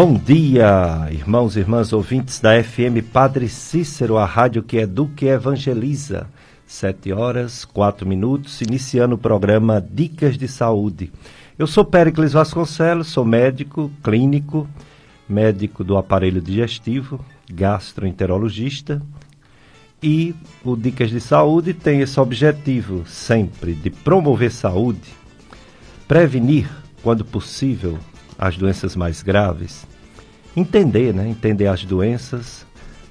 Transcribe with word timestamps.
Bom 0.00 0.14
dia, 0.14 1.08
irmãos 1.10 1.56
e 1.56 1.58
irmãs 1.58 1.92
ouvintes 1.92 2.38
da 2.38 2.62
FM 2.62 3.02
Padre 3.12 3.48
Cícero, 3.48 4.16
a 4.16 4.24
rádio 4.24 4.62
que 4.62 4.76
educa 4.76 5.24
e 5.24 5.28
evangeliza. 5.28 6.28
Sete 6.64 7.12
horas, 7.12 7.64
quatro 7.64 8.06
minutos, 8.06 8.60
iniciando 8.60 9.16
o 9.16 9.18
programa 9.18 9.80
Dicas 9.80 10.38
de 10.38 10.46
Saúde. 10.46 11.10
Eu 11.58 11.66
sou 11.66 11.84
Péricles 11.84 12.32
Vasconcelos, 12.32 13.08
sou 13.08 13.24
médico 13.24 13.90
clínico, 14.00 14.68
médico 15.28 15.82
do 15.82 15.96
aparelho 15.96 16.40
digestivo, 16.40 17.18
gastroenterologista, 17.50 19.02
e 20.00 20.32
o 20.64 20.76
Dicas 20.76 21.10
de 21.10 21.20
Saúde 21.20 21.74
tem 21.74 22.02
esse 22.02 22.20
objetivo 22.20 23.04
sempre 23.04 23.72
de 23.72 23.90
promover 23.90 24.52
saúde, 24.52 25.12
prevenir, 26.06 26.70
quando 27.02 27.24
possível, 27.24 27.98
as 28.38 28.56
doenças 28.56 28.94
mais 28.94 29.20
graves, 29.20 29.84
entender, 30.58 31.14
né? 31.14 31.28
Entender 31.28 31.66
as 31.66 31.84
doenças 31.84 32.66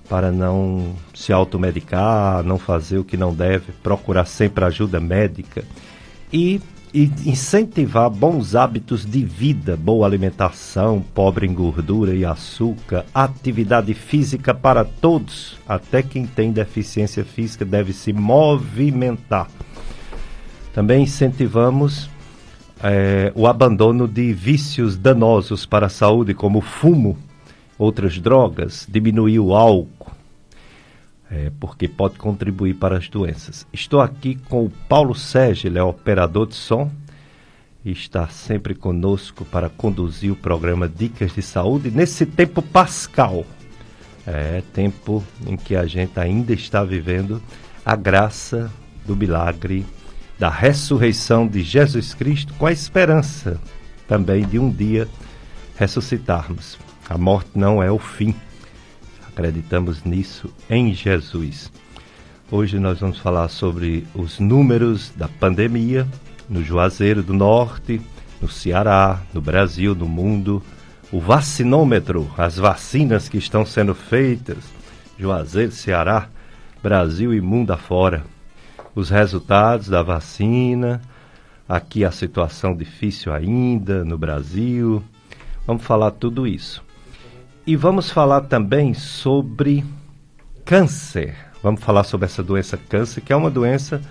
para 0.10 0.32
não 0.32 0.96
se 1.14 1.34
automedicar, 1.34 2.44
não 2.44 2.58
fazer 2.58 2.98
o 2.98 3.04
que 3.04 3.18
não 3.18 3.34
deve, 3.34 3.72
procurar 3.84 4.26
sempre 4.26 4.64
ajuda 4.64 5.00
médica 5.00 5.64
e, 6.32 6.62
e 6.94 7.12
incentivar 7.26 8.10
bons 8.10 8.56
hábitos 8.56 9.06
de 9.06 9.24
vida, 9.24 9.76
boa 9.76 10.08
alimentação, 10.08 11.04
pobre 11.14 11.46
em 11.46 11.54
gordura 11.54 12.16
e 12.16 12.24
açúcar, 12.24 13.06
atividade 13.14 13.94
física 13.94 14.54
para 14.54 14.86
todos, 14.86 15.58
até 15.68 16.02
quem 16.02 16.26
tem 16.26 16.52
deficiência 16.52 17.26
física 17.26 17.66
deve 17.66 17.92
se 17.92 18.14
movimentar. 18.14 19.48
Também 20.74 21.04
incentivamos 21.04 22.10
é, 22.82 23.32
o 23.36 23.48
abandono 23.48 24.08
de 24.08 24.32
vícios 24.32 24.96
danosos 24.96 25.66
para 25.66 25.88
a 25.88 25.90
saúde, 25.90 26.34
como 26.34 26.62
fumo, 26.62 27.18
outras 27.78 28.20
drogas, 28.20 28.86
diminuir 28.90 29.40
o 29.40 29.54
álcool, 29.54 30.12
é, 31.30 31.52
porque 31.60 31.88
pode 31.88 32.18
contribuir 32.18 32.76
para 32.76 32.98
as 32.98 33.10
doenças. 33.10 33.68
Estou 33.72 34.02
aqui 34.02 34.36
com 34.36 34.66
o 34.66 34.70
Paulo 34.90 35.14
Sérgio, 35.14 35.68
ele 35.68 35.78
é 35.78 35.84
operador 35.84 36.48
de 36.48 36.56
som 36.56 36.90
e 37.84 37.92
está 37.92 38.28
sempre 38.28 38.74
conosco 38.74 39.46
para 39.46 39.70
conduzir 39.70 40.32
o 40.32 40.36
programa 40.36 40.88
Dicas 40.88 41.34
de 41.34 41.42
Saúde 41.42 41.92
nesse 41.92 42.26
tempo 42.26 42.62
pascal. 42.62 43.46
É 44.26 44.62
tempo 44.74 45.24
em 45.46 45.56
que 45.56 45.76
a 45.76 45.86
gente 45.86 46.20
ainda 46.20 46.54
está 46.54 46.84
vivendo 46.84 47.42
a 47.86 47.96
graça 47.96 48.70
do 49.06 49.16
milagre 49.16 49.86
da 50.38 50.50
ressurreição 50.50 51.48
de 51.48 51.64
Jesus 51.64 52.14
Cristo 52.14 52.54
com 52.56 52.66
a 52.66 52.72
esperança 52.72 53.60
também 54.08 54.46
de 54.46 54.60
um 54.60 54.70
dia 54.70 55.08
ressuscitarmos. 55.78 56.87
A 57.10 57.18
morte 57.18 57.52
não 57.56 57.82
é 57.82 57.90
o 57.90 57.98
fim. 57.98 58.36
Acreditamos 59.30 60.04
nisso 60.04 60.54
em 60.70 60.94
Jesus. 60.94 61.72
Hoje 62.52 62.80
nós 62.80 63.00
vamos 63.00 63.20
falar 63.20 63.48
sobre 63.48 64.06
os 64.14 64.40
números 64.40 65.12
da 65.16 65.28
pandemia 65.28 66.06
no 66.50 66.62
Juazeiro 66.62 67.24
do 67.24 67.34
Norte, 67.34 68.02
no 68.42 68.50
Ceará, 68.50 69.22
no 69.34 69.40
Brasil, 69.40 69.96
no 69.96 70.08
mundo, 70.08 70.62
o 71.12 71.20
vacinômetro, 71.20 72.30
as 72.38 72.58
vacinas 72.58 73.30
que 73.30 73.38
estão 73.38 73.66
sendo 73.66 73.96
feitas, 73.96 74.58
Juazeiro, 75.18 75.72
Ceará, 75.72 76.28
Brasil 76.84 77.34
e 77.34 77.40
mundo 77.40 77.72
afora 77.72 78.24
os 78.94 79.10
resultados 79.10 79.88
da 79.88 80.02
vacina, 80.02 81.02
aqui 81.70 82.04
a 82.04 82.12
situação 82.12 82.76
difícil 82.76 83.34
ainda 83.34 84.04
no 84.04 84.18
Brasil. 84.18 85.04
Vamos 85.66 85.84
falar 85.84 86.12
tudo 86.12 86.48
isso. 86.48 86.87
E 87.68 87.76
vamos 87.76 88.10
falar 88.10 88.44
também 88.44 88.94
sobre 88.94 89.84
câncer. 90.64 91.36
Vamos 91.62 91.84
falar 91.84 92.06
sobre 92.06 92.26
essa 92.26 92.42
doença 92.42 92.78
câncer, 92.78 93.20
que 93.20 93.34
é 93.34 93.36
uma 93.36 93.50
doença 93.50 94.02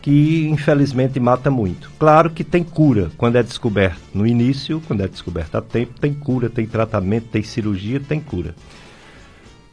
que 0.00 0.46
infelizmente 0.46 1.18
mata 1.18 1.50
muito. 1.50 1.90
Claro 1.98 2.30
que 2.30 2.44
tem 2.44 2.62
cura 2.62 3.10
quando 3.16 3.34
é 3.34 3.42
descoberto 3.42 4.00
no 4.14 4.24
início, 4.24 4.80
quando 4.86 5.02
é 5.02 5.08
descoberto 5.08 5.56
a 5.56 5.60
tempo, 5.60 5.98
tem 5.98 6.14
cura, 6.14 6.48
tem 6.48 6.64
tratamento, 6.64 7.26
tem 7.26 7.42
cirurgia, 7.42 7.98
tem 7.98 8.20
cura. 8.20 8.54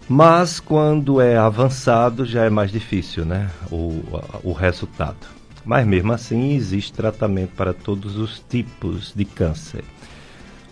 Mas 0.09 0.59
quando 0.59 1.21
é 1.21 1.37
avançado 1.37 2.25
já 2.25 2.45
é 2.45 2.49
mais 2.49 2.71
difícil, 2.71 3.25
né? 3.25 3.51
O, 3.71 4.01
o 4.43 4.53
resultado. 4.53 5.27
Mas 5.63 5.85
mesmo 5.85 6.11
assim 6.13 6.55
existe 6.55 6.91
tratamento 6.91 7.51
para 7.51 7.75
todos 7.75 8.17
os 8.17 8.43
tipos 8.49 9.13
de 9.15 9.23
câncer. 9.23 9.83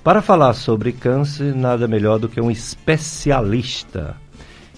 Para 0.03 0.19
falar 0.19 0.53
sobre 0.53 0.91
câncer, 0.91 1.53
nada 1.53 1.87
melhor 1.87 2.17
do 2.17 2.27
que 2.27 2.41
um 2.41 2.49
especialista. 2.49 4.17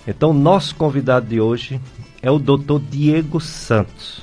Então, 0.05 0.33
nosso 0.33 0.75
convidado 0.75 1.27
de 1.27 1.39
hoje 1.39 1.79
é 2.21 2.29
o 2.29 2.37
Dr. 2.37 2.77
Diego 2.89 3.39
Santos. 3.39 4.21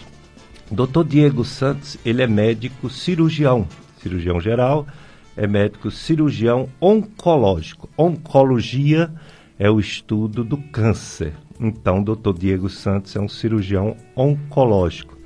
Dr. 0.71 1.03
Diego 1.09 1.43
Santos, 1.43 1.97
ele 2.05 2.21
é 2.21 2.27
médico 2.27 2.91
cirurgião, 2.91 3.67
cirurgião 3.97 4.39
geral, 4.43 4.87
é 5.35 5.47
médico 5.47 5.91
cirurgião 5.91 6.69
oncológico. 6.79 7.89
Oncologia 7.97 9.11
é 9.59 9.71
o 9.71 9.81
estudo 9.81 10.45
do 10.45 10.59
câncer. 10.59 11.33
Então, 11.59 12.05
Dr. 12.05 12.35
Diego 12.39 12.69
Santos 12.69 13.17
é 13.17 13.21
um 13.21 13.29
cirurgião 13.29 13.97
oncológico. 14.15 15.17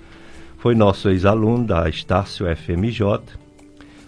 Foi 0.56 0.76
nosso 0.76 1.08
ex-aluno 1.08 1.66
da 1.66 1.88
Estácio 1.88 2.46
FMJ, 2.56 3.42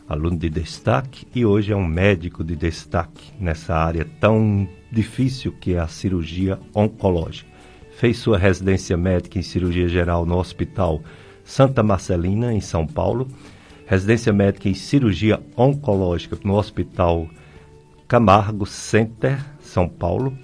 aluno 0.09 0.39
de 0.39 0.49
destaque, 0.49 1.27
e 1.35 1.45
hoje 1.45 1.73
é 1.73 1.77
um 1.77 1.87
médico 1.87 2.45
de 2.45 2.55
destaque 2.55 3.33
nessa 3.41 3.75
área 3.75 4.07
tão 4.21 4.69
difícil 4.91 5.53
que 5.53 5.75
é 5.75 5.79
a 5.79 5.89
cirurgia 5.89 6.59
oncológica. 6.75 7.51
Fez 7.97 8.19
sua 8.19 8.39
residência 8.39 8.97
médica 8.97 9.39
em 9.39 9.43
cirurgia 9.43 9.89
geral 9.89 10.25
no 10.27 10.37
Hospital 10.37 11.03
Santa 11.45 11.83
Marcelina, 11.83 12.53
em 12.53 12.61
São 12.61 12.87
Paulo, 12.87 13.29
residência 13.87 14.33
médica 14.33 14.69
em 14.69 14.75
cirurgia 14.75 15.41
oncológica 15.57 16.37
no 16.45 16.57
Hospital 16.57 17.29
Camargo 18.09 18.67
Center, 18.67 19.39
São 19.61 19.89
Paulo. 19.89 20.37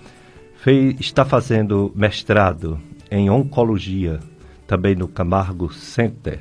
Fez, 0.56 0.94
está 1.00 1.24
fazendo 1.24 1.92
mestrado 1.94 2.80
em 3.10 3.28
oncologia, 3.28 4.20
também 4.66 4.94
no 4.94 5.08
Camargo 5.08 5.72
Center, 5.72 6.40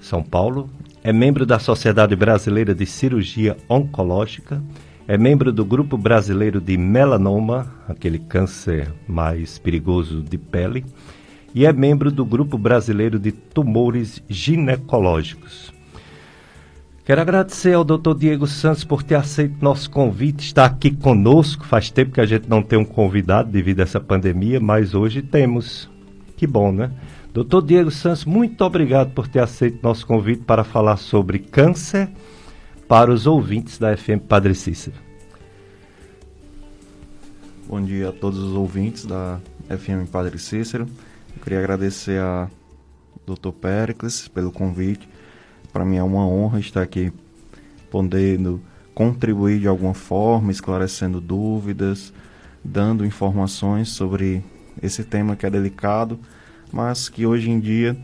São 0.00 0.22
Paulo. 0.22 0.70
É 1.02 1.14
membro 1.14 1.46
da 1.46 1.58
Sociedade 1.58 2.14
Brasileira 2.14 2.74
de 2.74 2.84
Cirurgia 2.84 3.56
Oncológica. 3.70 4.62
É 5.08 5.16
membro 5.16 5.50
do 5.50 5.64
Grupo 5.64 5.96
Brasileiro 5.96 6.60
de 6.60 6.76
Melanoma, 6.76 7.72
aquele 7.88 8.18
câncer 8.18 8.92
mais 9.08 9.58
perigoso 9.58 10.20
de 10.20 10.36
pele. 10.36 10.84
E 11.54 11.64
é 11.64 11.72
membro 11.72 12.12
do 12.12 12.22
Grupo 12.22 12.58
Brasileiro 12.58 13.18
de 13.18 13.32
Tumores 13.32 14.22
Ginecológicos. 14.28 15.72
Quero 17.02 17.22
agradecer 17.22 17.72
ao 17.72 17.82
Dr. 17.82 18.14
Diego 18.18 18.46
Santos 18.46 18.84
por 18.84 19.02
ter 19.02 19.14
aceito 19.14 19.56
nosso 19.64 19.90
convite, 19.90 20.44
estar 20.44 20.66
aqui 20.66 20.90
conosco. 20.90 21.64
Faz 21.64 21.90
tempo 21.90 22.12
que 22.12 22.20
a 22.20 22.26
gente 22.26 22.46
não 22.46 22.62
tem 22.62 22.78
um 22.78 22.84
convidado 22.84 23.50
devido 23.50 23.80
a 23.80 23.84
essa 23.84 24.00
pandemia, 24.00 24.60
mas 24.60 24.94
hoje 24.94 25.22
temos. 25.22 25.88
Que 26.36 26.46
bom, 26.46 26.70
né? 26.70 26.90
Doutor 27.32 27.62
Diego 27.62 27.90
Santos, 27.90 28.24
muito 28.24 28.64
obrigado 28.64 29.12
por 29.12 29.28
ter 29.28 29.40
aceito 29.40 29.82
nosso 29.82 30.06
convite 30.06 30.42
para 30.42 30.64
falar 30.64 30.96
sobre 30.96 31.38
câncer 31.38 32.10
para 32.88 33.12
os 33.12 33.26
ouvintes 33.26 33.78
da 33.78 33.96
FM 33.96 34.20
Padre 34.28 34.54
Cícero. 34.54 34.96
Bom 37.68 37.80
dia 37.80 38.08
a 38.08 38.12
todos 38.12 38.38
os 38.38 38.54
ouvintes 38.54 39.06
da 39.06 39.40
FM 39.68 40.10
Padre 40.10 40.38
Cícero. 40.38 40.88
Eu 41.36 41.42
queria 41.42 41.60
agradecer 41.60 42.20
a 42.20 42.50
Dr. 43.24 43.52
Pericles 43.52 44.26
pelo 44.26 44.50
convite 44.50 45.08
para 45.72 45.84
mim 45.84 45.96
é 45.96 46.02
uma 46.02 46.26
honra 46.26 46.58
estar 46.58 46.82
aqui 46.82 47.12
podendo 47.90 48.60
contribuir 48.94 49.60
de 49.60 49.68
alguma 49.68 49.94
forma, 49.94 50.50
esclarecendo 50.50 51.20
dúvidas, 51.20 52.12
dando 52.62 53.06
informações 53.06 53.88
sobre 53.90 54.44
esse 54.82 55.04
tema 55.04 55.36
que 55.36 55.46
é 55.46 55.50
delicado, 55.50 56.18
mas 56.72 57.08
que 57.08 57.26
hoje 57.26 57.50
em 57.50 57.58
dia 57.58 57.96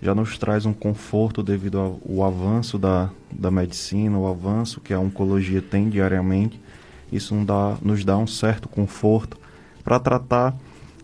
já 0.00 0.14
nos 0.14 0.36
traz 0.36 0.66
um 0.66 0.72
conforto 0.72 1.42
devido 1.42 1.78
ao 1.78 2.24
avanço 2.24 2.78
da, 2.78 3.10
da 3.30 3.50
medicina, 3.50 4.18
o 4.18 4.26
avanço 4.26 4.80
que 4.80 4.92
a 4.92 4.98
oncologia 4.98 5.62
tem 5.62 5.88
diariamente. 5.88 6.60
Isso 7.12 7.34
nos 7.34 7.46
dá, 7.46 7.76
nos 7.80 8.04
dá 8.04 8.18
um 8.18 8.26
certo 8.26 8.68
conforto 8.68 9.38
para 9.84 10.00
tratar 10.00 10.56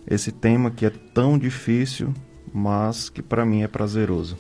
esse 0.07 0.33
tema 0.33 0.71
que 0.71 0.87
é 0.87 0.91
tão 0.91 1.39
difícil, 1.39 2.13
mas 2.53 3.09
que 3.09 3.23
para 3.23 3.45
mim 3.45 3.63
é 3.63 3.69
prazeroso. 3.69 4.37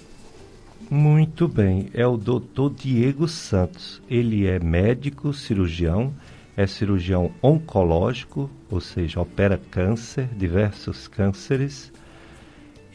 Muito 0.90 1.46
bem, 1.46 1.90
é 1.92 2.06
o 2.06 2.16
doutor 2.16 2.72
Diego 2.74 3.28
Santos. 3.28 4.00
Ele 4.08 4.46
é 4.46 4.58
médico, 4.58 5.34
cirurgião, 5.34 6.14
é 6.56 6.66
cirurgião 6.66 7.30
oncológico, 7.42 8.50
ou 8.70 8.80
seja, 8.80 9.20
opera 9.20 9.60
câncer, 9.70 10.28
diversos 10.34 11.06
cânceres. 11.06 11.92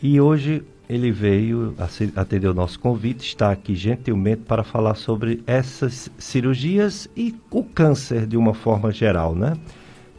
E 0.03 0.19
hoje 0.19 0.61
ele 0.89 1.13
veio 1.13 1.73
atender 2.17 2.50
o 2.50 2.53
nosso 2.53 2.77
convite, 2.77 3.25
está 3.25 3.53
aqui 3.53 3.73
gentilmente 3.73 4.41
para 4.41 4.61
falar 4.61 4.95
sobre 4.95 5.41
essas 5.47 6.11
cirurgias 6.17 7.07
e 7.15 7.33
o 7.50 7.63
câncer 7.63 8.27
de 8.27 8.35
uma 8.35 8.53
forma 8.53 8.91
geral, 8.91 9.33
né? 9.33 9.53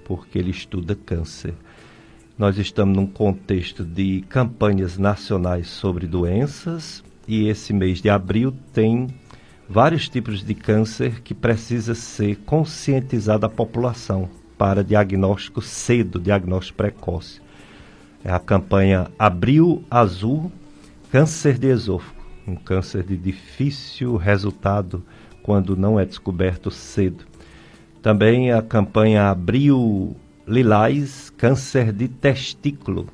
Porque 0.06 0.38
ele 0.38 0.50
estuda 0.50 0.94
câncer. 0.94 1.52
Nós 2.38 2.56
estamos 2.56 2.96
num 2.96 3.06
contexto 3.06 3.84
de 3.84 4.25
campanhas 4.26 4.96
nacionais 4.96 5.69
sobre 5.69 6.06
doenças 6.06 7.04
e 7.28 7.46
esse 7.46 7.75
mês 7.75 8.00
de 8.00 8.08
abril 8.08 8.54
tem 8.72 9.08
vários 9.69 10.08
tipos 10.08 10.42
de 10.42 10.54
câncer 10.54 11.20
que 11.20 11.34
precisa 11.34 11.94
ser 11.94 12.36
conscientizada 12.46 13.44
a 13.44 13.50
população 13.50 14.31
para 14.56 14.82
diagnóstico 14.82 15.60
cedo, 15.60 16.19
diagnóstico 16.19 16.78
precoce. 16.78 17.44
É 18.24 18.32
a 18.32 18.38
campanha 18.38 19.08
Abril 19.18 19.84
Azul 19.90 20.50
Câncer 21.12 21.58
de 21.58 21.66
Esôfago, 21.66 22.24
um 22.48 22.56
câncer 22.56 23.02
de 23.02 23.18
difícil 23.18 24.16
resultado 24.16 25.04
quando 25.42 25.76
não 25.76 26.00
é 26.00 26.06
descoberto 26.06 26.70
cedo. 26.70 27.26
Também 28.00 28.50
a 28.50 28.62
campanha 28.62 29.28
Abril 29.28 30.16
Lilás 30.48 31.28
Câncer 31.36 31.92
de 31.92 32.08
Testículo. 32.08 33.06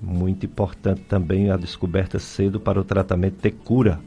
Muito 0.00 0.46
importante 0.46 1.02
também 1.02 1.50
a 1.50 1.58
descoberta 1.58 2.18
cedo 2.18 2.58
para 2.58 2.80
o 2.80 2.84
tratamento 2.84 3.34
ter 3.34 3.52
cura. 3.52 4.00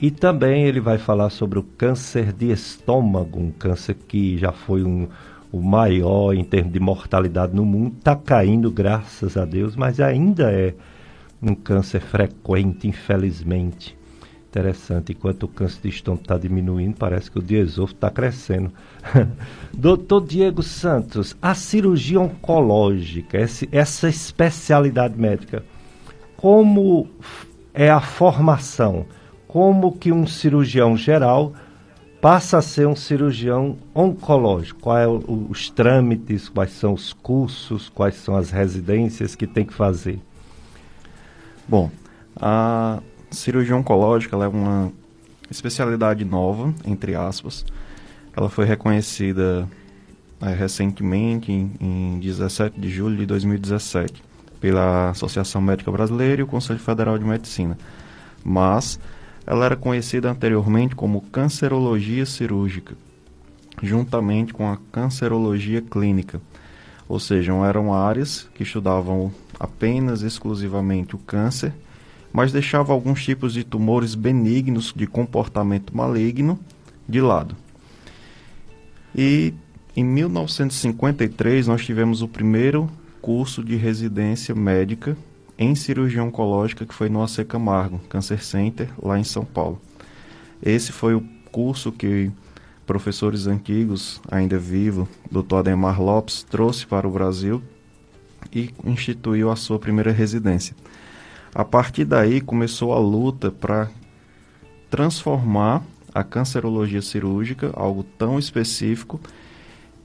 E 0.00 0.12
também 0.12 0.64
ele 0.64 0.80
vai 0.80 0.96
falar 0.96 1.28
sobre 1.28 1.58
o 1.58 1.62
câncer 1.62 2.32
de 2.32 2.52
estômago, 2.52 3.40
um 3.40 3.50
câncer 3.50 3.94
que 3.94 4.38
já 4.38 4.52
foi 4.52 4.84
um, 4.84 5.08
o 5.52 5.60
maior 5.60 6.34
em 6.34 6.44
termos 6.44 6.72
de 6.72 6.80
mortalidade 6.80 7.54
no 7.54 7.64
mundo, 7.64 7.96
está 7.98 8.14
caindo, 8.14 8.70
graças 8.70 9.36
a 9.36 9.44
Deus, 9.44 9.74
mas 9.74 10.00
ainda 10.00 10.50
é 10.50 10.74
um 11.42 11.54
câncer 11.54 12.00
frequente, 12.00 12.86
infelizmente. 12.86 13.98
Interessante, 14.48 15.12
enquanto 15.12 15.44
o 15.44 15.48
câncer 15.48 15.82
de 15.82 15.88
estômago 15.90 16.22
está 16.22 16.36
diminuindo, 16.36 16.96
parece 16.96 17.30
que 17.30 17.38
o 17.38 17.42
de 17.42 17.54
esôfago 17.54 17.96
está 17.96 18.10
crescendo. 18.10 18.72
Doutor 19.72 20.26
Diego 20.26 20.62
Santos, 20.62 21.36
a 21.40 21.54
cirurgia 21.54 22.20
oncológica, 22.20 23.38
essa 23.70 24.08
especialidade 24.08 25.16
médica, 25.16 25.64
como 26.36 27.08
é 27.72 27.90
a 27.90 28.00
formação? 28.00 29.06
Como 29.46 29.92
que 29.92 30.10
um 30.10 30.26
cirurgião 30.26 30.96
geral 30.96 31.52
passa 32.20 32.58
a 32.58 32.62
ser 32.62 32.86
um 32.86 32.94
cirurgião 32.94 33.78
oncológico? 33.94 34.80
Quais 34.80 35.06
é 35.06 35.08
os 35.08 35.70
trâmites, 35.70 36.48
quais 36.48 36.72
são 36.72 36.92
os 36.92 37.12
cursos, 37.12 37.88
quais 37.88 38.16
são 38.16 38.36
as 38.36 38.50
residências 38.50 39.34
que 39.34 39.46
tem 39.46 39.64
que 39.64 39.72
fazer? 39.72 40.20
Bom, 41.66 41.90
a 42.36 43.00
cirurgia 43.30 43.76
oncológica 43.76 44.36
é 44.36 44.48
uma 44.48 44.92
especialidade 45.50 46.24
nova, 46.24 46.74
entre 46.84 47.14
aspas. 47.14 47.64
Ela 48.36 48.48
foi 48.48 48.64
reconhecida 48.64 49.68
é, 50.40 50.54
recentemente, 50.54 51.50
em, 51.50 51.72
em 51.80 52.18
17 52.20 52.78
de 52.80 52.88
julho 52.88 53.16
de 53.16 53.26
2017, 53.26 54.22
pela 54.60 55.10
Associação 55.10 55.60
Médica 55.60 55.90
Brasileira 55.90 56.40
e 56.40 56.44
o 56.44 56.46
Conselho 56.46 56.78
Federal 56.78 57.18
de 57.18 57.24
Medicina. 57.24 57.78
Mas 58.44 58.98
ela 59.46 59.64
era 59.64 59.76
conhecida 59.76 60.30
anteriormente 60.30 60.94
como 60.94 61.20
cancerologia 61.22 62.26
cirúrgica, 62.26 62.94
juntamente 63.82 64.52
com 64.52 64.70
a 64.70 64.78
cancerologia 64.92 65.80
clínica. 65.80 66.40
Ou 67.08 67.18
seja, 67.18 67.52
eram 67.66 67.92
áreas 67.92 68.48
que 68.54 68.62
estudavam 68.62 69.32
apenas 69.58 70.22
exclusivamente 70.22 71.16
o 71.16 71.18
câncer, 71.18 71.72
mas 72.32 72.52
deixavam 72.52 72.94
alguns 72.94 73.24
tipos 73.24 73.52
de 73.52 73.64
tumores 73.64 74.14
benignos 74.14 74.92
de 74.94 75.06
comportamento 75.06 75.96
maligno 75.96 76.58
de 77.08 77.20
lado. 77.20 77.56
E 79.14 79.52
em 79.96 80.04
1953 80.04 81.66
nós 81.66 81.84
tivemos 81.84 82.22
o 82.22 82.28
primeiro 82.28 82.88
curso 83.20 83.64
de 83.64 83.74
residência 83.74 84.54
médica 84.54 85.16
em 85.60 85.74
cirurgia 85.74 86.24
oncológica 86.24 86.86
que 86.86 86.94
foi 86.94 87.10
no 87.10 87.22
AC 87.22 87.44
Camargo, 87.46 88.00
Cancer 88.08 88.42
Center, 88.42 88.88
lá 89.00 89.18
em 89.18 89.24
São 89.24 89.44
Paulo. 89.44 89.78
Esse 90.62 90.90
foi 90.90 91.14
o 91.14 91.22
curso 91.52 91.92
que 91.92 92.30
professores 92.86 93.46
antigos, 93.46 94.22
ainda 94.30 94.58
vivo, 94.58 95.06
Dr. 95.30 95.56
Ademar 95.56 96.00
Lopes, 96.00 96.42
trouxe 96.42 96.86
para 96.86 97.06
o 97.06 97.10
Brasil 97.10 97.62
e 98.50 98.70
instituiu 98.86 99.50
a 99.50 99.56
sua 99.56 99.78
primeira 99.78 100.10
residência. 100.10 100.74
A 101.54 101.62
partir 101.62 102.06
daí 102.06 102.40
começou 102.40 102.94
a 102.94 102.98
luta 102.98 103.50
para 103.50 103.90
transformar 104.88 105.82
a 106.14 106.24
cancerologia 106.24 107.02
cirúrgica, 107.02 107.70
algo 107.74 108.02
tão 108.02 108.38
específico, 108.38 109.20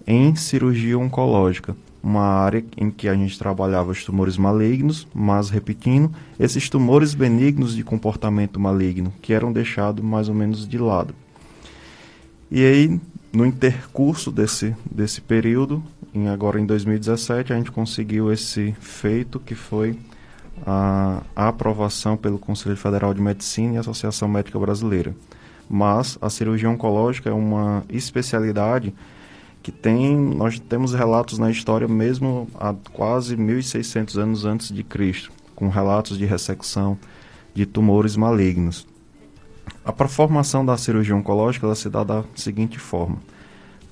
em 0.05 0.35
cirurgia 0.35 0.99
oncológica 0.99 1.75
uma 2.05 2.21
área 2.21 2.63
em 2.77 2.91
que 2.91 3.09
a 3.09 3.15
gente 3.15 3.37
trabalhava 3.39 3.89
os 3.89 4.05
tumores 4.05 4.37
malignos, 4.37 5.07
mas 5.11 5.49
repetindo, 5.49 6.11
esses 6.39 6.69
tumores 6.69 7.15
benignos 7.15 7.75
de 7.75 7.83
comportamento 7.83 8.59
maligno, 8.59 9.11
que 9.23 9.33
eram 9.33 9.51
deixados 9.51 10.05
mais 10.05 10.29
ou 10.29 10.35
menos 10.35 10.67
de 10.67 10.77
lado. 10.77 11.15
E 12.51 12.63
aí, 12.63 13.01
no 13.33 13.43
intercurso 13.43 14.31
desse, 14.31 14.75
desse 14.85 15.19
período, 15.19 15.83
em, 16.13 16.27
agora 16.27 16.59
em 16.59 16.65
2017, 16.67 17.51
a 17.51 17.55
gente 17.55 17.71
conseguiu 17.71 18.31
esse 18.31 18.75
feito 18.79 19.39
que 19.39 19.55
foi 19.55 19.97
a, 20.63 21.23
a 21.35 21.47
aprovação 21.47 22.15
pelo 22.15 22.37
Conselho 22.37 22.77
Federal 22.77 23.15
de 23.15 23.21
Medicina 23.21 23.73
e 23.73 23.77
Associação 23.79 24.27
Médica 24.27 24.59
Brasileira. 24.59 25.15
Mas 25.67 26.19
a 26.21 26.29
cirurgia 26.29 26.69
oncológica 26.69 27.31
é 27.31 27.33
uma 27.33 27.83
especialidade 27.89 28.93
que 29.65 29.71
tem, 29.71 30.15
nós 30.15 30.59
temos 30.59 30.93
relatos 30.93 31.39
na 31.39 31.49
história 31.49 31.87
mesmo 31.87 32.47
há 32.53 32.71
quase 32.93 33.35
1600 33.35 34.15
anos 34.15 34.45
antes 34.45 34.71
de 34.71 34.83
Cristo, 34.83 35.31
com 35.55 35.69
relatos 35.69 36.19
de 36.19 36.25
ressecção 36.25 36.95
de 37.51 37.65
tumores 37.65 38.15
malignos. 38.15 38.85
A 39.83 39.91
formação 40.07 40.63
da 40.63 40.77
cirurgia 40.77 41.15
oncológica 41.15 41.65
ela 41.65 41.73
se 41.73 41.89
dá 41.89 42.03
da 42.03 42.23
seguinte 42.35 42.77
forma: 42.77 43.17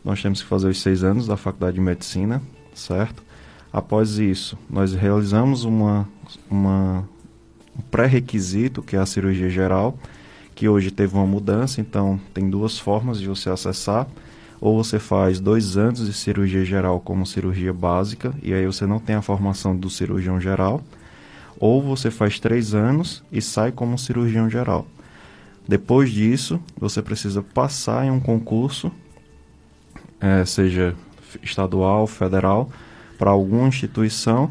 nós 0.06 0.22
temos 0.22 0.44
que 0.44 0.48
fazer 0.48 0.68
os 0.68 0.80
seis 0.80 1.04
anos 1.04 1.26
da 1.26 1.36
faculdade 1.36 1.74
de 1.74 1.82
medicina, 1.82 2.40
certo? 2.76 3.24
Após 3.72 4.20
isso, 4.20 4.56
nós 4.70 4.94
realizamos 4.94 5.64
uma, 5.64 6.08
uma 6.52 7.10
um 7.76 7.82
pré-requisito 7.90 8.84
que 8.84 8.96
é 8.96 9.00
a 9.00 9.08
cirurgia 9.08 9.50
geral, 9.50 9.98
que 10.54 10.70
hoje 10.70 10.92
teve 10.92 11.16
uma 11.16 11.26
mudança, 11.26 11.82
então 11.82 12.22
tem 12.32 12.48
duas 12.48 12.78
formas 12.78 13.20
de 13.20 13.28
você 13.28 13.50
acessar 13.50 14.06
ou 14.64 14.82
você 14.82 14.98
faz 14.98 15.42
dois 15.42 15.76
anos 15.76 16.06
de 16.06 16.14
cirurgia 16.14 16.64
geral 16.64 16.98
como 17.02 17.26
cirurgia 17.26 17.74
básica, 17.74 18.34
e 18.42 18.54
aí 18.54 18.66
você 18.66 18.86
não 18.86 18.98
tem 18.98 19.14
a 19.14 19.22
formação 19.22 19.76
do 19.76 19.90
cirurgião 19.90 20.40
geral, 20.40 20.82
ou 21.60 21.82
você 21.82 22.10
faz 22.10 22.40
três 22.40 22.74
anos 22.74 23.22
e 23.30 23.42
sai 23.42 23.74
como 23.74 23.98
cirurgião 23.98 24.50
geral. 24.50 24.88
Depois 25.68 26.10
disso, 26.10 26.62
você 26.80 27.02
precisa 27.02 27.44
passar 27.44 28.06
em 28.06 28.10
um 28.10 28.22
concurso, 28.22 28.90
é, 30.22 30.46
seja 30.46 30.96
estadual, 31.42 32.08
federal, 32.08 32.70
para 33.20 33.32
alguma 33.32 33.68
instituição, 33.68 34.50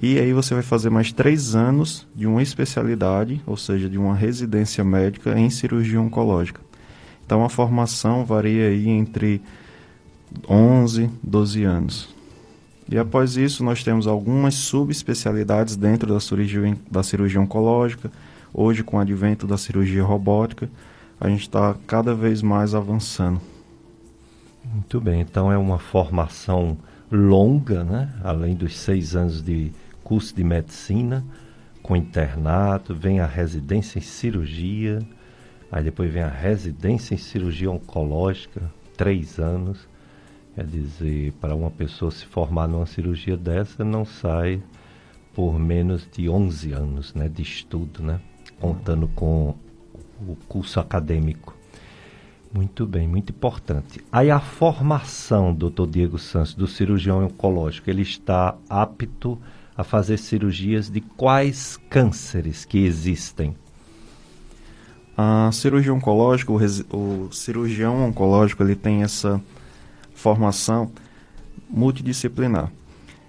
e 0.00 0.20
aí 0.20 0.32
você 0.32 0.54
vai 0.54 0.62
fazer 0.62 0.88
mais 0.88 1.10
três 1.10 1.56
anos 1.56 2.06
de 2.14 2.28
uma 2.28 2.44
especialidade, 2.44 3.42
ou 3.44 3.56
seja, 3.56 3.90
de 3.90 3.98
uma 3.98 4.14
residência 4.14 4.84
médica 4.84 5.36
em 5.36 5.50
cirurgia 5.50 6.00
oncológica. 6.00 6.67
Então 7.28 7.44
a 7.44 7.50
formação 7.50 8.24
varia 8.24 8.68
aí 8.68 8.88
entre 8.88 9.42
11, 10.48 11.10
12 11.22 11.62
anos. 11.62 12.08
E 12.90 12.96
após 12.96 13.36
isso, 13.36 13.62
nós 13.62 13.84
temos 13.84 14.06
algumas 14.06 14.54
subespecialidades 14.54 15.76
dentro 15.76 16.14
da 16.14 16.20
cirurgia, 16.20 16.74
da 16.90 17.02
cirurgia 17.02 17.38
oncológica. 17.38 18.10
Hoje, 18.50 18.82
com 18.82 18.96
o 18.96 19.00
advento 19.00 19.46
da 19.46 19.58
cirurgia 19.58 20.02
robótica, 20.02 20.70
a 21.20 21.28
gente 21.28 21.42
está 21.42 21.76
cada 21.86 22.14
vez 22.14 22.40
mais 22.40 22.74
avançando. 22.74 23.42
Muito 24.64 24.98
bem, 24.98 25.20
então 25.20 25.52
é 25.52 25.58
uma 25.58 25.78
formação 25.78 26.78
longa, 27.12 27.84
né? 27.84 28.10
além 28.24 28.54
dos 28.54 28.74
seis 28.78 29.14
anos 29.14 29.42
de 29.42 29.70
curso 30.02 30.34
de 30.34 30.42
medicina, 30.42 31.22
com 31.82 31.94
internato, 31.94 32.94
vem 32.94 33.20
a 33.20 33.26
residência 33.26 33.98
em 33.98 34.02
cirurgia, 34.02 35.06
Aí 35.70 35.84
depois 35.84 36.12
vem 36.12 36.22
a 36.22 36.28
residência 36.28 37.14
em 37.14 37.18
cirurgia 37.18 37.70
oncológica, 37.70 38.72
três 38.96 39.38
anos. 39.38 39.88
Quer 40.54 40.66
dizer, 40.66 41.32
para 41.40 41.54
uma 41.54 41.70
pessoa 41.70 42.10
se 42.10 42.26
formar 42.26 42.66
numa 42.66 42.86
cirurgia 42.86 43.36
dessa, 43.36 43.84
não 43.84 44.04
sai 44.04 44.62
por 45.34 45.58
menos 45.58 46.08
de 46.10 46.28
11 46.28 46.72
anos 46.72 47.14
né, 47.14 47.28
de 47.28 47.42
estudo, 47.42 48.02
né, 48.02 48.20
contando 48.58 49.06
com 49.08 49.54
o 50.26 50.34
curso 50.48 50.80
acadêmico. 50.80 51.56
Muito 52.52 52.86
bem, 52.86 53.06
muito 53.06 53.30
importante. 53.30 54.00
Aí 54.10 54.30
a 54.30 54.40
formação, 54.40 55.54
doutor 55.54 55.86
Diego 55.86 56.18
Santos, 56.18 56.54
do 56.54 56.66
cirurgião 56.66 57.24
oncológico, 57.24 57.88
ele 57.88 58.02
está 58.02 58.56
apto 58.68 59.38
a 59.76 59.84
fazer 59.84 60.16
cirurgias 60.16 60.90
de 60.90 61.00
quais 61.00 61.76
cânceres 61.88 62.64
que 62.64 62.78
existem? 62.78 63.54
A 65.20 65.50
cirurgia 65.50 65.92
oncológica, 65.92 66.52
o, 66.52 66.56
o 66.96 67.32
cirurgião 67.32 68.06
oncológico, 68.06 68.62
ele 68.62 68.76
tem 68.76 69.02
essa 69.02 69.42
formação 70.14 70.92
multidisciplinar. 71.68 72.70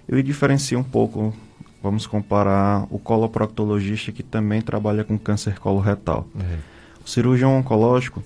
Ele 0.08 0.22
diferencia 0.22 0.78
um 0.78 0.84
pouco, 0.84 1.34
vamos 1.82 2.06
comparar 2.06 2.86
o 2.90 2.98
coloproctologista 3.00 4.12
que 4.12 4.22
também 4.22 4.62
trabalha 4.62 5.02
com 5.02 5.18
câncer 5.18 5.58
coloretal. 5.58 6.28
É. 6.38 6.58
O 7.04 7.08
cirurgião 7.10 7.58
oncológico, 7.58 8.22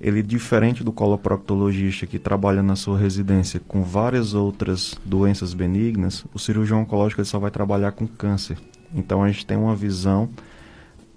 ele 0.00 0.20
diferente 0.20 0.82
do 0.82 0.90
coloproctologista 0.90 2.08
que 2.08 2.18
trabalha 2.18 2.60
na 2.60 2.74
sua 2.74 2.98
residência 2.98 3.60
com 3.68 3.84
várias 3.84 4.34
outras 4.34 4.98
doenças 5.04 5.54
benignas, 5.54 6.24
o 6.34 6.40
cirurgião 6.40 6.80
oncológico 6.80 7.20
ele 7.20 7.28
só 7.28 7.38
vai 7.38 7.52
trabalhar 7.52 7.92
com 7.92 8.04
câncer. 8.04 8.58
Então 8.92 9.22
a 9.22 9.28
gente 9.30 9.46
tem 9.46 9.56
uma 9.56 9.76
visão 9.76 10.28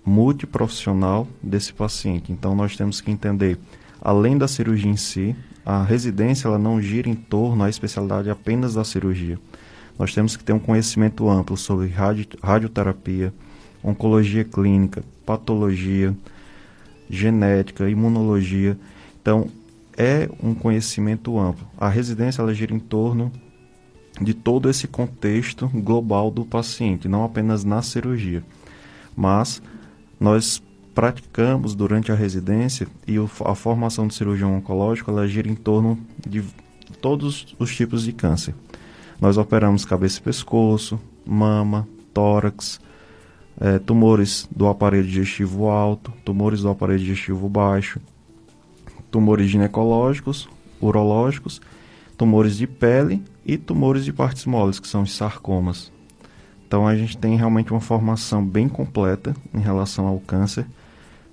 multiprofissional 0.06 1.28
desse 1.42 1.74
paciente. 1.74 2.32
Então 2.32 2.56
nós 2.56 2.76
temos 2.76 3.02
que 3.02 3.12
entender, 3.12 3.58
além 4.02 4.38
da 4.38 4.48
cirurgia 4.48 4.92
em 4.92 4.98
si, 4.98 5.36
a 5.66 5.84
residência 5.84 6.48
ela 6.48 6.60
não 6.60 6.82
gira 6.82 7.10
em 7.10 7.16
torno 7.16 7.64
à 7.64 7.70
especialidade 7.70 8.30
apenas 8.30 8.74
da 8.74 8.84
cirurgia. 8.84 9.40
Nós 9.98 10.14
temos 10.14 10.36
que 10.36 10.44
ter 10.44 10.54
um 10.54 10.60
conhecimento 10.60 11.30
amplo 11.30 11.56
sobre 11.56 11.88
radio, 11.88 12.26
radioterapia, 12.42 13.34
oncologia 13.84 14.44
clínica, 14.44 15.04
patologia, 15.26 16.16
genética, 17.10 17.90
imunologia. 17.90 18.78
Então, 19.22 19.48
é 19.96 20.28
um 20.42 20.54
conhecimento 20.54 21.38
amplo. 21.38 21.68
A 21.78 21.88
residência 21.88 22.42
ela 22.42 22.54
gira 22.54 22.74
em 22.74 22.80
torno 22.80 23.32
de 24.20 24.34
todo 24.34 24.70
esse 24.70 24.88
contexto 24.88 25.68
global 25.68 26.32
do 26.32 26.44
paciente, 26.46 27.08
não 27.08 27.24
apenas 27.24 27.64
na 27.64 27.82
cirurgia. 27.82 28.44
Mas 29.16 29.62
nós 30.24 30.64
praticamos 30.96 31.76
durante 31.76 32.10
a 32.10 32.16
residência 32.16 32.88
e 33.06 33.16
a 33.18 33.56
formação 33.56 34.08
de 34.08 34.14
cirurgião 34.14 34.56
oncológico 34.56 35.12
ela 35.12 35.28
gira 35.28 35.50
em 35.50 35.56
torno 35.56 36.00
de 36.26 36.42
todos 37.02 37.54
os 37.60 37.76
tipos 37.76 38.04
de 38.04 38.14
câncer. 38.14 38.56
Nós 39.20 39.38
operamos 39.38 39.84
cabeça 39.84 40.20
e 40.20 40.24
pescoço, 40.24 40.98
mama, 41.26 41.86
tórax, 42.14 42.80
é, 43.60 43.80
tumores 43.80 44.48
do 44.50 44.66
aparelho 44.66 45.04
digestivo 45.04 45.68
alto, 45.68 46.14
tumores 46.24 46.62
do 46.62 46.70
aparelho 46.70 47.00
digestivo 47.00 47.50
baixo, 47.50 48.00
tumores 49.12 49.50
ginecológicos, 49.50 50.48
urológicos, 50.80 51.62
tumores 52.18 52.56
de 52.56 52.66
pele 52.66 53.22
e 53.46 53.58
tumores 53.58 54.06
de 54.06 54.14
partes 54.14 54.46
moles, 54.46 54.80
que 54.80 54.88
são 54.88 55.02
os 55.02 55.14
sarcomas. 55.14 55.93
Então 56.74 56.88
a 56.88 56.96
gente 56.96 57.16
tem 57.16 57.38
realmente 57.38 57.70
uma 57.70 57.80
formação 57.80 58.44
bem 58.44 58.68
completa 58.68 59.36
em 59.54 59.60
relação 59.60 60.08
ao 60.08 60.20
câncer, 60.20 60.66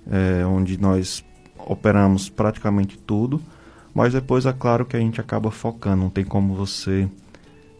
é, 0.05 0.45
onde 0.45 0.79
nós 0.79 1.25
operamos 1.57 2.29
praticamente 2.29 2.95
tudo, 2.95 3.41
mas 3.91 4.13
depois 4.13 4.45
é 4.45 4.53
claro 4.53 4.85
que 4.85 4.95
a 4.95 4.99
gente 4.99 5.19
acaba 5.19 5.49
focando, 5.49 6.03
não 6.03 6.11
tem 6.11 6.23
como 6.23 6.53
você 6.53 7.09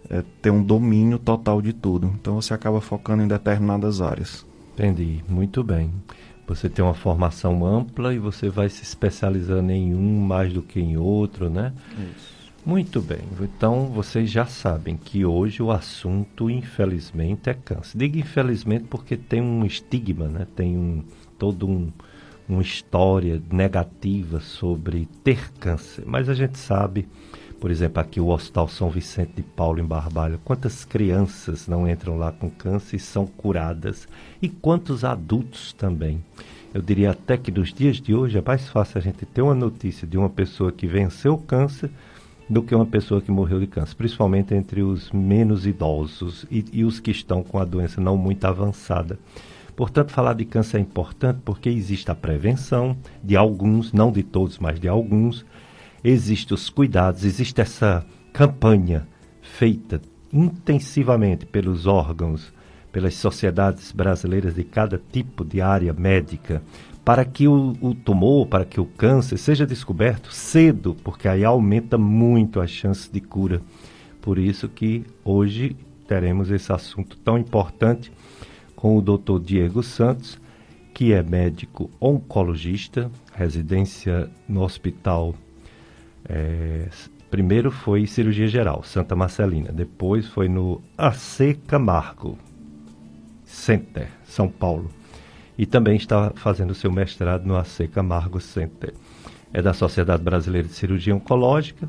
é, 0.09 0.23
ter 0.41 0.49
um 0.49 0.63
domínio 0.63 1.19
total 1.19 1.61
de 1.61 1.71
tudo. 1.71 2.11
Então 2.19 2.41
você 2.41 2.51
acaba 2.51 2.81
focando 2.81 3.21
em 3.21 3.27
determinadas 3.27 4.01
áreas. 4.01 4.43
Entendi, 4.73 5.23
muito 5.29 5.63
bem. 5.63 5.93
Você 6.47 6.67
tem 6.67 6.83
uma 6.83 6.95
formação 6.95 7.63
ampla 7.63 8.11
e 8.11 8.17
você 8.17 8.49
vai 8.49 8.69
se 8.69 8.81
especializando 8.81 9.71
em 9.71 9.93
um 9.93 10.19
mais 10.19 10.51
do 10.51 10.63
que 10.63 10.79
em 10.79 10.97
outro, 10.97 11.47
né? 11.47 11.73
Isso. 11.91 12.30
Muito 12.65 13.01
bem. 13.01 13.21
Então 13.41 13.87
vocês 13.87 14.29
já 14.29 14.45
sabem 14.45 14.95
que 14.95 15.25
hoje 15.25 15.63
o 15.63 15.71
assunto, 15.71 16.49
infelizmente, 16.49 17.49
é 17.49 17.53
câncer. 17.53 17.97
Digo 17.97 18.17
infelizmente 18.17 18.85
porque 18.85 19.17
tem 19.17 19.41
um 19.41 19.65
estigma, 19.65 20.27
né? 20.27 20.47
Tem 20.55 20.77
um 20.77 21.03
todo 21.37 21.67
um 21.67 21.91
uma 22.49 22.61
história 22.61 23.41
negativa 23.49 24.41
sobre 24.41 25.07
ter 25.23 25.51
câncer. 25.53 26.03
Mas 26.05 26.27
a 26.27 26.33
gente 26.33 26.57
sabe 26.57 27.07
por 27.61 27.69
exemplo, 27.69 28.01
aqui 28.01 28.19
o 28.19 28.29
Hospital 28.29 28.67
São 28.67 28.89
Vicente 28.89 29.33
de 29.35 29.43
Paulo, 29.43 29.79
em 29.79 29.85
Barbalho, 29.85 30.41
quantas 30.43 30.83
crianças 30.83 31.67
não 31.67 31.87
entram 31.87 32.17
lá 32.17 32.31
com 32.31 32.49
câncer 32.49 32.95
e 32.95 32.99
são 32.99 33.27
curadas? 33.27 34.07
E 34.41 34.49
quantos 34.49 35.03
adultos 35.03 35.71
também? 35.73 36.23
Eu 36.73 36.81
diria 36.81 37.11
até 37.11 37.37
que 37.37 37.51
nos 37.51 37.71
dias 37.71 37.97
de 37.97 38.15
hoje 38.15 38.39
é 38.39 38.41
mais 38.41 38.67
fácil 38.67 38.97
a 38.97 39.01
gente 39.01 39.27
ter 39.27 39.43
uma 39.43 39.53
notícia 39.53 40.07
de 40.07 40.17
uma 40.17 40.27
pessoa 40.27 40.71
que 40.71 40.87
venceu 40.87 41.35
o 41.35 41.37
câncer 41.37 41.91
do 42.51 42.61
que 42.61 42.75
uma 42.75 42.85
pessoa 42.85 43.21
que 43.21 43.31
morreu 43.31 43.61
de 43.61 43.67
câncer, 43.67 43.95
principalmente 43.95 44.53
entre 44.53 44.83
os 44.83 45.09
menos 45.09 45.65
idosos 45.65 46.45
e, 46.51 46.65
e 46.73 46.83
os 46.83 46.99
que 46.99 47.09
estão 47.09 47.41
com 47.41 47.57
a 47.57 47.63
doença 47.63 48.01
não 48.01 48.17
muito 48.17 48.43
avançada. 48.43 49.17
Portanto, 49.73 50.11
falar 50.11 50.33
de 50.33 50.43
câncer 50.43 50.77
é 50.77 50.81
importante 50.81 51.39
porque 51.45 51.69
existe 51.69 52.11
a 52.11 52.15
prevenção 52.15 52.97
de 53.23 53.37
alguns, 53.37 53.93
não 53.93 54.11
de 54.11 54.21
todos, 54.21 54.59
mas 54.59 54.81
de 54.81 54.89
alguns, 54.89 55.45
existem 56.03 56.53
os 56.53 56.69
cuidados, 56.69 57.23
existe 57.23 57.61
essa 57.61 58.05
campanha 58.33 59.07
feita 59.41 60.01
intensivamente 60.33 61.45
pelos 61.45 61.87
órgãos, 61.87 62.53
pelas 62.91 63.13
sociedades 63.13 63.93
brasileiras 63.93 64.55
de 64.55 64.65
cada 64.65 65.01
tipo 65.11 65.45
de 65.45 65.61
área 65.61 65.93
médica, 65.93 66.61
para 67.03 67.25
que 67.25 67.47
o, 67.47 67.75
o, 67.81 67.95
tumor, 67.95 68.47
para 68.47 68.65
que 68.65 68.79
o 68.79 68.85
câncer 68.85 69.37
seja 69.37 69.65
descoberto 69.65 70.31
cedo, 70.31 70.95
porque 71.03 71.27
aí 71.27 71.43
aumenta 71.43 71.97
muito 71.97 72.59
as 72.59 72.69
chances 72.69 73.09
de 73.09 73.19
cura. 73.19 73.61
Por 74.21 74.37
isso 74.37 74.69
que 74.69 75.03
hoje 75.23 75.75
teremos 76.07 76.51
esse 76.51 76.71
assunto 76.71 77.17
tão 77.17 77.37
importante 77.37 78.11
com 78.75 78.97
o 78.97 79.01
Dr. 79.01 79.39
Diego 79.39 79.81
Santos, 79.81 80.39
que 80.93 81.13
é 81.13 81.23
médico 81.23 81.89
oncologista, 81.99 83.09
residência 83.33 84.29
no 84.47 84.61
Hospital 84.61 85.33
é, 86.25 86.87
primeiro 87.29 87.71
foi 87.71 88.05
cirurgia 88.05 88.47
geral, 88.47 88.83
Santa 88.83 89.15
Marcelina. 89.15 89.71
Depois 89.71 90.27
foi 90.27 90.47
no 90.47 90.81
AC 90.97 91.57
Camargo 91.67 92.37
Center, 93.45 94.07
São 94.25 94.47
Paulo. 94.47 94.89
E 95.61 95.67
também 95.67 95.95
está 95.95 96.31
fazendo 96.33 96.73
seu 96.73 96.91
mestrado 96.91 97.45
no 97.45 97.55
AC 97.55 97.87
Camargo 97.93 98.41
Center. 98.41 98.95
É 99.53 99.61
da 99.61 99.73
Sociedade 99.73 100.23
Brasileira 100.23 100.67
de 100.67 100.73
Cirurgia 100.73 101.15
Oncológica. 101.15 101.87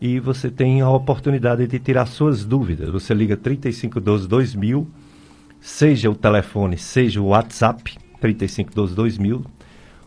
E 0.00 0.20
você 0.20 0.48
tem 0.48 0.82
a 0.82 0.88
oportunidade 0.88 1.66
de 1.66 1.78
tirar 1.80 2.06
suas 2.06 2.44
dúvidas. 2.44 2.88
Você 2.90 3.12
liga 3.12 3.36
3512 3.36 4.28
2000, 4.28 4.88
seja 5.60 6.08
o 6.08 6.14
telefone, 6.14 6.78
seja 6.78 7.20
o 7.20 7.26
WhatsApp, 7.26 7.98
3512 8.20 8.94
2000. 8.94 9.44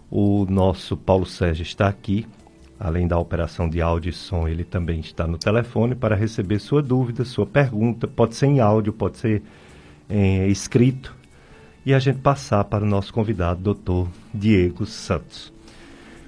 O 0.10 0.46
nosso 0.50 0.96
Paulo 0.96 1.26
Sérgio 1.26 1.64
está 1.64 1.90
aqui 1.90 2.26
Além 2.80 3.08
da 3.08 3.18
operação 3.18 3.70
de 3.70 3.82
áudio 3.82 4.10
e 4.10 4.14
som, 4.14 4.48
ele 4.48 4.66
também 4.66 5.00
está 5.00 5.26
no 5.26 5.38
telefone 5.38 5.96
para 5.96 6.14
receber 6.14 6.60
sua 6.60 6.82
dúvida, 6.82 7.24
sua 7.24 7.46
pergunta. 7.46 8.06
Pode 8.06 8.36
ser 8.36 8.48
em 8.48 8.60
áudio, 8.60 8.92
pode 8.92 9.18
ser 9.18 9.42
é, 10.10 10.48
escrito. 10.48 11.16
E 11.86 11.94
a 11.94 12.00
gente 12.00 12.18
passar 12.18 12.64
para 12.64 12.84
o 12.84 12.88
nosso 12.88 13.14
convidado, 13.14 13.62
doutor 13.62 14.08
Diego 14.34 14.88
Santos. 14.88 15.54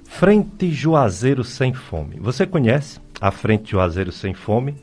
Frente 0.04 0.70
Juazeiro 0.70 1.42
Sem 1.42 1.74
Fome. 1.74 2.16
Você 2.20 2.46
conhece 2.46 3.00
a 3.20 3.32
Frente 3.32 3.72
Juazeiro 3.72 4.12
Sem 4.12 4.34
Fome? 4.34 4.76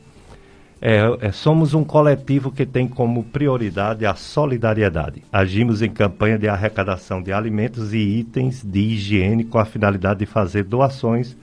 É, 0.78 1.00
é, 1.22 1.32
somos 1.32 1.72
um 1.72 1.82
coletivo 1.82 2.52
que 2.52 2.66
tem 2.66 2.86
como 2.86 3.24
prioridade 3.24 4.04
a 4.04 4.14
solidariedade. 4.14 5.22
Agimos 5.32 5.80
em 5.80 5.88
campanha 5.88 6.38
de 6.38 6.46
arrecadação 6.46 7.22
de 7.22 7.32
alimentos 7.32 7.94
e 7.94 7.98
itens 7.98 8.62
de 8.62 8.80
higiene 8.80 9.44
com 9.44 9.58
a 9.58 9.64
finalidade 9.64 10.20
de 10.20 10.26
fazer 10.26 10.64
doações 10.64 11.34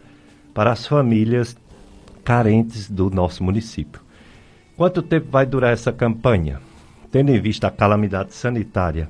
para 0.53 0.71
as 0.71 0.85
famílias 0.85 1.57
carentes 2.23 2.87
do 2.87 3.09
nosso 3.09 3.43
município. 3.43 3.99
Quanto 4.77 5.01
tempo 5.01 5.31
vai 5.31 5.47
durar 5.47 5.73
essa 5.73 5.91
campanha? 5.91 6.61
Tendo 7.11 7.31
em 7.31 7.41
vista 7.41 7.67
a 7.67 7.71
calamidade 7.71 8.33
sanitária 8.35 9.09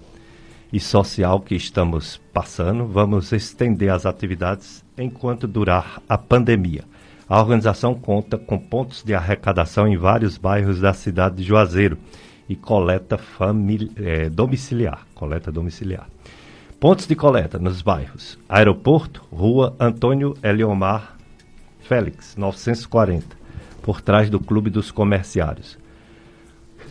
e 0.74 0.80
social 0.80 1.40
que 1.40 1.54
estamos 1.54 2.20
passando, 2.34 2.88
vamos 2.88 3.32
estender 3.32 3.92
as 3.92 4.08
atividades 4.08 4.84
enquanto 4.98 5.48
durar 5.48 6.02
a 6.10 6.18
pandemia. 6.18 6.84
A 7.30 7.40
organização 7.40 7.94
conta 7.94 8.40
com 8.40 8.58
pontos 8.58 9.04
de 9.04 9.14
arrecadação 9.14 9.88
em 9.88 9.96
vários 9.96 10.36
bairros 10.36 10.80
da 10.80 10.92
cidade 10.92 11.36
de 11.36 11.44
Juazeiro 11.44 11.96
e 12.50 12.56
coleta 12.56 13.20
é, 13.98 14.32
domiciliar, 14.32 15.06
coleta 15.14 15.52
domiciliar. 15.52 16.10
Pontos 16.80 17.06
de 17.06 17.16
coleta 17.16 17.60
nos 17.60 17.84
bairros: 17.84 18.40
Aeroporto, 18.50 19.24
Rua 19.32 19.76
Antônio 19.80 20.36
Eliomar 20.42 21.16
Félix, 21.82 22.36
940, 22.36 23.38
por 23.84 24.02
trás 24.02 24.28
do 24.28 24.40
Clube 24.40 24.72
dos 24.72 24.90
Comerciários. 24.90 25.78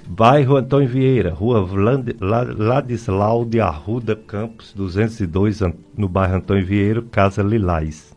Bairro 0.06 0.56
Antônio 0.56 0.88
Vieira, 0.88 1.32
Rua 1.32 1.66
Ladislau 2.58 3.44
de 3.44 3.60
Arruda 3.60 4.16
Campos, 4.16 4.72
202, 4.74 5.60
no 5.96 6.08
bairro 6.08 6.36
Antônio 6.36 6.66
Vieira, 6.66 7.02
Casa 7.02 7.42
Lilás. 7.42 8.14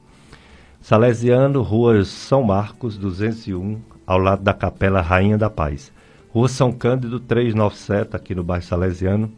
Salesiano, 0.81 1.61
Rua 1.61 2.03
São 2.03 2.43
Marcos, 2.43 2.97
201, 2.97 3.79
ao 4.05 4.17
lado 4.17 4.43
da 4.43 4.53
Capela 4.53 5.01
Rainha 5.01 5.37
da 5.37 5.49
Paz. 5.49 5.91
Rua 6.29 6.49
São 6.49 6.71
Cândido 6.71 7.19
397, 7.19 8.15
aqui 8.15 8.35
no 8.35 8.43
bairro 8.43 8.65
Salesiano, 8.65 9.31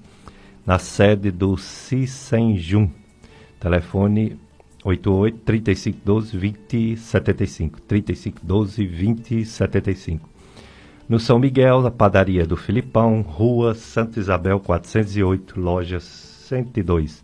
na 0.65 0.79
sede 0.79 1.29
do 1.29 1.57
Cisenjum. 1.57 2.89
Telefone 3.59 4.39
88 4.83 5.39
3512 5.39 6.31
2075. 6.31 7.81
3512 7.81 8.87
2075. 8.87 10.36
No 11.09 11.21
São 11.21 11.39
Miguel, 11.39 11.87
a 11.87 11.91
padaria 11.91 12.45
do 12.45 12.57
Filipão, 12.57 13.21
Rua 13.21 13.73
Santa 13.73 14.19
Isabel 14.19 14.59
408, 14.59 15.57
loja 15.57 16.01
102. 16.01 17.23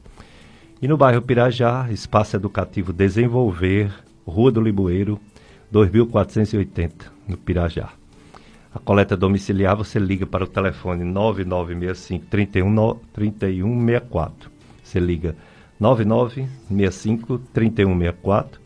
E 0.82 0.88
no 0.88 0.96
bairro 0.96 1.22
Pirajá, 1.22 1.90
Espaço 1.92 2.38
Educativo 2.38 2.94
Desenvolver, 2.94 3.94
Rua 4.26 4.54
do 4.54 4.62
Liboeiro, 4.62 5.20
2480, 5.70 7.12
no 7.28 7.36
Pirajá. 7.36 7.90
A 8.74 8.80
coleta 8.80 9.18
domiciliar 9.18 9.76
você 9.76 10.00
liga 10.00 10.26
para 10.26 10.46
o 10.46 10.48
telefone 10.48 11.04
9965 11.04 12.26
3164. 13.12 14.50
Você 14.82 14.98
liga 14.98 15.36
9965 15.78 17.38
3164. 17.54 18.63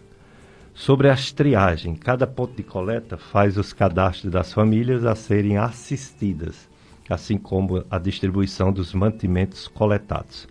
Sobre 0.78 1.10
as 1.10 1.32
triagens, 1.32 1.98
cada 2.00 2.28
ponto 2.28 2.56
de 2.56 2.62
coleta 2.62 3.18
faz 3.18 3.58
os 3.58 3.74
cadastros 3.74 4.32
das 4.32 4.54
famílias 4.54 5.06
a 5.06 5.16
serem 5.16 5.58
assistidas, 5.58 6.70
assim 7.10 7.36
como 7.36 7.84
a 7.90 7.98
distribuição 7.98 8.72
dos 8.72 8.94
mantimentos 8.94 9.68
coletados. 9.68 10.48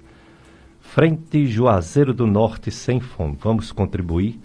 Frente 0.80 1.46
Juazeiro 1.46 2.12
do 2.12 2.26
Norte 2.26 2.72
sem 2.72 2.98
fome. 2.98 3.38
Vamos 3.40 3.70
contribuir 3.70 4.36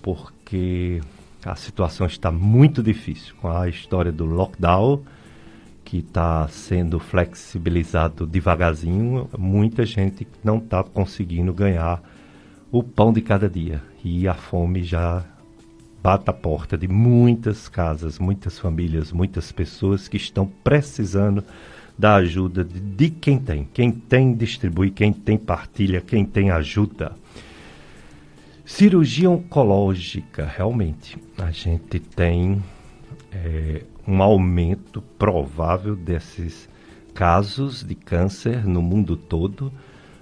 porque 0.00 1.00
a 1.44 1.56
situação 1.56 2.06
está 2.06 2.30
muito 2.30 2.80
difícil 2.80 3.34
com 3.40 3.48
a 3.48 3.68
história 3.68 4.12
do 4.12 4.24
lockdown 4.24 5.02
que 5.84 5.98
está 5.98 6.46
sendo 6.46 7.00
flexibilizado 7.00 8.24
devagarzinho. 8.24 9.28
Muita 9.36 9.84
gente 9.84 10.28
não 10.44 10.58
está 10.58 10.84
conseguindo 10.84 11.52
ganhar 11.52 12.00
o 12.70 12.84
pão 12.84 13.12
de 13.12 13.20
cada 13.20 13.50
dia 13.50 13.82
e 14.04 14.28
a 14.28 14.34
fome 14.34 14.84
já 14.84 15.24
bate 16.02 16.28
a 16.28 16.34
porta 16.34 16.76
de 16.76 16.86
muitas 16.86 17.66
casas, 17.66 18.18
muitas 18.18 18.58
famílias, 18.58 19.10
muitas 19.10 19.50
pessoas 19.50 20.06
que 20.06 20.18
estão 20.18 20.46
precisando 20.62 21.42
da 21.98 22.16
ajuda 22.16 22.62
de, 22.62 22.78
de 22.78 23.08
quem 23.08 23.38
tem. 23.38 23.66
Quem 23.72 23.90
tem 23.90 24.34
distribui, 24.34 24.90
quem 24.90 25.14
tem 25.14 25.38
partilha, 25.38 26.02
quem 26.02 26.26
tem 26.26 26.50
ajuda. 26.50 27.12
Cirurgia 28.66 29.30
oncológica, 29.30 30.44
realmente, 30.44 31.16
a 31.38 31.50
gente 31.50 31.98
tem 31.98 32.62
é, 33.32 33.84
um 34.06 34.22
aumento 34.22 35.00
provável 35.18 35.96
desses 35.96 36.68
casos 37.14 37.82
de 37.82 37.94
câncer 37.94 38.66
no 38.66 38.82
mundo 38.82 39.16
todo. 39.16 39.72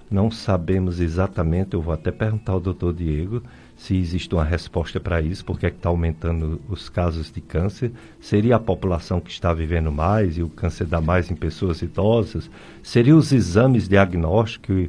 Não 0.08 0.30
sabemos 0.30 1.00
exatamente, 1.00 1.74
eu 1.74 1.82
vou 1.82 1.94
até 1.94 2.12
perguntar 2.12 2.52
ao 2.52 2.60
doutor 2.60 2.92
Diego 2.92 3.42
se 3.82 3.96
existe 3.96 4.32
uma 4.32 4.44
resposta 4.44 5.00
para 5.00 5.20
isso, 5.20 5.44
porque 5.44 5.66
é 5.66 5.70
que 5.70 5.76
está 5.76 5.88
aumentando 5.88 6.60
os 6.68 6.88
casos 6.88 7.32
de 7.32 7.40
câncer. 7.40 7.90
Seria 8.20 8.54
a 8.54 8.60
população 8.60 9.20
que 9.20 9.28
está 9.28 9.52
vivendo 9.52 9.90
mais 9.90 10.38
e 10.38 10.42
o 10.42 10.48
câncer 10.48 10.86
dá 10.86 11.00
mais 11.00 11.32
em 11.32 11.34
pessoas 11.34 11.82
idosas? 11.82 12.48
Seria 12.80 13.16
os 13.16 13.32
exames 13.32 13.88
diagnósticos, 13.88 14.88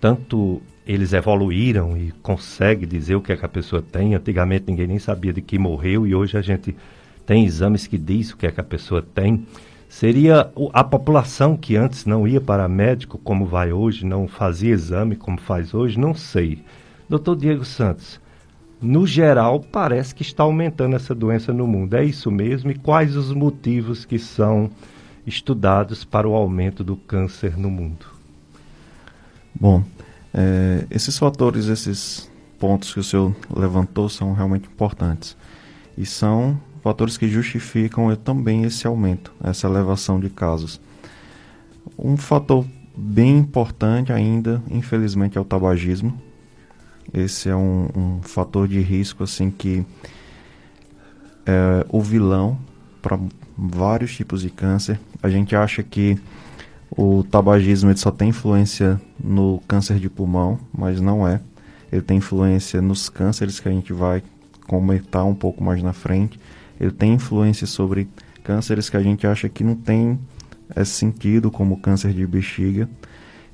tanto 0.00 0.62
eles 0.86 1.12
evoluíram 1.12 1.96
e 1.96 2.12
consegue 2.22 2.86
dizer 2.86 3.16
o 3.16 3.20
que, 3.20 3.32
é 3.32 3.36
que 3.36 3.44
a 3.44 3.48
pessoa 3.48 3.82
tem. 3.82 4.14
Antigamente 4.14 4.66
ninguém 4.68 4.86
nem 4.86 5.00
sabia 5.00 5.32
de 5.32 5.42
que 5.42 5.58
morreu 5.58 6.06
e 6.06 6.14
hoje 6.14 6.38
a 6.38 6.40
gente 6.40 6.76
tem 7.26 7.44
exames 7.44 7.88
que 7.88 7.98
diz 7.98 8.30
o 8.30 8.36
que 8.36 8.46
é 8.46 8.52
que 8.52 8.60
a 8.60 8.64
pessoa 8.64 9.02
tem. 9.02 9.44
Seria 9.88 10.48
a 10.72 10.84
população 10.84 11.56
que 11.56 11.74
antes 11.74 12.06
não 12.06 12.26
ia 12.28 12.40
para 12.40 12.68
médico 12.68 13.18
como 13.18 13.46
vai 13.46 13.72
hoje, 13.72 14.06
não 14.06 14.28
fazia 14.28 14.72
exame 14.72 15.16
como 15.16 15.40
faz 15.40 15.74
hoje, 15.74 15.98
não 15.98 16.14
sei. 16.14 16.62
Doutor 17.08 17.34
Diego 17.34 17.64
Santos, 17.64 18.20
no 18.80 19.06
geral 19.06 19.60
parece 19.60 20.14
que 20.14 20.22
está 20.22 20.42
aumentando 20.42 20.96
essa 20.96 21.14
doença 21.14 21.52
no 21.52 21.66
mundo. 21.66 21.94
É 21.94 22.04
isso 22.04 22.30
mesmo? 22.30 22.70
E 22.70 22.74
quais 22.74 23.16
os 23.16 23.32
motivos 23.32 24.04
que 24.04 24.18
são 24.18 24.70
estudados 25.26 26.04
para 26.04 26.28
o 26.28 26.34
aumento 26.34 26.84
do 26.84 26.96
câncer 26.96 27.56
no 27.56 27.70
mundo? 27.70 28.06
Bom, 29.60 29.82
é, 30.32 30.86
esses 30.90 31.18
fatores, 31.18 31.66
esses 31.66 32.30
pontos 32.58 32.92
que 32.92 33.00
o 33.00 33.04
senhor 33.04 33.34
levantou 33.54 34.08
são 34.08 34.32
realmente 34.32 34.68
importantes. 34.68 35.36
E 35.96 36.06
são 36.06 36.60
fatores 36.82 37.16
que 37.18 37.28
justificam 37.28 38.14
também 38.16 38.64
esse 38.64 38.86
aumento, 38.86 39.32
essa 39.42 39.66
elevação 39.66 40.20
de 40.20 40.30
casos. 40.30 40.80
Um 41.98 42.16
fator 42.16 42.64
bem 42.96 43.38
importante 43.38 44.12
ainda, 44.12 44.62
infelizmente, 44.70 45.36
é 45.36 45.40
o 45.40 45.44
tabagismo. 45.44 46.20
Esse 47.12 47.48
é 47.48 47.56
um, 47.56 47.88
um 47.94 48.22
fator 48.22 48.68
de 48.68 48.80
risco 48.80 49.24
assim 49.24 49.50
que 49.50 49.84
é 51.46 51.86
o 51.88 52.00
vilão 52.00 52.58
para 53.00 53.18
vários 53.56 54.14
tipos 54.14 54.42
de 54.42 54.50
câncer. 54.50 55.00
A 55.22 55.28
gente 55.28 55.56
acha 55.56 55.82
que 55.82 56.18
o 56.90 57.24
tabagismo 57.24 57.90
ele 57.90 57.98
só 57.98 58.10
tem 58.10 58.28
influência 58.28 59.00
no 59.22 59.60
câncer 59.66 59.98
de 59.98 60.08
pulmão, 60.08 60.58
mas 60.72 61.00
não 61.00 61.26
é. 61.26 61.40
Ele 61.90 62.02
tem 62.02 62.18
influência 62.18 62.82
nos 62.82 63.08
cânceres 63.08 63.60
que 63.60 63.68
a 63.68 63.72
gente 63.72 63.92
vai 63.92 64.22
comentar 64.66 65.24
um 65.24 65.34
pouco 65.34 65.64
mais 65.64 65.82
na 65.82 65.92
frente. 65.92 66.38
Ele 66.78 66.90
tem 66.90 67.14
influência 67.14 67.66
sobre 67.66 68.08
cânceres 68.44 68.88
que 68.88 68.96
a 68.96 69.02
gente 69.02 69.26
acha 69.26 69.48
que 69.48 69.64
não 69.64 69.74
tem 69.74 70.18
é, 70.74 70.84
sentido, 70.84 71.50
como 71.50 71.80
câncer 71.80 72.12
de 72.12 72.26
bexiga. 72.26 72.88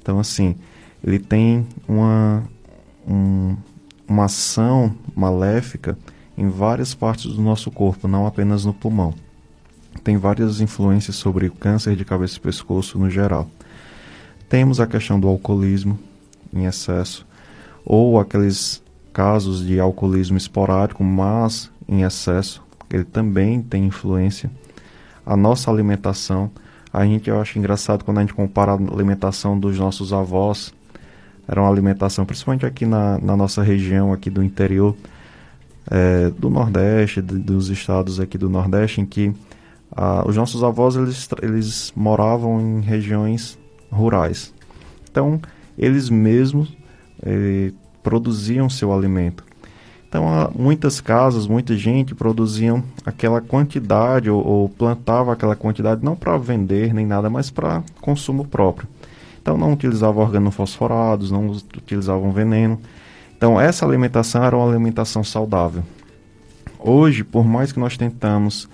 Então, 0.03 0.19
assim, 0.19 0.57
ele 1.03 1.19
tem 1.19 1.67
uma, 1.89 2.43
um, 3.07 3.57
uma 4.09 4.25
ação 4.25 4.95
maléfica 5.15 5.97
em 6.37 6.49
várias 6.49 6.95
partes 6.95 7.33
do 7.33 7.43
nosso 7.43 7.71
corpo, 7.71 8.09
não 8.09 8.27
apenas 8.27 8.65
no 8.65 8.75
pulmão 8.75 9.15
tem 10.03 10.17
várias 10.17 10.61
influências 10.61 11.17
sobre 11.17 11.47
o 11.47 11.53
câncer 11.53 11.95
de 11.97 12.05
cabeça 12.05 12.37
e 12.37 12.41
pescoço 12.41 12.99
no 12.99 13.09
geral. 13.09 13.49
Temos 14.49 14.81
a 14.81 14.87
questão 14.87 15.19
do 15.19 15.29
alcoolismo 15.29 15.99
em 16.53 16.67
excesso, 16.67 17.27
ou 17.85 18.19
aqueles 18.19 18.83
casos 19.13 19.65
de 19.65 19.79
alcoolismo 19.79 20.37
esporádico, 20.37 21.03
mas 21.03 21.71
em 21.89 22.03
excesso, 22.03 22.63
ele 22.91 23.05
também 23.05 23.63
tem 23.63 23.87
influência. 23.87 24.51
A 25.25 25.37
nossa 25.37 25.71
alimentação, 25.71 26.51
a 26.93 27.05
gente 27.05 27.29
eu 27.29 27.41
acho 27.41 27.59
engraçado 27.59 28.05
quando 28.05 28.19
a 28.19 28.21
gente 28.21 28.35
compara 28.35 28.73
a 28.73 28.75
alimentação 28.75 29.59
dos 29.59 29.79
nossos 29.79 30.13
avós, 30.13 30.73
era 31.47 31.61
uma 31.61 31.71
alimentação, 31.71 32.25
principalmente 32.25 32.65
aqui 32.65 32.87
na, 32.87 33.19
na 33.19 33.37
nossa 33.37 33.63
região, 33.63 34.13
aqui 34.13 34.31
do 34.31 34.43
interior, 34.43 34.97
é, 35.91 36.31
do 36.31 36.49
Nordeste, 36.49 37.21
de, 37.21 37.39
dos 37.39 37.69
estados 37.69 38.19
aqui 38.19 38.39
do 38.39 38.49
Nordeste, 38.49 39.01
em 39.01 39.07
que 39.07 39.33
ah, 39.97 40.25
os 40.27 40.37
nossos 40.37 40.65
avós 40.65 40.97
eles, 40.97 41.29
eles 41.41 41.93
moravam 41.95 42.61
em 42.61 42.81
regiões 42.81 43.59
rurais. 43.91 44.53
Então, 45.09 45.41
eles 45.79 46.11
mesmos 46.11 46.77
eh, 47.23 47.73
produziam 48.03 48.69
seu 48.69 48.93
alimento. 48.93 49.45
Então, 50.09 50.25
muitas 50.57 51.01
casas, 51.01 51.47
muita 51.47 51.77
gente 51.77 52.15
produziam 52.15 52.83
aquela 53.05 53.41
quantidade 53.41 54.31
ou, 54.31 54.45
ou 54.45 54.69
plantava 54.69 55.33
aquela 55.33 55.57
quantidade 55.57 56.05
não 56.05 56.15
para 56.15 56.37
vender 56.39 56.93
nem 56.93 57.07
nada, 57.07 57.29
mas 57.31 57.51
para 57.51 57.83
consumo 58.01 58.45
próprio. 58.45 58.89
Então, 59.45 59.59
não 59.59 59.75
utilizavam 59.75 60.25
organofosforados, 60.25 61.31
não 61.31 61.51
utilizavam 61.51 62.33
veneno. 62.33 62.81
Então, 63.37 63.61
essa 63.61 63.85
alimentação 63.85 64.43
era 64.43 64.57
uma 64.57 64.67
alimentação 64.67 65.23
saudável. 65.23 65.83
Hoje, 66.79 67.23
por 67.23 67.45
mais 67.45 67.71
que 67.71 67.79
nós 67.79 67.99
tentamos 67.99 68.67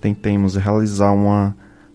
tentemos 0.00 0.56
realizar 0.56 1.12
uma 1.12 1.54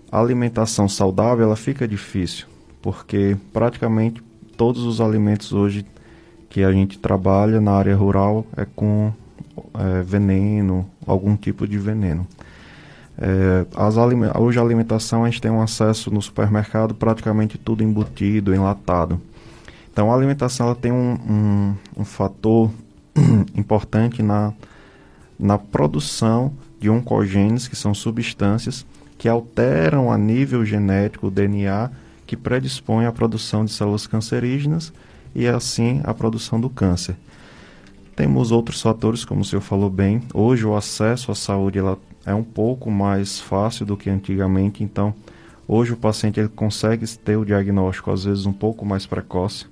alimentação 0.10 0.88
saudável, 0.88 1.43
ela 1.43 1.58
fica 1.58 1.86
difícil, 1.86 2.45
porque 2.82 3.36
praticamente 3.51 4.23
todos 4.56 4.84
os 4.84 5.01
alimentos 5.01 5.51
hoje 5.51 5.86
que 6.49 6.63
a 6.63 6.71
gente 6.71 6.97
trabalha 6.97 7.60
na 7.60 7.73
área 7.73 7.97
rural 7.97 8.45
é 8.56 8.65
com 8.75 9.12
é, 9.73 10.01
veneno, 10.04 10.89
algum 11.06 11.36
tipo 11.36 11.67
de 11.67 11.78
veneno. 11.78 12.25
É, 13.17 13.65
as 13.75 13.95
hoje 14.38 14.60
a 14.60 14.62
alimentação 14.62 15.23
a 15.23 15.30
gente 15.30 15.41
tem 15.41 15.49
um 15.49 15.62
acesso 15.62 16.12
no 16.12 16.21
supermercado 16.21 16.93
praticamente 16.93 17.58
tudo 17.58 17.84
embutido, 17.84 18.54
enlatado. 18.54 19.21
Então 19.91 20.12
a 20.12 20.15
alimentação 20.15 20.67
ela 20.67 20.75
tem 20.75 20.91
um, 20.91 21.17
um, 21.30 21.75
um 22.01 22.06
fator 22.06 22.69
importante 23.56 24.21
na, 24.21 24.54
na 25.39 25.58
produção 25.58 26.51
de 26.80 26.89
oncogenes, 26.89 27.67
que 27.67 27.75
são 27.75 27.93
substâncias 27.93 28.86
que 29.17 29.30
alteram 29.30 30.12
a 30.12 30.17
nível 30.17 30.65
genético 30.65 31.28
o 31.28 31.32
DNA 31.32 31.89
que 32.28 32.36
predispõe 32.36 33.06
à 33.06 33.12
produção 33.12 33.63
de 33.63 33.71
células 33.71 34.08
cancerígenas 34.08 34.91
e 35.34 35.47
assim 35.47 36.01
à 36.04 36.13
produção 36.13 36.60
do 36.60 36.69
câncer. 36.69 37.15
Temos 38.15 38.51
outros 38.51 38.82
fatores, 38.82 39.25
como 39.25 39.41
o 39.41 39.45
senhor 39.45 39.62
falou 39.62 39.89
bem. 39.89 40.21
Hoje 40.34 40.65
o 40.65 40.75
acesso 40.75 41.32
à 41.32 41.36
saúde 41.36 41.80
ela, 41.80 41.97
é 42.25 42.33
um 42.33 42.43
pouco 42.43 42.89
mais 42.89 43.39
fácil 43.39 43.85
do 43.85 43.95
que 43.95 44.09
antigamente, 44.09 44.83
então 44.83 45.13
hoje 45.67 45.93
o 45.93 45.97
paciente 45.97 46.39
ele 46.39 46.49
consegue 46.49 47.07
ter 47.17 47.38
o 47.38 47.45
diagnóstico 47.45 48.11
às 48.11 48.23
vezes 48.23 48.45
um 48.45 48.53
pouco 48.53 48.85
mais 48.85 49.05
precoce. 49.05 49.67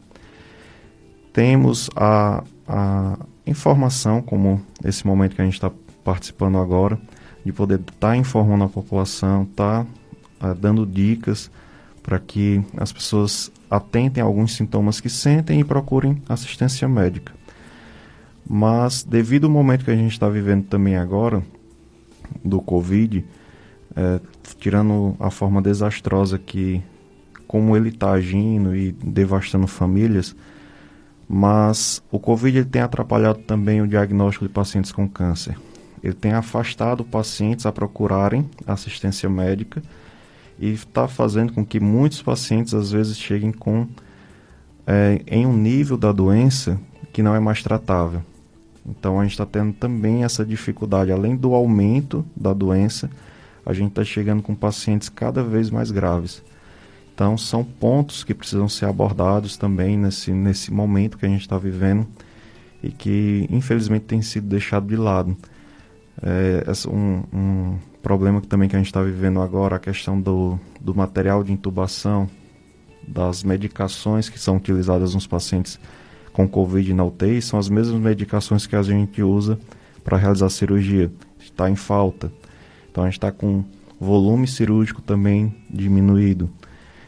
Temos 1.32 1.90
a, 1.96 2.44
a 2.68 3.18
informação, 3.48 4.22
como 4.22 4.62
esse 4.84 5.06
momento 5.06 5.36
que 5.36 5.42
a 5.42 5.46
gente 5.46 5.56
está 5.56 5.72
participando 6.04 6.58
agora, 6.58 7.00
de 7.44 7.52
poder 7.52 7.80
estar 7.80 7.94
tá 8.00 8.18
informando 8.18 8.64
a 8.64 8.70
população, 8.70 9.44
estar 9.44 9.86
tá, 10.40 10.52
uh, 10.52 10.56
dando 10.56 10.86
dicas 10.86 11.50
para 12.04 12.20
que 12.20 12.62
as 12.78 12.92
pessoas 12.92 13.52
atentem 13.70 14.22
a 14.22 14.26
alguns 14.26 14.54
sintomas 14.54 15.00
que 15.00 15.10
sentem 15.10 15.60
e 15.60 15.64
procurem 15.64 16.22
assistência 16.30 16.88
médica. 16.88 17.34
Mas, 18.48 19.04
devido 19.04 19.46
ao 19.46 19.50
momento 19.50 19.86
que 19.86 19.92
a 19.92 19.96
gente 19.96 20.12
está 20.12 20.28
vivendo 20.28 20.66
também 20.66 20.98
agora, 20.98 21.42
do 22.44 22.62
Covid, 22.62 23.26
é, 23.96 24.20
tirando 24.60 25.16
a 25.20 25.30
forma 25.30 25.62
desastrosa 25.62 26.38
que, 26.38 26.82
como 27.48 27.76
ele 27.76 27.90
está 27.90 28.12
agindo 28.12 28.76
e 28.76 28.92
devastando 28.92 29.68
famílias, 29.68 30.36
mas 31.28 32.02
o 32.12 32.20
Covid 32.20 32.66
tem 32.66 32.82
atrapalhado 32.82 33.40
também 33.40 33.82
o 33.82 33.88
diagnóstico 33.88 34.48
de 34.48 34.54
pacientes 34.54 34.92
com 34.92 35.08
câncer. 35.08 35.58
Ele 36.04 36.14
tem 36.14 36.34
afastado 36.34 37.04
pacientes 37.04 37.66
a 37.66 37.72
procurarem 37.72 38.50
assistência 38.68 39.30
médica 39.30 39.82
e 40.60 40.70
está 40.70 41.08
fazendo 41.08 41.54
com 41.54 41.66
que 41.66 41.80
muitos 41.80 42.22
pacientes 42.22 42.74
às 42.74 42.92
vezes 42.92 43.18
cheguem 43.18 43.52
com 43.52 43.88
é, 44.86 45.22
em 45.26 45.46
um 45.46 45.56
nível 45.56 45.98
da 45.98 46.12
doença 46.12 46.80
que 47.14 47.24
não 47.24 47.34
é 47.34 47.40
mais 47.40 47.64
tratável. 47.64 48.22
Então 48.86 49.20
a 49.20 49.24
gente 49.24 49.34
está 49.34 49.46
tendo 49.46 49.74
também 49.74 50.24
essa 50.24 50.46
dificuldade, 50.46 51.12
além 51.12 51.36
do 51.36 51.54
aumento 51.54 52.26
da 52.36 52.54
doença, 52.54 53.10
a 53.66 53.74
gente 53.74 53.90
está 53.90 54.04
chegando 54.04 54.42
com 54.42 54.54
pacientes 54.54 55.08
cada 55.10 55.44
vez 55.44 55.70
mais 55.70 55.90
graves. 55.90 56.44
Então 57.14 57.38
são 57.38 57.64
pontos 57.64 58.24
que 58.24 58.34
precisam 58.34 58.68
ser 58.68 58.86
abordados 58.86 59.56
também 59.56 59.98
nesse, 59.98 60.32
nesse 60.32 60.72
momento 60.72 61.18
que 61.18 61.26
a 61.26 61.30
gente 61.30 61.42
está 61.42 61.58
vivendo 61.58 62.08
e 62.82 62.92
que 62.92 63.48
infelizmente 63.50 64.06
tem 64.06 64.22
sido 64.22 64.48
deixado 64.48 64.88
de 64.88 64.98
lado. 64.98 65.38
É, 66.22 66.64
um, 66.90 67.24
um 67.34 67.78
problema 68.02 68.42
que 68.42 68.48
também 68.48 68.68
que 68.68 68.76
a 68.76 68.80
gente 68.80 68.88
está 68.88 69.02
vivendo 69.02 69.42
agora, 69.42 69.78
a 69.78 69.80
questão 69.80 70.20
do, 70.20 70.60
do 70.82 70.94
material 70.94 71.44
de 71.44 71.54
intubação, 71.54 72.30
das 73.08 73.44
medicações 73.44 74.28
que 74.28 74.40
são 74.40 74.58
utilizadas 74.58 75.14
nos 75.14 75.28
pacientes 75.28 75.80
com 76.34 76.48
Covid 76.48 76.94
na 76.94 77.06
UTI, 77.06 77.42
são 77.42 77.60
as 77.60 77.70
mesmas 77.70 78.02
medicações 78.02 78.68
que 78.68 78.76
a 78.76 78.82
gente 78.82 79.22
usa 79.22 79.58
para 80.04 80.18
realizar 80.18 80.50
cirurgia. 80.50 81.12
Está 81.40 81.70
em 81.70 81.76
falta. 81.76 82.32
Então 82.92 83.04
a 83.04 83.08
gente 83.08 83.18
está 83.18 83.32
com 83.32 83.64
volume 84.00 84.48
cirúrgico 84.48 85.02
também 85.02 85.56
diminuído. 85.70 86.50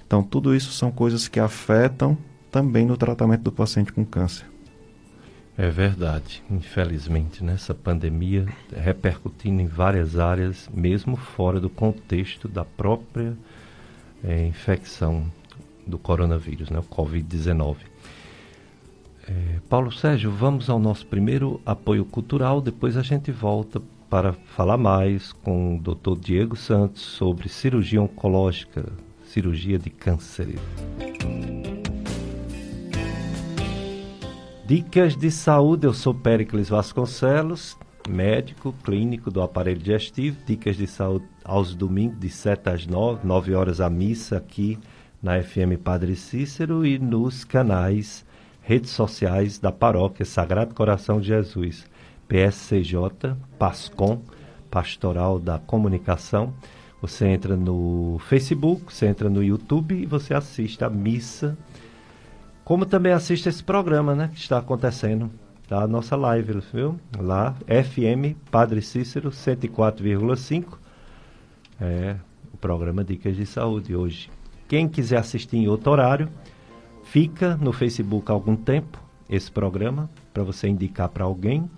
Então 0.06 0.24
tudo 0.24 0.56
isso 0.56 0.72
são 0.72 0.92
coisas 0.92 1.28
que 1.28 1.40
afetam 1.40 2.18
também 2.52 2.86
no 2.86 2.96
tratamento 2.96 3.42
do 3.42 3.52
paciente 3.52 3.92
com 3.92 4.06
câncer. 4.06 4.46
É 5.58 5.70
verdade, 5.70 6.44
infelizmente, 6.52 7.42
nessa 7.42 7.74
pandemia 7.74 8.46
repercutindo 8.76 9.62
em 9.62 9.68
várias 9.68 10.20
áreas, 10.20 10.70
mesmo 10.74 11.16
fora 11.16 11.62
do 11.62 11.70
contexto 11.70 12.50
da 12.50 12.66
própria 12.66 13.38
é, 14.22 14.46
infecção 14.46 15.32
do 15.88 15.98
coronavírus, 15.98 16.70
né? 16.70 16.80
o 16.80 16.84
Covid-19. 16.84 17.78
É, 19.28 19.60
Paulo 19.68 19.92
Sérgio, 19.92 20.32
vamos 20.32 20.70
ao 20.70 20.78
nosso 20.78 21.06
primeiro 21.08 21.60
apoio 21.66 22.06
cultural, 22.06 22.62
depois 22.62 22.96
a 22.96 23.02
gente 23.02 23.32
volta 23.32 23.82
para 24.10 24.34
falar 24.34 24.78
mais 24.78 25.34
com 25.34 25.78
o 25.78 25.80
Dr. 25.80 26.20
Diego 26.20 26.56
Santos 26.56 27.02
sobre 27.02 27.50
cirurgia 27.50 28.02
oncológica, 28.02 28.86
cirurgia 29.24 29.80
de 29.80 29.90
câncer. 29.90 30.60
Dicas 34.66 35.16
de 35.16 35.30
saúde, 35.30 35.86
eu 35.86 35.94
sou 35.94 36.14
Péricles 36.14 36.70
Vasconcelos, 36.70 37.78
médico 38.10 38.74
clínico 38.84 39.30
do 39.30 39.42
aparelho 39.42 39.80
digestivo. 39.80 40.38
Dicas 40.46 40.76
de 40.76 40.88
saúde 40.88 41.26
aos 41.44 41.76
domingos, 41.76 42.20
de 42.20 42.30
7 42.30 42.70
às 42.70 42.88
9, 42.88 43.22
9 43.24 43.54
horas 43.54 43.82
a 43.82 43.90
missa 43.90 44.38
aqui 44.38 44.80
na 45.22 45.42
FM 45.42 45.80
Padre 45.84 46.16
Cícero 46.16 46.86
e 46.86 46.98
nos 47.00 47.44
canais, 47.44 48.25
redes 48.66 48.92
sociais 48.92 49.60
da 49.60 49.72
paróquia 49.72 50.26
Sagrado 50.26 50.74
Coração 50.74 51.22
de 51.22 51.28
Jesus, 51.28 51.86
PSCJ, 52.28 53.36
PASCOM, 53.58 54.22
Pastoral 54.70 55.40
da 55.40 55.60
Comunicação. 55.60 56.54
Você 57.02 57.28
entra 57.28 57.56
no 57.56 58.20
Facebook, 58.28 58.94
você 58.94 59.06
entra 59.06 59.30
no 59.30 59.44
YouTube 59.44 59.96
e 59.96 60.06
você 60.06 60.34
assiste 60.34 60.84
a 60.84 60.90
missa 60.90 61.58
como 62.66 62.84
também 62.84 63.14
assiste 63.14 63.48
esse 63.48 63.64
programa, 63.64 64.16
né? 64.16 64.32
Que 64.34 64.40
está 64.40 64.58
acontecendo. 64.58 65.30
Tá 65.68 65.84
a 65.84 65.88
nossa 65.88 66.16
live, 66.16 66.62
viu? 66.74 67.00
Lá, 67.16 67.56
FM 67.68 68.36
Padre 68.50 68.82
Cícero 68.82 69.30
104,5. 69.30 70.80
É 71.80 72.16
o 72.52 72.58
programa 72.58 73.04
Dicas 73.04 73.36
de 73.36 73.46
Saúde 73.46 73.96
hoje. 73.96 74.32
Quem 74.68 74.88
quiser 74.88 75.18
assistir 75.18 75.58
em 75.58 75.68
outro 75.68 75.92
horário, 75.92 76.28
fica 77.16 77.56
no 77.56 77.72
Facebook 77.72 78.30
algum 78.30 78.58
tempo 78.58 79.02
esse 79.30 79.50
programa 79.50 80.10
para 80.34 80.44
você 80.44 80.68
indicar 80.68 81.08
para 81.08 81.24
alguém. 81.24 81.72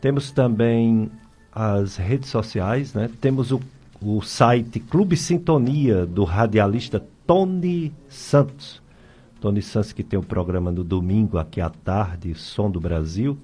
Temos 0.00 0.30
também 0.30 1.10
as 1.52 1.98
redes 1.98 2.30
sociais, 2.30 2.94
né? 2.94 3.10
Temos 3.20 3.52
o, 3.52 3.60
o 4.00 4.22
site 4.22 4.80
Clube 4.80 5.18
Sintonia 5.18 6.06
do 6.06 6.24
radialista 6.24 7.06
Tony 7.26 7.92
Santos. 8.08 8.80
Tony 9.38 9.60
Santos, 9.60 9.92
que 9.92 10.02
tem 10.02 10.18
o 10.18 10.22
programa 10.22 10.72
no 10.72 10.82
domingo, 10.82 11.36
aqui 11.36 11.60
à 11.60 11.68
tarde, 11.68 12.34
Som 12.34 12.70
do 12.70 12.80
Brasil, 12.80 13.36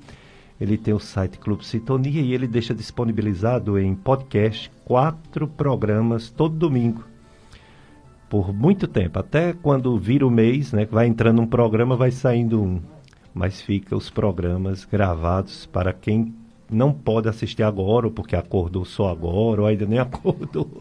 ele 0.58 0.78
tem 0.78 0.94
o 0.94 0.98
site 0.98 1.36
Clube 1.36 1.66
Sintonia 1.66 2.22
e 2.22 2.32
ele 2.32 2.46
deixa 2.46 2.74
disponibilizado 2.74 3.78
em 3.78 3.94
podcast 3.94 4.72
quatro 4.86 5.46
programas 5.46 6.30
todo 6.30 6.56
domingo. 6.56 7.09
Por 8.30 8.54
muito 8.54 8.86
tempo, 8.86 9.18
até 9.18 9.52
quando 9.52 9.98
vira 9.98 10.24
o 10.24 10.30
mês, 10.30 10.72
né, 10.72 10.86
vai 10.88 11.08
entrando 11.08 11.42
um 11.42 11.46
programa, 11.48 11.96
vai 11.96 12.12
saindo 12.12 12.62
um. 12.62 12.80
Mas 13.34 13.60
fica 13.60 13.96
os 13.96 14.08
programas 14.08 14.84
gravados 14.84 15.66
para 15.66 15.92
quem 15.92 16.32
não 16.70 16.92
pode 16.92 17.28
assistir 17.28 17.64
agora, 17.64 18.06
ou 18.06 18.12
porque 18.12 18.36
acordou 18.36 18.84
só 18.84 19.08
agora, 19.08 19.62
ou 19.62 19.66
ainda 19.66 19.84
nem 19.84 19.98
acordou, 20.00 20.80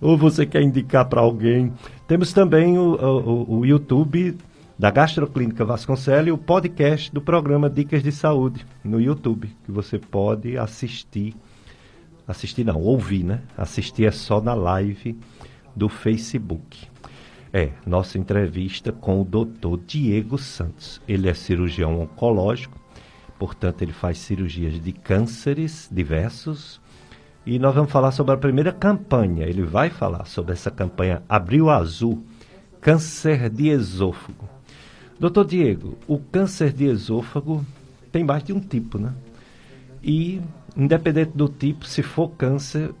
ou 0.00 0.16
você 0.16 0.46
quer 0.46 0.62
indicar 0.62 1.06
para 1.10 1.20
alguém. 1.20 1.74
Temos 2.06 2.32
também 2.32 2.78
o, 2.78 2.94
o, 2.94 3.58
o 3.58 3.66
YouTube 3.66 4.38
da 4.78 4.90
Gastroclínica 4.90 5.66
Vasconcelos 5.66 6.28
e 6.28 6.30
o 6.30 6.38
podcast 6.38 7.12
do 7.12 7.20
programa 7.20 7.68
Dicas 7.68 8.02
de 8.02 8.12
Saúde 8.12 8.64
no 8.82 8.98
YouTube, 8.98 9.50
que 9.66 9.70
você 9.70 9.98
pode 9.98 10.56
assistir. 10.56 11.36
Assistir 12.26 12.64
não, 12.64 12.80
ouvir, 12.80 13.24
né? 13.24 13.42
Assistir 13.56 14.04
é 14.06 14.10
só 14.10 14.40
na 14.40 14.54
live 14.54 15.18
do 15.78 15.88
Facebook. 15.88 16.88
É, 17.52 17.70
nossa 17.86 18.18
entrevista 18.18 18.92
com 18.92 19.22
o 19.22 19.24
doutor 19.24 19.80
Diego 19.86 20.36
Santos. 20.36 21.00
Ele 21.08 21.28
é 21.28 21.34
cirurgião 21.34 22.02
oncológico, 22.02 22.78
portanto, 23.38 23.80
ele 23.82 23.92
faz 23.92 24.18
cirurgias 24.18 24.78
de 24.82 24.92
cânceres 24.92 25.88
diversos. 25.90 26.80
E 27.46 27.58
nós 27.58 27.74
vamos 27.74 27.90
falar 27.90 28.10
sobre 28.10 28.34
a 28.34 28.36
primeira 28.36 28.72
campanha. 28.72 29.46
Ele 29.46 29.62
vai 29.62 29.88
falar 29.88 30.26
sobre 30.26 30.52
essa 30.52 30.70
campanha 30.70 31.22
Abril 31.26 31.70
Azul, 31.70 32.22
câncer 32.80 33.48
de 33.48 33.68
esôfago. 33.68 34.46
Doutor 35.18 35.46
Diego, 35.46 35.96
o 36.06 36.18
câncer 36.18 36.72
de 36.72 36.84
esôfago 36.84 37.64
tem 38.12 38.22
mais 38.24 38.44
de 38.44 38.52
um 38.52 38.60
tipo, 38.60 38.98
né? 38.98 39.14
E, 40.02 40.40
independente 40.76 41.32
do 41.34 41.48
tipo, 41.48 41.86
se 41.86 42.02
for 42.02 42.28
câncer, 42.30 42.92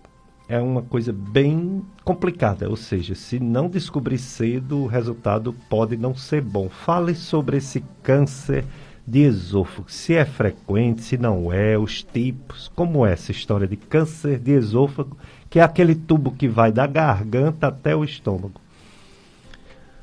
é 0.48 0.60
uma 0.60 0.82
coisa 0.82 1.12
bem 1.12 1.82
complicada. 2.02 2.68
Ou 2.68 2.76
seja, 2.76 3.14
se 3.14 3.38
não 3.38 3.68
descobrir 3.68 4.18
cedo, 4.18 4.78
o 4.78 4.86
resultado 4.86 5.54
pode 5.68 5.96
não 5.96 6.14
ser 6.14 6.40
bom. 6.40 6.68
Fale 6.68 7.14
sobre 7.14 7.58
esse 7.58 7.84
câncer 8.02 8.64
de 9.06 9.20
esôfago. 9.20 9.90
Se 9.90 10.14
é 10.14 10.24
frequente, 10.24 11.02
se 11.02 11.18
não 11.18 11.52
é, 11.52 11.78
os 11.78 12.02
tipos. 12.02 12.70
Como 12.74 13.06
é 13.06 13.12
essa 13.12 13.30
história 13.30 13.66
de 13.66 13.76
câncer 13.76 14.38
de 14.38 14.52
esôfago, 14.52 15.16
que 15.50 15.58
é 15.58 15.62
aquele 15.62 15.94
tubo 15.94 16.30
que 16.30 16.48
vai 16.48 16.72
da 16.72 16.86
garganta 16.86 17.68
até 17.68 17.94
o 17.94 18.02
estômago? 18.02 18.60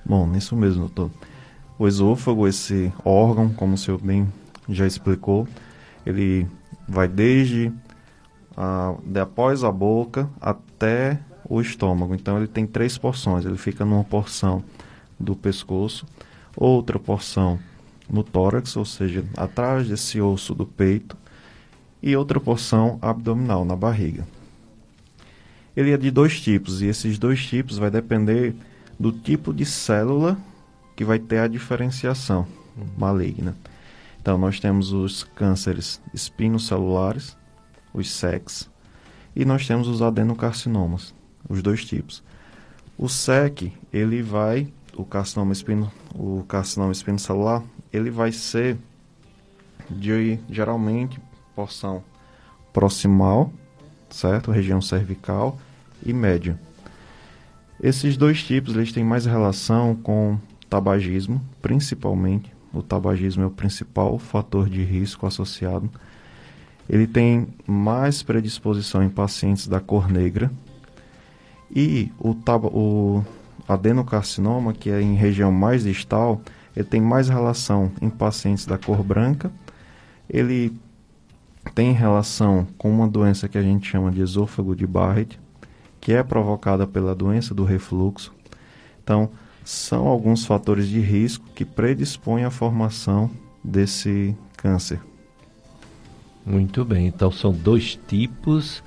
Bom, 0.05 0.31
isso 0.35 0.55
mesmo, 0.55 0.81
doutor. 0.81 1.09
O 1.79 1.87
esôfago, 1.87 2.47
esse 2.47 2.93
órgão, 3.03 3.49
como 3.49 3.73
o 3.73 3.77
senhor 3.77 3.99
bem 3.99 4.27
já 4.69 4.85
explicou, 4.85 5.47
ele 6.05 6.47
vai 6.87 7.07
desde 7.07 7.71
a, 8.55 8.95
de 9.03 9.19
após 9.19 9.63
a 9.63 9.71
boca 9.71 10.29
até 10.39 11.19
o 11.47 11.61
estômago. 11.61 12.13
Então 12.15 12.37
ele 12.37 12.47
tem 12.47 12.65
três 12.65 12.97
porções. 12.97 13.45
Ele 13.45 13.57
fica 13.57 13.85
numa 13.85 14.03
porção 14.03 14.63
do 15.19 15.35
pescoço, 15.35 16.05
outra 16.55 16.99
porção 16.99 17.59
no 18.09 18.23
tórax, 18.23 18.75
ou 18.75 18.85
seja, 18.85 19.23
atrás 19.35 19.87
desse 19.87 20.21
osso 20.21 20.53
do 20.53 20.65
peito, 20.65 21.17
e 22.01 22.15
outra 22.15 22.39
porção 22.39 22.99
abdominal 23.01 23.65
na 23.65 23.75
barriga. 23.75 24.27
ele 25.75 25.91
é 25.91 25.97
de 25.97 26.11
dois 26.11 26.39
tipos, 26.39 26.81
e 26.81 26.85
esses 26.85 27.17
dois 27.17 27.45
tipos 27.45 27.77
vai 27.77 27.89
depender 27.89 28.55
do 28.99 29.11
tipo 29.11 29.53
de 29.53 29.65
célula 29.65 30.37
que 30.95 31.03
vai 31.03 31.19
ter 31.19 31.39
a 31.39 31.47
diferenciação 31.47 32.47
uhum. 32.77 32.85
maligna. 32.97 33.55
Então, 34.21 34.37
nós 34.37 34.59
temos 34.59 34.93
os 34.93 35.23
cânceres 35.23 36.01
espinocelulares, 36.13 37.35
os 37.95 38.11
SECs, 38.11 38.69
e 39.35 39.45
nós 39.45 39.65
temos 39.65 39.87
os 39.87 40.01
adenocarcinomas, 40.01 41.13
os 41.49 41.61
dois 41.61 41.83
tipos. 41.85 42.23
O 42.97 43.09
SEC, 43.09 43.73
ele 43.91 44.21
vai, 44.21 44.71
o 44.95 45.03
carcinoma, 45.03 45.53
espino, 45.53 45.91
o 46.13 46.43
carcinoma 46.47 46.91
espinocelular, 46.91 47.63
ele 47.91 48.09
vai 48.09 48.31
ser 48.31 48.77
de 49.89 50.39
geralmente 50.49 51.19
porção 51.55 52.03
proximal, 52.73 53.51
certo? 54.09 54.51
Região 54.51 54.81
cervical 54.81 55.57
e 56.05 56.13
média. 56.13 56.59
Esses 57.81 58.15
dois 58.17 58.43
tipos 58.43 58.75
eles 58.75 58.91
têm 58.91 59.03
mais 59.03 59.25
relação 59.25 59.95
com 59.95 60.37
tabagismo, 60.69 61.41
principalmente. 61.61 62.51
O 62.73 62.81
tabagismo 62.81 63.43
é 63.43 63.45
o 63.45 63.51
principal 63.51 64.17
fator 64.17 64.69
de 64.69 64.83
risco 64.83 65.25
associado. 65.25 65.89
Ele 66.89 67.07
tem 67.07 67.47
mais 67.65 68.21
predisposição 68.21 69.03
em 69.03 69.09
pacientes 69.09 69.67
da 69.67 69.79
cor 69.79 70.09
negra. 70.09 70.51
E 71.73 72.11
o, 72.19 72.35
o 72.71 73.25
adenocarcinoma, 73.67 74.73
que 74.73 74.89
é 74.89 75.01
em 75.01 75.15
região 75.15 75.51
mais 75.51 75.83
distal, 75.83 76.41
ele 76.75 76.85
tem 76.85 77.01
mais 77.01 77.27
relação 77.29 77.91
em 78.01 78.09
pacientes 78.09 78.65
da 78.65 78.77
cor 78.77 79.01
branca. 79.03 79.51
Ele 80.29 80.77
tem 81.73 81.91
relação 81.91 82.67
com 82.77 82.91
uma 82.91 83.07
doença 83.07 83.47
que 83.47 83.57
a 83.57 83.61
gente 83.61 83.89
chama 83.89 84.11
de 84.11 84.21
esôfago 84.21 84.75
de 84.75 84.85
Barrett, 84.85 85.39
que 85.99 86.13
é 86.13 86.21
provocada 86.21 86.85
pela 86.85 87.15
doença 87.15 87.53
do 87.55 87.63
refluxo. 87.63 88.33
Então, 89.03 89.29
são 89.63 90.07
alguns 90.07 90.45
fatores 90.45 90.87
de 90.87 90.99
risco 90.99 91.45
que 91.55 91.65
predispõem 91.65 92.43
à 92.43 92.51
formação 92.51 93.31
desse 93.63 94.37
câncer. 94.55 94.99
Muito 96.45 96.85
bem, 96.85 97.07
então 97.07 97.31
são 97.31 97.51
dois 97.51 97.99
tipos. 98.07 98.83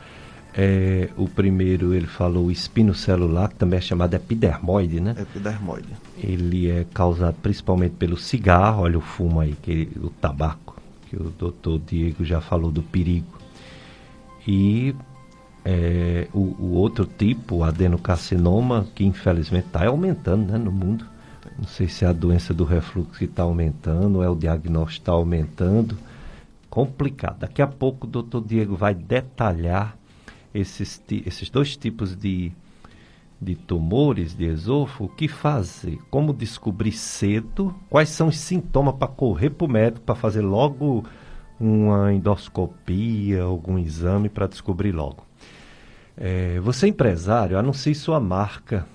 É, 0.55 1.11
o 1.17 1.29
primeiro, 1.29 1.93
ele 1.93 2.07
falou 2.07 2.47
o 2.47 2.51
espino 2.51 2.95
celular, 2.95 3.49
que 3.49 3.57
também 3.57 3.79
é 3.79 3.81
chamado 3.81 4.15
epidermoide, 4.15 5.01
né? 5.01 5.15
Epidermoide. 5.19 5.89
Ele 6.17 6.71
é 6.71 6.87
causado 6.93 7.37
principalmente 7.43 7.93
pelo 7.93 8.17
cigarro, 8.17 8.83
olha 8.83 8.99
o 8.99 9.01
fumo 9.01 9.41
aí, 9.41 9.55
que, 9.61 9.89
o 9.97 10.09
tabaco, 10.09 10.77
que 11.09 11.17
o 11.17 11.33
doutor 11.37 11.81
Diego 11.87 12.25
já 12.25 12.41
falou 12.41 12.71
do 12.71 12.83
perigo. 12.83 13.39
E 14.47 14.95
é, 15.65 16.29
o, 16.33 16.57
o, 16.59 16.73
outro 16.73 17.05
tipo, 17.05 17.57
o 17.57 17.65
adenocarcinoma, 17.65 18.87
que 18.95 19.05
infelizmente 19.05 19.67
está 19.67 19.87
aumentando 19.87 20.51
né, 20.51 20.59
no 20.59 20.73
mundo. 20.73 21.05
Não 21.59 21.67
sei 21.67 21.89
se 21.89 22.05
é 22.05 22.09
a 22.09 22.13
doença 22.13 22.55
do 22.55 22.65
refluxo 22.65 23.19
que 23.19 23.25
está 23.27 23.43
aumentando, 23.43 24.17
ou 24.17 24.25
é 24.25 24.29
o 24.29 24.35
diagnóstico 24.35 25.03
está 25.03 25.13
aumentando. 25.13 25.97
Complicado. 26.71 27.41
Daqui 27.41 27.63
a 27.63 27.67
pouco 27.67 28.07
o 28.07 28.11
doutor 28.11 28.45
Diego 28.45 28.77
vai 28.77 28.95
detalhar 28.95 29.97
esses, 30.53 31.03
esses 31.25 31.51
dois 31.51 31.77
tipos 31.77 32.17
de, 32.17 32.53
de 33.41 33.55
tumores 33.55 34.35
de 34.35 34.45
esôfago, 34.45 35.05
o 35.05 35.09
que 35.09 35.29
fazer, 35.29 35.99
como 36.11 36.33
descobrir 36.33 36.93
cedo, 36.93 37.75
quais 37.89 38.09
são 38.09 38.29
os 38.29 38.39
sintomas 38.39 38.95
para 38.97 39.09
correr 39.09 39.51
para 39.51 39.65
o 39.65 39.71
médico, 39.71 40.05
para 40.05 40.15
fazer 40.15 40.43
logo 40.43 41.05
uma 41.59 42.13
endoscopia, 42.13 43.43
algum 43.43 43.79
exame 43.79 44.29
para 44.29 44.47
descobrir 44.47 44.93
logo. 44.93 45.27
É, 46.17 46.59
você 46.61 46.87
é 46.87 46.89
empresário, 46.89 47.59
anuncie 47.59 47.95
sua 47.95 48.21
marca, 48.21 48.87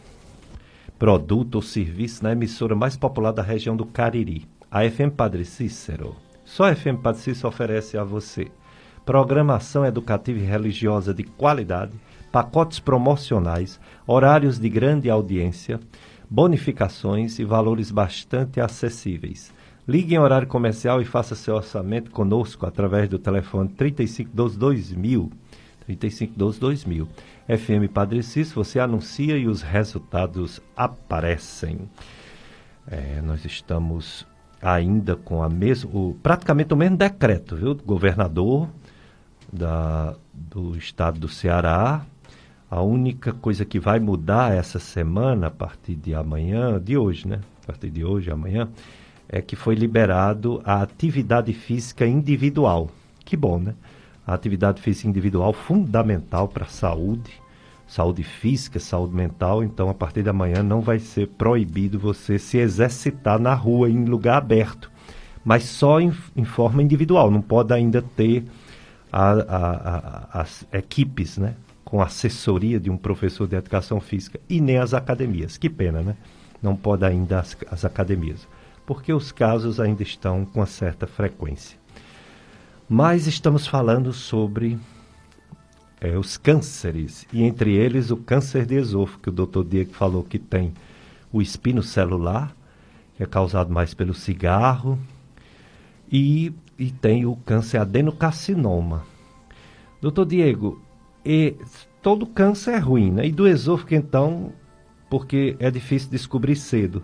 produto 1.00 1.56
ou 1.56 1.62
serviço 1.62 2.24
na 2.24 2.32
emissora 2.34 2.76
mais 2.76 2.96
popular 2.96 3.32
da 3.32 3.42
região 3.42 3.76
do 3.76 3.86
Cariri, 3.86 4.48
a 4.70 4.82
FM 4.90 5.16
Padre 5.16 5.46
Cícero. 5.46 6.16
Só 6.44 6.66
a 6.66 6.76
FM 6.76 7.02
Cícero 7.16 7.48
oferece 7.48 7.98
a 7.98 8.04
você 8.04 8.52
programação 9.06 9.86
educativa 9.86 10.40
e 10.40 10.44
religiosa 10.44 11.14
de 11.14 11.24
qualidade, 11.24 11.94
pacotes 12.32 12.80
promocionais, 12.80 13.80
horários 14.08 14.58
de 14.58 14.70
grande 14.70 15.10
audiência, 15.10 15.80
bonificações 16.30 17.38
e 17.38 17.44
valores 17.44 17.92
bastante 17.92 18.60
acessíveis. 18.60 19.54
Ligue 19.88 20.16
em 20.16 20.20
horário 20.20 20.48
comercial 20.48 21.02
e 21.02 21.06
faça 21.06 21.36
seu 21.36 21.56
orçamento 21.56 22.10
conosco 22.12 22.66
através 22.66 23.10
do 23.10 23.20
telefone 23.20 23.70
3512 23.70 24.58
2000 24.58 25.32
3512 25.86 26.60
2000. 26.60 27.08
FM 27.46 27.92
Padre 27.94 28.24
Cícero, 28.24 28.64
você 28.64 28.80
anuncia 28.80 29.38
e 29.38 29.48
os 29.48 29.62
resultados 29.62 30.62
aparecem. 30.78 31.90
É, 32.88 33.22
nós 33.22 33.44
estamos 33.44 34.26
ainda 34.64 35.16
com 35.16 35.44
a 35.44 35.50
mesmo, 35.50 36.18
praticamente 36.24 36.74
o 36.74 36.78
mesmo 36.78 36.96
decreto, 36.96 37.56
viu? 37.56 37.74
Do 37.74 37.84
governador 37.84 38.70
da, 39.52 40.16
do 40.34 40.78
estado 40.78 41.20
do 41.20 41.28
Ceará. 41.28 42.06
A 42.72 42.82
única 42.82 43.34
coisa 43.34 43.66
que 43.66 43.80
vai 43.80 44.00
mudar 44.00 44.54
essa 44.54 44.80
semana, 44.80 45.48
a 45.48 45.52
partir 45.52 45.96
de 45.96 46.16
amanhã, 46.16 46.80
de 46.80 46.98
hoje, 46.98 47.28
né? 47.28 47.42
A 47.64 47.68
partir 47.68 47.90
de 47.90 48.04
hoje, 48.04 48.32
amanhã, 48.32 48.68
é 49.30 49.42
que 49.42 49.56
foi 49.56 49.76
liberado 49.76 50.62
a 50.66 50.82
atividade 50.82 51.54
física 51.54 52.08
individual. 52.08 52.90
Que 53.24 53.38
bom, 53.38 53.60
né? 53.60 53.76
A 54.26 54.34
atividade 54.34 54.82
física 54.82 55.08
individual 55.08 55.54
fundamental 55.54 56.48
para 56.48 56.66
a 56.66 56.70
saúde, 56.70 57.43
saúde 57.88 58.24
física, 58.24 58.80
saúde 58.80 59.16
mental. 59.16 59.64
Então, 59.64 59.90
a 59.90 59.94
partir 59.94 60.24
de 60.24 60.30
amanhã 60.30 60.64
não 60.64 60.82
vai 60.82 61.00
ser 61.00 61.28
proibido 61.28 62.00
você 62.00 62.40
se 62.40 62.58
exercitar 62.58 63.40
na 63.40 63.54
rua, 63.54 63.90
em 63.90 64.06
lugar 64.06 64.38
aberto, 64.38 64.92
mas 65.44 65.64
só 65.64 66.00
em, 66.00 66.14
em 66.36 66.44
forma 66.44 66.82
individual. 66.82 67.30
Não 67.30 67.42
pode 67.42 67.74
ainda 67.74 68.02
ter 68.02 68.46
a, 69.12 69.32
a, 69.32 70.38
a, 70.38 70.42
as 70.42 70.66
equipes, 70.74 71.38
né? 71.38 71.56
Com 71.84 72.02
assessoria 72.02 72.80
de 72.80 72.90
um 72.90 72.98
professor 72.98 73.48
de 73.48 73.56
educação 73.56 74.00
física 74.00 74.40
e 74.50 74.60
nem 74.60 74.78
as 74.78 74.94
academias. 74.94 75.58
Que 75.58 75.70
pena, 75.70 76.02
né? 76.02 76.16
Não 76.62 76.76
pode 76.76 77.06
ainda 77.06 77.40
as, 77.40 77.56
as 77.70 77.86
academias, 77.86 78.48
porque 78.86 79.14
os 79.14 79.32
casos 79.32 79.80
ainda 79.80 80.02
estão 80.02 80.46
com 80.46 80.66
certa 80.66 81.06
frequência. 81.06 81.78
Mas 82.90 83.28
estamos 83.28 83.68
falando 83.68 84.12
sobre 84.14 84.80
é, 86.04 86.18
os 86.18 86.36
cânceres, 86.36 87.26
e 87.32 87.44
entre 87.44 87.74
eles 87.74 88.12
o 88.12 88.18
câncer 88.18 88.66
de 88.66 88.76
esôfago, 88.76 89.22
que 89.24 89.30
o 89.30 89.32
doutor 89.32 89.64
Diego 89.64 89.94
falou 89.94 90.22
que 90.22 90.38
tem 90.38 90.74
o 91.32 91.42
espino 91.42 91.82
celular, 91.82 92.54
que 93.16 93.24
é 93.24 93.26
causado 93.26 93.72
mais 93.72 93.94
pelo 93.94 94.14
cigarro, 94.14 95.00
e, 96.12 96.54
e 96.78 96.92
tem 96.92 97.26
o 97.26 97.38
câncer 97.38 97.78
adenocarcinoma. 97.78 99.06
Doutor 100.02 100.26
Diego, 100.26 100.82
e, 101.26 101.56
todo 102.02 102.28
câncer 102.28 102.72
é 102.72 102.80
ruim, 102.80 103.10
né? 103.10 103.26
E 103.26 103.32
do 103.32 103.48
esôfago, 103.48 103.96
então, 103.96 104.52
porque 105.10 105.56
é 105.58 105.72
difícil 105.72 106.10
descobrir 106.12 106.58
cedo. 106.58 107.02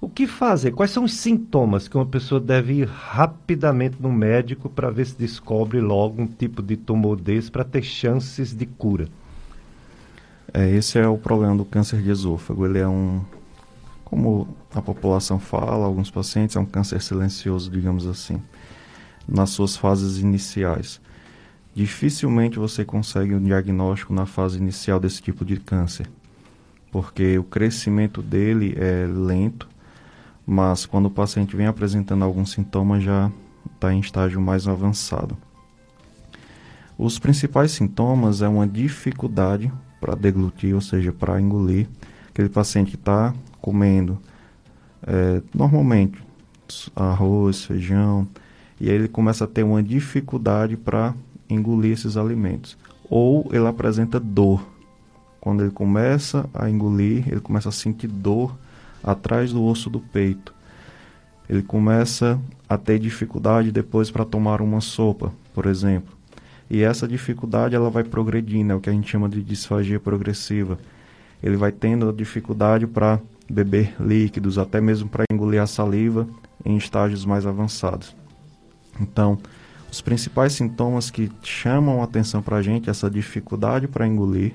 O 0.00 0.08
que 0.08 0.26
fazer? 0.26 0.70
Quais 0.70 0.90
são 0.90 1.04
os 1.04 1.12
sintomas 1.12 1.86
que 1.86 1.94
uma 1.94 2.06
pessoa 2.06 2.40
deve 2.40 2.72
ir 2.72 2.88
rapidamente 2.88 3.96
no 4.00 4.10
médico 4.10 4.70
para 4.70 4.90
ver 4.90 5.06
se 5.06 5.14
descobre 5.14 5.78
logo 5.78 6.22
um 6.22 6.26
tipo 6.26 6.62
de 6.62 6.74
tumor 6.74 7.20
desse 7.20 7.50
para 7.50 7.64
ter 7.64 7.82
chances 7.82 8.54
de 8.54 8.64
cura? 8.64 9.08
É, 10.54 10.70
esse 10.70 10.98
é 10.98 11.06
o 11.06 11.18
problema 11.18 11.54
do 11.54 11.66
câncer 11.66 12.00
de 12.00 12.10
esôfago. 12.10 12.64
Ele 12.64 12.78
é 12.78 12.88
um, 12.88 13.22
como 14.02 14.48
a 14.74 14.80
população 14.80 15.38
fala, 15.38 15.84
alguns 15.84 16.10
pacientes, 16.10 16.56
é 16.56 16.60
um 16.60 16.64
câncer 16.64 17.02
silencioso, 17.02 17.70
digamos 17.70 18.06
assim, 18.06 18.40
nas 19.28 19.50
suas 19.50 19.76
fases 19.76 20.18
iniciais. 20.18 20.98
Dificilmente 21.74 22.58
você 22.58 22.86
consegue 22.86 23.34
um 23.34 23.42
diagnóstico 23.42 24.14
na 24.14 24.24
fase 24.24 24.56
inicial 24.56 24.98
desse 24.98 25.20
tipo 25.20 25.44
de 25.44 25.58
câncer, 25.58 26.10
porque 26.90 27.38
o 27.38 27.44
crescimento 27.44 28.22
dele 28.22 28.74
é 28.78 29.06
lento 29.06 29.68
mas 30.50 30.84
quando 30.84 31.06
o 31.06 31.10
paciente 31.10 31.54
vem 31.54 31.68
apresentando 31.68 32.24
alguns 32.24 32.50
sintomas 32.50 33.04
já 33.04 33.30
está 33.72 33.94
em 33.94 34.00
estágio 34.00 34.40
mais 34.40 34.66
avançado. 34.66 35.38
Os 36.98 37.20
principais 37.20 37.70
sintomas 37.70 38.42
é 38.42 38.48
uma 38.48 38.66
dificuldade 38.66 39.72
para 40.00 40.16
deglutir, 40.16 40.74
ou 40.74 40.80
seja, 40.80 41.12
para 41.12 41.40
engolir. 41.40 41.86
Aquele 42.30 42.48
paciente 42.48 42.90
que 42.90 42.96
está 42.96 43.32
comendo 43.60 44.18
é, 45.06 45.40
normalmente 45.54 46.20
arroz, 46.96 47.66
feijão, 47.66 48.26
e 48.80 48.90
aí 48.90 48.96
ele 48.96 49.06
começa 49.06 49.44
a 49.44 49.46
ter 49.46 49.62
uma 49.62 49.80
dificuldade 49.80 50.76
para 50.76 51.14
engolir 51.48 51.92
esses 51.92 52.16
alimentos. 52.16 52.76
Ou 53.08 53.48
ele 53.52 53.68
apresenta 53.68 54.18
dor. 54.18 54.66
Quando 55.40 55.62
ele 55.62 55.70
começa 55.70 56.50
a 56.52 56.68
engolir, 56.68 57.28
ele 57.28 57.40
começa 57.40 57.68
a 57.68 57.72
sentir 57.72 58.08
dor 58.08 58.58
atrás 59.02 59.52
do 59.52 59.64
osso 59.64 59.88
do 59.88 60.00
peito. 60.00 60.54
Ele 61.48 61.62
começa 61.62 62.40
a 62.68 62.78
ter 62.78 62.98
dificuldade 62.98 63.72
depois 63.72 64.10
para 64.10 64.24
tomar 64.24 64.60
uma 64.60 64.80
sopa, 64.80 65.32
por 65.52 65.66
exemplo. 65.66 66.16
E 66.70 66.82
essa 66.82 67.08
dificuldade 67.08 67.74
ela 67.74 67.90
vai 67.90 68.04
progredindo, 68.04 68.72
é 68.72 68.76
o 68.76 68.80
que 68.80 68.88
a 68.88 68.92
gente 68.92 69.10
chama 69.10 69.28
de 69.28 69.42
disfagia 69.42 69.98
progressiva. 69.98 70.78
Ele 71.42 71.56
vai 71.56 71.72
tendo 71.72 72.12
dificuldade 72.12 72.86
para 72.86 73.20
beber 73.50 73.96
líquidos, 73.98 74.56
até 74.56 74.80
mesmo 74.80 75.08
para 75.08 75.24
engolir 75.32 75.60
a 75.60 75.66
saliva 75.66 76.28
em 76.64 76.76
estágios 76.76 77.24
mais 77.24 77.44
avançados. 77.44 78.14
Então, 79.00 79.38
os 79.90 80.00
principais 80.00 80.52
sintomas 80.52 81.10
que 81.10 81.32
chamam 81.42 82.00
a 82.00 82.04
atenção 82.04 82.40
para 82.40 82.58
a 82.58 82.62
gente 82.62 82.88
essa 82.88 83.10
dificuldade 83.10 83.88
para 83.88 84.06
engolir, 84.06 84.54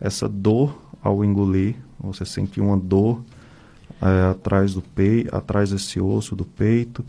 essa 0.00 0.26
dor 0.26 0.80
ao 1.02 1.22
engolir, 1.22 1.76
você 2.00 2.24
sentir 2.24 2.62
uma 2.62 2.78
dor 2.78 3.22
é, 4.02 4.30
atrás 4.30 4.74
do 4.74 4.82
peito, 4.82 5.34
atrás 5.34 5.70
desse 5.70 6.00
osso 6.00 6.34
do 6.34 6.44
peito, 6.44 7.04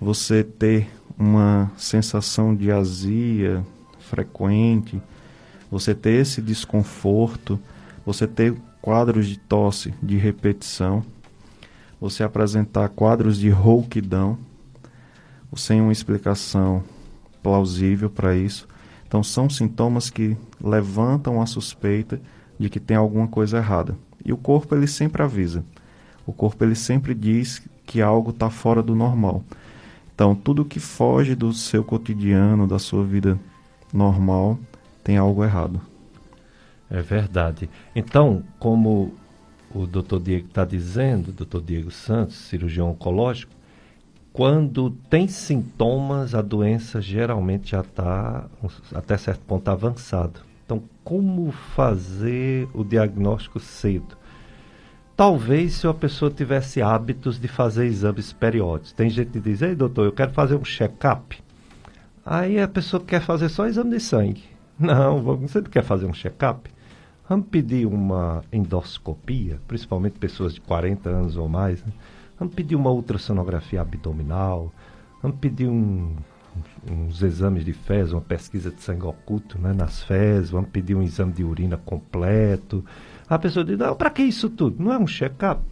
você 0.00 0.42
ter 0.42 0.90
uma 1.16 1.70
sensação 1.76 2.54
de 2.54 2.72
azia 2.72 3.64
frequente, 4.00 5.00
você 5.70 5.94
ter 5.94 6.20
esse 6.20 6.42
desconforto, 6.42 7.58
você 8.04 8.26
ter 8.26 8.54
quadros 8.82 9.26
de 9.26 9.38
tosse 9.38 9.94
de 10.02 10.16
repetição, 10.16 11.04
você 12.00 12.22
apresentar 12.22 12.88
quadros 12.90 13.38
de 13.38 13.48
rouquidão, 13.48 14.36
sem 15.56 15.80
uma 15.80 15.92
explicação 15.92 16.82
plausível 17.42 18.10
para 18.10 18.34
isso. 18.36 18.66
Então 19.06 19.22
são 19.22 19.48
sintomas 19.48 20.10
que 20.10 20.36
levantam 20.60 21.40
a 21.40 21.46
suspeita 21.46 22.20
de 22.58 22.68
que 22.68 22.80
tem 22.80 22.96
alguma 22.96 23.28
coisa 23.28 23.58
errada. 23.58 23.96
E 24.24 24.32
o 24.32 24.36
corpo 24.36 24.74
ele 24.74 24.88
sempre 24.88 25.22
avisa. 25.22 25.64
O 26.26 26.32
corpo 26.32 26.64
ele 26.64 26.74
sempre 26.74 27.14
diz 27.14 27.62
que 27.86 28.00
algo 28.00 28.30
está 28.30 28.50
fora 28.50 28.82
do 28.82 28.94
normal. 28.94 29.44
Então, 30.14 30.34
tudo 30.34 30.64
que 30.64 30.78
foge 30.78 31.34
do 31.34 31.52
seu 31.52 31.82
cotidiano, 31.82 32.66
da 32.66 32.78
sua 32.78 33.04
vida 33.04 33.38
normal, 33.92 34.58
tem 35.02 35.16
algo 35.16 35.44
errado. 35.44 35.80
É 36.88 37.02
verdade. 37.02 37.68
Então, 37.94 38.44
como 38.58 39.12
o 39.74 39.86
doutor 39.86 40.20
Diego 40.20 40.46
está 40.46 40.64
dizendo, 40.64 41.32
doutor 41.32 41.60
Diego 41.62 41.90
Santos, 41.90 42.36
cirurgião 42.36 42.90
oncológico, 42.90 43.52
quando 44.32 44.90
tem 45.08 45.28
sintomas, 45.28 46.34
a 46.34 46.42
doença 46.42 47.00
geralmente 47.00 47.70
já 47.70 47.80
está 47.80 48.46
até 48.92 49.16
certo 49.16 49.40
ponto 49.40 49.68
avançado. 49.68 50.40
Então, 50.64 50.82
como 51.02 51.52
fazer 51.52 52.68
o 52.72 52.82
diagnóstico 52.82 53.60
cedo? 53.60 54.16
Talvez 55.16 55.74
se 55.74 55.86
a 55.86 55.94
pessoa 55.94 56.28
tivesse 56.28 56.82
hábitos 56.82 57.38
de 57.38 57.46
fazer 57.46 57.86
exames 57.86 58.32
periódicos. 58.32 58.92
Tem 58.92 59.08
gente 59.08 59.30
que 59.30 59.40
diz, 59.40 59.62
ei 59.62 59.74
doutor, 59.74 60.06
eu 60.06 60.12
quero 60.12 60.32
fazer 60.32 60.56
um 60.56 60.64
check-up. 60.64 61.40
Aí 62.26 62.58
a 62.58 62.66
pessoa 62.66 63.00
quer 63.02 63.20
fazer 63.20 63.48
só 63.48 63.66
exame 63.66 63.90
de 63.90 64.00
sangue. 64.00 64.42
Não, 64.78 65.22
você 65.22 65.62
quer 65.62 65.84
fazer 65.84 66.06
um 66.06 66.12
check-up? 66.12 66.68
Vamos 67.28 67.46
pedir 67.46 67.86
uma 67.86 68.42
endoscopia, 68.52 69.60
principalmente 69.68 70.18
pessoas 70.18 70.52
de 70.52 70.60
40 70.60 71.08
anos 71.08 71.36
ou 71.36 71.48
mais. 71.48 71.82
Né? 71.84 71.92
Vamos 72.36 72.52
pedir 72.52 72.74
uma 72.74 72.90
ultrassonografia 72.90 73.82
abdominal. 73.82 74.72
Vamos 75.22 75.38
pedir 75.38 75.68
um, 75.68 76.16
uns 76.90 77.22
exames 77.22 77.64
de 77.64 77.72
fezes, 77.72 78.12
uma 78.12 78.20
pesquisa 78.20 78.68
de 78.68 78.82
sangue 78.82 79.06
oculto 79.06 79.60
né, 79.60 79.72
nas 79.72 80.02
fezes. 80.02 80.50
Vamos 80.50 80.70
pedir 80.70 80.96
um 80.96 81.02
exame 81.02 81.32
de 81.32 81.44
urina 81.44 81.76
completo 81.76 82.84
a 83.28 83.38
pessoa 83.38 83.64
diz, 83.64 83.78
não, 83.78 83.94
para 83.94 84.10
que 84.10 84.22
isso 84.22 84.50
tudo? 84.50 84.82
Não 84.82 84.92
é 84.92 84.98
um 84.98 85.06
check-up? 85.06 85.62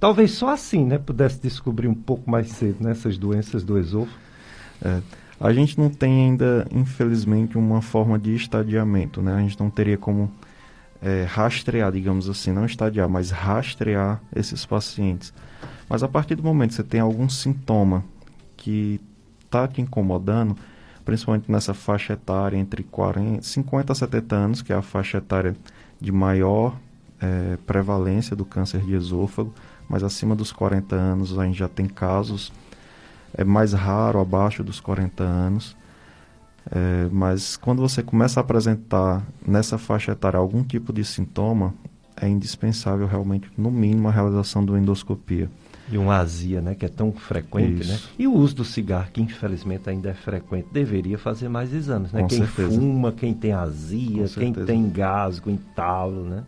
Talvez 0.00 0.32
só 0.32 0.50
assim, 0.50 0.84
né, 0.84 0.98
pudesse 0.98 1.40
descobrir 1.40 1.88
um 1.88 1.94
pouco 1.94 2.30
mais 2.30 2.48
cedo 2.48 2.78
nessas 2.80 3.14
né, 3.14 3.20
doenças 3.20 3.62
do 3.62 3.78
esôfago. 3.78 4.18
É, 4.82 5.00
a 5.40 5.52
gente 5.52 5.78
não 5.78 5.90
tem 5.90 6.26
ainda, 6.26 6.66
infelizmente, 6.70 7.58
uma 7.58 7.82
forma 7.82 8.18
de 8.18 8.34
estadiamento, 8.34 9.20
né? 9.20 9.34
A 9.34 9.40
gente 9.40 9.58
não 9.58 9.68
teria 9.68 9.98
como 9.98 10.30
é, 11.02 11.24
rastrear, 11.24 11.92
digamos 11.92 12.28
assim, 12.28 12.52
não 12.52 12.64
estadiar, 12.64 13.08
mas 13.08 13.30
rastrear 13.30 14.22
esses 14.34 14.64
pacientes. 14.64 15.34
Mas 15.88 16.02
a 16.02 16.08
partir 16.08 16.34
do 16.34 16.42
momento 16.42 16.70
que 16.70 16.76
você 16.76 16.82
tem 16.82 17.00
algum 17.00 17.28
sintoma 17.28 18.04
que 18.56 19.00
está 19.44 19.68
te 19.68 19.80
incomodando, 19.80 20.56
principalmente 21.04 21.50
nessa 21.50 21.74
faixa 21.74 22.14
etária 22.14 22.56
entre 22.56 22.82
40, 22.82 23.42
50 23.42 23.92
a 23.92 23.94
70 23.94 24.36
anos, 24.36 24.62
que 24.62 24.72
é 24.72 24.76
a 24.76 24.82
faixa 24.82 25.18
etária 25.18 25.54
de 26.00 26.10
maior 26.10 26.74
é, 27.24 27.56
prevalência 27.66 28.36
do 28.36 28.44
câncer 28.44 28.82
de 28.82 28.94
esôfago, 28.94 29.52
mas 29.88 30.02
acima 30.02 30.34
dos 30.36 30.52
40 30.52 30.94
anos 30.94 31.38
a 31.38 31.44
gente 31.46 31.58
já 31.58 31.68
tem 31.68 31.86
casos, 31.86 32.52
é 33.32 33.42
mais 33.42 33.72
raro 33.72 34.20
abaixo 34.20 34.62
dos 34.62 34.78
40 34.80 35.24
anos. 35.24 35.76
É, 36.70 37.08
mas 37.10 37.56
quando 37.56 37.80
você 37.82 38.02
começa 38.02 38.40
a 38.40 38.42
apresentar 38.42 39.22
nessa 39.46 39.76
faixa 39.76 40.12
etária 40.12 40.38
algum 40.38 40.62
tipo 40.62 40.92
de 40.92 41.04
sintoma, 41.04 41.74
é 42.16 42.28
indispensável 42.28 43.06
realmente, 43.06 43.50
no 43.56 43.70
mínimo, 43.70 44.08
a 44.08 44.10
realização 44.10 44.64
da 44.64 44.78
endoscopia. 44.78 45.50
E 45.90 45.98
uma 45.98 46.16
azia, 46.16 46.62
né, 46.62 46.74
que 46.74 46.86
é 46.86 46.88
tão 46.88 47.12
frequente, 47.12 47.86
né? 47.86 47.94
Isso. 47.94 48.06
né? 48.06 48.14
E 48.18 48.26
o 48.26 48.32
uso 48.32 48.54
do 48.54 48.64
cigarro, 48.64 49.08
que 49.12 49.20
infelizmente 49.20 49.90
ainda 49.90 50.08
é 50.08 50.14
frequente, 50.14 50.68
deveria 50.72 51.18
fazer 51.18 51.48
mais 51.50 51.74
exames, 51.74 52.10
né? 52.12 52.22
Com 52.22 52.28
quem 52.28 52.38
certeza. 52.38 52.80
fuma, 52.80 53.12
quem 53.12 53.34
tem 53.34 53.52
azia, 53.52 54.24
quem 54.28 54.52
tem 54.52 54.88
gasgo, 54.88 55.50
entalo, 55.50 56.24
né? 56.24 56.44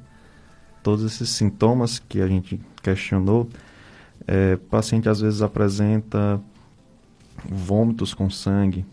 Todos 0.87 1.05
esses 1.05 1.31
sintomas 1.31 1.99
que 1.99 2.21
a 2.21 2.29
gente 2.29 2.61
questionou, 2.81 3.49
é, 4.25 4.55
o 4.55 4.59
paciente 4.59 5.09
às 5.09 5.21
vezes 5.21 5.43
apresenta 5.43 6.41
vômitos 7.45 8.15
com 8.15 8.31
sangue, 8.31 8.87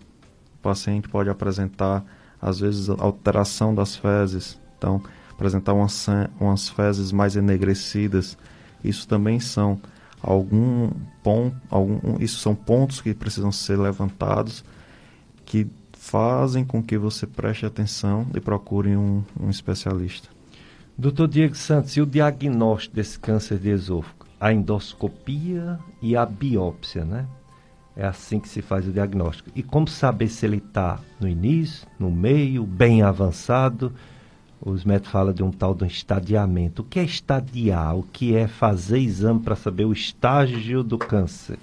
o 0.56 0.64
paciente 0.64 1.08
pode 1.08 1.30
apresentar 1.30 2.04
às 2.42 2.60
vezes 2.60 2.90
alteração 2.90 3.76
das 3.76 3.96
fezes, 3.96 4.60
então 4.76 5.04
apresentar 5.30 5.74
umas, 5.74 6.08
umas 6.40 6.68
fezes 6.68 7.12
mais 7.12 7.36
enegrecidas, 7.36 8.40
isso 8.84 9.08
também 9.08 9.40
são 9.40 9.80
algum 10.20 10.90
ponto, 11.22 11.56
algum, 11.70 12.18
isso 12.20 12.40
são 12.40 12.56
pontos 12.56 13.02
que 13.02 13.14
precisam 13.14 13.52
ser 13.52 13.78
levantados 13.78 14.66
que 15.46 15.68
fazem 15.94 16.66
com 16.66 16.82
que 16.82 16.98
você 16.98 17.28
preste 17.28 17.68
atenção 17.68 18.26
e 18.34 18.40
procure 18.40 18.98
um, 18.98 19.24
um 19.40 19.52
especialista. 19.52 20.33
Doutor 20.96 21.28
Diego 21.28 21.56
Santos, 21.56 21.98
e 21.98 22.02
o 22.02 22.06
diagnóstico 22.06 22.96
desse 22.96 23.18
câncer 23.20 23.58
de 23.58 23.70
esôfago? 23.70 24.28
A 24.40 24.54
endoscopia 24.54 25.80
e 26.00 26.16
a 26.16 26.24
biópsia, 26.24 27.04
né? 27.04 27.26
É 27.96 28.06
assim 28.06 28.40
que 28.40 28.48
se 28.48 28.62
faz 28.62 28.88
o 28.88 28.92
diagnóstico. 28.92 29.50
E 29.56 29.64
como 29.64 29.88
saber 29.88 30.28
se 30.28 30.46
ele 30.46 30.58
está 30.58 31.00
no 31.20 31.28
início, 31.28 31.88
no 31.98 32.12
meio, 32.12 32.64
bem 32.64 33.02
avançado? 33.02 33.92
Os 34.62 34.86
médicos 34.86 35.12
falam 35.12 35.34
de 35.34 35.42
um 35.42 35.52
tal 35.52 35.74
de 35.74 35.84
um 35.84 35.88
estadiamento. 35.88 36.84
O 36.84 36.86
que 36.86 37.00
é 37.00 37.04
estadiar? 37.04 37.98
O 37.98 38.04
que 38.04 38.36
é 38.36 38.48
fazer 38.48 39.00
exame 39.00 39.40
para 39.40 39.56
saber 39.56 39.86
o 39.86 39.94
estágio 39.94 40.84
do 40.84 41.00
câncer? 41.00 41.58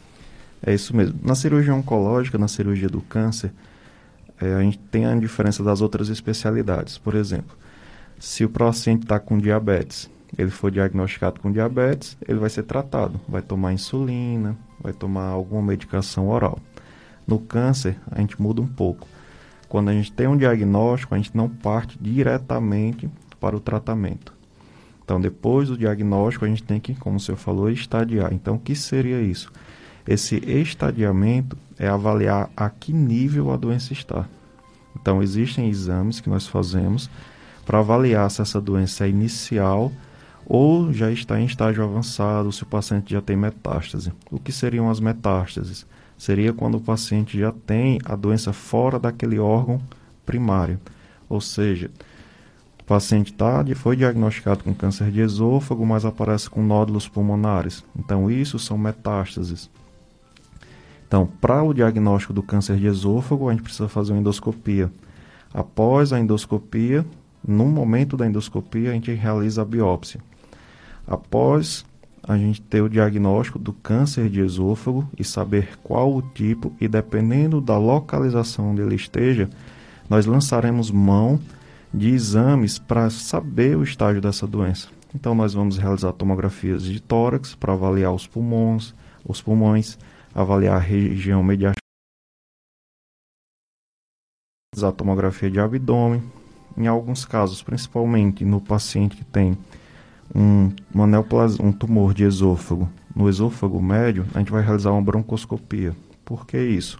É 0.60 0.74
isso 0.74 0.94
mesmo. 0.94 1.18
Na 1.22 1.36
cirurgia 1.36 1.74
oncológica, 1.74 2.36
na 2.36 2.48
cirurgia 2.48 2.88
do 2.88 3.00
câncer, 3.00 3.52
é, 4.40 4.54
a 4.54 4.60
gente 4.60 4.78
tem 4.90 5.06
a 5.06 5.14
diferença 5.14 5.62
das 5.62 5.80
outras 5.80 6.08
especialidades. 6.08 6.98
Por 6.98 7.14
exemplo, 7.14 7.56
se 8.20 8.44
o 8.44 8.50
paciente 8.50 9.04
está 9.04 9.18
com 9.18 9.38
diabetes, 9.38 10.10
ele 10.36 10.50
for 10.50 10.70
diagnosticado 10.70 11.40
com 11.40 11.50
diabetes, 11.50 12.18
ele 12.28 12.38
vai 12.38 12.50
ser 12.50 12.64
tratado, 12.64 13.18
vai 13.26 13.40
tomar 13.40 13.72
insulina, 13.72 14.56
vai 14.78 14.92
tomar 14.92 15.28
alguma 15.28 15.62
medicação 15.62 16.28
oral. 16.28 16.58
No 17.26 17.38
câncer, 17.38 17.96
a 18.10 18.20
gente 18.20 18.40
muda 18.40 18.60
um 18.60 18.66
pouco. 18.66 19.08
Quando 19.70 19.88
a 19.88 19.94
gente 19.94 20.12
tem 20.12 20.26
um 20.26 20.36
diagnóstico, 20.36 21.14
a 21.14 21.16
gente 21.16 21.34
não 21.34 21.48
parte 21.48 21.96
diretamente 21.98 23.08
para 23.40 23.56
o 23.56 23.60
tratamento. 23.60 24.34
Então, 25.02 25.18
depois 25.18 25.68
do 25.68 25.78
diagnóstico, 25.78 26.44
a 26.44 26.48
gente 26.48 26.62
tem 26.62 26.78
que, 26.78 26.94
como 26.94 27.16
o 27.16 27.20
senhor 27.20 27.38
falou, 27.38 27.70
estadiar. 27.70 28.34
Então, 28.34 28.56
o 28.56 28.60
que 28.60 28.76
seria 28.76 29.22
isso? 29.22 29.50
Esse 30.06 30.36
estadiamento 30.36 31.56
é 31.78 31.88
avaliar 31.88 32.50
a 32.54 32.68
que 32.68 32.92
nível 32.92 33.50
a 33.50 33.56
doença 33.56 33.94
está. 33.94 34.28
Então, 35.00 35.22
existem 35.22 35.70
exames 35.70 36.20
que 36.20 36.28
nós 36.28 36.46
fazemos 36.46 37.08
para 37.70 37.78
avaliar 37.78 38.28
se 38.28 38.42
essa 38.42 38.60
doença 38.60 39.06
é 39.06 39.08
inicial 39.08 39.92
ou 40.44 40.92
já 40.92 41.08
está 41.12 41.40
em 41.40 41.44
estágio 41.44 41.84
avançado, 41.84 42.50
se 42.50 42.64
o 42.64 42.66
paciente 42.66 43.12
já 43.12 43.22
tem 43.22 43.36
metástase. 43.36 44.12
O 44.28 44.40
que 44.40 44.50
seriam 44.50 44.90
as 44.90 44.98
metástases? 44.98 45.86
Seria 46.18 46.52
quando 46.52 46.78
o 46.78 46.80
paciente 46.80 47.38
já 47.38 47.52
tem 47.52 48.00
a 48.04 48.16
doença 48.16 48.52
fora 48.52 48.98
daquele 48.98 49.38
órgão 49.38 49.80
primário. 50.26 50.80
Ou 51.28 51.40
seja, 51.40 51.92
o 52.80 52.82
paciente 52.82 53.32
tá, 53.32 53.64
foi 53.76 53.94
diagnosticado 53.94 54.64
com 54.64 54.74
câncer 54.74 55.12
de 55.12 55.20
esôfago, 55.20 55.86
mas 55.86 56.04
aparece 56.04 56.50
com 56.50 56.64
nódulos 56.64 57.06
pulmonares. 57.06 57.84
Então, 57.96 58.28
isso 58.28 58.58
são 58.58 58.76
metástases. 58.76 59.70
Então, 61.06 61.24
para 61.40 61.62
o 61.62 61.72
diagnóstico 61.72 62.32
do 62.32 62.42
câncer 62.42 62.78
de 62.78 62.88
esôfago, 62.88 63.48
a 63.48 63.52
gente 63.52 63.62
precisa 63.62 63.88
fazer 63.88 64.12
uma 64.12 64.18
endoscopia. 64.18 64.90
Após 65.54 66.12
a 66.12 66.18
endoscopia, 66.18 67.06
no 67.46 67.66
momento 67.66 68.16
da 68.16 68.26
endoscopia, 68.26 68.90
a 68.90 68.92
gente 68.92 69.12
realiza 69.12 69.62
a 69.62 69.64
biópsia. 69.64 70.20
Após 71.06 71.84
a 72.22 72.36
gente 72.36 72.60
ter 72.60 72.82
o 72.82 72.88
diagnóstico 72.88 73.58
do 73.58 73.72
câncer 73.72 74.28
de 74.28 74.40
esôfago 74.40 75.08
e 75.18 75.24
saber 75.24 75.76
qual 75.82 76.14
o 76.14 76.22
tipo, 76.22 76.72
e 76.80 76.86
dependendo 76.86 77.60
da 77.60 77.78
localização 77.78 78.70
onde 78.70 78.82
ele 78.82 78.94
esteja, 78.94 79.48
nós 80.08 80.26
lançaremos 80.26 80.90
mão 80.90 81.40
de 81.92 82.10
exames 82.10 82.78
para 82.78 83.10
saber 83.10 83.76
o 83.76 83.82
estágio 83.82 84.20
dessa 84.20 84.46
doença. 84.46 84.88
Então 85.14 85.34
nós 85.34 85.54
vamos 85.54 85.76
realizar 85.76 86.12
tomografias 86.12 86.84
de 86.84 87.00
tórax 87.00 87.54
para 87.54 87.72
avaliar 87.72 88.12
os 88.12 88.26
pulmões, 88.26 88.94
os 89.24 89.42
pulmões, 89.42 89.98
avaliar 90.34 90.76
a 90.76 90.80
região 90.80 91.42
mediastinal, 91.42 91.80
a 94.82 94.92
tomografia 94.92 95.50
de 95.50 95.58
abdômen. 95.58 96.22
Em 96.76 96.86
alguns 96.86 97.24
casos, 97.24 97.62
principalmente 97.62 98.44
no 98.44 98.60
paciente 98.60 99.16
que 99.16 99.24
tem 99.24 99.56
um, 100.34 100.70
uma 100.94 101.06
um 101.60 101.72
tumor 101.72 102.14
de 102.14 102.24
esôfago 102.24 102.88
no 103.14 103.28
esôfago 103.28 103.82
médio, 103.82 104.26
a 104.34 104.38
gente 104.38 104.52
vai 104.52 104.62
realizar 104.62 104.92
uma 104.92 105.02
broncoscopia. 105.02 105.94
Por 106.24 106.46
que 106.46 106.58
isso? 106.58 106.98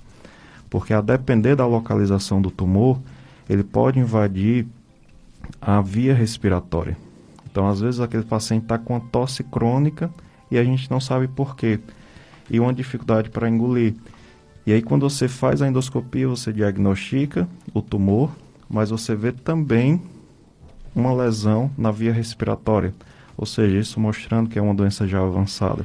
Porque 0.69 0.93
a 0.93 1.01
depender 1.01 1.57
da 1.57 1.67
localização 1.67 2.41
do 2.41 2.51
tumor, 2.51 3.01
ele 3.49 3.65
pode 3.65 3.99
invadir 3.99 4.67
a 5.61 5.81
via 5.81 6.15
respiratória. 6.15 6.97
Então, 7.51 7.69
às 7.69 7.81
vezes, 7.81 8.01
aquele 8.01 8.23
paciente 8.23 8.63
está 8.65 8.79
com 8.79 8.99
tosse 9.01 9.43
crônica 9.43 10.11
e 10.51 10.59
a 10.59 10.65
gente 10.65 10.91
não 10.91 11.01
sabe 11.01 11.27
por 11.27 11.57
quê. 11.57 11.81
E 12.49 12.61
uma 12.61 12.73
dificuldade 12.73 13.31
para 13.31 13.49
engolir. 13.49 13.95
E 14.67 14.73
aí, 14.73 14.83
quando 14.83 15.09
você 15.09 15.27
faz 15.27 15.63
a 15.63 15.69
endoscopia, 15.69 16.29
você 16.29 16.53
diagnostica 16.53 17.49
o 17.75 17.83
tumor, 17.83 18.31
mas 18.71 18.91
você 18.91 19.17
vê 19.17 19.33
também 19.33 20.01
uma 20.95 21.13
lesão 21.13 21.71
na 21.77 21.91
via 21.91 22.13
respiratória. 22.13 22.95
Ou 23.37 23.45
seja, 23.45 23.79
isso 23.79 23.99
mostrando 23.99 24.49
que 24.49 24.59
é 24.59 24.63
uma 24.63 24.75
doença 24.75 25.09
já 25.09 25.21
avançada. 25.21 25.85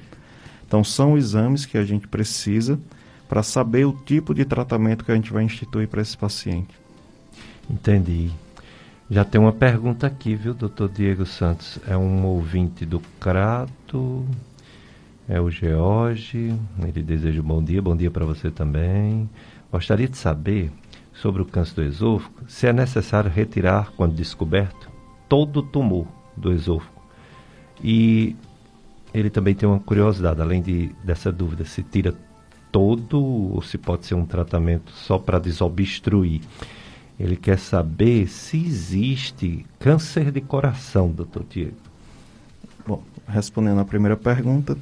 Então, 0.67 0.83
são 0.83 1.17
exames 1.17 1.65
que 1.65 1.77
a 1.77 1.83
gente 1.83 2.07
precisa 2.07 2.79
para 3.27 3.41
saber 3.41 3.85
o 3.85 3.93
tipo 3.93 4.33
de 4.33 4.45
tratamento 4.45 5.03
que 5.03 5.11
a 5.11 5.15
gente 5.15 5.33
vai 5.33 5.43
instituir 5.43 5.87
para 5.87 6.01
esse 6.01 6.17
paciente. 6.17 6.77
Entendi. 7.69 8.31
Já 9.09 9.23
tem 9.23 9.39
uma 9.39 9.53
pergunta 9.53 10.07
aqui, 10.07 10.35
viu, 10.35 10.53
doutor 10.53 10.89
Diego 10.89 11.25
Santos? 11.25 11.79
É 11.87 11.95
um 11.95 12.25
ouvinte 12.25 12.85
do 12.85 12.99
Crato, 13.19 14.25
é 15.27 15.39
o 15.39 15.49
George, 15.49 16.55
ele 16.81 17.03
deseja 17.03 17.41
um 17.41 17.45
bom 17.45 17.63
dia, 17.63 17.81
bom 17.81 17.95
dia 17.95 18.11
para 18.11 18.25
você 18.25 18.49
também. 18.51 19.29
Gostaria 19.71 20.07
de 20.07 20.17
saber 20.17 20.71
sobre 21.15 21.41
o 21.41 21.45
câncer 21.45 21.75
do 21.75 21.83
esôfago, 21.83 22.35
se 22.47 22.67
é 22.67 22.73
necessário 22.73 23.31
retirar, 23.31 23.91
quando 23.95 24.13
descoberto, 24.15 24.89
todo 25.27 25.57
o 25.57 25.63
tumor 25.63 26.07
do 26.35 26.51
esôfago. 26.51 27.01
E 27.83 28.35
ele 29.13 29.29
também 29.29 29.55
tem 29.55 29.67
uma 29.67 29.79
curiosidade, 29.79 30.41
além 30.41 30.61
de, 30.61 30.91
dessa 31.03 31.31
dúvida, 31.31 31.63
se 31.65 31.81
tira 31.83 32.13
todo 32.71 33.23
ou 33.23 33.61
se 33.61 33.77
pode 33.77 34.05
ser 34.05 34.15
um 34.15 34.25
tratamento 34.25 34.91
só 34.91 35.17
para 35.17 35.39
desobstruir. 35.39 36.41
Ele 37.17 37.37
quer 37.37 37.57
saber 37.57 38.27
se 38.27 38.57
existe 38.57 39.65
câncer 39.79 40.31
de 40.31 40.41
coração, 40.41 41.09
doutor 41.09 41.45
Diego. 41.49 41.77
Bom, 42.85 43.01
respondendo 43.25 43.79
à 43.79 43.85
primeira 43.85 44.17
pergunta, 44.17 44.77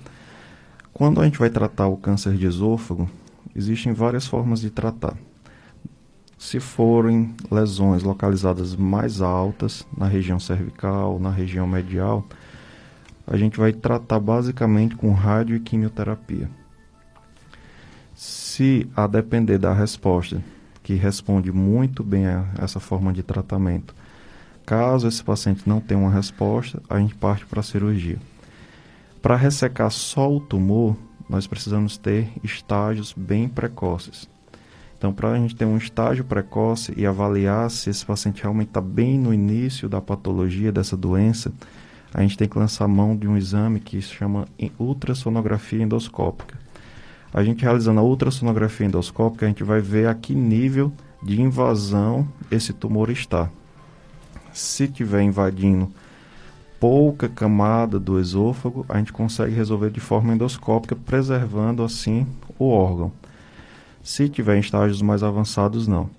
quando 0.91 1.21
a 1.21 1.25
gente 1.25 1.37
vai 1.37 1.51
tratar 1.51 1.87
o 1.87 1.97
câncer 1.97 2.35
de 2.35 2.47
esôfago, 2.47 3.07
existem 3.55 3.93
várias 3.93 4.25
formas 4.25 4.61
de 4.61 4.71
tratar. 4.71 5.15
Se 6.43 6.59
forem 6.59 7.33
lesões 7.49 8.03
localizadas 8.03 8.75
mais 8.75 9.21
altas, 9.21 9.87
na 9.97 10.07
região 10.07 10.41
cervical, 10.41 11.17
na 11.17 11.29
região 11.29 11.65
medial, 11.65 12.27
a 13.25 13.37
gente 13.37 13.57
vai 13.57 13.71
tratar 13.71 14.19
basicamente 14.19 14.93
com 14.93 15.13
rádio 15.13 15.55
e 15.55 15.59
quimioterapia. 15.61 16.49
Se 18.13 18.85
a 18.93 19.07
depender 19.07 19.57
da 19.57 19.73
resposta 19.73 20.43
que 20.83 20.95
responde 20.95 21.49
muito 21.49 22.03
bem 22.03 22.27
a 22.27 22.45
essa 22.59 22.77
forma 22.77 23.13
de 23.13 23.23
tratamento. 23.23 23.95
Caso 24.65 25.07
esse 25.07 25.23
paciente 25.23 25.63
não 25.65 25.79
tenha 25.79 26.01
uma 26.01 26.11
resposta, 26.11 26.83
a 26.89 26.99
gente 26.99 27.15
parte 27.15 27.45
para 27.45 27.61
a 27.61 27.63
cirurgia. 27.63 28.19
Para 29.21 29.37
ressecar 29.37 29.89
só 29.89 30.29
o 30.29 30.41
tumor, 30.41 30.97
nós 31.29 31.47
precisamos 31.47 31.97
ter 31.97 32.33
estágios 32.43 33.13
bem 33.13 33.47
precoces. 33.47 34.32
Então, 35.03 35.11
para 35.11 35.31
a 35.31 35.37
gente 35.37 35.53
ter 35.53 35.65
um 35.65 35.75
estágio 35.75 36.23
precoce 36.23 36.93
e 36.95 37.05
avaliar 37.05 37.69
se 37.69 37.89
esse 37.89 38.05
paciente 38.05 38.41
realmente 38.41 38.69
está 38.69 38.79
bem 38.79 39.19
no 39.19 39.33
início 39.33 39.89
da 39.89 39.99
patologia 39.99 40.71
dessa 40.71 40.95
doença, 40.95 41.51
a 42.13 42.21
gente 42.21 42.37
tem 42.37 42.47
que 42.47 42.57
lançar 42.57 42.87
mão 42.87 43.13
de 43.13 43.27
um 43.27 43.35
exame 43.35 43.81
que 43.81 44.01
se 44.01 44.13
chama 44.13 44.45
ultrassonografia 44.79 45.83
endoscópica 45.83 46.57
a 47.33 47.43
gente 47.43 47.63
realizando 47.63 47.99
a 47.99 48.03
ultrassonografia 48.03 48.85
endoscópica, 48.85 49.45
a 49.45 49.49
gente 49.49 49.63
vai 49.63 49.81
ver 49.81 50.07
a 50.07 50.13
que 50.13 50.35
nível 50.35 50.93
de 51.23 51.41
invasão 51.41 52.27
esse 52.51 52.71
tumor 52.71 53.09
está. 53.09 53.49
Se 54.53 54.87
tiver 54.87 55.23
invadindo 55.23 55.91
pouca 56.79 57.27
camada 57.27 57.99
do 57.99 58.19
esôfago, 58.19 58.85
a 58.87 58.99
gente 58.99 59.11
consegue 59.11 59.55
resolver 59.55 59.89
de 59.89 59.99
forma 59.99 60.33
endoscópica, 60.33 60.95
preservando 60.95 61.81
assim 61.81 62.27
o 62.59 62.69
órgão. 62.69 63.11
Se 64.03 64.27
tiver 64.27 64.57
em 64.57 64.59
estágios 64.59 65.01
mais 65.01 65.23
avançados, 65.23 65.87
não. 65.87 66.09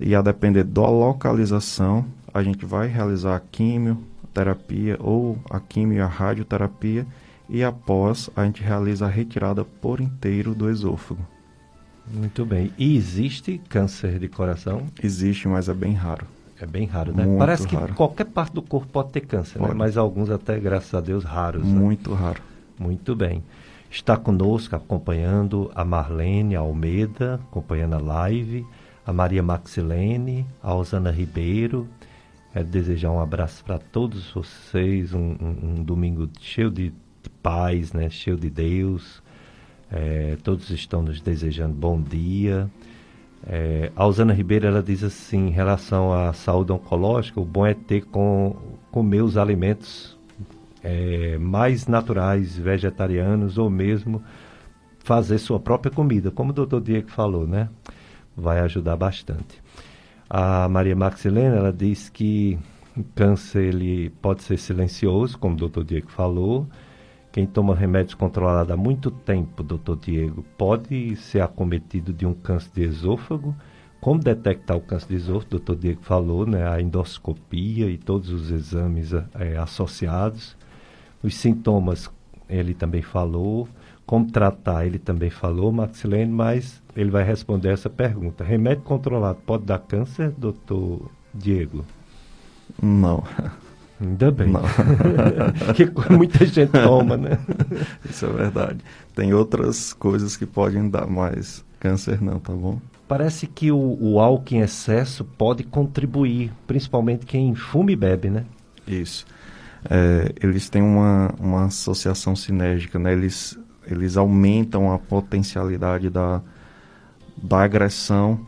E 0.00 0.14
a 0.14 0.22
depender 0.22 0.64
da 0.64 0.88
localização, 0.88 2.06
a 2.32 2.42
gente 2.42 2.64
vai 2.64 2.88
realizar 2.88 3.36
a 3.36 3.40
quimioterapia 3.40 4.96
ou 4.98 5.38
a 5.50 5.60
quimio 5.60 5.98
e 5.98 6.00
a 6.00 6.06
radioterapia 6.06 7.06
e 7.48 7.62
após 7.62 8.30
a 8.34 8.44
gente 8.44 8.62
realiza 8.62 9.06
a 9.06 9.08
retirada 9.08 9.64
por 9.64 10.00
inteiro 10.00 10.54
do 10.54 10.70
esôfago. 10.70 11.20
Muito 12.10 12.46
bem. 12.46 12.72
E 12.78 12.96
existe 12.96 13.60
câncer 13.68 14.18
de 14.18 14.28
coração? 14.28 14.86
Existe, 15.02 15.46
mas 15.48 15.68
é 15.68 15.74
bem 15.74 15.92
raro. 15.92 16.26
É 16.60 16.66
bem 16.66 16.86
raro, 16.86 17.14
né? 17.14 17.24
Muito 17.24 17.38
Parece 17.38 17.66
raro. 17.68 17.88
que 17.88 17.92
qualquer 17.92 18.24
parte 18.24 18.54
do 18.54 18.62
corpo 18.62 18.88
pode 18.88 19.10
ter 19.10 19.20
câncer, 19.20 19.58
né? 19.58 19.66
pode. 19.66 19.72
né? 19.74 19.78
mas 19.78 19.96
alguns 19.96 20.30
até, 20.30 20.58
graças 20.58 20.92
a 20.94 21.00
Deus, 21.00 21.24
raros. 21.24 21.66
Né? 21.66 21.78
Muito 21.78 22.10
né? 22.10 22.16
raro. 22.16 22.42
Muito 22.78 23.14
bem. 23.14 23.42
Está 23.90 24.16
conosco 24.16 24.76
acompanhando 24.76 25.70
a 25.74 25.84
Marlene 25.84 26.54
Almeida, 26.54 27.40
acompanhando 27.50 27.94
a 27.94 27.98
live, 27.98 28.66
a 29.04 29.12
Maria 29.12 29.42
Maxilene, 29.42 30.46
a 30.62 30.74
Osana 30.74 31.10
Ribeiro. 31.10 31.88
Quero 32.52 32.66
desejar 32.66 33.10
um 33.10 33.20
abraço 33.20 33.64
para 33.64 33.78
todos 33.78 34.30
vocês, 34.32 35.14
um, 35.14 35.36
um, 35.40 35.56
um 35.62 35.82
domingo 35.82 36.28
cheio 36.38 36.70
de 36.70 36.92
paz, 37.42 37.92
né? 37.92 38.10
cheio 38.10 38.36
de 38.36 38.50
Deus. 38.50 39.22
É, 39.90 40.36
todos 40.42 40.68
estão 40.70 41.02
nos 41.02 41.20
desejando 41.20 41.72
bom 41.72 42.00
dia. 42.00 42.68
É, 43.46 43.90
a 43.96 44.06
Usana 44.06 44.34
Ribeiro 44.34 44.66
ela 44.66 44.82
diz 44.82 45.02
assim, 45.02 45.48
em 45.48 45.50
relação 45.50 46.12
à 46.12 46.32
saúde 46.34 46.72
oncológica, 46.72 47.40
o 47.40 47.44
bom 47.44 47.66
é 47.66 47.72
ter 47.72 48.04
com 48.04 48.56
comer 48.90 49.22
os 49.22 49.38
alimentos 49.38 50.17
é, 50.82 51.38
mais 51.38 51.86
naturais, 51.86 52.56
vegetarianos 52.56 53.58
ou 53.58 53.68
mesmo 53.68 54.22
fazer 54.98 55.38
sua 55.38 55.58
própria 55.58 55.90
comida, 55.90 56.30
como 56.30 56.50
o 56.50 56.52
doutor 56.52 56.80
Diego 56.80 57.10
falou, 57.10 57.46
né? 57.46 57.68
Vai 58.36 58.60
ajudar 58.60 58.96
bastante. 58.96 59.62
A 60.28 60.68
Maria 60.68 60.94
Maxilena, 60.94 61.56
ela 61.56 61.72
diz 61.72 62.08
que 62.08 62.58
o 62.96 63.02
câncer 63.14 63.74
ele 63.74 64.10
pode 64.20 64.42
ser 64.42 64.58
silencioso, 64.58 65.38
como 65.38 65.54
o 65.54 65.58
doutor 65.58 65.84
Diego 65.84 66.10
falou, 66.10 66.68
quem 67.30 67.46
toma 67.46 67.74
remédios 67.74 68.14
controlados 68.14 68.72
há 68.72 68.76
muito 68.76 69.10
tempo, 69.10 69.62
doutor 69.62 69.96
Diego, 69.96 70.44
pode 70.56 71.14
ser 71.16 71.40
acometido 71.40 72.12
de 72.12 72.26
um 72.26 72.34
câncer 72.34 72.70
de 72.74 72.82
esôfago. 72.84 73.54
Como 74.00 74.20
detectar 74.20 74.76
o 74.76 74.80
câncer 74.80 75.08
de 75.08 75.16
esôfago? 75.16 75.50
Doutor 75.50 75.76
Diego 75.76 76.02
falou, 76.02 76.46
né? 76.46 76.66
A 76.68 76.80
endoscopia 76.80 77.90
e 77.90 77.98
todos 77.98 78.30
os 78.30 78.50
exames 78.50 79.12
é, 79.12 79.56
associados. 79.56 80.56
Os 81.22 81.34
sintomas, 81.36 82.10
ele 82.48 82.74
também 82.74 83.02
falou. 83.02 83.68
Como 84.06 84.30
tratar, 84.30 84.86
ele 84.86 84.98
também 84.98 85.28
falou, 85.28 85.70
Maxilene, 85.70 86.32
mas 86.32 86.82
ele 86.96 87.10
vai 87.10 87.24
responder 87.24 87.70
essa 87.70 87.90
pergunta. 87.90 88.42
Remédio 88.42 88.82
controlado 88.82 89.38
pode 89.44 89.64
dar 89.64 89.78
câncer, 89.80 90.32
doutor 90.36 91.10
Diego? 91.34 91.84
Não. 92.82 93.22
Ainda 94.00 94.30
bem. 94.30 94.52
que 95.74 95.90
muita 96.12 96.46
gente 96.46 96.70
toma, 96.70 97.16
né? 97.16 97.38
Isso 98.08 98.26
é 98.26 98.32
verdade. 98.32 98.78
Tem 99.14 99.34
outras 99.34 99.92
coisas 99.92 100.36
que 100.36 100.46
podem 100.46 100.88
dar, 100.88 101.06
mas 101.06 101.64
câncer 101.80 102.22
não, 102.22 102.38
tá 102.38 102.52
bom? 102.52 102.80
Parece 103.08 103.46
que 103.46 103.72
o, 103.72 103.98
o 104.00 104.20
álcool 104.20 104.54
em 104.54 104.60
excesso 104.60 105.24
pode 105.24 105.64
contribuir, 105.64 106.52
principalmente 106.66 107.26
quem 107.26 107.54
fuma 107.54 107.90
e 107.90 107.96
bebe, 107.96 108.30
né? 108.30 108.44
Isso. 108.86 109.26
É, 109.84 110.32
eles 110.42 110.68
têm 110.68 110.82
uma, 110.82 111.34
uma 111.38 111.64
associação 111.66 112.34
sinérgica, 112.34 112.98
né? 112.98 113.12
Eles, 113.12 113.58
eles 113.86 114.16
aumentam 114.16 114.92
a 114.92 114.98
potencialidade 114.98 116.10
da, 116.10 116.42
da 117.42 117.62
agressão 117.62 118.40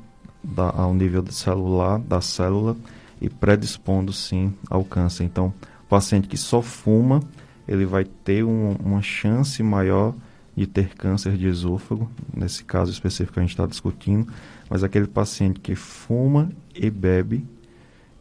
da, 0.43 0.71
ao 0.71 0.95
nível 0.95 1.25
celular, 1.31 1.99
da 1.99 2.21
célula, 2.21 2.77
e 3.21 3.29
predispondo 3.29 4.13
sim 4.13 4.55
ao 4.69 4.85
câncer. 4.85 5.25
Então, 5.25 5.53
o 5.85 5.89
paciente 5.89 6.27
que 6.27 6.37
só 6.37 6.63
fuma, 6.63 7.21
ele 7.69 7.85
vai 7.85 8.05
ter 8.05 8.45
um, 8.45 8.73
uma 8.83 9.03
chance 9.03 9.63
maior 9.63 10.15
de 10.57 10.67
ter 10.67 10.95
câncer 10.95 11.37
de 11.37 11.47
esôfago, 11.47 12.11
nesse 12.35 12.65
caso 12.65 12.91
específico 12.91 13.35
que 13.35 13.41
a 13.41 13.43
gente 13.43 13.53
está 13.53 13.67
discutindo, 13.67 14.31
mas 14.69 14.83
aquele 14.83 15.07
paciente 15.07 15.61
que 15.61 15.75
fuma 15.75 16.51
e 16.75 16.91
bebe, 16.91 17.47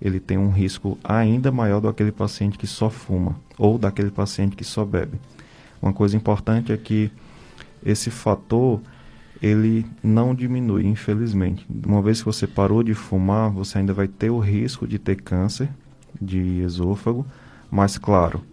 ele 0.01 0.19
tem 0.19 0.37
um 0.37 0.49
risco 0.49 0.97
ainda 1.03 1.51
maior 1.51 1.79
do 1.79 1.87
que 1.87 1.89
aquele 1.89 2.11
paciente 2.11 2.57
que 2.57 2.67
só 2.67 2.89
fuma 2.89 3.35
ou 3.57 3.77
daquele 3.77 4.11
paciente 4.11 4.55
que 4.55 4.63
só 4.63 4.85
bebe. 4.85 5.19
Uma 5.81 5.93
coisa 5.93 6.15
importante 6.15 6.71
é 6.71 6.77
que 6.77 7.11
esse 7.83 8.09
fator 8.09 8.81
ele 9.41 9.85
não 10.03 10.35
diminui, 10.35 10.85
infelizmente. 10.85 11.65
Uma 11.85 12.01
vez 12.01 12.19
que 12.19 12.25
você 12.25 12.45
parou 12.45 12.83
de 12.83 12.93
fumar, 12.93 13.49
você 13.49 13.77
ainda 13.77 13.93
vai 13.93 14.07
ter 14.07 14.29
o 14.29 14.39
risco 14.39 14.87
de 14.87 14.99
ter 14.99 15.21
câncer 15.21 15.69
de 16.21 16.61
esôfago, 16.61 17.25
mas 17.71 17.97
claro, 17.97 18.43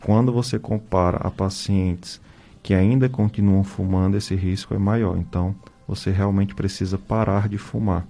quando 0.00 0.32
você 0.32 0.58
compara 0.58 1.18
a 1.18 1.30
pacientes 1.30 2.20
que 2.62 2.74
ainda 2.74 3.08
continuam 3.08 3.64
fumando, 3.64 4.16
esse 4.16 4.34
risco 4.34 4.74
é 4.74 4.78
maior. 4.78 5.16
Então, 5.16 5.54
você 5.88 6.10
realmente 6.10 6.54
precisa 6.54 6.98
parar 6.98 7.48
de 7.48 7.58
fumar, 7.58 8.06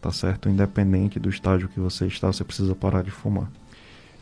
tá 0.00 0.10
certo? 0.10 0.48
Independente 0.48 1.18
do 1.18 1.28
estágio 1.28 1.68
que 1.68 1.78
você 1.78 2.06
está, 2.06 2.28
você 2.28 2.44
precisa 2.44 2.74
parar 2.74 3.02
de 3.02 3.10
fumar. 3.10 3.50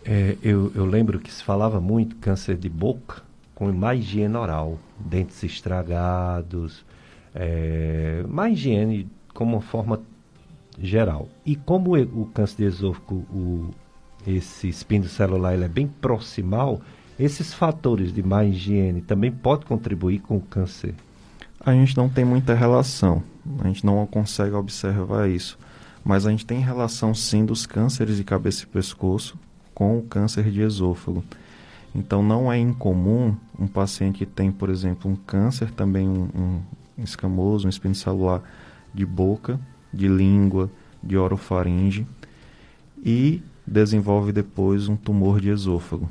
É, 0.05 0.37
eu, 0.43 0.73
eu 0.75 0.85
lembro 0.85 1.19
que 1.19 1.33
se 1.33 1.43
falava 1.43 1.81
muito 1.81 2.17
câncer 2.17 2.57
de 2.57 2.69
boca 2.69 3.23
com 3.55 3.73
má 3.73 3.95
higiene 3.95 4.37
oral, 4.37 4.79
dentes 4.99 5.43
estragados, 5.43 6.85
é, 7.35 8.25
má 8.29 8.49
higiene 8.49 9.09
como 9.35 9.57
uma 9.57 9.61
forma 9.61 10.01
geral. 10.81 11.29
E 11.45 11.57
como 11.57 11.97
o 11.97 12.31
câncer 12.33 12.57
de 12.57 12.65
esôfago, 12.65 13.17
o, 13.33 13.75
esse 14.27 14.69
espino 14.69 15.09
celular 15.09 15.55
ele 15.55 15.65
é 15.65 15.69
bem 15.69 15.89
proximal, 15.89 16.81
esses 17.19 17.53
fatores 17.53 18.13
de 18.13 18.23
má 18.23 18.45
higiene 18.45 19.01
também 19.01 19.33
podem 19.33 19.67
contribuir 19.67 20.21
com 20.21 20.37
o 20.37 20.41
câncer? 20.41 20.95
A 21.61 21.73
gente 21.73 21.97
não 21.97 22.09
tem 22.09 22.25
muita 22.25 22.55
relação, 22.55 23.23
a 23.59 23.67
gente 23.67 23.85
não 23.85 24.07
consegue 24.07 24.55
observar 24.55 25.29
isso, 25.29 25.59
mas 26.05 26.27
a 26.27 26.31
gente 26.31 26.47
tem 26.47 26.61
relação 26.61 27.15
sim 27.15 27.45
dos 27.45 27.67
cânceres 27.67 28.17
de 28.17 28.25
cabeça 28.25 28.65
e 28.65 28.67
pescoço 28.67 29.39
com 29.75 29.99
o 29.99 30.03
câncer 30.03 30.51
de 30.51 30.61
esôfago. 30.61 31.25
Então 31.95 32.23
não 32.23 32.51
é 32.53 32.59
incomum 32.59 33.35
um 33.59 33.67
paciente 33.67 34.19
que 34.19 34.27
tem, 34.27 34.51
por 34.51 34.71
exemplo, 34.71 35.11
um 35.11 35.17
câncer, 35.17 35.71
também 35.71 36.09
um, 36.09 36.29
um 36.35 36.63
escamoso, 37.05 37.67
um 37.67 37.71
espino 37.71 37.95
celular 37.95 38.43
de 38.95 39.07
boca, 39.07 39.59
de 39.93 40.09
língua, 40.09 40.71
de 41.03 41.17
orofaringe 41.17 42.07
e 43.05 43.43
desenvolve 43.67 44.33
depois 44.33 44.89
um 44.89 44.97
tumor 44.97 45.41
de 45.41 45.49
esôfago. 45.49 46.09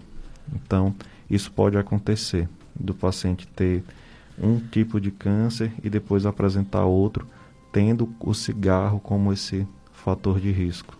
Então, 0.54 0.96
isso 1.30 1.52
pode 1.52 1.78
acontecer 1.78 2.48
do 2.80 2.94
paciente 2.94 3.48
ter 3.48 3.84
um 4.42 4.60
tipo 4.60 5.02
de 5.02 5.12
câncer 5.12 5.72
e 5.84 5.90
depois 5.90 6.26
apresentar 6.26 6.86
outro, 6.86 7.28
tendo 7.72 8.14
o 8.20 8.34
cigarro 8.34 9.00
como 9.00 9.34
esse 9.34 9.68
fator 9.98 10.40
de 10.40 10.52
risco. 10.52 10.98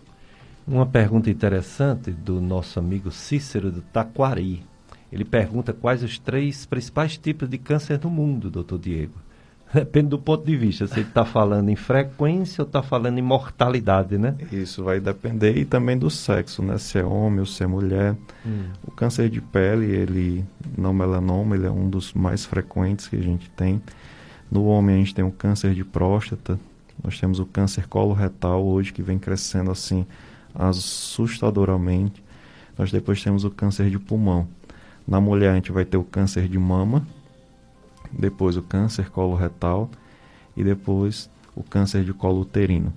Uma 0.68 0.86
pergunta 0.86 1.30
interessante 1.30 2.12
do 2.12 2.42
nosso 2.42 2.78
amigo 2.78 3.10
Cícero 3.10 3.72
do 3.72 3.82
Taquari. 3.82 4.64
Ele 5.12 5.24
pergunta 5.24 5.72
quais 5.72 6.04
os 6.04 6.20
três 6.20 6.66
principais 6.66 7.18
tipos 7.18 7.48
de 7.48 7.58
câncer 7.58 8.00
no 8.04 8.10
mundo, 8.10 8.52
doutor 8.52 8.78
Diego. 8.78 9.14
Depende 9.74 10.10
do 10.10 10.20
ponto 10.20 10.46
de 10.46 10.56
vista, 10.58 10.88
se 10.88 11.00
ele 11.00 11.08
está 11.08 11.24
falando 11.24 11.70
em 11.70 11.76
frequência 11.76 12.62
ou 12.62 12.68
está 12.68 12.82
falando 12.82 13.18
em 13.18 13.22
mortalidade, 13.22 14.18
né? 14.18 14.36
Isso 14.52 14.84
vai 14.84 15.00
depender 15.00 15.58
e 15.58 15.66
também 15.66 15.98
do 15.98 16.10
sexo, 16.10 16.62
né? 16.62 16.78
Se 16.78 17.00
é 17.00 17.04
homem 17.04 17.40
ou 17.40 17.46
se 17.46 17.64
é 17.64 17.68
mulher. 17.68 18.16
Hum. 18.46 18.66
O 18.86 18.92
câncer 18.92 19.30
de 19.30 19.40
pele, 19.40 19.86
ele 19.86 20.46
não 20.78 20.94
melanoma, 20.94 21.56
ele 21.56 21.66
é 21.66 21.72
um 21.72 21.90
dos 21.90 22.14
mais 22.14 22.46
frequentes 22.46 23.08
que 23.08 23.16
a 23.16 23.22
gente 23.22 23.50
tem. 23.52 23.82
No 24.50 24.66
homem 24.66 24.96
a 24.96 25.00
gente 25.00 25.16
tem 25.16 25.24
o 25.24 25.32
câncer 25.32 25.74
de 25.74 25.84
próstata, 25.84 26.58
nós 27.04 27.20
temos 27.20 27.40
o 27.40 27.46
câncer 27.46 27.88
coloretal 27.88 28.66
hoje 28.66 28.92
que 28.92 29.02
vem 29.02 29.20
crescendo 29.20 29.72
assim 29.72 30.06
assustadoramente. 30.54 32.24
Nós 32.78 32.92
depois 32.92 33.22
temos 33.24 33.44
o 33.44 33.52
câncer 33.52 33.90
de 33.90 34.00
pulmão. 34.00 34.48
Na 35.08 35.22
mulher 35.22 35.52
a 35.52 35.56
gente 35.56 35.72
vai 35.72 35.86
ter 35.86 35.98
o 35.98 36.04
câncer 36.04 36.48
de 36.48 36.58
mama, 36.58 37.08
depois 38.12 38.58
o 38.58 38.62
câncer 38.62 39.10
coloretal 39.10 39.90
e 40.56 40.64
depois 40.64 41.30
o 41.56 41.64
câncer 41.64 42.04
de 42.04 42.14
colo 42.14 42.42
uterino. 42.42 42.94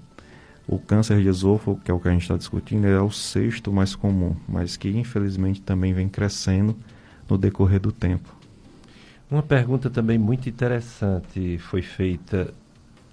O 0.67 0.79
câncer 0.79 1.21
de 1.21 1.29
esôfago, 1.29 1.81
que 1.85 1.91
é 1.91 1.95
o 1.95 1.99
que 1.99 2.09
a 2.09 2.13
gente 2.13 2.23
está 2.23 2.37
discutindo, 2.37 2.87
é 2.87 3.01
o 3.01 3.11
sexto 3.11 3.73
mais 3.73 3.95
comum, 3.95 4.37
mas 4.49 4.77
que 4.77 4.89
infelizmente 4.89 5.61
também 5.61 5.93
vem 5.93 6.09
crescendo 6.09 6.77
no 7.29 7.37
decorrer 7.37 7.81
do 7.81 7.93
tempo. 7.93 8.35
Uma 9.31 9.43
pergunta 9.43 9.89
também 9.89 10.19
muito 10.19 10.49
interessante 10.49 11.59
foi 11.59 11.83
feita 11.83 12.53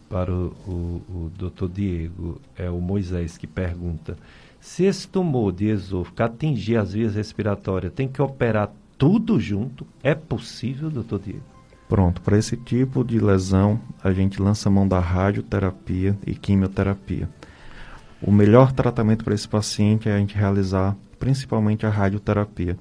para 0.09 0.31
o, 0.33 0.53
o, 0.67 1.01
o 1.09 1.31
doutor 1.37 1.69
Diego, 1.69 2.39
é 2.55 2.69
o 2.69 2.79
Moisés 2.79 3.37
que 3.37 3.47
pergunta: 3.47 4.17
se 4.59 4.85
esse 4.85 5.07
tumor 5.07 5.51
de 5.51 5.67
esôfago 5.67 6.23
atingir 6.23 6.77
as 6.77 6.93
vias 6.93 7.15
respiratórias, 7.15 7.93
tem 7.93 8.07
que 8.07 8.21
operar 8.21 8.71
tudo 8.97 9.39
junto? 9.39 9.85
É 10.03 10.15
possível, 10.15 10.89
doutor 10.89 11.19
Diego? 11.19 11.43
Pronto, 11.87 12.21
para 12.21 12.37
esse 12.37 12.57
tipo 12.57 13.03
de 13.03 13.17
lesão, 13.17 13.79
a 14.03 14.11
gente 14.11 14.41
lança 14.41 14.69
mão 14.69 14.85
da 14.85 14.99
radioterapia 14.99 16.17
e 16.25 16.35
quimioterapia. 16.35 17.29
O 18.21 18.31
melhor 18.31 18.73
tratamento 18.73 19.23
para 19.23 19.33
esse 19.35 19.47
paciente 19.47 20.09
é 20.09 20.13
a 20.13 20.19
gente 20.19 20.35
realizar 20.35 20.97
principalmente 21.17 21.85
a 21.85 21.89
radioterapia. 21.89 22.77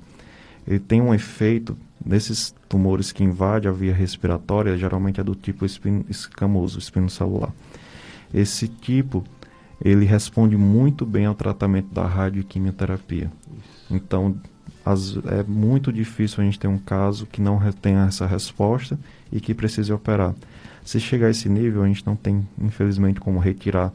Ele 0.66 0.80
tem 0.80 1.00
um 1.00 1.14
efeito 1.14 1.76
nesses 2.06 2.54
tumores 2.68 3.10
que 3.10 3.24
invadem 3.24 3.68
a 3.68 3.72
via 3.72 3.92
respiratória, 3.92 4.78
geralmente 4.78 5.20
é 5.20 5.24
do 5.24 5.34
tipo 5.34 5.66
espino, 5.66 6.04
escamoso, 6.08 6.78
espino 6.78 7.10
celular. 7.10 7.52
Esse 8.32 8.68
tipo, 8.68 9.24
ele 9.84 10.04
responde 10.04 10.56
muito 10.56 11.04
bem 11.04 11.26
ao 11.26 11.34
tratamento 11.34 11.92
da 11.92 12.06
radioquimioterapia. 12.06 13.30
Então, 13.90 14.36
as, 14.84 15.16
é 15.26 15.42
muito 15.42 15.92
difícil 15.92 16.40
a 16.40 16.44
gente 16.44 16.60
ter 16.60 16.68
um 16.68 16.78
caso 16.78 17.26
que 17.26 17.40
não 17.40 17.60
tenha 17.72 18.06
essa 18.06 18.24
resposta 18.24 18.96
e 19.32 19.40
que 19.40 19.52
precise 19.52 19.92
operar. 19.92 20.32
Se 20.84 21.00
chegar 21.00 21.26
a 21.26 21.30
esse 21.30 21.48
nível, 21.48 21.82
a 21.82 21.88
gente 21.88 22.06
não 22.06 22.14
tem, 22.14 22.46
infelizmente, 22.60 23.18
como 23.18 23.40
retirar 23.40 23.92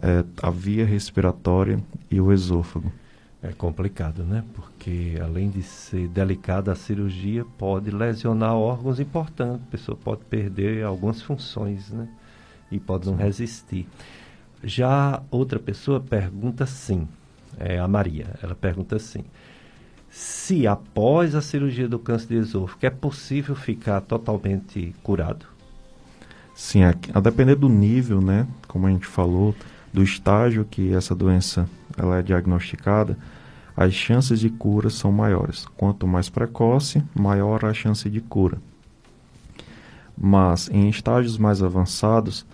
é, 0.00 0.24
a 0.40 0.50
via 0.50 0.86
respiratória 0.86 1.80
e 2.08 2.20
o 2.20 2.32
esôfago. 2.32 2.92
É 3.42 3.48
complicado, 3.48 4.22
né? 4.22 4.44
Porque 4.54 4.71
além 5.22 5.50
de 5.50 5.62
ser 5.62 6.08
delicada, 6.08 6.72
a 6.72 6.74
cirurgia 6.74 7.44
pode 7.56 7.90
lesionar 7.90 8.54
órgãos 8.54 8.98
importantes. 8.98 9.66
A 9.66 9.70
pessoa 9.70 9.96
pode 9.96 10.24
perder 10.24 10.84
algumas 10.84 11.20
funções, 11.22 11.90
né? 11.90 12.08
E 12.70 12.80
pode 12.80 13.06
não 13.06 13.16
resistir. 13.16 13.86
Já 14.64 15.22
outra 15.30 15.58
pessoa 15.58 16.00
pergunta 16.00 16.66
sim, 16.66 17.06
é 17.58 17.78
a 17.78 17.86
Maria. 17.86 18.34
Ela 18.42 18.54
pergunta 18.54 18.96
assim: 18.96 19.24
se 20.10 20.66
após 20.66 21.34
a 21.34 21.40
cirurgia 21.40 21.88
do 21.88 21.98
câncer 21.98 22.28
de 22.28 22.36
esôfago 22.36 22.84
é 22.84 22.90
possível 22.90 23.54
ficar 23.54 24.00
totalmente 24.00 24.94
curado? 25.02 25.46
Sim, 26.54 26.84
a, 26.84 26.94
a 27.14 27.20
depender 27.20 27.54
do 27.54 27.68
nível, 27.68 28.20
né, 28.20 28.46
como 28.68 28.86
a 28.86 28.90
gente 28.90 29.06
falou, 29.06 29.54
do 29.92 30.02
estágio 30.02 30.64
que 30.64 30.94
essa 30.94 31.14
doença 31.14 31.68
ela 31.96 32.18
é 32.18 32.22
diagnosticada, 32.22 33.16
as 33.76 33.92
chances 33.92 34.40
de 34.40 34.50
cura 34.50 34.90
são 34.90 35.10
maiores. 35.10 35.66
Quanto 35.76 36.06
mais 36.06 36.28
precoce, 36.28 37.02
maior 37.14 37.64
a 37.64 37.72
chance 37.72 38.08
de 38.08 38.20
cura. 38.20 38.58
Mas 40.16 40.68
em 40.70 40.88
estágios 40.88 41.38
mais 41.38 41.62
avançados, 41.62 42.46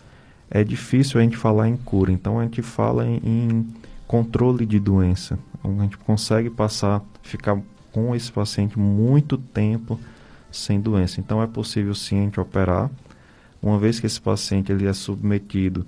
é 0.50 0.62
difícil 0.62 1.20
a 1.20 1.22
gente 1.22 1.36
falar 1.36 1.68
em 1.68 1.76
cura. 1.76 2.12
Então 2.12 2.38
a 2.38 2.44
gente 2.44 2.62
fala 2.62 3.06
em, 3.06 3.20
em 3.24 3.66
controle 4.06 4.64
de 4.64 4.78
doença. 4.78 5.38
Então, 5.58 5.80
a 5.80 5.82
gente 5.82 5.98
consegue 5.98 6.48
passar, 6.48 7.02
ficar 7.22 7.60
com 7.92 8.14
esse 8.14 8.30
paciente 8.30 8.78
muito 8.78 9.36
tempo 9.36 9.98
sem 10.50 10.80
doença. 10.80 11.20
Então 11.20 11.42
é 11.42 11.46
possível 11.46 11.94
sim 11.94 12.20
a 12.20 12.22
gente 12.22 12.40
operar, 12.40 12.90
uma 13.60 13.78
vez 13.78 13.98
que 13.98 14.06
esse 14.06 14.20
paciente 14.20 14.70
ele 14.70 14.86
é 14.86 14.92
submetido 14.92 15.84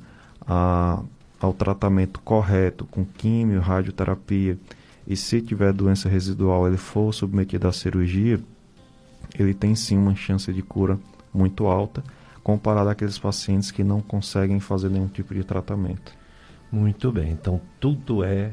a, 0.47 1.01
ao 1.39 1.53
tratamento 1.53 2.21
correto 2.21 2.85
com 2.87 3.05
químio, 3.05 3.61
radioterapia 3.61 4.59
e 5.07 5.17
se 5.17 5.41
tiver 5.41 5.73
doença 5.73 6.09
residual 6.09 6.67
ele 6.67 6.77
for 6.77 7.13
submetido 7.13 7.67
à 7.67 7.73
cirurgia, 7.73 8.41
ele 9.39 9.55
tem 9.55 9.75
sim 9.75 9.97
uma 9.97 10.15
chance 10.15 10.53
de 10.53 10.63
cura 10.63 10.99
muito 11.33 11.67
alta 11.67 12.03
comparado 12.43 12.89
àqueles 12.89 13.19
pacientes 13.19 13.71
que 13.71 13.85
não 13.85 14.01
conseguem 14.01 14.61
fazer 14.61 14.89
nenhum 14.89 15.09
tipo 15.09 15.35
de 15.35 15.45
tratamento. 15.45 16.13
Muito 16.73 17.13
bem, 17.13 17.33
então 17.33 17.61
tudo 17.79 18.25
é 18.25 18.53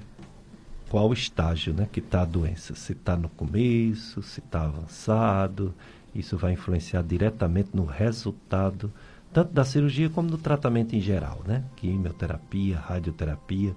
qual 0.90 1.12
estágio 1.14 1.74
né, 1.74 1.88
que 1.92 2.00
está 2.00 2.22
a 2.22 2.26
doença. 2.26 2.76
Se 2.76 2.94
está 2.94 3.16
no 3.16 3.30
começo, 3.30 4.22
se 4.22 4.40
está 4.40 4.64
avançado, 4.64 5.74
isso 6.14 6.38
vai 6.38 6.54
influenciar 6.54 7.04
diretamente 7.04 7.70
no 7.74 7.86
resultado, 7.86 8.92
tanto 9.32 9.54
da 9.54 9.64
cirurgia 9.64 10.10
como 10.10 10.30
do 10.30 10.38
tratamento 10.38 10.96
em 10.96 11.02
geral, 11.02 11.42
né? 11.46 11.64
Quimioterapia, 11.76 12.80
radioterapia. 12.80 13.76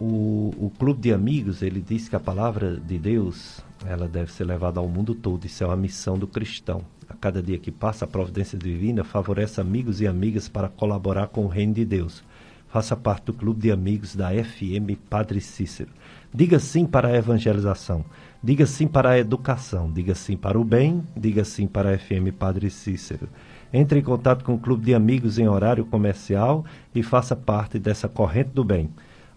O, 0.00 0.54
o 0.58 0.72
Clube 0.78 0.98
de 0.98 1.12
Amigos, 1.12 1.60
ele 1.60 1.84
diz 1.86 2.08
que 2.08 2.16
a 2.16 2.20
palavra 2.20 2.80
de 2.80 2.98
Deus, 2.98 3.60
ela 3.84 4.08
deve 4.08 4.32
ser 4.32 4.44
levada 4.44 4.80
ao 4.80 4.88
mundo 4.88 5.14
todo. 5.14 5.44
Isso 5.44 5.62
é 5.62 5.66
uma 5.66 5.76
missão 5.76 6.18
do 6.18 6.26
cristão. 6.26 6.82
A 7.06 7.12
cada 7.12 7.42
dia 7.42 7.58
que 7.58 7.70
passa, 7.70 8.06
a 8.06 8.08
providência 8.08 8.58
divina 8.58 9.04
favorece 9.04 9.60
amigos 9.60 10.00
e 10.00 10.06
amigas 10.06 10.48
para 10.48 10.70
colaborar 10.70 11.26
com 11.26 11.44
o 11.44 11.48
reino 11.48 11.74
de 11.74 11.84
Deus. 11.84 12.24
Faça 12.68 12.96
parte 12.96 13.24
do 13.24 13.34
clube 13.34 13.60
de 13.60 13.70
amigos 13.70 14.16
da 14.16 14.30
FM 14.30 14.96
Padre 15.10 15.38
Cícero. 15.38 15.90
Diga 16.32 16.58
sim 16.58 16.86
para 16.86 17.08
a 17.08 17.16
evangelização. 17.16 18.02
Diga 18.42 18.64
sim 18.64 18.88
para 18.88 19.10
a 19.10 19.18
educação. 19.18 19.92
Diga 19.92 20.14
sim 20.14 20.34
para 20.34 20.58
o 20.58 20.64
bem. 20.64 21.02
Diga 21.14 21.44
sim 21.44 21.66
para 21.66 21.90
a 21.90 21.98
FM 21.98 22.32
Padre 22.38 22.70
Cícero. 22.70 23.28
Entre 23.70 23.98
em 23.98 24.02
contato 24.02 24.46
com 24.46 24.54
o 24.54 24.58
clube 24.58 24.86
de 24.86 24.94
amigos 24.94 25.38
em 25.38 25.46
horário 25.46 25.84
comercial 25.84 26.64
e 26.94 27.02
faça 27.02 27.36
parte 27.36 27.78
dessa 27.78 28.08
corrente 28.08 28.50
do 28.54 28.64
bem. 28.64 28.88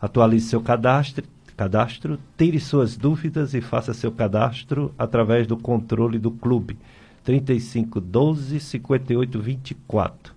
Atualize 0.03 0.49
seu 0.49 0.59
cadastro, 0.59 1.23
cadastro, 1.55 2.19
tire 2.37 2.59
suas 2.59 2.97
dúvidas 2.97 3.53
e 3.53 3.61
faça 3.61 3.93
seu 3.93 4.11
cadastro 4.11 4.93
através 4.97 5.47
do 5.47 5.55
controle 5.55 6.19
do 6.19 6.29
clube. 6.29 6.77
3512 7.23 8.59
5824. 8.59 10.33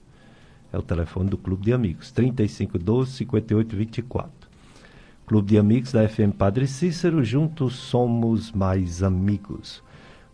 É 0.72 0.78
o 0.78 0.82
telefone 0.82 1.30
do 1.30 1.36
Clube 1.36 1.64
de 1.64 1.72
Amigos. 1.72 2.12
3512 2.12 3.10
5824. 3.10 4.30
Clube 5.26 5.48
de 5.48 5.58
Amigos 5.58 5.90
da 5.90 6.08
FM 6.08 6.30
Padre 6.38 6.68
Cícero, 6.68 7.24
juntos 7.24 7.74
somos 7.74 8.52
mais 8.52 9.02
amigos. 9.02 9.82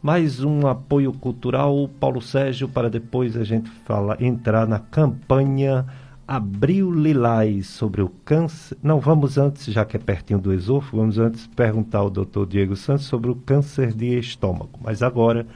Mais 0.02 0.44
um 0.44 0.66
apoio 0.66 1.10
cultural, 1.10 1.88
Paulo 1.98 2.20
Sérgio, 2.20 2.68
para 2.68 2.90
depois 2.90 3.34
a 3.34 3.44
gente 3.44 3.70
falar, 3.70 4.20
entrar 4.20 4.68
na 4.68 4.78
campanha 4.78 5.86
Abril 6.32 6.90
Lilás 6.90 7.66
sobre 7.66 8.00
o 8.00 8.08
câncer. 8.08 8.78
Não, 8.82 8.98
vamos 8.98 9.36
antes, 9.36 9.66
já 9.66 9.84
que 9.84 9.98
é 9.98 10.00
pertinho 10.00 10.40
do 10.40 10.50
esôfago, 10.54 10.96
vamos 10.96 11.18
antes 11.18 11.46
perguntar 11.46 11.98
ao 11.98 12.08
doutor 12.08 12.46
Diego 12.46 12.74
Santos 12.74 13.04
sobre 13.04 13.30
o 13.30 13.34
câncer 13.34 13.92
de 13.92 14.18
estômago. 14.18 14.80
Mas 14.82 15.02
agora, 15.02 15.46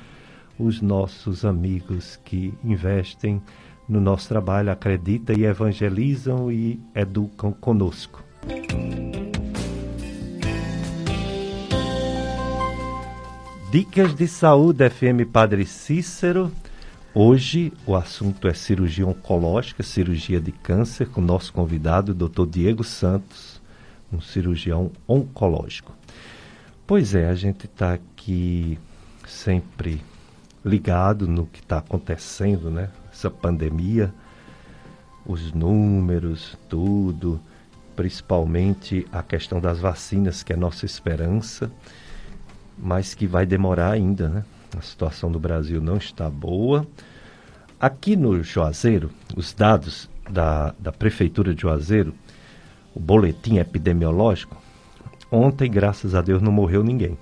os 0.59 0.83
nossos 0.83 1.47
amigos 1.47 2.21
que 2.23 2.53
investem 2.63 3.41
no 3.89 4.03
nosso 4.03 4.29
trabalho, 4.29 4.71
acreditam 4.71 5.35
e 5.35 5.47
evangelizam 5.47 6.53
e 6.53 6.79
educam 6.95 7.53
conosco. 7.53 8.23
Dicas 13.73 14.15
de 14.15 14.29
Saúde 14.29 14.91
FM 14.91 15.25
Padre 15.33 15.65
Cícero 15.65 16.53
Hoje 17.19 17.73
o 17.87 17.97
assunto 17.97 18.47
é 18.47 18.53
cirurgia 18.53 19.07
oncológica, 19.07 19.83
cirurgia 19.83 20.39
de 20.39 20.53
câncer, 20.53 21.09
com 21.09 21.23
o 21.23 21.25
nosso 21.25 21.51
convidado, 21.51 22.13
o 22.13 22.15
Dr. 22.15 22.47
Diego 22.47 22.85
Santos, 22.85 23.59
um 24.13 24.21
cirurgião 24.21 24.93
oncológico. 25.09 25.95
Pois 26.87 27.15
é, 27.15 27.31
a 27.31 27.35
gente 27.35 27.65
está 27.65 27.95
aqui 27.95 28.79
sempre 29.27 30.03
ligado 30.63 31.27
no 31.27 31.47
que 31.47 31.61
está 31.61 31.79
acontecendo, 31.79 32.71
né? 32.71 32.91
Essa 33.11 33.31
pandemia, 33.31 34.13
os 35.25 35.55
números, 35.55 36.55
tudo, 36.69 37.41
principalmente 37.97 39.07
a 39.11 39.23
questão 39.23 39.59
das 39.59 39.79
vacinas, 39.79 40.43
que 40.43 40.53
é 40.53 40.57
a 40.57 40.59
nossa 40.59 40.85
esperança, 40.85 41.73
mas 42.77 43.15
que 43.15 43.27
vai 43.27 43.47
demorar 43.47 43.93
ainda, 43.93 44.29
né? 44.29 44.45
A 44.77 44.83
situação 44.83 45.33
do 45.33 45.41
Brasil 45.41 45.81
não 45.81 45.97
está 45.97 46.29
boa. 46.29 46.87
Aqui 47.81 48.15
no 48.15 48.43
Juazeiro, 48.43 49.11
os 49.35 49.53
dados 49.53 50.09
da, 50.31 50.75
da 50.79 50.93
Prefeitura 50.93 51.55
de 51.55 51.63
Juazeiro, 51.63 52.15
o 52.95 53.01
boletim 53.01 53.59
epidemiológico, 53.59 54.57
ontem, 55.31 55.71
graças 55.71 56.15
a 56.15 56.21
Deus, 56.21 56.43
não 56.43 56.53
morreu 56.53 56.83
ninguém. 56.85 57.17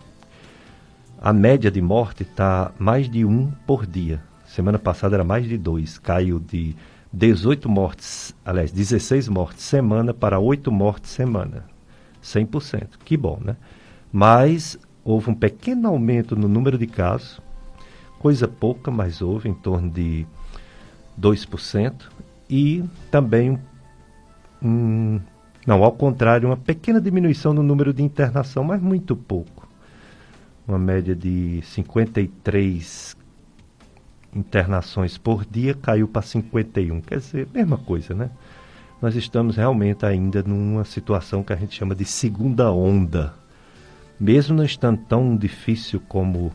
A 1.21 1.33
média 1.33 1.71
de 1.71 1.81
morte 1.81 2.23
está 2.23 2.73
mais 2.79 3.09
de 3.09 3.25
um 3.25 3.51
por 3.67 3.87
dia. 3.87 4.23
Semana 4.47 4.79
passada 4.79 5.17
era 5.17 5.25
mais 5.25 5.49
de 5.49 5.57
dois. 5.57 5.99
Caiu 5.99 6.39
de 6.39 6.77
18 7.13 7.69
mortes, 7.69 8.35
aliás, 8.45 8.73
16 8.73 9.29
mortes 9.29 9.65
semana 9.65 10.13
para 10.13 10.39
8 10.39 10.71
mortes 10.71 11.11
semana. 11.11 11.65
100%. 12.23 12.89
Que 13.05 13.17
bom, 13.17 13.39
né? 13.43 13.57
Mas 14.13 14.79
houve 15.05 15.31
um 15.31 15.35
pequeno 15.35 15.89
aumento 15.89 16.35
no 16.35 16.49
número 16.49 16.79
de 16.79 16.87
casos, 16.87 17.41
coisa 18.19 18.49
pouca, 18.49 18.91
mas 18.91 19.21
houve 19.21 19.49
em 19.49 19.55
torno 19.55 19.91
de 19.91 20.27
2%, 21.21 21.93
e 22.49 22.83
também 23.11 23.59
um, 24.63 25.21
não, 25.67 25.85
ao 25.85 25.93
contrário, 25.93 26.49
uma 26.49 26.57
pequena 26.57 27.01
diminuição 27.01 27.53
no 27.53 27.63
número 27.63 27.93
de 27.93 28.03
internação, 28.03 28.65
mas 28.65 28.81
muito 28.81 29.15
pouco. 29.15 29.69
Uma 30.67 30.79
média 30.79 31.15
de 31.15 31.61
53 31.63 33.17
internações 34.35 35.17
por 35.17 35.45
dia 35.45 35.75
caiu 35.75 36.09
para 36.09 36.23
51, 36.23 37.01
quer 37.03 37.19
dizer, 37.19 37.49
mesma 37.53 37.79
coisa, 37.79 38.15
né? 38.15 38.31
Nós 39.01 39.15
estamos 39.17 39.57
realmente 39.57 40.07
ainda 40.07 40.43
numa 40.43 40.85
situação 40.85 41.43
que 41.43 41.53
a 41.53 41.57
gente 41.57 41.75
chama 41.75 41.95
de 41.95 42.05
segunda 42.05 42.73
onda 42.73 43.35
mesmo 44.19 44.57
não 44.57 44.65
estando 44.65 44.99
tão 45.09 45.37
difícil 45.37 46.01
como 46.09 46.53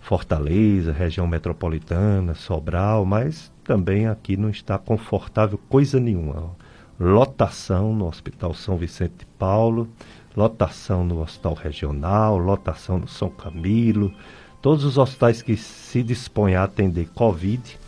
Fortaleza, 0.00 0.92
região 0.92 1.26
metropolitana, 1.26 2.34
Sobral, 2.34 3.04
mas 3.04 3.52
também 3.62 4.06
aqui 4.06 4.36
não 4.36 4.50
está 4.50 4.78
confortável 4.78 5.58
coisa 5.68 6.00
nenhuma. 6.00 6.56
Lotação 6.98 7.94
no 7.94 8.06
Hospital 8.06 8.54
São 8.54 8.76
Vicente 8.76 9.14
de 9.18 9.26
Paulo, 9.38 9.88
lotação 10.36 11.04
no 11.04 11.20
Hospital 11.20 11.54
Regional, 11.54 12.38
lotação 12.38 12.98
no 12.98 13.08
São 13.08 13.30
Camilo, 13.30 14.12
todos 14.60 14.84
os 14.84 14.98
hospitais 14.98 15.42
que 15.42 15.56
se 15.56 16.02
dispõem 16.02 16.56
a 16.56 16.64
atender 16.64 17.08
Covid 17.14 17.78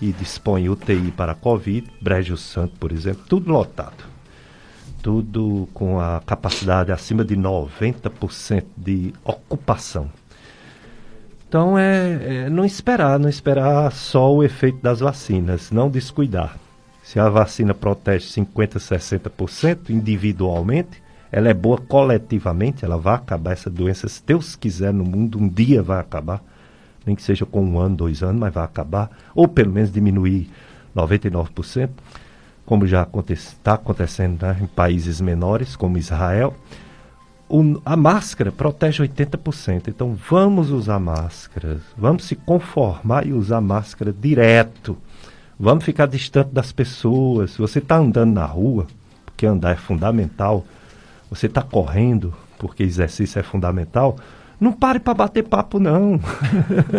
e 0.00 0.12
dispõem 0.12 0.68
UTI 0.68 1.12
para 1.16 1.34
Covid, 1.34 1.90
Brejo 2.00 2.36
Santo, 2.36 2.78
por 2.78 2.92
exemplo, 2.92 3.24
tudo 3.28 3.50
lotado 3.50 4.13
tudo 5.04 5.68
com 5.74 6.00
a 6.00 6.22
capacidade 6.24 6.90
acima 6.90 7.22
de 7.22 7.36
90% 7.36 8.64
de 8.74 9.12
ocupação. 9.22 10.10
Então 11.46 11.78
é, 11.78 12.46
é, 12.46 12.48
não 12.48 12.64
esperar, 12.64 13.18
não 13.18 13.28
esperar 13.28 13.92
só 13.92 14.34
o 14.34 14.42
efeito 14.42 14.78
das 14.80 15.00
vacinas, 15.00 15.70
não 15.70 15.90
descuidar. 15.90 16.56
Se 17.02 17.20
a 17.20 17.28
vacina 17.28 17.74
protege 17.74 18.28
50%, 18.28 18.78
60% 18.78 19.90
individualmente, 19.90 21.02
ela 21.30 21.50
é 21.50 21.54
boa 21.54 21.76
coletivamente, 21.76 22.82
ela 22.82 22.96
vai 22.96 23.16
acabar 23.16 23.52
essa 23.52 23.68
doença, 23.68 24.08
se 24.08 24.24
Deus 24.24 24.56
quiser, 24.56 24.94
no 24.94 25.04
mundo, 25.04 25.38
um 25.38 25.46
dia 25.46 25.82
vai 25.82 26.00
acabar. 26.00 26.42
Nem 27.04 27.14
que 27.14 27.22
seja 27.22 27.44
com 27.44 27.62
um 27.62 27.78
ano, 27.78 27.94
dois 27.94 28.22
anos, 28.22 28.40
mas 28.40 28.54
vai 28.54 28.64
acabar. 28.64 29.10
Ou 29.34 29.46
pelo 29.46 29.70
menos 29.70 29.92
diminuir 29.92 30.48
99% 30.96 31.90
como 32.64 32.86
já 32.86 33.02
está 33.02 33.04
aconte 33.04 33.34
acontecendo 33.68 34.42
né, 34.42 34.56
em 34.60 34.66
países 34.66 35.20
menores, 35.20 35.76
como 35.76 35.98
Israel, 35.98 36.54
o, 37.48 37.80
a 37.84 37.96
máscara 37.96 38.50
protege 38.50 39.02
80%. 39.02 39.88
Então 39.88 40.16
vamos 40.28 40.70
usar 40.70 40.98
máscaras, 40.98 41.80
vamos 41.96 42.24
se 42.24 42.34
conformar 42.34 43.26
e 43.26 43.32
usar 43.32 43.60
máscara 43.60 44.12
direto. 44.12 44.96
Vamos 45.58 45.84
ficar 45.84 46.06
distante 46.06 46.50
das 46.52 46.72
pessoas. 46.72 47.52
Se 47.52 47.58
você 47.58 47.78
está 47.78 47.96
andando 47.96 48.34
na 48.34 48.46
rua, 48.46 48.86
porque 49.24 49.46
andar 49.46 49.72
é 49.72 49.76
fundamental, 49.76 50.64
você 51.30 51.46
está 51.46 51.62
correndo, 51.62 52.34
porque 52.58 52.82
exercício 52.82 53.38
é 53.38 53.42
fundamental, 53.42 54.16
não 54.58 54.72
pare 54.72 54.98
para 54.98 55.14
bater 55.14 55.44
papo, 55.44 55.78
não. 55.78 56.18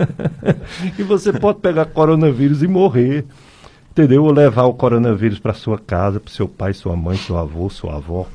e 0.97 1.03
você 1.03 1.34
pode 1.34 1.59
pegar 1.59 1.86
coronavírus 1.86 2.61
e 2.61 2.68
morrer 2.68 3.26
entendeu? 3.96 4.26
Ou 4.26 4.32
levar 4.32 4.66
o 4.66 4.74
coronavírus 4.74 5.39
para 5.39 5.54
sua 5.54 5.80
casa, 5.80 6.20
para 6.20 6.32
seu 6.32 6.50
pai, 6.50 6.74
sua 6.74 6.98
mãe, 6.98 7.16
seu 7.16 7.38
avô, 7.38 7.70
sua 7.70 7.96
avó. 7.96 8.28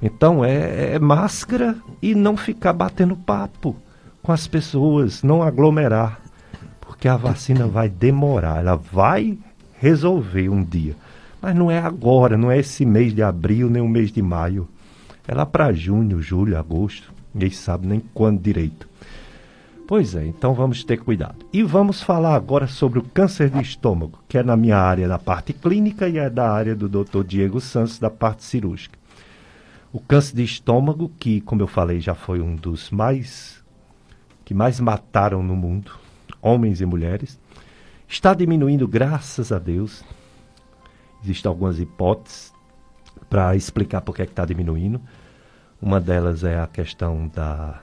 Então 0.00 0.44
é, 0.44 0.94
é, 0.94 0.98
máscara 1.00 1.76
e 2.00 2.14
não 2.14 2.36
ficar 2.36 2.72
batendo 2.72 3.16
papo 3.16 3.76
com 4.22 4.30
as 4.30 4.46
pessoas, 4.46 5.24
não 5.24 5.42
aglomerar, 5.42 6.20
porque 6.80 7.08
a 7.08 7.16
vacina 7.16 7.66
vai 7.66 7.88
demorar, 7.88 8.60
ela 8.60 8.76
vai 8.76 9.36
resolver 9.80 10.48
um 10.48 10.62
dia, 10.62 10.94
mas 11.40 11.56
não 11.56 11.68
é 11.68 11.80
agora, 11.80 12.36
não 12.36 12.48
é 12.48 12.58
esse 12.58 12.86
mês 12.86 13.12
de 13.12 13.22
abril 13.22 13.68
nem 13.68 13.82
o 13.82 13.88
mês 13.88 14.12
de 14.12 14.22
maio, 14.22 14.68
é 15.26 15.34
lá 15.34 15.44
para 15.44 15.72
junho, 15.72 16.22
julho, 16.22 16.56
agosto, 16.56 17.12
ninguém 17.34 17.50
sabe 17.50 17.88
nem 17.88 18.00
quando 18.14 18.40
direito. 18.40 18.88
Pois 19.86 20.14
é, 20.14 20.24
então 20.26 20.54
vamos 20.54 20.84
ter 20.84 20.98
cuidado. 20.98 21.44
E 21.52 21.62
vamos 21.62 22.02
falar 22.02 22.34
agora 22.34 22.66
sobre 22.66 22.98
o 22.98 23.02
câncer 23.02 23.50
de 23.50 23.60
estômago, 23.60 24.20
que 24.28 24.38
é 24.38 24.42
na 24.42 24.56
minha 24.56 24.78
área 24.78 25.08
da 25.08 25.18
parte 25.18 25.52
clínica 25.52 26.08
e 26.08 26.18
é 26.18 26.30
da 26.30 26.50
área 26.50 26.74
do 26.74 26.88
Dr. 26.88 27.24
Diego 27.24 27.60
Santos 27.60 27.98
da 27.98 28.08
parte 28.08 28.44
cirúrgica. 28.44 28.98
O 29.92 30.00
câncer 30.00 30.36
de 30.36 30.44
estômago, 30.44 31.10
que 31.18 31.40
como 31.42 31.60
eu 31.60 31.66
falei, 31.66 32.00
já 32.00 32.14
foi 32.14 32.40
um 32.40 32.56
dos 32.56 32.90
mais 32.90 33.62
que 34.44 34.54
mais 34.54 34.80
mataram 34.80 35.42
no 35.42 35.54
mundo, 35.54 35.92
homens 36.40 36.80
e 36.80 36.86
mulheres, 36.86 37.38
está 38.08 38.34
diminuindo 38.34 38.88
graças 38.88 39.52
a 39.52 39.58
Deus. 39.58 40.04
Existem 41.22 41.48
algumas 41.48 41.78
hipóteses 41.78 42.52
para 43.28 43.54
explicar 43.54 44.00
por 44.00 44.14
que 44.14 44.22
é 44.22 44.24
está 44.24 44.44
diminuindo. 44.44 45.00
Uma 45.80 46.00
delas 46.00 46.44
é 46.44 46.58
a 46.58 46.66
questão 46.66 47.28
da 47.28 47.82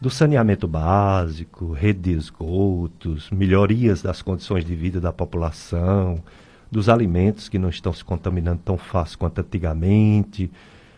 do 0.00 0.08
saneamento 0.08 0.66
básico, 0.66 1.72
rede 1.72 2.00
de 2.00 2.12
esgotos, 2.12 3.30
melhorias 3.30 4.00
das 4.00 4.22
condições 4.22 4.64
de 4.64 4.74
vida 4.74 4.98
da 4.98 5.12
população, 5.12 6.22
dos 6.70 6.88
alimentos 6.88 7.48
que 7.48 7.58
não 7.58 7.68
estão 7.68 7.92
se 7.92 8.02
contaminando 8.02 8.62
tão 8.64 8.78
fácil 8.78 9.18
quanto 9.18 9.40
antigamente, 9.40 10.50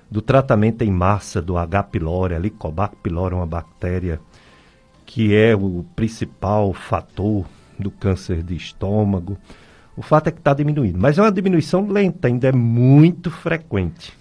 do 0.09 0.22
tratamento 0.22 0.82
em 0.82 0.90
massa 0.90 1.42
do 1.42 1.57
H. 1.57 1.82
pylori, 1.84 2.34
a 2.34 2.36
Helicobacter 2.36 3.00
pylori, 3.03 3.34
uma 3.34 3.46
bactéria 3.46 4.20
que 5.05 5.34
é 5.34 5.57
o 5.57 5.84
principal 5.96 6.72
fator 6.72 7.44
do 7.78 7.90
câncer 7.90 8.42
de 8.42 8.55
estômago. 8.55 9.36
O 9.96 10.03
fato 10.03 10.28
é 10.28 10.30
que 10.30 10.38
está 10.38 10.55
diminuindo, 10.55 10.98
mas 10.98 11.18
é 11.18 11.22
uma 11.22 11.32
diminuição 11.32 11.86
lenta, 11.88 12.28
ainda 12.28 12.48
é 12.48 12.53
muito 12.53 13.30
frequente. 13.30 14.12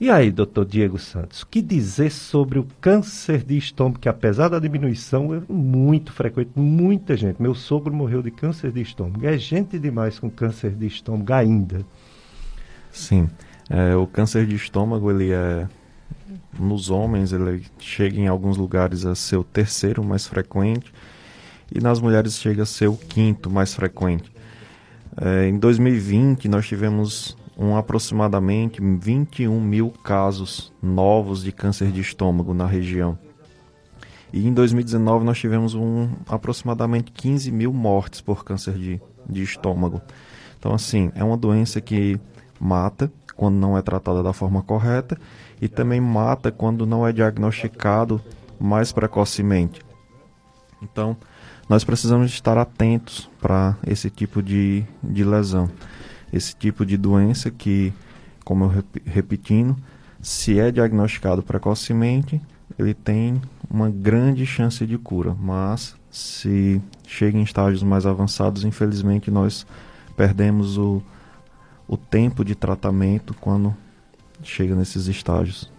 E 0.00 0.10
aí, 0.10 0.30
doutor 0.30 0.64
Diego 0.64 0.96
Santos, 0.96 1.42
o 1.42 1.46
que 1.48 1.60
dizer 1.60 2.12
sobre 2.12 2.56
o 2.60 2.66
câncer 2.80 3.42
de 3.42 3.58
estômago, 3.58 3.98
que 3.98 4.08
apesar 4.08 4.48
da 4.48 4.60
diminuição 4.60 5.34
é 5.34 5.42
muito 5.48 6.12
frequente, 6.12 6.50
muita 6.54 7.16
gente. 7.16 7.42
Meu 7.42 7.52
sogro 7.52 7.92
morreu 7.92 8.22
de 8.22 8.30
câncer 8.30 8.70
de 8.70 8.80
estômago. 8.80 9.26
É 9.26 9.36
gente 9.36 9.76
demais 9.76 10.20
com 10.20 10.30
câncer 10.30 10.70
de 10.70 10.86
estômago 10.86 11.32
ainda. 11.32 11.84
Sim, 12.92 13.28
é, 13.68 13.96
o 13.96 14.06
câncer 14.06 14.46
de 14.46 14.54
estômago, 14.54 15.10
ele 15.10 15.32
é, 15.32 15.66
nos 16.56 16.90
homens, 16.90 17.32
ele 17.32 17.64
chega 17.80 18.20
em 18.20 18.28
alguns 18.28 18.56
lugares 18.56 19.04
a 19.04 19.16
ser 19.16 19.36
o 19.36 19.44
terceiro 19.44 20.04
mais 20.04 20.28
frequente, 20.28 20.92
e 21.74 21.80
nas 21.80 22.00
mulheres 22.00 22.38
chega 22.38 22.62
a 22.62 22.66
ser 22.66 22.86
o 22.86 22.96
quinto 22.96 23.50
mais 23.50 23.74
frequente. 23.74 24.30
É, 25.20 25.48
em 25.48 25.58
2020, 25.58 26.48
nós 26.48 26.68
tivemos 26.68 27.36
um 27.58 27.76
aproximadamente 27.76 28.80
21 28.80 29.60
mil 29.60 29.90
casos 29.90 30.72
novos 30.80 31.42
de 31.42 31.50
câncer 31.50 31.90
de 31.90 32.00
estômago 32.00 32.54
na 32.54 32.66
região. 32.66 33.18
E 34.32 34.46
em 34.46 34.54
2019 34.54 35.24
nós 35.24 35.38
tivemos 35.38 35.74
um, 35.74 36.08
aproximadamente 36.28 37.10
15 37.10 37.50
mil 37.50 37.72
mortes 37.72 38.20
por 38.20 38.44
câncer 38.44 38.74
de, 38.74 39.00
de 39.28 39.42
estômago. 39.42 40.00
Então, 40.56 40.72
assim, 40.72 41.10
é 41.16 41.24
uma 41.24 41.36
doença 41.36 41.80
que 41.80 42.20
mata 42.60 43.10
quando 43.34 43.56
não 43.56 43.76
é 43.76 43.82
tratada 43.82 44.22
da 44.22 44.32
forma 44.32 44.62
correta 44.62 45.18
e 45.60 45.66
também 45.66 46.00
mata 46.00 46.52
quando 46.52 46.86
não 46.86 47.06
é 47.06 47.12
diagnosticado 47.12 48.22
mais 48.60 48.92
precocemente. 48.92 49.80
Então, 50.80 51.16
nós 51.68 51.82
precisamos 51.82 52.30
estar 52.30 52.56
atentos 52.56 53.28
para 53.40 53.76
esse 53.86 54.10
tipo 54.10 54.42
de, 54.42 54.84
de 55.02 55.24
lesão 55.24 55.68
esse 56.32 56.54
tipo 56.54 56.84
de 56.84 56.96
doença 56.96 57.50
que, 57.50 57.92
como 58.44 58.64
eu 58.64 58.68
rep 58.68 59.02
repetindo, 59.04 59.76
se 60.20 60.58
é 60.58 60.70
diagnosticado 60.70 61.42
precocemente, 61.42 62.40
ele 62.78 62.94
tem 62.94 63.40
uma 63.70 63.88
grande 63.88 64.44
chance 64.44 64.86
de 64.86 64.98
cura, 64.98 65.34
mas 65.38 65.96
se 66.10 66.80
chega 67.06 67.38
em 67.38 67.42
estágios 67.42 67.82
mais 67.82 68.06
avançados, 68.06 68.64
infelizmente 68.64 69.30
nós 69.30 69.66
perdemos 70.16 70.76
o, 70.76 71.02
o 71.86 71.96
tempo 71.96 72.44
de 72.44 72.54
tratamento 72.54 73.34
quando 73.34 73.74
chega 74.42 74.74
nesses 74.74 75.06
estágios. 75.06 75.70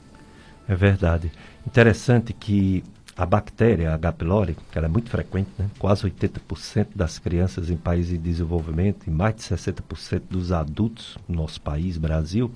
É 0.67 0.75
verdade. 0.75 1.31
Interessante 1.65 2.31
que 2.31 2.83
a 3.19 3.25
bactéria, 3.25 3.93
H. 3.93 4.13
pylori, 4.13 4.55
que 4.71 4.77
ela 4.77 4.87
é 4.87 4.89
muito 4.89 5.09
frequente, 5.09 5.49
né? 5.59 5.69
quase 5.77 6.09
80% 6.09 6.87
das 6.95 7.19
crianças 7.19 7.69
em 7.69 7.75
países 7.75 8.13
em 8.13 8.21
desenvolvimento 8.21 9.07
e 9.07 9.11
mais 9.11 9.35
de 9.35 9.41
60% 9.41 10.21
dos 10.29 10.53
adultos 10.53 11.17
no 11.27 11.35
nosso 11.35 11.59
país, 11.59 11.97
Brasil, 11.97 12.49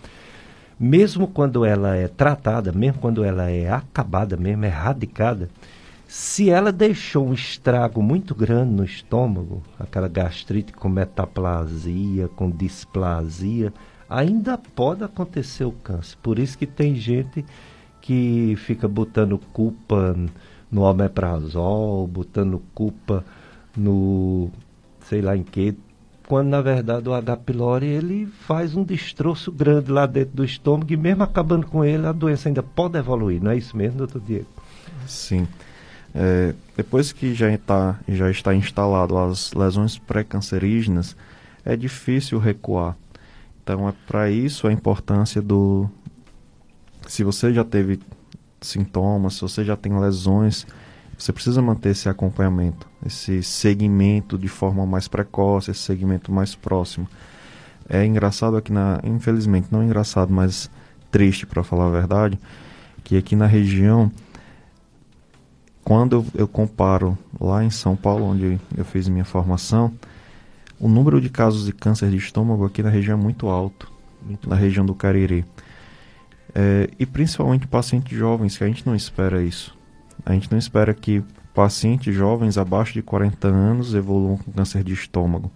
mesmo 0.80 1.28
quando 1.28 1.66
ela 1.66 1.98
é 1.98 2.08
tratada, 2.08 2.72
mesmo 2.72 3.02
quando 3.02 3.26
ela 3.26 3.52
é 3.52 3.70
acabada, 3.70 4.38
mesmo 4.38 4.64
erradicada, 4.64 5.50
se 6.08 6.50
ela 6.50 6.72
deixou 6.72 7.28
um 7.28 7.34
estrago 7.34 8.02
muito 8.02 8.34
grande 8.34 8.72
no 8.72 8.86
estômago, 8.86 9.62
aquela 9.78 10.08
gastrite 10.08 10.72
com 10.72 10.88
metaplasia, 10.88 12.30
com 12.30 12.50
displasia, 12.50 13.74
ainda 14.10 14.58
pode 14.58 15.04
acontecer 15.04 15.66
o 15.66 15.74
câncer. 15.74 16.16
Por 16.24 16.40
isso 16.40 16.58
que 16.58 16.66
tem 16.66 16.96
gente 16.96 17.44
que 18.00 18.56
fica 18.58 18.88
botando 18.88 19.38
culpa 19.52 20.16
no 20.74 20.82
omeprazol, 20.82 22.08
botando 22.08 22.62
culpa 22.74 23.24
no 23.78 24.50
sei 25.08 25.22
lá 25.22 25.38
em 25.38 25.44
que, 25.44 25.76
quando 26.28 26.48
na 26.48 26.62
verdade 26.62 27.08
o 27.08 27.14
H. 27.14 27.38
pylori 27.38 27.86
ele 27.86 28.26
faz 28.26 28.76
um 28.76 28.84
destroço 28.84 29.52
grande 29.52 29.92
lá 29.92 30.06
dentro 30.06 30.36
do 30.36 30.44
estômago 30.44 30.92
e 30.92 30.98
mesmo 30.98 31.24
acabando 31.24 31.68
com 31.68 31.86
ele, 31.86 32.08
a 32.08 32.12
doença 32.12 32.50
ainda 32.50 32.64
pode 32.64 32.98
evoluir, 32.98 33.42
não 33.42 33.52
é 33.52 33.58
isso 33.58 33.78
mesmo, 33.78 34.00
doutor 34.00 34.22
Diego? 34.22 34.48
Sim. 35.06 35.48
É, 36.16 36.54
depois 36.78 37.12
que 37.12 37.34
já 37.34 37.52
está, 37.52 38.00
já 38.08 38.30
está 38.30 38.56
instalado 38.56 39.18
as 39.18 39.52
lesões 39.54 39.98
pré-cancerígenas, 39.98 41.16
é 41.66 41.76
difícil 41.76 42.40
recuar. 42.40 42.96
Então 43.62 43.88
é 43.88 43.94
para 44.08 44.30
isso 44.30 44.68
a 44.68 44.74
importância 44.74 45.42
do. 45.42 45.90
Se 47.08 47.24
você 47.24 47.54
já 47.54 47.64
teve 47.64 48.00
sintomas, 48.68 49.36
se 49.36 49.42
você 49.42 49.64
já 49.64 49.76
tem 49.76 49.98
lesões, 49.98 50.66
você 51.18 51.32
precisa 51.32 51.62
manter 51.62 51.90
esse 51.90 52.10
acompanhamento, 52.10 52.88
esse 53.06 53.44
segmento 53.44 54.38
de 54.38 54.48
forma 54.48 54.86
mais 54.86 55.08
precoce, 55.08 55.72
esse 55.72 55.82
segmento 55.82 56.32
mais 56.32 56.56
próximo. 56.56 57.08
É 57.88 58.06
engraçado 58.06 58.58
aqui 58.58 58.72
na, 58.72 59.00
infelizmente, 59.04 59.68
não 59.72 59.84
engraçado, 59.84 60.34
mas 60.34 60.70
triste 61.12 61.46
para 61.46 61.64
falar 61.64 61.88
a 61.88 61.92
verdade, 61.92 62.40
que 63.04 63.16
aqui 63.18 63.36
na 63.36 63.46
região, 63.46 64.12
quando 65.84 66.16
eu, 66.16 66.26
eu 66.34 66.48
comparo 66.48 67.18
lá 67.40 67.64
em 67.64 67.70
São 67.70 67.96
Paulo, 67.96 68.26
onde 68.26 68.60
eu 68.76 68.86
fiz 68.86 69.08
minha 69.08 69.26
formação, 69.26 69.94
o 70.80 70.88
número 70.90 71.22
de 71.22 71.30
casos 71.30 71.66
de 71.66 71.72
câncer 71.72 72.10
de 72.10 72.18
estômago 72.18 72.66
aqui 72.66 72.82
na 72.82 72.90
região 72.90 73.18
é 73.18 73.22
muito 73.22 73.48
alto, 73.48 73.92
muito 74.26 74.50
na 74.50 74.56
região 74.56 74.86
do 74.86 74.96
Cariri. 74.96 75.46
É, 76.56 76.90
e 77.00 77.06
principalmente 77.06 77.68
pacientes 77.68 78.18
jovens, 78.18 78.58
que 78.58 78.64
a 78.64 78.68
gente 78.68 78.86
não 78.86 78.96
espera 78.96 79.42
isso. 79.42 79.76
A 80.26 80.34
gente 80.34 80.52
não 80.52 80.58
espera 80.58 80.94
que 80.94 81.24
pacientes 81.54 82.14
jovens 82.14 82.58
abaixo 82.58 82.94
de 82.94 83.02
40 83.02 83.48
anos 83.48 83.94
evoluam 83.94 84.38
com 84.38 84.52
câncer 84.52 84.84
de 84.84 84.94
estômago. 84.94 85.52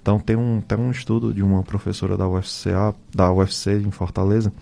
Então 0.00 0.18
tem 0.18 0.36
um, 0.36 0.60
tem 0.60 0.78
um 0.78 0.90
estudo 0.90 1.32
de 1.32 1.42
uma 1.42 1.62
professora 1.62 2.16
da 2.16 2.28
UFCA, 2.28 2.94
da 3.14 3.32
UFC 3.32 3.78
em 3.78 3.90
Fortaleza, 3.90 4.52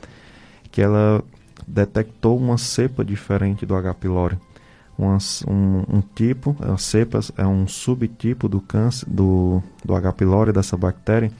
que 0.70 0.82
ela 0.82 1.24
detectou 1.66 2.36
uma 2.36 2.58
cepa 2.58 3.04
diferente 3.04 3.64
do 3.64 3.74
H. 3.74 3.94
pylori. 3.94 4.38
um, 4.98 5.16
um, 5.88 6.02
tipo, 6.14 6.54
a 6.60 6.76
cepa 6.76 7.20
é 7.38 7.46
um 7.46 7.66
subtipo 7.66 8.48
do 8.48 8.60
câncer 8.60 9.08
do, 9.08 9.62
do 9.84 9.94
H. 9.94 10.12
pylori, 10.12 10.52
dessa 10.52 10.76
bactéria, 10.76 11.32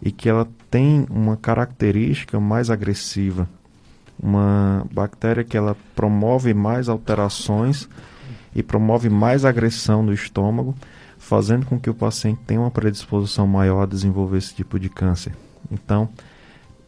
e 0.00 0.10
que 0.10 0.28
ela 0.28 0.48
tem 0.70 1.06
uma 1.10 1.36
característica 1.36 2.40
mais 2.40 2.70
agressiva 2.70 3.48
uma 4.20 4.86
bactéria 4.92 5.44
que 5.44 5.56
ela 5.56 5.76
promove 5.94 6.54
mais 6.54 6.88
alterações 6.88 7.88
e 8.54 8.62
promove 8.62 9.10
mais 9.10 9.44
agressão 9.44 10.02
no 10.02 10.12
estômago, 10.12 10.74
fazendo 11.18 11.66
com 11.66 11.78
que 11.78 11.90
o 11.90 11.94
paciente 11.94 12.40
tenha 12.46 12.60
uma 12.60 12.70
predisposição 12.70 13.46
maior 13.46 13.82
a 13.82 13.86
desenvolver 13.86 14.38
esse 14.38 14.54
tipo 14.54 14.78
de 14.78 14.88
câncer. 14.88 15.32
Então, 15.70 16.08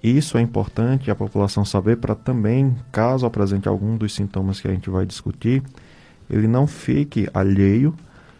isso 0.02 0.38
é 0.38 0.40
importante 0.40 1.10
a 1.10 1.14
população 1.14 1.64
saber 1.64 1.96
para 1.96 2.14
também, 2.14 2.74
caso 2.92 3.26
apresente 3.26 3.68
algum 3.68 3.96
dos 3.96 4.14
sintomas 4.14 4.60
que 4.60 4.68
a 4.68 4.70
gente 4.70 4.88
vai 4.88 5.04
discutir, 5.04 5.62
ele 6.30 6.46
não 6.46 6.66
fique 6.66 7.28
alheio 7.34 7.94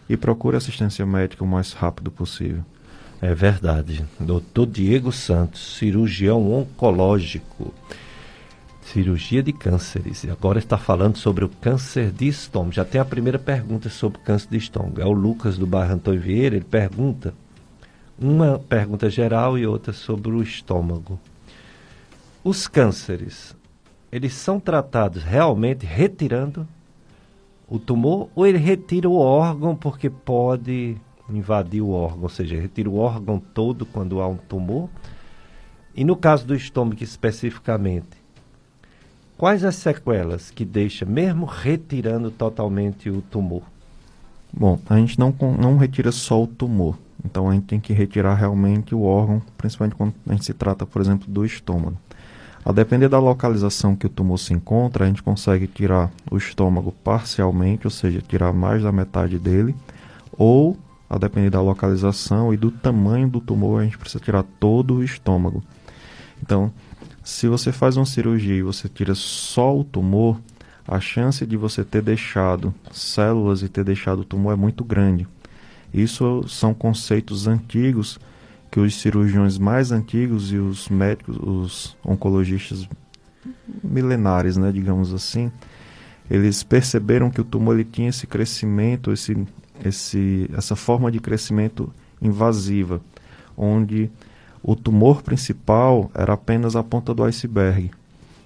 e 0.07 0.15
procure 0.15 0.57
assistência 0.57 1.05
médica 1.05 1.43
o 1.43 1.47
mais 1.47 1.73
rápido 1.73 2.09
possível. 2.09 2.63
É 3.21 3.35
verdade. 3.35 4.05
Doutor 4.19 4.65
Diego 4.65 5.11
Santos, 5.11 5.77
cirurgião 5.77 6.51
oncológico 6.51 7.73
cirurgia 8.91 9.43
de 9.43 9.53
cânceres. 9.53 10.23
E 10.23 10.31
agora 10.31 10.57
está 10.57 10.77
falando 10.77 11.17
sobre 11.17 11.45
o 11.45 11.49
câncer 11.49 12.11
de 12.11 12.27
estômago. 12.27 12.73
Já 12.73 12.83
tem 12.83 12.99
a 12.99 13.05
primeira 13.05 13.37
pergunta 13.37 13.89
sobre 13.89 14.19
câncer 14.19 14.49
de 14.49 14.57
estômago. 14.57 14.99
É 14.99 15.05
o 15.05 15.11
Lucas 15.11 15.57
do 15.57 15.67
bairro 15.67 15.93
Antônio 15.93 16.19
Vieira. 16.19 16.55
Ele 16.55 16.65
pergunta 16.65 17.33
uma 18.17 18.57
pergunta 18.57 19.09
geral 19.09 19.57
e 19.57 19.65
outra 19.65 19.93
sobre 19.93 20.31
o 20.31 20.41
estômago. 20.41 21.19
Os 22.43 22.67
cânceres, 22.67 23.55
eles 24.11 24.33
são 24.33 24.59
tratados 24.59 25.23
realmente 25.23 25.85
retirando 25.85 26.67
o 27.67 27.77
tumor 27.77 28.29
ou 28.33 28.47
ele 28.47 28.57
retira 28.57 29.07
o 29.07 29.17
órgão 29.17 29.75
porque 29.75 30.09
pode 30.09 30.97
invadir 31.29 31.81
o 31.81 31.91
órgão, 31.91 32.23
ou 32.23 32.29
seja, 32.29 32.59
retira 32.59 32.89
o 32.89 32.97
órgão 32.97 33.39
todo 33.39 33.85
quando 33.85 34.19
há 34.19 34.27
um 34.27 34.37
tumor? 34.37 34.89
E 35.93 36.03
no 36.03 36.15
caso 36.15 36.47
do 36.47 36.55
estômago 36.55 37.03
especificamente, 37.03 38.18
Quais 39.39 39.63
as 39.63 39.75
sequelas 39.75 40.51
que 40.51 40.65
deixa, 40.65 41.05
mesmo 41.05 41.45
retirando 41.45 42.29
totalmente 42.29 43.09
o 43.09 43.21
tumor? 43.21 43.61
Bom, 44.51 44.77
a 44.89 44.97
gente 44.97 45.17
não, 45.17 45.33
não 45.57 45.77
retira 45.77 46.11
só 46.11 46.43
o 46.43 46.45
tumor. 46.45 46.97
Então 47.23 47.49
a 47.49 47.53
gente 47.53 47.63
tem 47.63 47.79
que 47.79 47.93
retirar 47.93 48.35
realmente 48.35 48.93
o 48.93 49.03
órgão, 49.03 49.41
principalmente 49.57 49.95
quando 49.95 50.13
a 50.27 50.33
gente 50.33 50.43
se 50.43 50.53
trata, 50.53 50.85
por 50.85 51.01
exemplo, 51.01 51.25
do 51.25 51.45
estômago. 51.45 51.95
A 52.65 52.73
depender 52.73 53.07
da 53.07 53.17
localização 53.17 53.95
que 53.95 54.07
o 54.07 54.09
tumor 54.09 54.37
se 54.37 54.53
encontra, 54.53 55.05
a 55.05 55.07
gente 55.07 55.23
consegue 55.23 55.67
tirar 55.67 56.11
o 56.29 56.35
estômago 56.35 56.91
parcialmente, 57.01 57.87
ou 57.87 57.91
seja, 57.91 58.21
tirar 58.21 58.51
mais 58.51 58.83
da 58.83 58.91
metade 58.91 59.39
dele, 59.39 59.73
ou, 60.33 60.75
a 61.09 61.17
depender 61.17 61.49
da 61.49 61.61
localização 61.61 62.53
e 62.53 62.57
do 62.57 62.71
tamanho 62.71 63.29
do 63.29 63.39
tumor, 63.39 63.79
a 63.79 63.85
gente 63.85 63.97
precisa 63.97 64.21
tirar 64.21 64.43
todo 64.59 64.95
o 64.95 65.03
estômago. 65.03 65.63
Então, 66.43 66.73
se 67.29 67.47
você 67.47 67.71
faz 67.71 67.95
uma 67.95 68.07
cirurgia 68.07 68.55
e 68.55 68.63
você 68.63 68.89
tira 68.89 69.13
só 69.13 69.77
o 69.77 69.83
tumor, 69.83 70.41
a 70.87 70.99
chance 70.99 71.45
de 71.45 71.55
você 71.55 71.83
ter 71.83 72.01
deixado 72.01 72.73
células 72.91 73.61
e 73.61 73.69
ter 73.69 73.83
deixado 73.83 74.21
o 74.21 74.25
tumor 74.25 74.53
é 74.53 74.55
muito 74.55 74.83
grande. 74.83 75.27
Isso 75.93 76.43
são 76.47 76.73
conceitos 76.73 77.47
antigos 77.47 78.19
que 78.71 78.79
os 78.79 78.95
cirurgiões 78.95 79.59
mais 79.59 79.91
antigos 79.91 80.51
e 80.51 80.57
os 80.57 80.89
médicos, 80.89 81.37
os 81.37 81.97
oncologistas 82.03 82.89
milenares, 83.83 84.57
né, 84.57 84.71
digamos 84.71 85.13
assim, 85.13 85.51
eles 86.29 86.63
perceberam 86.63 87.29
que 87.29 87.41
o 87.41 87.45
tumor 87.45 87.75
ele 87.75 87.85
tinha 87.85 88.09
esse 88.09 88.25
crescimento, 88.25 89.11
esse, 89.11 89.37
esse, 89.85 90.49
essa 90.51 90.75
forma 90.75 91.11
de 91.11 91.19
crescimento 91.19 91.93
invasiva, 92.19 92.99
onde 93.55 94.09
o 94.63 94.75
tumor 94.75 95.21
principal 95.21 96.09
era 96.13 96.33
apenas 96.33 96.75
a 96.75 96.83
ponta 96.83 97.13
do 97.13 97.23
iceberg. 97.23 97.91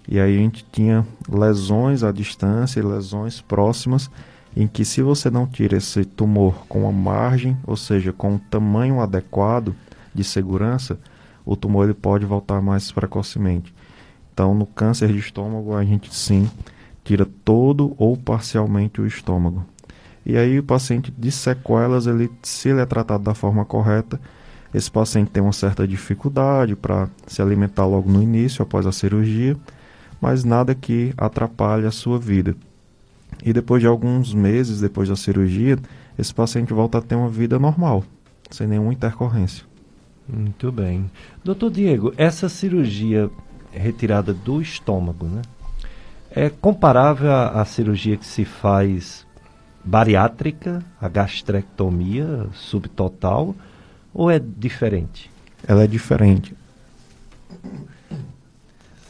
E 0.08 0.20
aí 0.20 0.36
a 0.36 0.40
gente 0.40 0.66
tinha 0.72 1.06
lesões 1.30 2.04
à 2.04 2.12
distância 2.12 2.80
e 2.80 2.84
lesões 2.84 3.42
próximas, 3.42 4.10
em 4.56 4.68
que 4.68 4.86
se 4.86 5.02
você 5.02 5.30
não 5.30 5.48
tira 5.48 5.78
esse 5.78 6.06
tumor 6.06 6.66
com 6.68 6.88
a 6.88 6.92
margem, 6.92 7.58
ou 7.66 7.76
seja, 7.76 8.14
com 8.14 8.36
o 8.36 8.40
tamanho 8.40 9.00
adequado, 9.00 9.76
de 10.14 10.24
segurança, 10.24 11.00
o 11.46 11.56
tumor 11.56 11.86
ele 11.86 11.94
pode 11.94 12.26
voltar 12.26 12.62
mais 12.62 12.92
precocemente. 12.92 13.74
Então, 14.34 14.54
no 14.54 14.66
câncer 14.66 15.12
de 15.12 15.20
estômago, 15.20 15.76
a 15.76 15.84
gente 15.84 16.14
sim 16.14 16.50
tira 17.04 17.28
todo 17.44 17.94
ou 17.98 18.16
parcialmente 18.16 19.02
o 19.02 19.08
estômago. 19.08 19.66
E 20.26 20.38
aí, 20.38 20.58
o 20.58 20.64
paciente 20.64 21.12
de 21.12 21.32
sequelas, 21.32 22.08
ele, 22.08 22.32
se 22.42 22.70
ele 22.70 22.80
é 22.80 22.86
tratado 22.86 23.24
da 23.24 23.34
forma 23.34 23.66
correta, 23.66 24.20
esse 24.74 24.90
paciente 24.90 25.30
tem 25.30 25.44
uma 25.44 25.54
certa 25.54 25.88
dificuldade 25.88 26.76
para 26.76 27.08
se 27.28 27.42
alimentar 27.42 27.86
logo 27.86 28.12
no 28.12 28.22
início, 28.22 28.64
após 28.64 28.86
a 28.88 28.92
cirurgia, 28.92 29.56
mas 30.20 30.44
nada 30.44 30.74
que 30.74 31.14
atrapalhe 31.18 31.86
a 31.86 31.92
sua 31.92 32.18
vida. 32.18 32.56
E 33.44 33.54
depois 33.54 33.82
de 33.82 33.88
alguns 33.88 34.34
meses 34.34 34.80
depois 34.80 35.10
da 35.10 35.16
cirurgia, 35.16 35.78
esse 36.18 36.34
paciente 36.34 36.74
volta 36.74 36.98
a 36.98 37.02
ter 37.02 37.16
uma 37.16 37.30
vida 37.30 37.60
normal, 37.60 38.04
sem 38.50 38.68
nenhuma 38.68 38.94
intercorrência. 38.94 39.66
Muito 40.28 40.72
bem. 40.72 41.10
Doutor 41.44 41.70
Diego, 41.70 42.14
essa 42.18 42.48
cirurgia 42.48 43.30
retirada 43.72 44.34
do 44.34 44.62
estômago, 44.62 45.26
né? 45.26 45.42
É 46.32 46.50
comparável 46.50 47.32
à, 47.32 47.62
à 47.62 47.66
cirurgia 47.66 48.18
que 48.18 48.26
se 48.26 48.46
faz 48.46 49.28
bariátrica, 49.84 50.84
a 51.00 51.08
gastrectomia 51.08 52.48
subtotal, 52.54 53.54
ou 54.14 54.30
é 54.30 54.40
diferente? 54.40 55.32
Ela 55.68 55.84
é 55.84 55.88
diferente. 55.88 56.56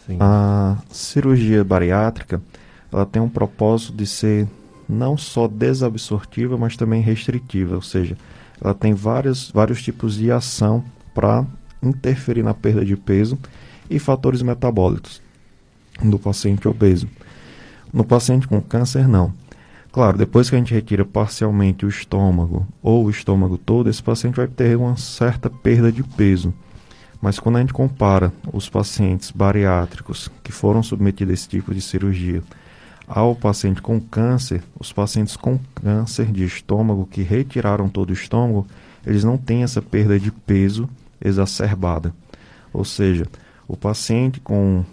Sim. 0.06 0.18
A 0.20 0.78
cirurgia 0.92 1.64
bariátrica, 1.64 2.42
ela 2.92 3.06
tem 3.06 3.22
um 3.22 3.30
propósito 3.30 3.94
de 3.94 4.06
ser 4.06 4.48
não 4.88 5.18
só 5.18 5.48
desabsortiva, 5.48 6.58
mas 6.58 6.76
também 6.76 7.02
restritiva, 7.02 7.76
ou 7.76 7.82
seja, 7.82 8.18
ela 8.62 8.74
tem 8.74 8.94
vários, 8.94 9.50
vários 9.52 9.82
tipos 9.82 10.16
de 10.16 10.32
ação 10.32 10.84
para 11.14 11.46
interferir 11.82 12.44
na 12.44 12.54
perda 12.54 12.84
de 12.86 12.96
peso 12.96 13.38
e 13.90 14.00
fatores 14.00 14.42
metabólicos 14.42 15.22
do 16.02 16.18
paciente 16.18 16.68
obeso. 16.68 17.08
No 17.92 18.04
paciente 18.04 18.48
com 18.48 18.62
câncer, 18.62 19.08
não. 19.08 19.34
Claro, 19.94 20.18
depois 20.18 20.50
que 20.50 20.56
a 20.56 20.58
gente 20.58 20.74
retira 20.74 21.06
parcialmente 21.06 21.86
o 21.86 21.88
estômago 21.88 22.68
ou 22.82 23.06
o 23.06 23.12
estômago 23.12 23.60
todo, 23.60 23.92
esse 23.92 24.02
paciente 24.02 24.38
vai 24.38 24.48
ter 24.48 24.76
uma 24.76 24.98
certa 24.98 25.52
perda 25.52 25.92
de 25.92 26.02
peso. 26.02 26.52
Mas 27.22 27.38
quando 27.38 27.58
a 27.58 27.60
gente 27.60 27.74
compara 27.74 28.34
os 28.52 28.68
pacientes 28.68 29.30
bariátricos 29.30 30.32
que 30.44 30.52
foram 30.52 30.82
submetidos 30.82 31.30
a 31.30 31.34
esse 31.36 31.48
tipo 31.48 31.76
de 31.76 31.80
cirurgia 31.80 32.42
ao 33.08 33.36
paciente 33.36 33.84
com 33.84 34.02
câncer, 34.02 34.64
os 34.80 34.92
pacientes 34.92 35.38
com 35.38 35.60
câncer 35.76 36.26
de 36.26 36.44
estômago 36.44 37.06
que 37.06 37.22
retiraram 37.22 37.88
todo 37.88 38.10
o 38.10 38.14
estômago, 38.14 38.66
eles 39.06 39.24
não 39.24 39.38
têm 39.38 39.62
essa 39.62 39.80
perda 39.80 40.20
de 40.20 40.32
peso 40.32 40.90
exacerbada. 41.24 42.12
Ou 42.74 42.84
seja, 42.84 43.28
o 43.68 43.78
paciente 43.78 44.40
com 44.40 44.84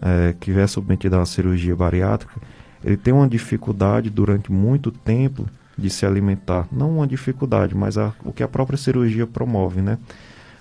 é, 0.00 0.32
que 0.38 0.52
é 0.52 0.66
submetido 0.68 1.16
a 1.16 1.18
uma 1.18 1.26
cirurgia 1.26 1.74
bariátrica, 1.74 2.40
ele 2.84 2.96
tem 2.96 3.12
uma 3.12 3.28
dificuldade 3.28 4.10
durante 4.10 4.50
muito 4.50 4.90
tempo 4.90 5.46
de 5.76 5.88
se 5.88 6.04
alimentar. 6.04 6.66
Não 6.70 6.96
uma 6.96 7.06
dificuldade, 7.06 7.74
mas 7.74 7.96
a, 7.96 8.12
o 8.24 8.32
que 8.32 8.42
a 8.42 8.48
própria 8.48 8.76
cirurgia 8.76 9.26
promove, 9.26 9.80
né? 9.80 9.98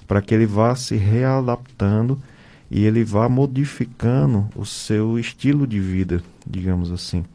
Para 0.07 0.21
que 0.21 0.33
ele 0.33 0.45
vá 0.45 0.75
se 0.75 0.95
readaptando 0.95 2.21
e 2.69 2.85
ele 2.85 3.03
vá 3.03 3.27
modificando 3.27 4.47
o 4.55 4.65
seu 4.65 5.19
estilo 5.19 5.67
de 5.67 5.79
vida, 5.79 6.21
digamos 6.45 6.91
assim. 6.91 7.25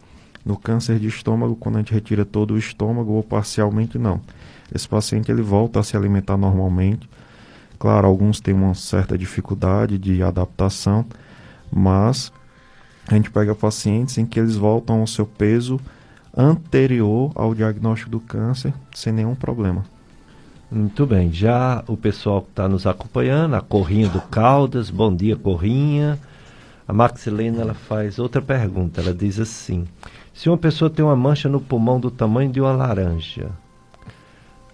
No 0.45 0.57
câncer 0.57 0.99
de 0.99 1.09
estômago, 1.09 1.57
quando 1.57 1.77
a 1.77 1.79
gente 1.81 1.93
retira 1.93 2.25
todo 2.25 2.55
o 2.55 2.59
estômago 2.59 3.13
ou 3.13 3.23
parcialmente, 3.23 3.99
não. 3.99 4.21
Esse 4.75 4.89
paciente 4.89 5.31
ele 5.31 5.43
volta 5.43 5.81
a 5.81 5.83
se 5.83 5.97
alimentar 5.97 6.37
normalmente, 6.37 7.09
Claro, 7.79 8.07
alguns 8.07 8.41
têm 8.41 8.55
uma 8.55 8.75
certa 8.75 9.19
dificuldade 9.19 9.99
de 9.99 10.23
adaptação, 10.23 11.05
mas 11.71 12.33
a 13.09 13.15
gente 13.15 13.31
pega 13.31 13.55
pacientes 13.55 14.19
em 14.19 14.27
que 14.27 14.39
eles 14.39 14.57
voltam 14.57 15.01
ao 15.01 15.07
seu 15.07 15.27
peso 15.27 15.81
anterior 16.37 17.33
ao 17.35 17.55
diagnóstico 17.55 18.11
do 18.11 18.21
câncer 18.21 18.75
sem 18.95 19.13
nenhum 19.13 19.35
problema. 19.35 19.85
Muito 20.71 21.07
bem, 21.07 21.33
já 21.33 21.85
o 21.87 21.97
pessoal 21.97 22.43
que 22.43 22.51
está 22.51 22.69
nos 22.69 22.87
acompanhando, 22.87 23.55
a 23.55 23.61
Corrinha 23.61 24.09
do 24.09 24.21
Caldas, 24.21 24.91
bom 24.91 25.15
dia 25.15 25.37
Corrinha. 25.37 26.19
A 26.89 26.93
Maxilena 26.93 27.63
ela 27.63 27.75
faz 27.75 28.19
outra 28.19 28.43
pergunta, 28.43 29.01
ela 29.01 29.15
diz 29.15 29.39
assim: 29.39 29.87
se 30.35 30.49
uma 30.49 30.59
pessoa 30.59 30.91
tem 30.91 31.05
uma 31.05 31.17
mancha 31.17 31.49
no 31.49 31.61
pulmão 31.61 32.01
do 32.01 32.11
tamanho 32.11 32.51
de 32.51 32.61
uma 32.61 32.73
laranja, 32.73 33.51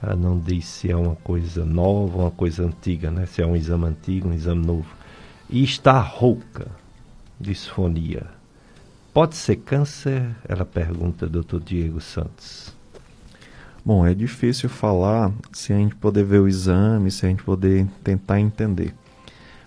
ela 0.02 0.16
não 0.16 0.38
diz 0.38 0.64
se 0.64 0.90
é 0.90 0.96
uma 0.96 1.14
coisa 1.16 1.64
nova, 1.64 2.18
uma 2.18 2.30
coisa 2.30 2.64
antiga, 2.64 3.10
né? 3.10 3.26
Se 3.26 3.42
é 3.42 3.46
um 3.46 3.54
exame 3.54 3.84
antigo, 3.84 4.28
um 4.28 4.34
exame 4.34 4.66
novo. 4.66 4.88
E 5.48 5.62
está 5.62 6.00
rouca, 6.00 6.66
disfonia. 7.42 8.26
Pode 9.12 9.34
ser 9.34 9.56
câncer? 9.56 10.24
Ela 10.48 10.64
pergunta, 10.64 11.26
doutor 11.26 11.60
Diego 11.60 12.00
Santos. 12.00 12.74
Bom, 13.84 14.06
é 14.06 14.14
difícil 14.14 14.68
falar 14.68 15.32
se 15.52 15.72
a 15.72 15.76
gente 15.76 15.96
poder 15.96 16.24
ver 16.24 16.38
o 16.38 16.48
exame, 16.48 17.10
se 17.10 17.26
a 17.26 17.28
gente 17.28 17.42
poder 17.42 17.86
tentar 18.04 18.40
entender. 18.40 18.94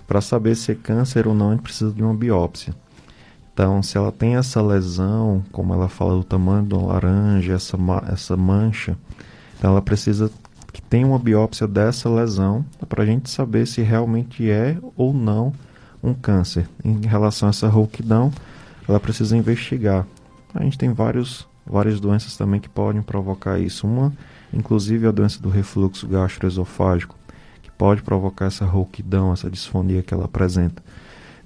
Para 0.08 0.22
saber 0.22 0.56
se 0.56 0.72
é 0.72 0.76
câncer 0.76 1.28
ou 1.28 1.36
não, 1.36 1.50
a 1.50 1.52
gente 1.52 1.64
precisa 1.64 1.92
de 1.92 2.02
uma 2.02 2.14
biópsia. 2.14 2.74
Então, 3.54 3.84
se 3.84 3.98
ela 3.98 4.12
tem 4.12 4.36
essa 4.36 4.62
lesão, 4.62 5.44
como 5.52 5.74
ela 5.74 5.90
fala 5.90 6.16
do 6.16 6.24
tamanho 6.24 6.66
uma 6.72 6.94
laranja, 6.94 7.54
essa, 7.54 7.78
essa 8.12 8.38
mancha, 8.38 8.98
então 9.58 9.72
ela 9.72 9.82
precisa 9.82 10.32
que 10.72 10.82
tenha 10.82 11.08
uma 11.08 11.20
biópsia 11.20 11.68
dessa 11.68 12.10
lesão 12.10 12.66
para 12.88 13.04
a 13.04 13.06
gente 13.06 13.30
saber 13.30 13.66
se 13.66 13.82
realmente 13.82 14.50
é 14.50 14.78
ou 14.96 15.14
não 15.14 15.54
um 16.06 16.14
câncer. 16.14 16.68
Em 16.84 17.06
relação 17.06 17.48
a 17.48 17.50
essa 17.50 17.68
rouquidão, 17.68 18.32
ela 18.88 19.00
precisa 19.00 19.36
investigar. 19.36 20.06
A 20.54 20.64
gente 20.64 20.78
tem 20.78 20.94
vários, 20.94 21.48
várias 21.66 22.00
doenças 22.00 22.38
também 22.38 22.60
que 22.60 22.70
podem 22.70 23.02
provocar 23.02 23.60
isso. 23.60 23.88
Uma, 23.88 24.14
inclusive, 24.54 25.08
a 25.08 25.12
doença 25.12 25.42
do 25.42 25.50
refluxo 25.50 26.08
gastroesofágico, 26.08 27.16
que 27.62 27.72
pode 27.72 28.02
provocar 28.04 28.46
essa 28.46 28.66
rouquidão, 28.66 29.34
essa 29.34 29.50
disfonia 29.50 30.04
que 30.04 30.14
ela 30.14 30.26
apresenta. 30.26 30.84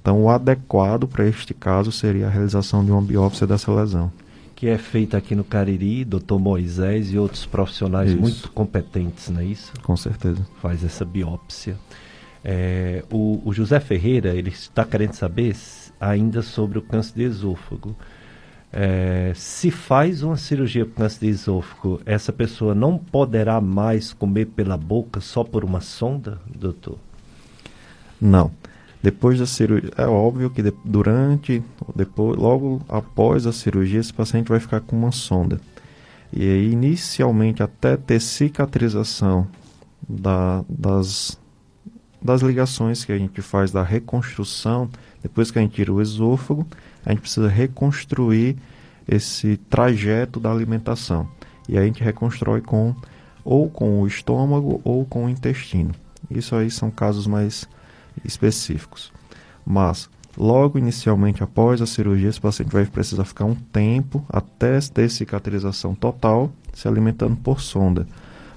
Então, 0.02 0.24
o 0.24 0.30
adequado 0.30 1.08
para 1.08 1.28
este 1.28 1.54
caso 1.54 1.92
seria 1.92 2.28
a 2.28 2.30
realização 2.30 2.84
de 2.84 2.92
uma 2.92 3.02
biópsia 3.02 3.48
dessa 3.48 3.72
lesão 3.72 4.12
que 4.60 4.68
é 4.68 4.78
feita 4.78 5.16
aqui 5.16 5.36
no 5.36 5.44
Cariri, 5.46 6.04
doutor 6.04 6.38
Moisés 6.38 7.14
e 7.14 7.18
outros 7.18 7.46
profissionais 7.46 8.12
isso. 8.12 8.20
muito 8.20 8.52
competentes, 8.52 9.30
não 9.30 9.40
é 9.40 9.46
isso? 9.46 9.72
Com 9.84 9.96
certeza. 9.96 10.46
Faz 10.62 10.84
essa 10.84 11.06
biópsia. 11.06 11.78
É, 12.44 13.04
o, 13.12 13.42
o, 13.44 13.54
José 13.54 13.80
Ferreira, 13.80 14.34
ele 14.34 14.50
está 14.50 14.86
querendo 14.86 15.14
saber 15.14 15.56
ainda 16.00 16.42
sobre 16.42 16.80
o 16.80 16.82
câncer 16.82 17.16
de 17.16 17.24
esôfago. 17.24 17.96
É, 18.72 19.32
se 19.36 19.72
faz 19.72 20.22
uma 20.22 20.38
cirurgia 20.38 20.86
para 20.86 21.04
câncer 21.04 21.20
de 21.22 21.28
esôfago, 21.28 22.02
essa 22.06 22.32
pessoa 22.32 22.76
não 22.76 22.98
poderá 22.98 23.60
mais 23.60 24.14
comer 24.14 24.46
pela 24.46 24.78
boca 24.78 25.20
só 25.20 25.44
por 25.44 25.66
uma 25.66 25.82
sonda, 25.82 26.40
doutor? 26.48 26.98
Não. 28.22 28.52
Depois 29.02 29.40
da 29.40 29.46
cirurgia, 29.46 29.92
é 29.98 30.06
óbvio 30.06 30.50
que 30.50 30.62
de, 30.62 30.74
durante, 30.84 31.64
depois, 31.96 32.38
logo 32.38 32.82
após 32.90 33.48
a 33.48 33.54
cirurgia, 33.54 34.00
esse 34.00 34.14
paciente 34.14 34.50
vai 34.50 34.60
ficar 34.60 34.82
com 34.82 34.96
uma 34.96 35.12
sonda. 35.12 35.60
E 36.32 36.42
aí, 36.44 36.72
inicialmente, 36.72 37.64
até 37.64 37.96
ter 37.96 38.20
cicatrização 38.20 39.48
da, 40.08 40.64
das, 40.68 41.40
das 42.22 42.42
ligações 42.42 43.06
que 43.06 43.12
a 43.12 43.18
gente 43.18 43.42
faz 43.42 43.72
da 43.72 43.84
reconstrução, 43.84 44.90
Depois 45.22 45.52
que 45.52 45.60
a 45.60 45.62
gente 45.62 45.74
tira 45.74 45.92
o 45.92 46.02
esôfago, 46.02 46.66
a 47.06 47.12
gente 47.12 47.22
precisa 47.22 47.50
reconstruir 47.50 48.56
esse 49.08 49.58
trajeto 49.70 50.40
da 50.40 50.52
alimentação. 50.52 51.28
E 51.68 51.78
a 51.78 51.84
gente 51.84 52.04
reconstrói 52.04 52.62
com 52.62 52.96
ou 53.44 53.70
com 53.70 54.02
o 54.02 54.08
estômago 54.08 54.80
ou 54.84 55.06
com 55.06 55.26
o 55.26 55.30
intestino. 55.30 55.92
Isso 56.30 56.56
aí 56.56 56.70
são 56.70 56.92
casos 56.92 57.28
mais 57.28 57.68
específicos. 58.24 59.12
Mas 59.66 60.10
logo 60.38 60.78
inicialmente 60.78 61.44
após 61.44 61.82
a 61.82 61.86
cirurgia, 61.86 62.30
esse 62.30 62.40
paciente 62.40 62.72
vai 62.72 62.86
precisar 62.86 63.26
ficar 63.26 63.46
um 63.46 63.56
tempo 63.56 64.26
até 64.30 64.80
ter 64.80 65.10
cicatrização 65.10 65.96
total, 65.96 66.52
se 66.74 66.88
alimentando 66.88 67.36
por 67.36 67.60
sonda. 67.60 68.08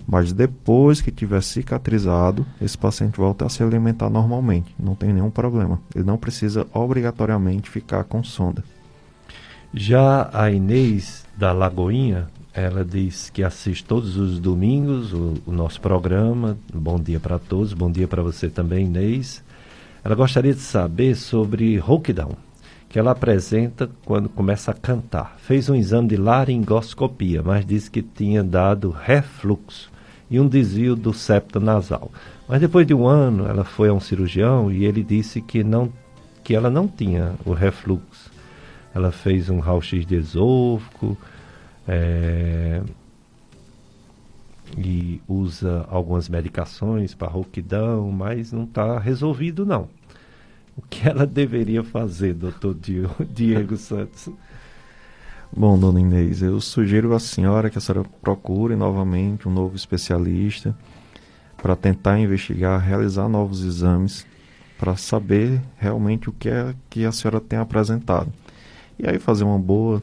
Mas 0.06 0.32
depois 0.32 1.00
que 1.00 1.10
tiver 1.10 1.42
cicatrizado, 1.42 2.44
esse 2.60 2.76
paciente 2.76 3.16
volta 3.16 3.46
a 3.46 3.48
se 3.48 3.62
alimentar 3.62 4.10
normalmente, 4.10 4.74
não 4.78 4.94
tem 4.94 5.12
nenhum 5.12 5.30
problema. 5.30 5.80
Ele 5.94 6.04
não 6.04 6.18
precisa 6.18 6.66
obrigatoriamente 6.72 7.70
ficar 7.70 8.04
com 8.04 8.22
sonda. 8.22 8.64
Já 9.72 10.28
a 10.32 10.50
Inês 10.50 11.24
da 11.36 11.52
Lagoinha, 11.52 12.28
ela 12.52 12.84
diz 12.84 13.30
que 13.30 13.42
assiste 13.42 13.84
todos 13.84 14.16
os 14.16 14.38
domingos 14.38 15.12
o, 15.14 15.34
o 15.46 15.52
nosso 15.52 15.80
programa. 15.80 16.58
Bom 16.74 16.98
dia 16.98 17.18
para 17.18 17.38
todos, 17.38 17.72
bom 17.72 17.90
dia 17.90 18.06
para 18.06 18.22
você 18.22 18.48
também, 18.48 18.86
Inês. 18.86 19.42
Ela 20.04 20.14
gostaria 20.14 20.52
de 20.52 20.60
saber 20.60 21.14
sobre 21.14 21.78
rouquidão, 21.78 22.32
que 22.88 22.98
ela 22.98 23.12
apresenta 23.12 23.88
quando 24.04 24.28
começa 24.28 24.72
a 24.72 24.74
cantar. 24.74 25.36
Fez 25.38 25.70
um 25.70 25.74
exame 25.74 26.08
de 26.08 26.16
laringoscopia, 26.16 27.40
mas 27.42 27.64
disse 27.64 27.90
que 27.90 28.02
tinha 28.02 28.42
dado 28.42 28.90
refluxo 28.90 29.91
e 30.32 30.40
um 30.40 30.48
desvio 30.48 30.96
do 30.96 31.12
septo 31.12 31.60
nasal. 31.60 32.10
Mas 32.48 32.58
depois 32.58 32.86
de 32.86 32.94
um 32.94 33.06
ano, 33.06 33.46
ela 33.46 33.64
foi 33.64 33.90
a 33.90 33.92
um 33.92 34.00
cirurgião 34.00 34.72
e 34.72 34.86
ele 34.86 35.02
disse 35.02 35.42
que 35.42 35.62
não 35.62 35.92
que 36.42 36.54
ela 36.56 36.70
não 36.70 36.88
tinha 36.88 37.34
o 37.44 37.52
refluxo. 37.52 38.32
Ela 38.94 39.12
fez 39.12 39.50
um 39.50 39.60
raio-x 39.60 40.06
de 40.06 40.16
esôfago 40.16 41.16
é, 41.86 42.82
e 44.76 45.20
usa 45.28 45.86
algumas 45.88 46.30
medicações 46.30 47.14
para 47.14 47.28
rouquidão, 47.28 48.10
mas 48.10 48.52
não 48.52 48.64
está 48.64 48.98
resolvido 48.98 49.66
não. 49.66 49.86
O 50.74 50.80
que 50.80 51.06
ela 51.06 51.26
deveria 51.26 51.84
fazer, 51.84 52.32
doutor 52.32 52.74
Diego 53.30 53.76
Santos? 53.76 54.30
Bom, 55.54 55.78
dona 55.78 56.00
Inês, 56.00 56.40
eu 56.40 56.58
sugiro 56.62 57.12
à 57.12 57.20
senhora 57.20 57.68
que 57.68 57.76
a 57.76 57.80
senhora 57.80 58.08
procure 58.22 58.74
novamente 58.74 59.46
um 59.46 59.52
novo 59.52 59.76
especialista 59.76 60.74
para 61.58 61.76
tentar 61.76 62.18
investigar, 62.18 62.80
realizar 62.80 63.28
novos 63.28 63.62
exames, 63.62 64.26
para 64.78 64.96
saber 64.96 65.60
realmente 65.76 66.30
o 66.30 66.32
que 66.32 66.48
é 66.48 66.74
que 66.88 67.04
a 67.04 67.12
senhora 67.12 67.38
tem 67.38 67.58
apresentado. 67.58 68.32
E 68.98 69.06
aí 69.06 69.18
fazer 69.18 69.44
uma 69.44 69.58
boa 69.58 70.02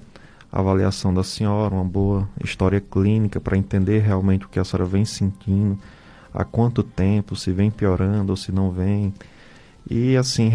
avaliação 0.52 1.12
da 1.12 1.24
senhora, 1.24 1.74
uma 1.74 1.84
boa 1.84 2.30
história 2.44 2.80
clínica 2.80 3.40
para 3.40 3.58
entender 3.58 4.02
realmente 4.02 4.46
o 4.46 4.50
que 4.50 4.60
a 4.60 4.64
senhora 4.64 4.86
vem 4.86 5.04
sentindo, 5.04 5.80
há 6.32 6.46
quanto 6.46 6.84
tempo, 6.84 7.36
se 7.36 7.52
vem 7.52 7.72
piorando 7.72 8.32
ou 8.32 8.38
se 8.38 8.52
não 8.52 8.70
vem. 8.70 9.12
E 9.90 10.16
assim, 10.16 10.52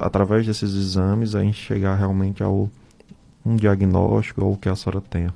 através 0.00 0.46
desses 0.46 0.72
exames, 0.72 1.34
a 1.34 1.42
gente 1.42 1.60
chegar 1.60 1.96
realmente 1.96 2.44
ao 2.44 2.70
um 3.44 3.56
diagnóstico 3.56 4.44
ou 4.44 4.52
o 4.54 4.56
que 4.56 4.68
a 4.68 4.76
senhora 4.76 5.00
tenha. 5.00 5.32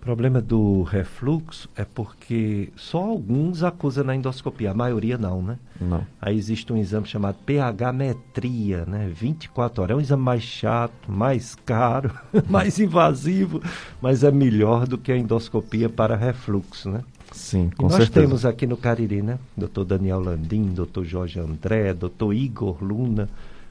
O 0.00 0.02
problema 0.02 0.40
do 0.40 0.82
refluxo 0.82 1.68
é 1.76 1.84
porque 1.84 2.72
só 2.74 2.98
alguns 2.98 3.62
acusam 3.62 4.02
na 4.02 4.16
endoscopia, 4.16 4.70
a 4.70 4.74
maioria 4.74 5.18
não, 5.18 5.42
né? 5.42 5.58
Não. 5.78 6.06
Aí 6.18 6.38
existe 6.38 6.72
um 6.72 6.76
exame 6.78 7.06
chamado 7.06 7.36
pH-metria, 7.44 8.86
né? 8.86 9.10
24 9.14 9.82
horas. 9.82 9.94
É 9.94 9.98
um 9.98 10.00
exame 10.00 10.22
mais 10.22 10.42
chato, 10.42 11.12
mais 11.12 11.54
caro, 11.54 12.12
mais 12.48 12.78
invasivo, 12.78 13.62
mas 14.00 14.24
é 14.24 14.30
melhor 14.30 14.88
do 14.88 14.96
que 14.96 15.12
a 15.12 15.18
endoscopia 15.18 15.90
para 15.90 16.16
refluxo, 16.16 16.88
né? 16.88 17.02
Sim, 17.32 17.70
com 17.76 17.86
e 17.86 17.90
nós 17.90 17.98
certeza. 17.98 18.26
temos 18.26 18.46
aqui 18.46 18.66
no 18.66 18.78
Cariri, 18.78 19.20
né? 19.20 19.38
Doutor 19.54 19.84
Daniel 19.84 20.20
Landim, 20.20 20.72
doutor 20.72 21.04
Jorge 21.04 21.38
André, 21.38 21.92
doutor 21.92 22.32
Igor 22.32 22.82
Luna, 22.82 23.28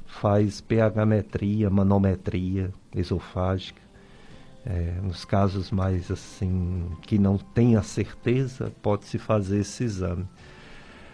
faz 0.09 0.59
pH-metria, 0.59 1.69
manometria 1.69 2.71
esofágica. 2.93 3.79
É, 4.65 4.95
nos 5.01 5.23
casos 5.23 5.71
mais 5.71 6.11
assim, 6.11 6.85
que 7.03 7.17
não 7.17 7.37
tem 7.37 7.77
a 7.77 7.81
certeza, 7.81 8.73
pode-se 8.81 9.17
fazer 9.17 9.59
esse 9.59 9.83
exame. 9.83 10.25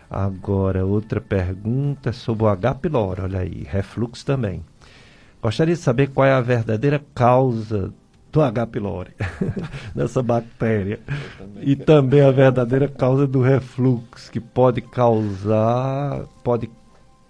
Agora, 0.09 0.85
outra 0.85 1.21
pergunta 1.21 2.11
sobre 2.11 2.45
o 2.45 2.47
H. 2.47 2.75
pylori, 2.75 3.21
olha 3.21 3.39
aí, 3.39 3.63
refluxo 3.63 4.25
também. 4.25 4.63
Gostaria 5.41 5.75
de 5.75 5.79
saber 5.79 6.09
qual 6.09 6.25
é 6.25 6.31
a 6.31 6.41
verdadeira 6.41 7.03
causa 7.13 7.93
do 8.31 8.41
H. 8.41 8.67
pylori, 8.67 9.13
dessa 9.93 10.23
bactéria. 10.23 10.99
E 11.61 11.75
também 11.75 12.21
a 12.21 12.31
verdadeira 12.31 12.87
causa 12.87 13.27
do 13.27 13.41
refluxo, 13.41 14.31
que 14.31 14.39
pode 14.39 14.81
causar, 14.81 16.23
pode 16.43 16.69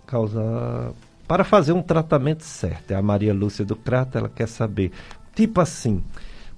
causar 0.06 0.94
para 1.28 1.44
fazer 1.44 1.74
um 1.74 1.82
tratamento 1.82 2.44
certo. 2.44 2.92
É 2.92 2.96
a 2.96 3.02
Maria 3.02 3.34
Lúcia 3.34 3.66
do 3.66 3.76
Crato, 3.76 4.18
ela 4.18 4.30
quer 4.30 4.48
saber. 4.48 4.92
Tipo 5.34 5.62
assim, 5.62 6.04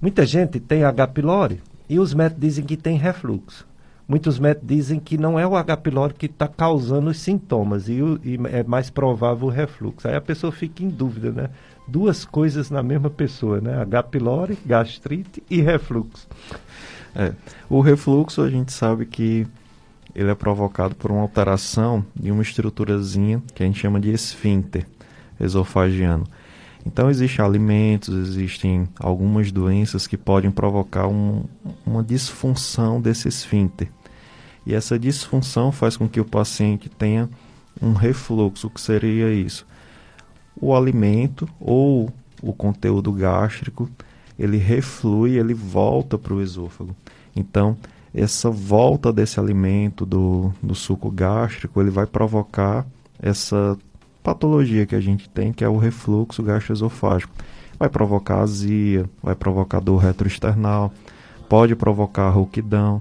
muita 0.00 0.24
gente 0.26 0.60
tem 0.60 0.84
H. 0.84 1.08
pylori 1.08 1.60
e 1.88 1.98
os 1.98 2.14
médicos 2.14 2.40
dizem 2.40 2.64
que 2.64 2.76
tem 2.76 2.96
refluxo. 2.96 3.66
Muitos 4.06 4.38
médicos 4.38 4.68
dizem 4.68 4.98
que 4.98 5.18
não 5.18 5.38
é 5.38 5.46
o 5.46 5.56
H. 5.56 5.76
pylori 5.78 6.14
que 6.14 6.26
está 6.26 6.48
causando 6.48 7.10
os 7.10 7.18
sintomas 7.18 7.88
e, 7.88 7.98
e, 8.24 8.38
é 8.50 8.62
mais 8.62 8.88
provável 8.88 9.48
o 9.48 9.50
refluxo. 9.50 10.08
Aí 10.08 10.14
a 10.14 10.20
pessoa 10.20 10.50
fica 10.50 10.82
em 10.82 10.88
dúvida, 10.88 11.30
né? 11.30 11.50
Duas 11.86 12.24
coisas 12.24 12.70
na 12.70 12.82
mesma 12.82 13.10
pessoa, 13.10 13.60
né? 13.60 13.80
H. 13.82 14.02
pylori, 14.04 14.58
gastrite 14.64 15.42
e 15.50 15.60
refluxo. 15.60 16.26
É, 17.14 17.32
o 17.68 17.80
refluxo 17.80 18.42
a 18.42 18.50
gente 18.50 18.72
sabe 18.72 19.04
que 19.04 19.46
ele 20.14 20.30
é 20.30 20.34
provocado 20.34 20.94
por 20.94 21.10
uma 21.10 21.22
alteração 21.22 22.04
de 22.14 22.30
uma 22.30 22.42
estruturazinha 22.42 23.42
que 23.54 23.62
a 23.62 23.66
gente 23.66 23.78
chama 23.78 24.00
de 24.00 24.10
esfíncter 24.10 24.86
esofagiano. 25.40 26.24
Então 26.84 27.10
existem 27.10 27.44
alimentos, 27.44 28.08
existem 28.28 28.88
algumas 28.98 29.52
doenças 29.52 30.06
que 30.06 30.16
podem 30.16 30.50
provocar 30.50 31.06
um, 31.06 31.44
uma 31.84 32.02
disfunção 32.02 33.00
desse 33.00 33.28
esfíncter. 33.28 33.90
E 34.66 34.74
essa 34.74 34.98
disfunção 34.98 35.70
faz 35.72 35.96
com 35.96 36.08
que 36.08 36.20
o 36.20 36.24
paciente 36.24 36.88
tenha 36.88 37.28
um 37.80 37.92
refluxo. 37.92 38.66
O 38.66 38.70
que 38.70 38.80
seria 38.80 39.32
isso? 39.32 39.66
O 40.60 40.74
alimento 40.74 41.48
ou 41.60 42.10
o 42.42 42.52
conteúdo 42.52 43.12
gástrico, 43.12 43.88
ele 44.38 44.56
reflui, 44.56 45.38
ele 45.38 45.54
volta 45.54 46.16
para 46.16 46.34
o 46.34 46.42
esôfago. 46.42 46.94
Então, 47.34 47.76
essa 48.14 48.50
volta 48.50 49.12
desse 49.12 49.38
alimento 49.38 50.06
do, 50.06 50.52
do 50.62 50.74
suco 50.74 51.10
gástrico, 51.10 51.80
ele 51.80 51.90
vai 51.90 52.06
provocar 52.06 52.86
essa 53.20 53.76
patologia 54.22 54.86
que 54.86 54.94
a 54.94 55.00
gente 55.00 55.28
tem, 55.28 55.52
que 55.52 55.64
é 55.64 55.68
o 55.68 55.76
refluxo 55.76 56.42
gastroesofágico. 56.42 57.32
Vai 57.78 57.88
provocar 57.88 58.40
azia, 58.40 59.08
vai 59.22 59.34
provocar 59.34 59.80
dor 59.80 59.98
retroesternal, 59.98 60.92
pode 61.48 61.74
provocar 61.76 62.28
rouquidão. 62.30 63.00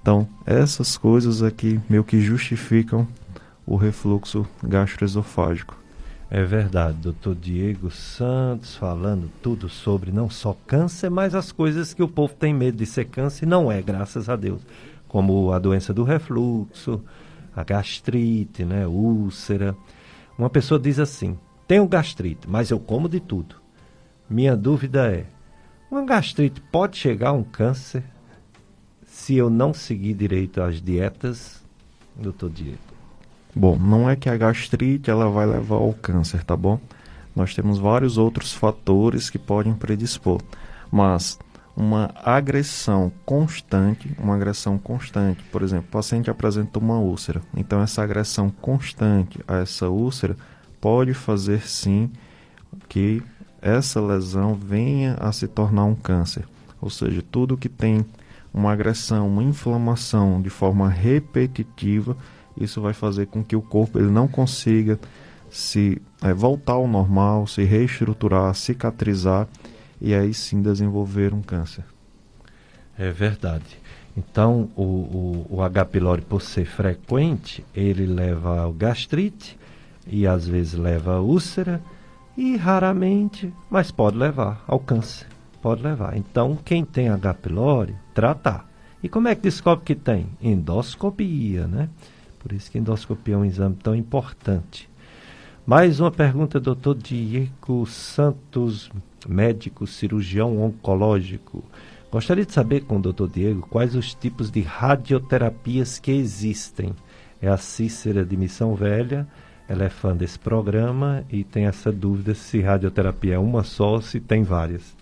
Então, 0.00 0.28
essas 0.44 0.96
coisas 0.96 1.42
aqui 1.42 1.80
meio 1.88 2.04
que 2.04 2.20
justificam 2.20 3.06
o 3.66 3.76
refluxo 3.76 4.46
gastroesofágico. 4.62 5.76
É 6.30 6.44
verdade, 6.44 6.98
doutor 6.98 7.34
Diego 7.34 7.90
Santos 7.90 8.76
falando 8.76 9.30
tudo 9.42 9.66
sobre 9.66 10.12
não 10.12 10.28
só 10.28 10.54
câncer, 10.66 11.08
mas 11.08 11.34
as 11.34 11.50
coisas 11.50 11.94
que 11.94 12.02
o 12.02 12.08
povo 12.08 12.34
tem 12.34 12.52
medo 12.52 12.76
de 12.76 12.84
ser 12.84 13.06
câncer 13.06 13.46
e 13.46 13.48
não 13.48 13.72
é, 13.72 13.80
graças 13.80 14.28
a 14.28 14.36
Deus. 14.36 14.60
Como 15.08 15.52
a 15.52 15.58
doença 15.58 15.94
do 15.94 16.04
refluxo, 16.04 17.02
a 17.56 17.64
gastrite, 17.64 18.62
né, 18.62 18.86
úlcera. 18.86 19.74
Uma 20.36 20.50
pessoa 20.50 20.78
diz 20.78 20.98
assim: 20.98 21.38
tenho 21.66 21.88
gastrite, 21.88 22.46
mas 22.46 22.70
eu 22.70 22.78
como 22.78 23.08
de 23.08 23.20
tudo. 23.20 23.56
Minha 24.28 24.54
dúvida 24.54 25.10
é: 25.10 25.24
uma 25.90 26.04
gastrite 26.04 26.60
pode 26.60 26.98
chegar 26.98 27.30
a 27.30 27.32
um 27.32 27.42
câncer 27.42 28.04
se 29.06 29.34
eu 29.34 29.48
não 29.48 29.72
seguir 29.72 30.12
direito 30.12 30.60
as 30.60 30.80
dietas, 30.82 31.64
doutor 32.14 32.50
Diego? 32.50 32.87
Bom, 33.54 33.76
não 33.76 34.08
é 34.08 34.14
que 34.14 34.28
a 34.28 34.36
gastrite 34.36 35.10
ela 35.10 35.28
vai 35.28 35.46
levar 35.46 35.76
ao 35.76 35.92
câncer, 35.92 36.44
tá 36.44 36.56
bom? 36.56 36.78
Nós 37.34 37.54
temos 37.54 37.78
vários 37.78 38.18
outros 38.18 38.52
fatores 38.52 39.30
que 39.30 39.38
podem 39.38 39.74
predispor, 39.74 40.40
mas 40.90 41.38
uma 41.76 42.10
agressão 42.24 43.12
constante, 43.24 44.12
uma 44.18 44.34
agressão 44.34 44.76
constante, 44.76 45.42
por 45.44 45.62
exemplo, 45.62 45.86
o 45.88 45.92
paciente 45.92 46.28
apresenta 46.28 46.78
uma 46.78 46.98
úlcera, 46.98 47.40
então 47.56 47.80
essa 47.80 48.02
agressão 48.02 48.50
constante 48.50 49.38
a 49.46 49.58
essa 49.58 49.88
úlcera 49.88 50.36
pode 50.80 51.14
fazer 51.14 51.62
sim 51.62 52.10
que 52.88 53.22
essa 53.62 54.00
lesão 54.00 54.54
venha 54.54 55.14
a 55.20 55.32
se 55.32 55.46
tornar 55.46 55.84
um 55.84 55.94
câncer. 55.94 56.44
Ou 56.80 56.90
seja, 56.90 57.22
tudo 57.30 57.56
que 57.56 57.68
tem 57.68 58.04
uma 58.52 58.72
agressão, 58.72 59.28
uma 59.28 59.42
inflamação 59.42 60.40
de 60.40 60.50
forma 60.50 60.88
repetitiva 60.88 62.16
isso 62.60 62.80
vai 62.80 62.92
fazer 62.92 63.26
com 63.26 63.42
que 63.42 63.56
o 63.56 63.62
corpo 63.62 63.98
ele 63.98 64.10
não 64.10 64.28
consiga 64.28 64.98
se 65.50 66.00
é, 66.22 66.32
voltar 66.32 66.74
ao 66.74 66.86
normal, 66.86 67.46
se 67.46 67.64
reestruturar, 67.64 68.54
cicatrizar 68.54 69.48
e 70.00 70.14
aí 70.14 70.32
sim 70.34 70.60
desenvolver 70.60 71.32
um 71.32 71.42
câncer. 71.42 71.84
É 72.98 73.10
verdade. 73.10 73.78
Então, 74.16 74.68
o, 74.74 74.82
o, 74.82 75.46
o 75.50 75.62
H. 75.62 75.84
pylori, 75.84 76.22
por 76.22 76.42
ser 76.42 76.64
frequente, 76.64 77.64
ele 77.74 78.04
leva 78.04 78.60
ao 78.62 78.72
gastrite 78.72 79.56
e 80.06 80.26
às 80.26 80.46
vezes 80.46 80.74
leva 80.74 81.14
a 81.14 81.20
úlcera 81.20 81.80
e 82.36 82.56
raramente, 82.56 83.52
mas 83.70 83.92
pode 83.92 84.16
levar 84.16 84.64
ao 84.66 84.80
câncer. 84.80 85.26
Pode 85.62 85.82
levar. 85.82 86.16
Então, 86.16 86.58
quem 86.64 86.84
tem 86.84 87.08
H. 87.08 87.34
pylori, 87.34 87.94
tratar. 88.12 88.68
E 89.02 89.08
como 89.08 89.28
é 89.28 89.34
que 89.34 89.42
descobre 89.42 89.84
que 89.84 89.94
tem? 89.94 90.26
Endoscopia, 90.42 91.68
né? 91.68 91.88
Por 92.48 92.54
isso 92.54 92.70
que 92.70 92.78
endoscopia 92.78 93.34
é 93.34 93.36
um 93.36 93.44
exame 93.44 93.76
tão 93.76 93.94
importante. 93.94 94.88
Mais 95.66 96.00
uma 96.00 96.10
pergunta, 96.10 96.58
doutor 96.58 96.94
Diego 96.94 97.84
Santos, 97.84 98.90
médico 99.28 99.86
cirurgião 99.86 100.62
oncológico. 100.62 101.62
Gostaria 102.10 102.46
de 102.46 102.52
saber 102.54 102.84
com 102.84 102.96
o 102.96 103.02
doutor 103.02 103.28
Diego 103.28 103.68
quais 103.68 103.94
os 103.94 104.14
tipos 104.14 104.50
de 104.50 104.62
radioterapias 104.62 105.98
que 105.98 106.10
existem. 106.10 106.94
É 107.38 107.48
a 107.48 107.58
Cícera 107.58 108.24
de 108.24 108.34
Missão 108.34 108.74
Velha, 108.74 109.28
ela 109.68 109.84
é 109.84 109.90
fã 109.90 110.16
desse 110.16 110.38
programa 110.38 111.26
e 111.30 111.44
tem 111.44 111.66
essa 111.66 111.92
dúvida 111.92 112.34
se 112.34 112.62
radioterapia 112.62 113.34
é 113.34 113.38
uma 113.38 113.62
só 113.62 113.96
ou 113.96 114.00
se 114.00 114.20
tem 114.20 114.42
várias. 114.42 114.96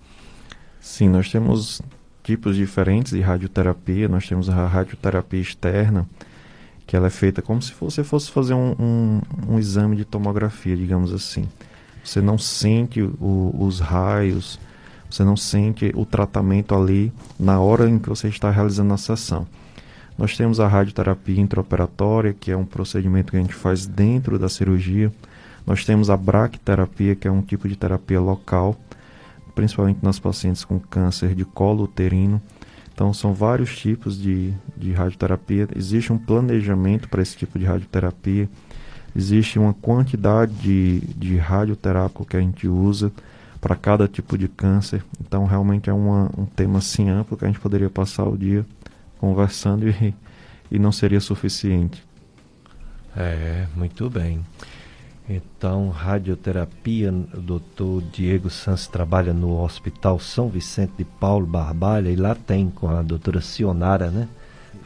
Sim, 0.80 1.10
nós 1.10 1.30
temos 1.30 1.80
tipos 2.26 2.56
diferentes 2.56 3.12
de 3.12 3.20
radioterapia. 3.20 4.08
Nós 4.08 4.26
temos 4.26 4.50
a 4.50 4.66
radioterapia 4.66 5.40
externa, 5.40 6.08
que 6.86 6.94
ela 6.94 7.08
é 7.08 7.10
feita 7.10 7.42
como 7.42 7.60
se 7.60 7.72
você 7.78 8.04
fosse 8.04 8.30
fazer 8.30 8.54
um, 8.54 8.74
um, 8.78 9.20
um 9.48 9.58
exame 9.58 9.96
de 9.96 10.04
tomografia, 10.04 10.76
digamos 10.76 11.12
assim. 11.12 11.46
Você 12.04 12.20
não 12.20 12.38
sente 12.38 13.02
o, 13.02 13.54
os 13.58 13.80
raios, 13.80 14.60
você 15.10 15.24
não 15.24 15.36
sente 15.36 15.90
o 15.96 16.06
tratamento 16.06 16.74
ali 16.74 17.12
na 17.38 17.60
hora 17.60 17.88
em 17.88 17.98
que 17.98 18.08
você 18.08 18.28
está 18.28 18.50
realizando 18.50 18.94
a 18.94 18.96
sessão. 18.96 19.46
Nós 20.16 20.36
temos 20.36 20.60
a 20.60 20.68
radioterapia 20.68 21.40
intraoperatória, 21.40 22.32
que 22.32 22.50
é 22.50 22.56
um 22.56 22.64
procedimento 22.64 23.32
que 23.32 23.36
a 23.36 23.40
gente 23.40 23.54
faz 23.54 23.86
dentro 23.86 24.38
da 24.38 24.48
cirurgia. 24.48 25.12
Nós 25.66 25.84
temos 25.84 26.08
a 26.08 26.16
braquiterapia, 26.16 27.14
que 27.14 27.28
é 27.28 27.30
um 27.30 27.42
tipo 27.42 27.68
de 27.68 27.76
terapia 27.76 28.20
local, 28.20 28.76
principalmente 29.54 29.98
nas 30.02 30.18
pacientes 30.18 30.64
com 30.64 30.78
câncer 30.78 31.34
de 31.34 31.44
colo 31.44 31.84
uterino. 31.84 32.40
Então, 32.96 33.12
são 33.12 33.34
vários 33.34 33.76
tipos 33.76 34.18
de, 34.18 34.54
de 34.74 34.90
radioterapia. 34.90 35.68
Existe 35.76 36.10
um 36.14 36.16
planejamento 36.16 37.10
para 37.10 37.20
esse 37.20 37.36
tipo 37.36 37.58
de 37.58 37.66
radioterapia. 37.66 38.48
Existe 39.14 39.58
uma 39.58 39.74
quantidade 39.74 40.54
de, 40.54 41.00
de 41.14 41.36
radioterápico 41.36 42.24
que 42.24 42.38
a 42.38 42.40
gente 42.40 42.66
usa 42.66 43.12
para 43.60 43.76
cada 43.76 44.08
tipo 44.08 44.38
de 44.38 44.48
câncer. 44.48 45.04
Então, 45.20 45.44
realmente 45.44 45.90
é 45.90 45.92
uma, 45.92 46.30
um 46.38 46.46
tema 46.46 46.78
assim 46.78 47.10
amplo 47.10 47.36
que 47.36 47.44
a 47.44 47.48
gente 47.48 47.60
poderia 47.60 47.90
passar 47.90 48.24
o 48.24 48.34
dia 48.34 48.64
conversando 49.18 49.86
e, 49.92 50.14
e 50.70 50.78
não 50.78 50.90
seria 50.90 51.20
suficiente. 51.20 52.02
É, 53.14 53.66
muito 53.76 54.08
bem. 54.08 54.40
Então, 55.28 55.88
radioterapia, 55.88 57.12
o 57.12 57.40
doutor 57.40 58.00
Diego 58.12 58.48
Santos 58.48 58.86
trabalha 58.86 59.32
no 59.32 59.60
Hospital 59.60 60.20
São 60.20 60.48
Vicente 60.48 60.92
de 60.98 61.04
Paulo 61.04 61.46
Barbalha 61.46 62.10
e 62.10 62.16
lá 62.16 62.34
tem 62.34 62.70
com 62.70 62.88
a 62.88 63.02
doutora 63.02 63.40
Sionara, 63.40 64.08
né? 64.08 64.28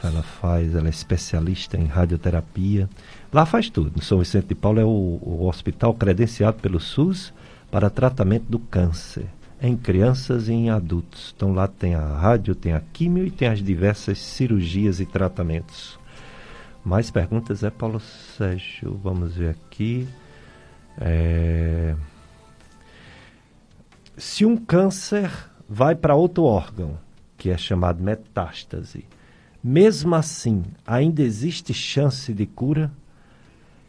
Ela 0.02 0.22
faz, 0.22 0.74
ela 0.74 0.86
é 0.86 0.90
especialista 0.90 1.76
em 1.76 1.84
radioterapia. 1.84 2.88
Lá 3.30 3.44
faz 3.44 3.68
tudo. 3.68 4.02
São 4.02 4.18
Vicente 4.18 4.46
de 4.46 4.54
Paulo 4.54 4.80
é 4.80 4.84
o, 4.84 4.88
o 4.88 5.46
hospital 5.46 5.92
credenciado 5.92 6.58
pelo 6.58 6.80
SUS 6.80 7.34
para 7.70 7.90
tratamento 7.90 8.46
do 8.48 8.58
câncer 8.58 9.26
em 9.60 9.76
crianças 9.76 10.48
e 10.48 10.52
em 10.52 10.70
adultos. 10.70 11.34
Então 11.36 11.52
lá 11.52 11.68
tem 11.68 11.94
a 11.94 12.16
rádio, 12.16 12.54
tem 12.54 12.72
a 12.72 12.80
químio 12.80 13.26
e 13.26 13.30
tem 13.30 13.48
as 13.48 13.62
diversas 13.62 14.18
cirurgias 14.18 15.00
e 15.00 15.06
tratamentos. 15.06 15.98
Mais 16.82 17.10
perguntas 17.10 17.62
é 17.62 17.68
Paulo 17.68 18.00
Sérgio. 18.00 18.98
Vamos 19.02 19.36
ver 19.36 19.50
aqui. 19.50 20.08
É... 20.98 21.94
Se 24.16 24.44
um 24.44 24.56
câncer 24.56 25.30
vai 25.68 25.94
para 25.94 26.14
outro 26.14 26.44
órgão, 26.44 26.98
que 27.36 27.50
é 27.50 27.56
chamado 27.56 28.02
metástase, 28.02 29.06
mesmo 29.62 30.14
assim 30.14 30.64
ainda 30.86 31.22
existe 31.22 31.72
chance 31.72 32.32
de 32.32 32.46
cura? 32.46 32.90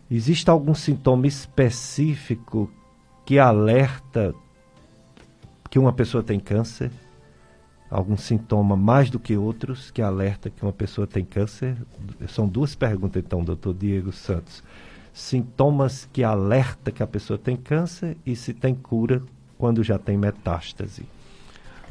Existe 0.10 0.49
algum 0.49 0.74
sintoma 0.74 1.28
específico 1.28 2.72
que 3.26 3.39
alerta 3.39 4.34
que 5.70 5.80
uma 5.80 5.93
pessoa 5.93 6.22
tem 6.22 6.39
câncer? 6.39 6.91
Algum 7.89 8.16
sintoma 8.16 8.76
mais 8.78 9.10
do 9.10 9.20
que 9.20 9.36
outros 9.36 9.91
que 9.91 10.02
alerta 10.02 10.49
que 10.49 10.64
uma 10.64 10.72
pessoa 10.72 11.08
tem 11.08 11.26
câncer? 11.26 11.76
São 12.30 12.47
duas 12.47 12.76
perguntas, 12.76 13.22
então, 13.22 13.43
doutor 13.43 13.74
Diego 13.74 14.12
Santos. 14.12 14.64
Sintomas 15.14 16.07
que 16.12 16.24
alerta 16.24 16.91
que 16.91 17.03
a 17.03 17.07
pessoa 17.07 17.38
tem 17.38 17.55
câncer 17.55 18.18
e 18.26 18.36
se 18.36 18.53
tem 18.53 18.74
cura 18.74 19.22
quando 19.57 19.84
já 19.84 19.97
tem 19.97 20.18
metástase. 20.18 21.05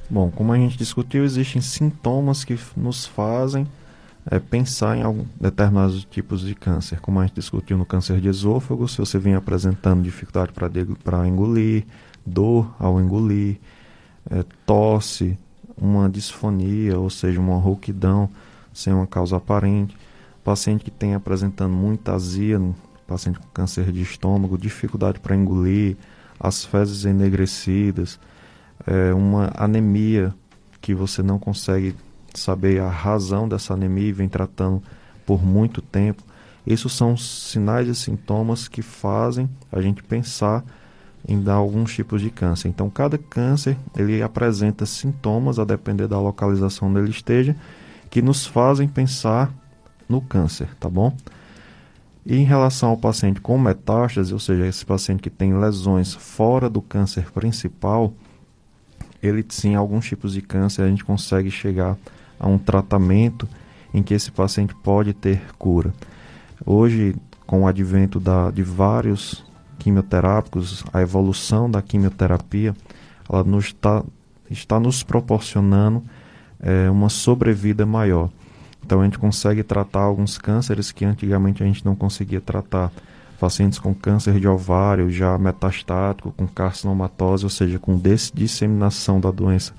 Bom, 0.09 0.31
como 0.31 0.53
a 0.53 0.57
gente 0.57 0.77
discutiu, 0.77 1.25
existem 1.25 1.63
sintomas 1.63 2.43
que 2.43 2.59
nos 2.77 3.07
fazem 3.07 3.67
é, 4.29 4.39
pensar 4.39 4.97
em 4.97 5.03
algum, 5.03 5.25
determinados 5.41 6.05
tipos 6.05 6.41
de 6.41 6.55
câncer. 6.55 7.01
Como 7.01 7.21
a 7.21 7.27
gente 7.27 7.37
discutiu 7.37 7.79
no 7.79 7.87
câncer 7.87 8.21
de 8.21 8.29
esôfago, 8.29 8.89
se 8.89 8.99
você 8.99 9.19
vem 9.19 9.35
apresentando 9.35 10.03
dificuldade 10.03 10.53
para 10.53 11.29
engolir, 11.29 11.85
dor 12.27 12.75
ao 12.79 13.01
engolir, 13.01 13.59
é, 14.31 14.45
tosse, 14.67 15.39
uma 15.77 16.11
disfonia, 16.11 16.99
ou 16.99 17.09
seja, 17.09 17.41
uma 17.41 17.57
rouquidão 17.57 18.29
sem 18.73 18.93
uma 18.93 19.07
causa 19.07 19.37
aparente, 19.37 19.97
paciente 20.45 20.85
que 20.85 20.91
tem 20.91 21.15
apresentando 21.15 21.73
muita 21.73 22.15
azia, 22.15 22.61
paciente 23.11 23.41
com 23.41 23.49
câncer 23.49 23.91
de 23.91 24.01
estômago, 24.01 24.57
dificuldade 24.57 25.19
para 25.19 25.35
engolir, 25.35 25.97
as 26.39 26.65
fezes 26.65 27.05
enegrecidas, 27.05 28.21
é, 28.87 29.13
uma 29.13 29.51
anemia 29.57 30.33
que 30.81 30.95
você 30.95 31.23
não 31.23 31.39
consegue 31.39 31.95
saber 32.33 32.81
a 32.81 32.89
razão 32.89 33.49
dessa 33.49 33.75
anemia 33.75 34.09
e 34.09 34.13
vem 34.13 34.29
tratando 34.29 34.81
por 35.27 35.45
muito 35.45 35.83
tempo. 35.83 36.23
Esses 36.65 36.93
são 36.93 37.17
sinais 37.17 37.89
e 37.89 37.95
sintomas 37.95 38.69
que 38.69 38.81
fazem 38.81 39.51
a 39.73 39.81
gente 39.81 40.03
pensar 40.05 40.65
em 41.27 41.41
dar 41.43 41.55
alguns 41.55 41.93
tipos 41.93 42.23
de 42.23 42.31
câncer. 42.31 42.69
Então, 42.69 42.89
cada 42.89 43.19
câncer 43.19 43.77
ele 43.97 44.23
apresenta 44.23 44.87
sintomas 44.87 45.59
a 45.59 45.65
depender 45.65 46.07
da 46.07 46.19
localização 46.19 46.89
onde 46.89 47.01
ele 47.01 47.11
esteja, 47.11 47.57
que 48.09 48.23
nos 48.23 48.47
fazem 48.47 48.89
pensar 48.89 49.53
no 50.09 50.21
câncer, 50.21 50.69
tá 50.79 50.89
bom? 50.89 51.15
E 52.25 52.37
em 52.37 52.45
relação 52.45 52.91
ao 52.91 52.97
paciente 52.97 53.41
com 53.41 53.59
metástase, 53.59 54.33
ou 54.33 54.39
seja, 54.39 54.67
esse 54.67 54.85
paciente 54.85 55.23
que 55.23 55.31
tem 55.31 55.59
lesões 55.59 56.15
fora 56.15 56.69
do 56.69 56.83
câncer 56.83 57.31
principal, 57.31 58.13
ele 59.23 59.45
sim, 59.49 59.75
alguns 59.75 60.07
tipos 60.07 60.35
de 60.35 60.43
câncer 60.43 60.83
a 60.83 60.89
gente 60.89 61.05
consegue 61.05 61.51
chegar 61.51 61.97
a 62.39 62.49
um 62.49 62.59
tratamento 62.59 63.49
em 63.93 64.03
que 64.03 64.15
esse 64.15 64.31
paciente 64.31 64.75
pode 64.75 65.13
ter 65.13 65.43
cura. 65.59 65.93
Hoje, 66.65 67.17
com 67.47 67.63
o 67.63 67.67
advento 67.67 68.21
da, 68.21 68.51
de 68.51 68.63
vários 68.63 69.45
quimioterápicos, 69.79 70.85
a 70.93 71.01
evolução 71.01 71.71
da 71.71 71.83
quimioterapia, 71.83 72.75
ela 73.29 73.43
nos 73.43 73.67
está, 73.67 74.05
está 74.51 74.79
nos 74.79 75.03
proporcionando 75.03 76.03
é, 76.61 76.91
uma 76.91 77.09
sobrevida 77.09 77.85
maior. 77.85 78.31
Então 78.91 79.03
a 79.03 79.05
gente 79.05 79.21
consegue 79.21 79.63
tratar 79.63 80.01
alguns 80.01 80.37
cânceres 80.37 80.91
que 80.91 81.05
antigamente 81.05 81.63
a 81.63 81.67
gente 81.67 81.85
não 81.85 81.95
conseguia 81.95 82.41
tratar. 82.41 82.91
Pacientes 83.39 83.79
com 83.79 83.95
câncer 83.95 84.41
de 84.41 84.49
ovário 84.49 85.09
já 85.09 85.39
metastático, 85.39 86.33
com 86.33 86.45
carcinomatose, 86.45 87.45
ou 87.45 87.51
seja, 87.51 87.79
com 87.79 87.97
disseminação 88.35 89.21
da 89.21 89.31
doença 89.31 89.73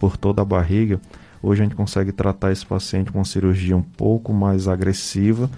por 0.00 0.16
toda 0.16 0.40
a 0.40 0.46
barriga, 0.46 0.98
Hoje 1.42 1.60
a 1.60 1.64
gente 1.64 1.76
consegue 1.76 2.10
tratar 2.10 2.52
esse 2.52 2.64
paciente 2.64 3.12
com 3.12 3.18
uma 3.18 3.24
cirurgia 3.26 3.76
um 3.76 3.82
pouco 3.82 4.32
mais 4.32 4.66
agressiva, 4.66 5.50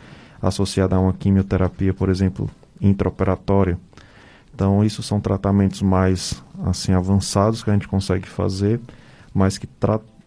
associada 0.42 0.96
a 0.96 1.00
uma 1.00 1.12
quimioterapia, 1.12 1.94
por 1.94 2.08
exemplo, 2.08 2.50
intraoperatória. 2.80 3.78
Então, 4.52 4.82
isso 4.82 5.00
são 5.00 5.20
tratamentos 5.20 5.80
mais 5.82 6.42
assim 6.64 6.92
avançados 6.92 7.62
que 7.62 7.70
a 7.70 7.72
gente 7.72 7.86
consegue 7.86 8.28
fazer, 8.28 8.80
mas 9.32 9.58
que 9.58 9.66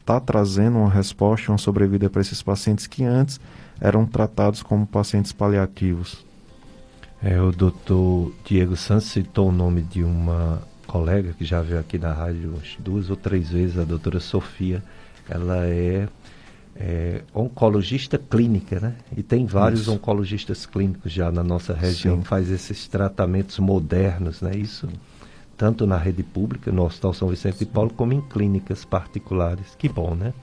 está 0.09 0.19
tra 0.19 0.39
trazendo 0.39 0.79
uma 0.79 0.89
resposta, 0.89 1.51
uma 1.51 1.57
sobrevida 1.59 2.09
para 2.09 2.21
esses 2.21 2.41
pacientes 2.41 2.87
que 2.87 3.03
antes 3.03 3.39
eram 3.79 4.05
tratados 4.05 4.63
como 4.63 4.87
pacientes 4.87 5.31
paliativos. 5.31 6.25
É, 7.21 7.39
o 7.39 7.51
doutor 7.51 8.33
Diego 8.43 8.75
Santos 8.75 9.07
citou 9.07 9.49
o 9.49 9.51
nome 9.51 9.81
de 9.83 10.03
uma 10.03 10.61
colega 10.87 11.33
que 11.33 11.45
já 11.45 11.61
veio 11.61 11.79
aqui 11.79 11.99
na 11.99 12.11
rádio 12.11 12.55
duas 12.79 13.09
ou 13.09 13.15
três 13.15 13.49
vezes, 13.49 13.77
a 13.77 13.83
doutora 13.83 14.19
Sofia 14.19 14.81
ela 15.29 15.67
é, 15.67 16.07
é, 16.75 17.21
oncologista 17.35 18.17
clínica, 18.17 18.79
né? 18.79 18.95
E 19.15 19.21
tem 19.21 19.45
vários 19.45 19.81
Isso. 19.81 19.93
oncologistas 19.93 20.65
clínicos 20.65 21.11
já 21.11 21.31
na 21.31 21.43
nossa 21.43 21.73
região, 21.73 22.17
Sim. 22.17 22.23
faz 22.23 22.49
esses 22.49 22.87
tratamentos 22.87 23.59
modernos, 23.59 24.41
né? 24.41 24.55
Isso 24.55 24.89
tanto 25.59 25.85
na 25.85 25.97
rede 25.97 26.23
pública, 26.23 26.71
no 26.71 26.85
Hospital 26.85 27.13
São 27.13 27.27
Vicente 27.27 27.59
de 27.59 27.65
Paulo, 27.65 27.91
como 27.93 28.13
em 28.13 28.21
clínicas 28.21 28.85
particulares. 28.85 29.75
Que 29.77 29.89
bom, 29.89 30.15
né? 30.15 30.33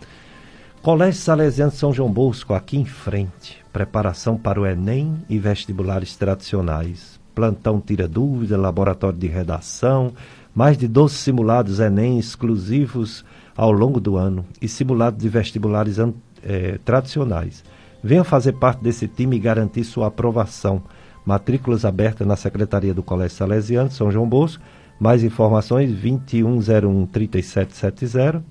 Colégio 0.82 1.22
Salesiano 1.22 1.72
São 1.72 1.90
João 1.90 2.12
Bosco, 2.12 2.52
aqui 2.52 2.76
em 2.76 2.84
frente. 2.84 3.64
Preparação 3.72 4.36
para 4.36 4.60
o 4.60 4.66
Enem 4.66 5.24
e 5.26 5.38
vestibulares 5.38 6.14
tradicionais. 6.16 7.18
Plantão 7.34 7.80
tira 7.80 8.06
dúvida, 8.06 8.58
laboratório 8.58 9.18
de 9.18 9.26
redação, 9.26 10.12
mais 10.54 10.76
de 10.76 10.86
12 10.86 11.14
simulados 11.14 11.80
Enem 11.80 12.18
exclusivos 12.18 13.24
ao 13.56 13.72
longo 13.72 13.98
do 13.98 14.18
ano 14.18 14.44
e 14.60 14.68
simulados 14.68 15.18
de 15.18 15.30
vestibulares 15.30 15.96
é, 16.42 16.78
tradicionais. 16.84 17.64
Venha 18.04 18.22
fazer 18.22 18.52
parte 18.52 18.82
desse 18.82 19.08
time 19.08 19.36
e 19.36 19.40
garantir 19.40 19.82
sua 19.82 20.08
aprovação. 20.08 20.82
Matrículas 21.24 21.86
abertas 21.86 22.26
na 22.26 22.36
Secretaria 22.36 22.92
do 22.92 23.02
Colégio 23.02 23.38
Salesiano 23.38 23.90
São 23.90 24.12
João 24.12 24.28
Bosco. 24.28 24.62
Mais 24.98 25.22
informações 25.22 25.90
2101 25.90 27.06
3770, 27.06 28.42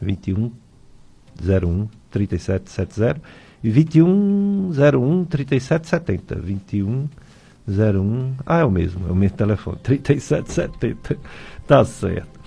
2101 0.00 1.88
3770 2.10 3.20
e 3.62 3.70
2101 3.70 5.24
3770, 5.26 6.34
2101, 6.36 8.34
ah 8.46 8.60
é 8.60 8.64
o 8.64 8.70
mesmo, 8.70 9.06
é 9.06 9.12
o 9.12 9.14
mesmo 9.14 9.36
telefone, 9.36 9.78
3770. 9.84 11.18
Tá 11.66 11.84
certo. 11.84 12.40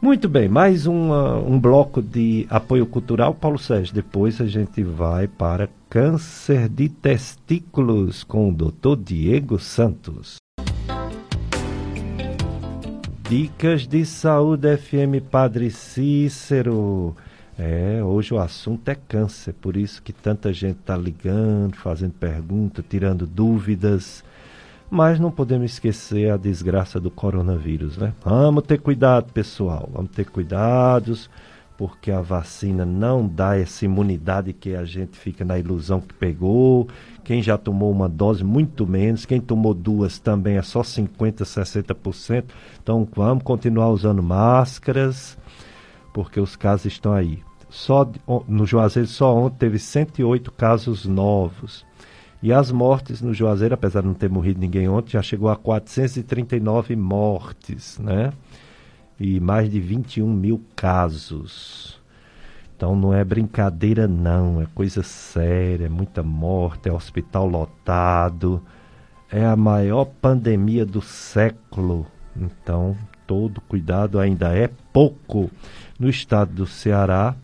Muito 0.00 0.28
bem, 0.28 0.48
mais 0.48 0.86
uma, 0.86 1.36
um 1.38 1.58
bloco 1.58 2.02
de 2.02 2.46
apoio 2.50 2.86
cultural, 2.86 3.34
Paulo 3.34 3.58
Sérgio. 3.58 3.94
Depois 3.94 4.40
a 4.40 4.46
gente 4.46 4.82
vai 4.82 5.26
para 5.26 5.68
câncer 5.88 6.68
de 6.68 6.88
testículos 6.88 8.22
com 8.22 8.50
o 8.50 8.52
doutor 8.52 8.96
Diego 8.96 9.58
Santos. 9.58 10.36
Dicas 13.28 13.88
de 13.88 14.06
Saúde 14.06 14.76
FM 14.76 15.20
Padre 15.28 15.68
Cícero. 15.68 17.16
É, 17.58 18.00
hoje 18.00 18.32
o 18.32 18.38
assunto 18.38 18.88
é 18.88 18.94
câncer, 18.94 19.52
por 19.54 19.76
isso 19.76 20.00
que 20.00 20.12
tanta 20.12 20.52
gente 20.52 20.78
está 20.78 20.96
ligando, 20.96 21.74
fazendo 21.74 22.12
perguntas, 22.12 22.84
tirando 22.88 23.26
dúvidas. 23.26 24.22
Mas 24.88 25.18
não 25.18 25.32
podemos 25.32 25.72
esquecer 25.72 26.30
a 26.30 26.36
desgraça 26.36 27.00
do 27.00 27.10
coronavírus, 27.10 27.98
né? 27.98 28.12
Vamos 28.24 28.62
ter 28.62 28.78
cuidado, 28.78 29.32
pessoal. 29.32 29.90
Vamos 29.92 30.12
ter 30.12 30.26
cuidados, 30.26 31.28
porque 31.76 32.12
a 32.12 32.20
vacina 32.20 32.84
não 32.84 33.26
dá 33.26 33.58
essa 33.58 33.84
imunidade 33.84 34.52
que 34.52 34.76
a 34.76 34.84
gente 34.84 35.18
fica 35.18 35.44
na 35.44 35.58
ilusão 35.58 36.00
que 36.00 36.14
pegou. 36.14 36.86
Quem 37.26 37.42
já 37.42 37.58
tomou 37.58 37.90
uma 37.90 38.08
dose, 38.08 38.44
muito 38.44 38.86
menos. 38.86 39.26
Quem 39.26 39.40
tomou 39.40 39.74
duas 39.74 40.16
também 40.16 40.58
é 40.58 40.62
só 40.62 40.82
50%, 40.82 41.42
60%. 41.42 42.44
Então 42.80 43.06
vamos 43.16 43.42
continuar 43.42 43.88
usando 43.88 44.22
máscaras, 44.22 45.36
porque 46.14 46.38
os 46.38 46.54
casos 46.54 46.86
estão 46.86 47.12
aí. 47.12 47.42
Só 47.68 48.08
no 48.46 48.64
Juazeiro, 48.64 49.08
só 49.08 49.36
ontem 49.36 49.56
teve 49.58 49.76
108 49.76 50.52
casos 50.52 51.04
novos. 51.04 51.84
E 52.40 52.52
as 52.52 52.70
mortes 52.70 53.20
no 53.20 53.34
Juazeiro, 53.34 53.74
apesar 53.74 54.02
de 54.02 54.06
não 54.06 54.14
ter 54.14 54.30
morrido 54.30 54.60
ninguém 54.60 54.88
ontem, 54.88 55.10
já 55.10 55.20
chegou 55.20 55.48
a 55.48 55.56
439 55.56 56.94
mortes, 56.94 57.98
né? 57.98 58.32
E 59.18 59.40
mais 59.40 59.68
de 59.68 59.80
21 59.80 60.32
mil 60.32 60.62
casos. 60.76 61.95
Então 62.76 62.94
não 62.94 63.14
é 63.14 63.24
brincadeira 63.24 64.06
não, 64.06 64.60
é 64.60 64.66
coisa 64.74 65.02
séria, 65.02 65.86
é 65.86 65.88
muita 65.88 66.22
morte, 66.22 66.90
é 66.90 66.92
hospital 66.92 67.46
lotado, 67.46 68.62
é 69.32 69.46
a 69.46 69.56
maior 69.56 70.04
pandemia 70.04 70.84
do 70.84 71.00
século. 71.00 72.06
Então 72.36 72.94
todo 73.26 73.62
cuidado 73.62 74.20
ainda 74.20 74.54
é 74.54 74.68
pouco. 74.92 75.50
No 75.98 76.10
estado 76.10 76.52
do 76.52 76.66
Ceará, 76.66 77.34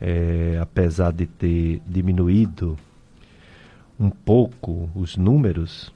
é, 0.00 0.56
apesar 0.62 1.12
de 1.12 1.26
ter 1.26 1.82
diminuído 1.84 2.78
um 3.98 4.08
pouco 4.08 4.88
os 4.94 5.16
números, 5.16 5.92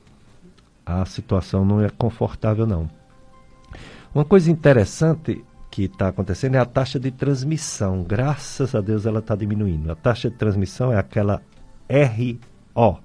a 0.84 1.04
situação 1.04 1.64
não 1.64 1.80
é 1.80 1.88
confortável 1.88 2.66
não. 2.66 2.90
Uma 4.12 4.24
coisa 4.24 4.50
interessante 4.50 5.44
que 5.74 5.86
está 5.86 6.06
acontecendo 6.06 6.54
é 6.54 6.58
a 6.60 6.64
taxa 6.64 7.00
de 7.00 7.10
transmissão. 7.10 8.04
Graças 8.04 8.76
a 8.76 8.80
Deus 8.80 9.06
ela 9.06 9.18
está 9.18 9.34
diminuindo. 9.34 9.90
A 9.90 9.96
taxa 9.96 10.30
de 10.30 10.36
transmissão 10.36 10.92
é 10.92 10.96
aquela 10.96 11.42
RO, 11.90 13.00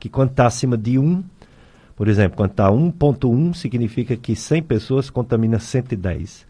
que 0.00 0.08
quando 0.08 0.30
está 0.30 0.46
acima 0.46 0.74
de 0.74 0.98
1, 0.98 1.22
por 1.94 2.08
exemplo, 2.08 2.38
quando 2.38 2.52
está 2.52 2.70
1.1, 2.70 3.52
significa 3.52 4.16
que 4.16 4.34
100 4.34 4.62
pessoas 4.62 5.10
contamina 5.10 5.58
110. 5.58 6.46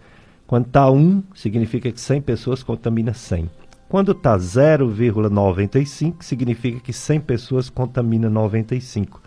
Quando 0.46 0.66
está 0.66 0.88
1, 0.88 1.24
significa 1.34 1.90
que 1.90 2.00
100 2.00 2.22
pessoas 2.22 2.62
contamina 2.62 3.12
100. 3.12 3.50
Quando 3.88 4.12
está 4.12 4.36
0,95, 4.36 6.22
significa 6.22 6.78
que 6.78 6.92
100 6.92 7.20
pessoas 7.22 7.68
contamina 7.68 8.30
95. 8.30 9.20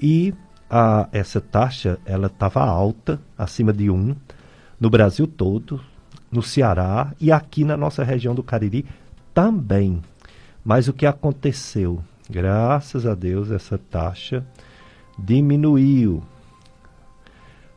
E 0.00 0.34
a, 0.68 1.08
essa 1.12 1.40
taxa 1.40 2.00
ela 2.04 2.26
estava 2.26 2.64
alta, 2.64 3.20
acima 3.38 3.72
de 3.72 3.88
1, 3.88 4.16
no 4.82 4.90
Brasil 4.90 5.28
todo, 5.28 5.80
no 6.28 6.42
Ceará 6.42 7.12
e 7.20 7.30
aqui 7.30 7.64
na 7.64 7.76
nossa 7.76 8.02
região 8.02 8.34
do 8.34 8.42
Cariri 8.42 8.84
também. 9.32 10.02
Mas 10.64 10.88
o 10.88 10.92
que 10.92 11.06
aconteceu? 11.06 12.02
Graças 12.28 13.06
a 13.06 13.14
Deus 13.14 13.52
essa 13.52 13.78
taxa 13.78 14.44
diminuiu. 15.16 16.20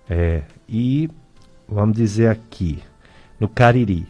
É, 0.10 0.46
e 0.68 1.08
vamos 1.70 1.96
dizer 1.96 2.28
aqui, 2.28 2.80
no 3.40 3.48
Cariri, 3.48 4.08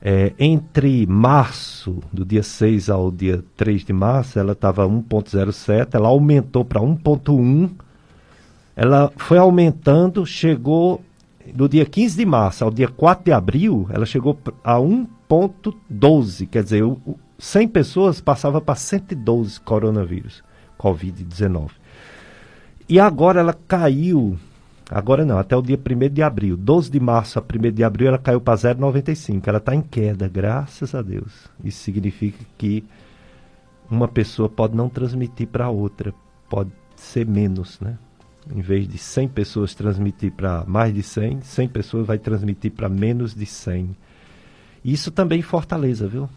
é, 0.00 0.32
entre 0.38 1.08
março, 1.08 1.98
do 2.12 2.24
dia 2.24 2.44
6 2.44 2.88
ao 2.90 3.10
dia 3.10 3.42
3 3.56 3.84
de 3.84 3.92
março, 3.92 4.38
ela 4.38 4.52
estava 4.52 4.86
1,07, 4.86 5.88
ela 5.94 6.06
aumentou 6.06 6.64
para 6.64 6.80
1,1, 6.80 7.72
ela 8.76 9.12
foi 9.16 9.36
aumentando, 9.36 10.24
chegou 10.24 11.02
do 11.54 11.68
dia 11.68 11.84
15 11.84 12.16
de 12.16 12.26
março 12.26 12.64
ao 12.64 12.70
dia 12.70 12.88
4 12.88 13.24
de 13.24 13.32
abril, 13.32 13.86
ela 13.90 14.06
chegou 14.06 14.38
a 14.64 14.76
1,12, 14.76 16.48
quer 16.48 16.62
dizer, 16.62 16.84
100 17.38 17.68
pessoas 17.68 18.20
passava 18.20 18.60
para 18.60 18.74
112 18.74 19.60
coronavírus, 19.60 20.42
Covid-19. 20.78 21.70
E 22.88 22.98
agora 22.98 23.40
ela 23.40 23.54
caiu 23.54 24.38
Agora 24.90 25.24
não, 25.24 25.38
até 25.38 25.56
o 25.56 25.62
dia 25.62 25.78
1 25.78 26.12
de 26.12 26.20
abril. 26.20 26.56
12 26.56 26.90
de 26.90 26.98
março 26.98 27.38
a 27.38 27.42
1 27.42 27.70
de 27.72 27.84
abril 27.84 28.08
ela 28.08 28.18
caiu 28.18 28.40
para 28.40 28.58
0,95. 28.58 29.46
Ela 29.46 29.58
está 29.58 29.72
em 29.72 29.80
queda, 29.80 30.26
graças 30.26 30.96
a 30.96 31.00
Deus. 31.00 31.48
Isso 31.62 31.78
significa 31.84 32.44
que 32.58 32.84
uma 33.88 34.08
pessoa 34.08 34.48
pode 34.48 34.74
não 34.74 34.88
transmitir 34.88 35.46
para 35.46 35.70
outra, 35.70 36.12
pode 36.48 36.72
ser 36.96 37.24
menos, 37.24 37.78
né? 37.80 37.96
Em 38.54 38.60
vez 38.60 38.88
de 38.88 38.98
100 38.98 39.28
pessoas 39.28 39.74
transmitir 39.74 40.32
para 40.32 40.64
mais 40.66 40.94
de 40.94 41.02
100, 41.02 41.40
100 41.42 41.68
pessoas 41.68 42.06
vai 42.06 42.18
transmitir 42.18 42.72
para 42.72 42.88
menos 42.88 43.34
de 43.34 43.46
100. 43.46 43.94
Isso 44.84 45.10
também 45.10 45.42
Fortaleza, 45.42 46.08
viu? 46.08 46.28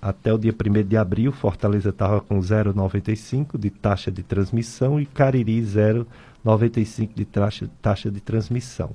Até 0.00 0.32
o 0.32 0.38
dia 0.38 0.54
1 0.54 0.88
de 0.88 0.96
abril, 0.96 1.30
Fortaleza 1.30 1.90
estava 1.90 2.20
com 2.20 2.38
0,95 2.38 3.58
de 3.58 3.68
taxa 3.68 4.10
de 4.10 4.22
transmissão 4.22 4.98
e 4.98 5.04
Cariri 5.04 5.60
0,95 5.60 6.06
95 6.44 7.14
de 7.14 7.24
taxa, 7.24 7.70
taxa 7.80 8.10
de 8.10 8.20
transmissão. 8.20 8.90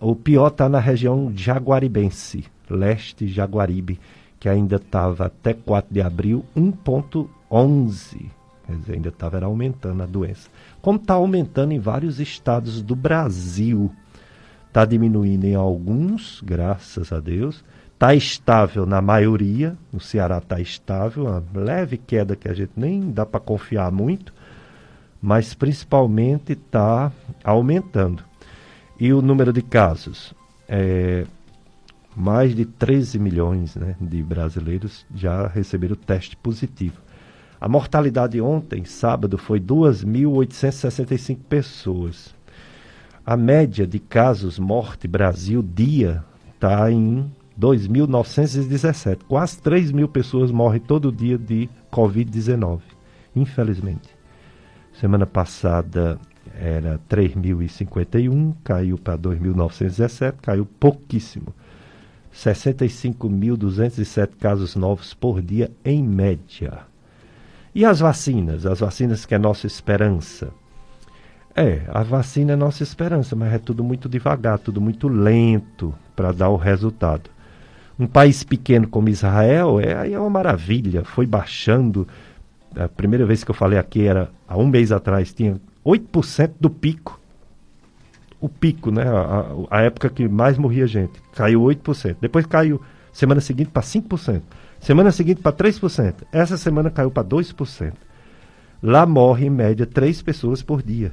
O 0.00 0.14
pior 0.14 0.48
está 0.48 0.68
na 0.68 0.80
região 0.80 1.32
jaguaribense, 1.34 2.44
leste 2.68 3.26
Jaguaribe, 3.28 4.00
que 4.38 4.48
ainda 4.48 4.76
estava 4.76 5.26
até 5.26 5.54
4 5.54 5.92
de 5.92 6.00
abril 6.00 6.44
1,11. 6.56 8.30
Quer 8.66 8.76
dizer, 8.76 8.92
ainda 8.94 9.08
estava 9.08 9.44
aumentando 9.44 10.02
a 10.02 10.06
doença. 10.06 10.48
Como 10.80 10.98
está 10.98 11.14
aumentando 11.14 11.72
em 11.72 11.78
vários 11.78 12.20
estados 12.20 12.82
do 12.82 12.96
Brasil. 12.96 13.90
Está 14.68 14.84
diminuindo 14.84 15.44
em 15.44 15.54
alguns, 15.54 16.40
graças 16.44 17.12
a 17.12 17.20
Deus. 17.20 17.64
Está 17.92 18.14
estável 18.14 18.86
na 18.86 19.00
maioria. 19.00 19.76
No 19.92 20.00
Ceará 20.00 20.38
está 20.38 20.60
estável, 20.60 21.24
uma 21.24 21.42
leve 21.54 21.96
queda 21.96 22.34
que 22.34 22.48
a 22.48 22.54
gente 22.54 22.72
nem 22.76 23.12
dá 23.12 23.24
para 23.24 23.40
confiar 23.40 23.92
muito 23.92 24.32
mas 25.24 25.54
principalmente 25.54 26.52
está 26.52 27.10
aumentando. 27.42 28.22
E 29.00 29.10
o 29.10 29.22
número 29.22 29.54
de 29.54 29.62
casos, 29.62 30.34
é, 30.68 31.24
mais 32.14 32.54
de 32.54 32.66
13 32.66 33.18
milhões 33.18 33.74
né, 33.74 33.96
de 33.98 34.22
brasileiros 34.22 35.06
já 35.14 35.46
receberam 35.46 35.96
teste 35.96 36.36
positivo. 36.36 37.00
A 37.64 37.68
mortalidade 37.68 38.38
ontem, 38.42 38.84
sábado, 38.84 39.38
foi 39.38 39.58
2.865 39.58 41.38
pessoas. 41.48 42.34
A 43.24 43.38
média 43.38 43.86
de 43.86 43.98
casos 43.98 44.58
morte 44.58 45.08
Brasil 45.08 45.62
dia 45.62 46.22
está 46.52 46.92
em 46.92 47.32
2.917. 47.58 49.20
Quase 49.26 49.58
3 49.62 49.92
mil 49.92 50.06
pessoas 50.06 50.50
morrem 50.50 50.78
todo 50.78 51.10
dia 51.10 51.38
de 51.38 51.70
Covid-19, 51.90 52.80
infelizmente. 53.34 54.14
Semana 55.00 55.24
passada 55.24 56.20
era 56.54 57.00
3.051, 57.08 58.54
caiu 58.62 58.98
para 58.98 59.16
2.917, 59.16 60.34
caiu 60.42 60.66
pouquíssimo. 60.66 61.46
65.207 62.30 64.36
casos 64.38 64.76
novos 64.76 65.14
por 65.14 65.40
dia 65.40 65.70
em 65.82 66.02
média. 66.02 66.92
E 67.74 67.84
as 67.84 68.00
vacinas? 68.00 68.64
As 68.64 68.80
vacinas 68.80 69.26
que 69.26 69.34
é 69.34 69.38
nossa 69.38 69.66
esperança. 69.66 70.50
É, 71.56 71.82
a 71.88 72.02
vacina 72.02 72.52
é 72.52 72.56
nossa 72.56 72.82
esperança, 72.82 73.34
mas 73.34 73.52
é 73.52 73.58
tudo 73.58 73.82
muito 73.82 74.08
devagar, 74.08 74.58
tudo 74.58 74.80
muito 74.80 75.08
lento 75.08 75.94
para 76.14 76.32
dar 76.32 76.48
o 76.48 76.56
resultado. 76.56 77.30
Um 77.98 78.06
país 78.06 78.42
pequeno 78.42 78.88
como 78.88 79.08
Israel 79.08 79.78
é, 79.78 79.94
aí 79.94 80.14
é 80.14 80.18
uma 80.18 80.30
maravilha, 80.30 81.04
foi 81.04 81.26
baixando. 81.26 82.06
A 82.76 82.88
primeira 82.88 83.24
vez 83.24 83.44
que 83.44 83.50
eu 83.50 83.54
falei 83.54 83.78
aqui 83.78 84.04
era 84.04 84.30
há 84.48 84.56
um 84.56 84.66
mês 84.66 84.90
atrás, 84.90 85.32
tinha 85.32 85.60
8% 85.84 86.52
do 86.60 86.68
pico. 86.68 87.20
O 88.40 88.48
pico, 88.48 88.90
né? 88.90 89.04
A, 89.04 89.78
a, 89.78 89.82
época 89.82 90.10
que 90.10 90.28
mais 90.28 90.58
morria 90.58 90.86
gente. 90.86 91.20
Caiu 91.34 91.62
8%. 91.62 92.16
Depois 92.20 92.46
caiu, 92.46 92.80
semana 93.12 93.40
seguinte, 93.40 93.70
para 93.70 93.82
5%. 93.82 94.42
Semana 94.84 95.10
seguinte, 95.10 95.40
para 95.40 95.56
3%. 95.56 96.26
Essa 96.30 96.58
semana 96.58 96.90
caiu 96.90 97.10
para 97.10 97.26
2%. 97.26 97.94
Lá 98.82 99.06
morre, 99.06 99.46
em 99.46 99.50
média, 99.50 99.86
3 99.86 100.20
pessoas 100.20 100.62
por 100.62 100.82
dia. 100.82 101.10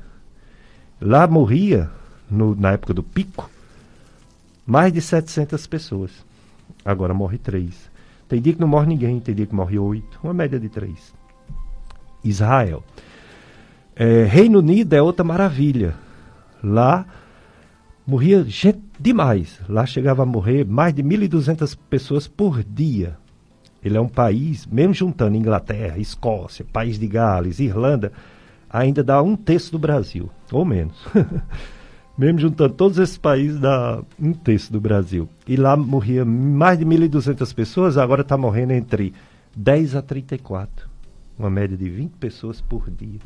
Lá 1.00 1.26
morria, 1.26 1.90
no, 2.30 2.54
na 2.54 2.74
época 2.74 2.94
do 2.94 3.02
pico, 3.02 3.50
mais 4.66 4.92
de 4.92 5.00
700 5.00 5.66
pessoas. 5.68 6.12
Agora 6.84 7.14
morre 7.14 7.38
3. 7.38 7.90
Tem 8.28 8.42
dia 8.42 8.52
que 8.52 8.60
não 8.60 8.68
morre 8.68 8.88
ninguém, 8.88 9.22
tem 9.22 9.34
dia 9.34 9.46
que 9.46 9.56
morre 9.56 9.80
8. 9.80 10.20
Uma 10.22 10.34
média 10.34 10.60
de 10.60 10.68
3. 10.68 11.14
Israel. 12.26 12.84
É, 13.96 14.26
Reino 14.26 14.60
Unido 14.60 14.92
é 14.94 15.02
outra 15.02 15.24
maravilha. 15.24 15.96
Lá 16.62 17.06
morria 18.06 18.44
gente 18.44 18.82
demais. 19.00 19.62
Lá 19.70 19.86
chegava 19.86 20.24
a 20.24 20.26
morrer 20.26 20.66
mais 20.66 20.94
de 20.94 21.02
1.200 21.02 21.78
pessoas 21.90 22.28
por 22.28 22.62
dia. 22.66 23.21
Ele 23.84 23.98
é 23.98 24.02
um 24.02 24.08
país, 24.08 24.66
mesmo 24.66 24.94
juntando 24.94 25.36
Inglaterra, 25.36 25.98
Escócia, 25.98 26.66
País 26.72 27.00
de 27.00 27.08
Gales, 27.08 27.60
Irlanda, 27.60 28.12
ainda 28.70 29.04
dá 29.04 29.22
um 29.22 29.36
terço 29.36 29.72
do 29.72 29.80
Brasil, 29.80 30.30
ou 30.52 30.64
menos. 30.64 31.08
mesmo 32.18 32.40
juntando 32.40 32.74
todos 32.74 33.00
esses 33.00 33.18
países, 33.18 33.60
dá 33.60 34.02
um 34.20 34.34
terço 34.34 34.72
do 34.72 34.80
Brasil. 34.80 35.28
E 35.48 35.56
lá 35.56 35.76
morria 35.76 36.24
mais 36.24 36.78
de 36.78 36.86
1.200 36.86 37.54
pessoas, 37.56 37.98
agora 37.98 38.22
está 38.22 38.38
morrendo 38.38 38.74
entre 38.74 39.14
10 39.56 39.96
a 39.96 40.02
34. 40.02 40.90
Uma 41.40 41.50
média 41.50 41.76
de 41.76 41.90
20 41.90 42.12
pessoas 42.12 42.62
por 42.62 42.90
dia 42.92 43.20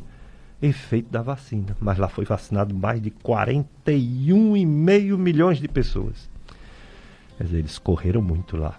efeito 0.62 1.12
da 1.12 1.22
vacina. 1.22 1.76
Mas 1.80 1.98
lá 1.98 2.08
foi 2.08 2.24
vacinado 2.26 2.76
mais 2.76 3.02
de 3.02 3.12
41,5 3.12 5.18
milhões 5.18 5.58
de 5.60 5.68
pessoas. 5.68 6.30
Dizer, 7.40 7.60
eles 7.60 7.78
correram 7.78 8.22
muito 8.22 8.58
lá. 8.58 8.76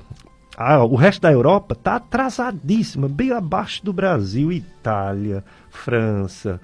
Ah, 0.59 0.83
o 0.83 0.95
resto 0.95 1.21
da 1.21 1.31
Europa 1.31 1.75
está 1.75 1.97
atrasadíssima, 1.97 3.11
bem 3.11 3.31
abaixo 3.31 3.85
do 3.85 3.93
Brasil, 3.93 4.51
Itália, 4.51 5.45
França, 5.69 6.59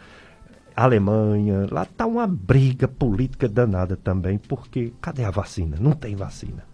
Alemanha. 0.74 1.66
Lá 1.70 1.82
está 1.82 2.06
uma 2.06 2.26
briga 2.26 2.88
política 2.88 3.46
danada 3.46 3.94
também, 3.94 4.38
porque 4.38 4.94
cadê 4.98 5.24
a 5.24 5.30
vacina? 5.30 5.76
Não 5.78 5.92
tem 5.92 6.16
vacina. 6.16 6.64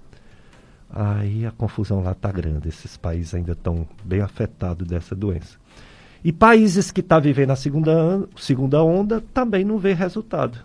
Aí 0.88 1.44
a 1.44 1.50
confusão 1.50 2.04
lá 2.04 2.12
está 2.12 2.30
grande. 2.30 2.68
Esses 2.68 2.96
países 2.96 3.34
ainda 3.34 3.50
estão 3.52 3.84
bem 4.04 4.20
afetados 4.20 4.86
dessa 4.86 5.16
doença. 5.16 5.58
E 6.22 6.32
países 6.32 6.92
que 6.92 7.00
estão 7.00 7.18
tá 7.18 7.22
vivendo 7.22 7.50
a 7.50 7.56
segunda, 7.56 8.28
segunda 8.36 8.80
onda 8.82 9.20
também 9.34 9.64
não 9.64 9.76
vê 9.76 9.92
resultado. 9.92 10.58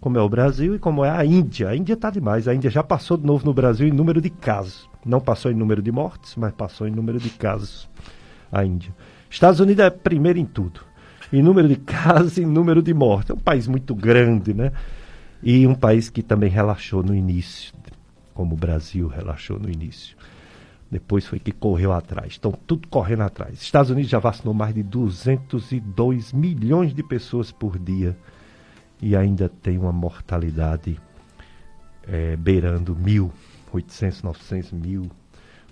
Como 0.00 0.16
é 0.16 0.22
o 0.22 0.28
Brasil 0.28 0.74
e 0.74 0.78
como 0.78 1.04
é 1.04 1.10
a 1.10 1.24
Índia. 1.24 1.68
A 1.68 1.76
Índia 1.76 1.92
está 1.92 2.08
demais. 2.08 2.48
A 2.48 2.54
Índia 2.54 2.70
já 2.70 2.82
passou 2.82 3.18
de 3.18 3.26
novo 3.26 3.44
no 3.44 3.52
Brasil 3.52 3.86
em 3.86 3.92
número 3.92 4.20
de 4.20 4.30
casos. 4.30 4.88
Não 5.04 5.20
passou 5.20 5.50
em 5.50 5.54
número 5.54 5.82
de 5.82 5.92
mortes, 5.92 6.36
mas 6.36 6.52
passou 6.52 6.88
em 6.88 6.90
número 6.90 7.18
de 7.18 7.28
casos. 7.28 7.88
A 8.50 8.64
Índia. 8.64 8.94
Estados 9.28 9.60
Unidos 9.60 9.84
é 9.84 9.90
primeiro 9.90 10.38
em 10.38 10.46
tudo. 10.46 10.80
Em 11.30 11.42
número 11.42 11.68
de 11.68 11.76
casos 11.84 12.38
e 12.38 12.42
em 12.42 12.46
número 12.46 12.82
de 12.82 12.94
mortes. 12.94 13.30
É 13.30 13.34
um 13.34 13.38
país 13.38 13.68
muito 13.68 13.94
grande, 13.94 14.54
né? 14.54 14.72
E 15.42 15.66
um 15.66 15.74
país 15.74 16.08
que 16.08 16.22
também 16.22 16.48
relaxou 16.48 17.02
no 17.02 17.14
início, 17.14 17.74
como 18.34 18.54
o 18.54 18.58
Brasil 18.58 19.06
relaxou 19.06 19.58
no 19.58 19.70
início. 19.70 20.16
Depois 20.90 21.26
foi 21.26 21.38
que 21.38 21.52
correu 21.52 21.92
atrás. 21.92 22.32
Estão 22.32 22.52
tudo 22.52 22.88
correndo 22.88 23.22
atrás. 23.22 23.62
Estados 23.62 23.90
Unidos 23.90 24.10
já 24.10 24.18
vacinou 24.18 24.52
mais 24.52 24.74
de 24.74 24.82
202 24.82 26.32
milhões 26.32 26.92
de 26.92 27.02
pessoas 27.02 27.52
por 27.52 27.78
dia 27.78 28.16
e 29.02 29.16
ainda 29.16 29.48
tem 29.48 29.78
uma 29.78 29.92
mortalidade 29.92 30.98
é, 32.06 32.36
beirando 32.36 32.94
mil, 32.94 33.32
800, 33.72 34.22
900 34.22 34.72
mil 34.72 35.10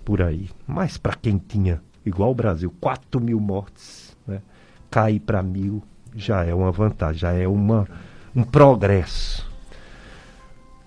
por 0.03 0.21
aí. 0.21 0.49
Mas 0.65 0.97
para 0.97 1.15
quem 1.15 1.37
tinha, 1.37 1.81
igual 2.05 2.31
o 2.31 2.35
Brasil, 2.35 2.73
4 2.79 3.21
mil 3.21 3.39
mortes, 3.39 4.17
né, 4.25 4.41
cair 4.89 5.19
para 5.19 5.43
mil 5.43 5.83
já 6.15 6.43
é 6.43 6.53
uma 6.53 6.71
vantagem, 6.71 7.19
já 7.19 7.31
é 7.33 7.47
uma, 7.47 7.87
um 8.35 8.43
progresso. 8.43 9.47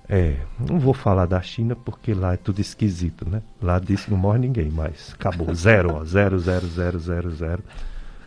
É, 0.08 0.36
não 0.58 0.78
vou 0.78 0.92
falar 0.92 1.26
da 1.26 1.40
China 1.40 1.74
porque 1.76 2.12
lá 2.12 2.34
é 2.34 2.36
tudo 2.36 2.60
esquisito, 2.60 3.28
né? 3.28 3.40
Lá 3.60 3.78
disse 3.78 4.10
não 4.10 4.18
morre 4.18 4.40
ninguém 4.40 4.68
mais. 4.68 5.14
Acabou. 5.14 5.54
Zero, 5.54 5.94
ó. 5.94 6.04
Zero, 6.04 6.38
zero, 6.38 6.66
zero, 6.66 6.98
zero, 6.98 7.30
zero. 7.30 7.64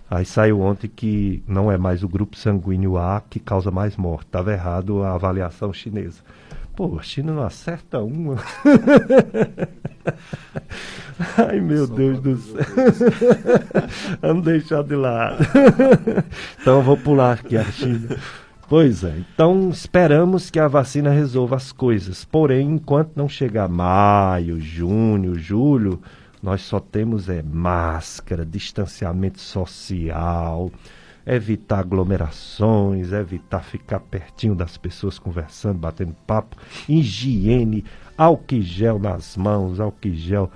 Aí 0.09 0.25
saiu 0.25 0.61
ontem 0.61 0.87
que 0.87 1.43
não 1.47 1.71
é 1.71 1.77
mais 1.77 2.03
o 2.03 2.07
grupo 2.07 2.37
sanguíneo 2.37 2.97
A 2.97 3.21
que 3.27 3.39
causa 3.39 3.71
mais 3.71 3.97
morte. 3.97 4.27
Estava 4.27 4.53
errado 4.53 5.03
a 5.03 5.13
avaliação 5.13 5.73
chinesa. 5.73 6.21
Pô, 6.75 6.97
a 6.99 7.01
China 7.01 7.33
não 7.33 7.43
acerta 7.43 7.99
uma. 7.99 8.35
Ai, 11.37 11.61
meu 11.61 11.87
Só 11.87 11.95
Deus 11.95 12.19
do 12.19 12.35
céu. 12.37 12.65
Vamos 14.21 14.43
deixar 14.43 14.83
de 14.83 14.95
lado. 14.95 15.37
então 16.59 16.77
eu 16.77 16.83
vou 16.83 16.97
pular 16.97 17.33
aqui 17.33 17.55
a 17.55 17.63
China. 17.63 18.17
Pois 18.67 19.03
é, 19.03 19.13
então 19.19 19.69
esperamos 19.69 20.49
que 20.49 20.59
a 20.59 20.67
vacina 20.67 21.11
resolva 21.11 21.55
as 21.55 21.71
coisas. 21.71 22.25
Porém, 22.25 22.71
enquanto 22.71 23.15
não 23.15 23.29
chegar 23.29 23.69
maio, 23.69 24.59
junho, 24.59 25.35
julho, 25.39 26.01
nós 26.45 26.61
só 26.61 26.79
temos 26.79 27.27
é 27.27 27.41
máscara, 27.41 28.45
distanciamento 28.45 29.39
social, 29.39 30.71
evitar 31.25 31.79
aglomerações, 31.79 33.11
evitar 33.11 33.63
ficar 33.63 33.99
pertinho 33.99 34.53
das 34.53 34.77
pessoas 34.77 35.17
conversando, 35.17 35.79
batendo 35.79 36.15
papo, 36.27 36.55
higiene, 36.87 37.83
álcool 38.15 38.61
gel 38.61 38.99
nas 38.99 39.35
mãos, 39.35 39.79
álcool 39.79 40.13
gel 40.13 40.51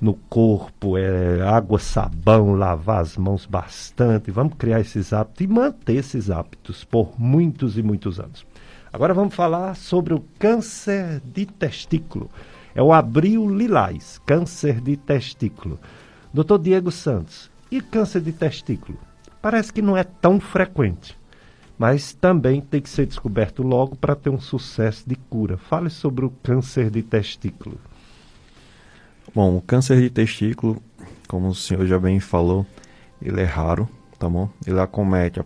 no 0.00 0.14
corpo, 0.14 0.96
é, 0.96 1.42
água, 1.42 1.80
sabão, 1.80 2.54
lavar 2.54 3.00
as 3.00 3.16
mãos 3.16 3.44
bastante. 3.44 4.30
Vamos 4.30 4.54
criar 4.56 4.78
esses 4.78 5.12
hábitos 5.12 5.40
e 5.40 5.48
manter 5.48 5.96
esses 5.96 6.30
hábitos 6.30 6.84
por 6.84 7.20
muitos 7.20 7.76
e 7.76 7.82
muitos 7.82 8.20
anos. 8.20 8.46
Agora 8.92 9.12
vamos 9.12 9.34
falar 9.34 9.74
sobre 9.74 10.14
o 10.14 10.22
câncer 10.38 11.20
de 11.24 11.44
testículo. 11.44 12.30
É 12.74 12.82
o 12.82 12.92
abril 12.92 13.48
lilás, 13.48 14.20
câncer 14.26 14.80
de 14.80 14.96
testículo. 14.96 15.78
Doutor 16.32 16.58
Diego 16.58 16.90
Santos, 16.90 17.50
e 17.70 17.80
câncer 17.80 18.20
de 18.20 18.32
testículo? 18.32 18.98
Parece 19.40 19.72
que 19.72 19.80
não 19.80 19.96
é 19.96 20.02
tão 20.02 20.40
frequente, 20.40 21.16
mas 21.78 22.12
também 22.12 22.60
tem 22.60 22.80
que 22.80 22.88
ser 22.88 23.06
descoberto 23.06 23.62
logo 23.62 23.94
para 23.94 24.16
ter 24.16 24.30
um 24.30 24.40
sucesso 24.40 25.04
de 25.06 25.14
cura. 25.14 25.56
Fale 25.56 25.88
sobre 25.88 26.24
o 26.24 26.30
câncer 26.42 26.90
de 26.90 27.02
testículo. 27.02 27.78
Bom, 29.32 29.56
o 29.56 29.60
câncer 29.62 30.00
de 30.00 30.10
testículo, 30.10 30.82
como 31.28 31.48
o 31.48 31.54
senhor 31.54 31.86
já 31.86 31.98
bem 31.98 32.18
falou, 32.18 32.66
ele 33.22 33.40
é 33.40 33.44
raro, 33.44 33.88
tá 34.18 34.28
bom? 34.28 34.48
Ele 34.66 34.80
acomete 34.80 35.40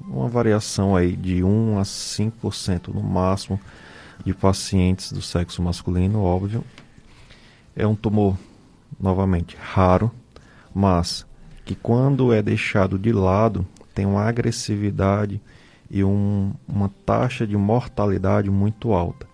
uma 0.00 0.28
variação 0.28 0.94
aí 0.94 1.16
de 1.16 1.42
1 1.42 1.78
a 1.78 1.82
5% 1.82 2.88
no 2.92 3.02
máximo 3.02 3.58
de 4.24 4.34
pacientes 4.34 5.12
do 5.12 5.20
sexo 5.20 5.62
masculino, 5.62 6.22
óbvio. 6.22 6.64
É 7.76 7.86
um 7.86 7.94
tumor, 7.94 8.36
novamente, 8.98 9.56
raro, 9.60 10.10
mas 10.74 11.26
que 11.64 11.74
quando 11.74 12.32
é 12.32 12.42
deixado 12.42 12.98
de 12.98 13.12
lado, 13.12 13.66
tem 13.94 14.06
uma 14.06 14.22
agressividade 14.22 15.40
e 15.90 16.02
um, 16.02 16.52
uma 16.66 16.90
taxa 17.04 17.46
de 17.46 17.56
mortalidade 17.56 18.50
muito 18.50 18.92
alta 18.92 19.26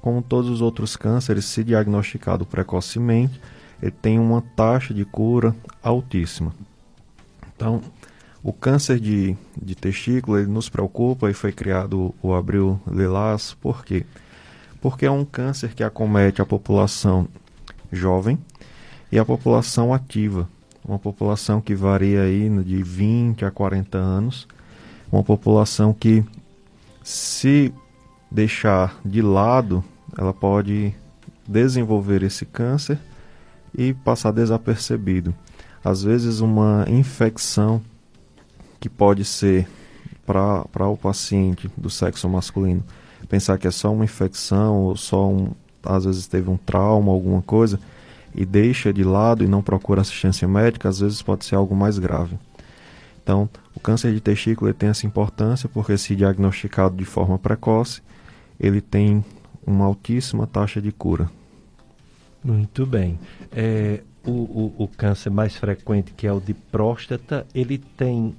como 0.00 0.22
todos 0.22 0.50
os 0.50 0.60
outros 0.60 0.96
cânceres, 0.96 1.44
se 1.44 1.62
diagnosticado 1.62 2.46
precocemente, 2.46 3.40
ele 3.82 3.90
tem 3.90 4.18
uma 4.18 4.40
taxa 4.40 4.94
de 4.94 5.04
cura 5.04 5.54
altíssima. 5.82 6.54
Então, 7.54 7.82
o 8.42 8.52
câncer 8.52 8.98
de, 8.98 9.36
de 9.60 9.74
testículo 9.74 10.38
ele 10.38 10.50
nos 10.50 10.68
preocupa 10.68 11.30
e 11.30 11.34
foi 11.34 11.52
criado 11.52 12.14
o 12.22 12.34
Abril 12.34 12.80
Lilás. 12.90 13.54
Por 13.60 13.84
quê? 13.84 14.06
Porque 14.80 15.04
é 15.04 15.10
um 15.10 15.24
câncer 15.24 15.74
que 15.74 15.84
acomete 15.84 16.40
a 16.40 16.46
população 16.46 17.28
jovem 17.92 18.38
e 19.12 19.18
a 19.18 19.24
população 19.24 19.92
ativa, 19.92 20.48
uma 20.84 20.98
população 20.98 21.60
que 21.60 21.74
varia 21.74 22.22
aí 22.22 22.48
de 22.64 22.82
20 22.82 23.44
a 23.44 23.50
40 23.50 23.98
anos, 23.98 24.48
uma 25.12 25.22
população 25.22 25.92
que 25.92 26.24
se 27.02 27.74
deixar 28.30 28.98
de 29.04 29.20
lado, 29.20 29.84
ela 30.16 30.32
pode 30.32 30.94
desenvolver 31.46 32.22
esse 32.22 32.46
câncer 32.46 32.98
e 33.76 33.92
passar 33.92 34.30
desapercebido. 34.30 35.34
Às 35.84 36.02
vezes 36.02 36.40
uma 36.40 36.84
infecção 36.88 37.82
que 38.80 38.88
pode 38.88 39.24
ser 39.24 39.68
para 40.26 40.88
o 40.88 40.96
paciente 40.96 41.70
do 41.76 41.90
sexo 41.90 42.28
masculino 42.28 42.82
pensar 43.30 43.58
que 43.58 43.68
é 43.68 43.70
só 43.70 43.92
uma 43.92 44.04
infecção 44.04 44.82
ou 44.82 44.96
só 44.96 45.28
um, 45.28 45.52
às 45.84 46.04
vezes 46.04 46.26
teve 46.26 46.50
um 46.50 46.56
trauma, 46.56 47.12
alguma 47.12 47.40
coisa, 47.40 47.78
e 48.34 48.44
deixa 48.44 48.92
de 48.92 49.04
lado 49.04 49.44
e 49.44 49.48
não 49.48 49.62
procura 49.62 50.00
assistência 50.00 50.46
médica, 50.46 50.88
às 50.88 51.00
vezes 51.00 51.22
pode 51.22 51.44
ser 51.44 51.54
algo 51.54 51.74
mais 51.74 51.98
grave. 51.98 52.36
Então, 53.22 53.48
o 53.74 53.80
câncer 53.80 54.12
de 54.12 54.20
testículo 54.20 54.72
tem 54.74 54.88
essa 54.88 55.06
importância 55.06 55.68
porque, 55.68 55.96
se 55.96 56.16
diagnosticado 56.16 56.96
de 56.96 57.04
forma 57.04 57.38
precoce, 57.38 58.02
ele 58.58 58.80
tem 58.80 59.24
uma 59.64 59.84
altíssima 59.84 60.46
taxa 60.46 60.80
de 60.80 60.90
cura. 60.90 61.30
Muito 62.42 62.84
bem. 62.84 63.18
É, 63.52 64.00
o, 64.24 64.30
o, 64.30 64.74
o, 64.78 64.88
câncer 64.88 65.30
mais 65.30 65.54
frequente, 65.54 66.12
que 66.16 66.26
é 66.26 66.32
o 66.32 66.40
de 66.40 66.54
próstata, 66.54 67.46
ele 67.54 67.78
tem 67.78 68.34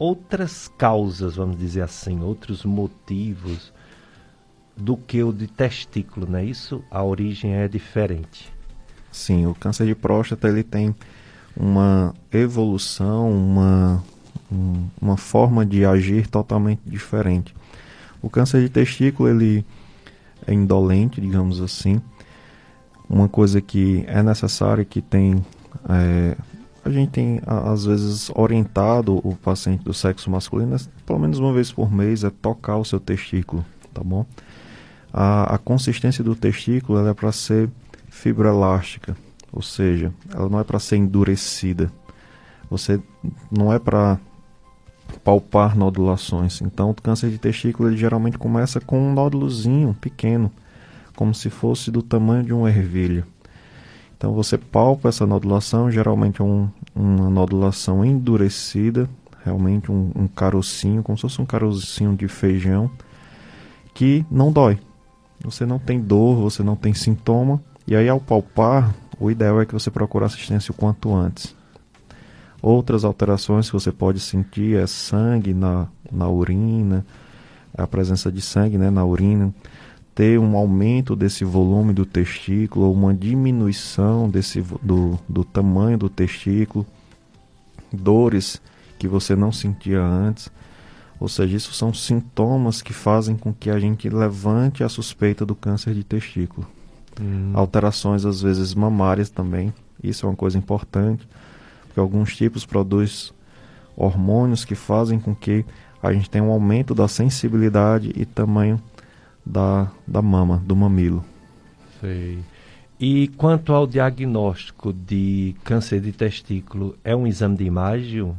outras 0.00 0.66
causas, 0.78 1.36
vamos 1.36 1.58
dizer 1.58 1.82
assim, 1.82 2.20
outros 2.22 2.64
motivos 2.64 3.70
do 4.74 4.96
que 4.96 5.22
o 5.22 5.30
de 5.30 5.46
testículo, 5.46 6.26
não 6.26 6.38
é 6.38 6.44
isso? 6.44 6.82
A 6.90 7.04
origem 7.04 7.54
é 7.54 7.68
diferente. 7.68 8.50
Sim, 9.12 9.44
o 9.44 9.54
câncer 9.54 9.86
de 9.86 9.94
próstata 9.94 10.48
ele 10.48 10.62
tem 10.62 10.96
uma 11.54 12.14
evolução, 12.32 13.30
uma, 13.30 14.02
um, 14.50 14.88
uma 14.98 15.18
forma 15.18 15.66
de 15.66 15.84
agir 15.84 16.26
totalmente 16.28 16.80
diferente. 16.86 17.54
O 18.22 18.30
câncer 18.30 18.62
de 18.62 18.70
testículo 18.70 19.28
ele 19.28 19.66
é 20.46 20.54
indolente, 20.54 21.20
digamos 21.20 21.60
assim. 21.60 22.00
Uma 23.06 23.28
coisa 23.28 23.60
que 23.60 24.02
é 24.06 24.22
necessária 24.22 24.82
que 24.82 25.02
tem 25.02 25.44
é, 25.90 26.36
a 26.84 26.90
gente 26.90 27.10
tem 27.10 27.40
às 27.46 27.84
vezes 27.84 28.30
orientado 28.34 29.16
o 29.26 29.36
paciente 29.36 29.84
do 29.84 29.92
sexo 29.92 30.30
masculino, 30.30 30.76
pelo 31.04 31.18
menos 31.18 31.38
uma 31.38 31.52
vez 31.52 31.70
por 31.72 31.92
mês, 31.92 32.24
é 32.24 32.30
tocar 32.30 32.76
o 32.76 32.84
seu 32.84 32.98
testículo, 32.98 33.64
tá 33.92 34.02
bom? 34.02 34.24
A, 35.12 35.54
a 35.54 35.58
consistência 35.58 36.24
do 36.24 36.34
testículo 36.34 37.06
é 37.06 37.12
para 37.12 37.32
ser 37.32 37.68
fibroelástica, 38.08 39.16
ou 39.52 39.62
seja, 39.62 40.12
ela 40.32 40.48
não 40.48 40.60
é 40.60 40.64
para 40.64 40.78
ser 40.78 40.96
endurecida. 40.96 41.92
Você 42.70 43.00
não 43.50 43.72
é 43.72 43.78
para 43.78 44.18
palpar 45.24 45.76
nodulações. 45.76 46.60
Então, 46.60 46.90
o 46.90 46.94
câncer 46.94 47.30
de 47.30 47.38
testículo 47.38 47.88
ele 47.88 47.96
geralmente 47.96 48.38
começa 48.38 48.80
com 48.80 49.00
um 49.00 49.12
nódulozinho 49.12 49.94
pequeno, 50.00 50.52
como 51.16 51.34
se 51.34 51.50
fosse 51.50 51.90
do 51.90 52.02
tamanho 52.02 52.44
de 52.44 52.52
um 52.52 52.66
ervilha. 52.66 53.26
Então, 54.20 54.34
você 54.34 54.58
palpa 54.58 55.08
essa 55.08 55.26
nodulação, 55.26 55.90
geralmente 55.90 56.42
é 56.42 56.44
um, 56.44 56.68
uma 56.94 57.30
nodulação 57.30 58.04
endurecida, 58.04 59.08
realmente 59.42 59.90
um, 59.90 60.12
um 60.14 60.28
carocinho, 60.28 61.02
como 61.02 61.16
se 61.16 61.22
fosse 61.22 61.40
um 61.40 61.46
carocinho 61.46 62.14
de 62.14 62.28
feijão, 62.28 62.90
que 63.94 64.22
não 64.30 64.52
dói. 64.52 64.78
Você 65.42 65.64
não 65.64 65.78
tem 65.78 65.98
dor, 65.98 66.36
você 66.36 66.62
não 66.62 66.76
tem 66.76 66.92
sintoma, 66.92 67.62
e 67.86 67.96
aí, 67.96 68.10
ao 68.10 68.20
palpar, 68.20 68.94
o 69.18 69.30
ideal 69.30 69.58
é 69.58 69.64
que 69.64 69.72
você 69.72 69.90
procure 69.90 70.26
assistência 70.26 70.70
o 70.70 70.74
quanto 70.74 71.14
antes. 71.14 71.56
Outras 72.60 73.06
alterações 73.06 73.68
que 73.68 73.72
você 73.72 73.90
pode 73.90 74.20
sentir 74.20 74.76
é 74.76 74.86
sangue 74.86 75.54
na, 75.54 75.88
na 76.12 76.28
urina, 76.28 77.06
a 77.74 77.86
presença 77.86 78.30
de 78.30 78.42
sangue 78.42 78.76
né, 78.76 78.90
na 78.90 79.02
urina, 79.02 79.54
ter 80.14 80.38
um 80.38 80.56
aumento 80.56 81.14
desse 81.14 81.44
volume 81.44 81.92
do 81.92 82.04
testículo, 82.04 82.86
ou 82.86 82.92
uma 82.92 83.14
diminuição 83.14 84.28
desse, 84.28 84.60
do, 84.82 85.18
do 85.28 85.44
tamanho 85.44 85.96
do 85.96 86.08
testículo, 86.08 86.86
dores 87.92 88.60
que 88.98 89.08
você 89.08 89.34
não 89.34 89.52
sentia 89.52 90.02
antes. 90.02 90.50
Ou 91.18 91.28
seja, 91.28 91.56
isso 91.56 91.72
são 91.74 91.92
sintomas 91.92 92.80
que 92.80 92.92
fazem 92.92 93.36
com 93.36 93.52
que 93.52 93.70
a 93.70 93.78
gente 93.78 94.08
levante 94.08 94.82
a 94.82 94.88
suspeita 94.88 95.44
do 95.44 95.54
câncer 95.54 95.94
de 95.94 96.02
testículo. 96.02 96.66
Hum. 97.20 97.52
Alterações, 97.54 98.24
às 98.24 98.40
vezes, 98.40 98.74
mamárias 98.74 99.28
também. 99.28 99.72
Isso 100.02 100.24
é 100.24 100.28
uma 100.28 100.36
coisa 100.36 100.56
importante, 100.56 101.28
porque 101.86 102.00
alguns 102.00 102.34
tipos 102.34 102.64
produzem 102.64 103.32
hormônios 103.96 104.64
que 104.64 104.74
fazem 104.74 105.18
com 105.18 105.34
que 105.34 105.64
a 106.02 106.12
gente 106.12 106.30
tenha 106.30 106.42
um 106.42 106.50
aumento 106.50 106.94
da 106.94 107.06
sensibilidade 107.06 108.12
e 108.16 108.24
tamanho 108.24 108.80
da, 109.50 109.90
da 110.06 110.22
mama, 110.22 110.62
do 110.64 110.76
mamilo. 110.76 111.24
Sei. 112.00 112.38
E 112.98 113.28
quanto 113.28 113.72
ao 113.72 113.86
diagnóstico 113.86 114.92
de 114.92 115.54
câncer 115.64 116.00
de 116.00 116.12
testículo, 116.12 116.96
é 117.02 117.16
um 117.16 117.26
exame 117.26 117.56
de 117.56 117.64
imagem 117.64 118.34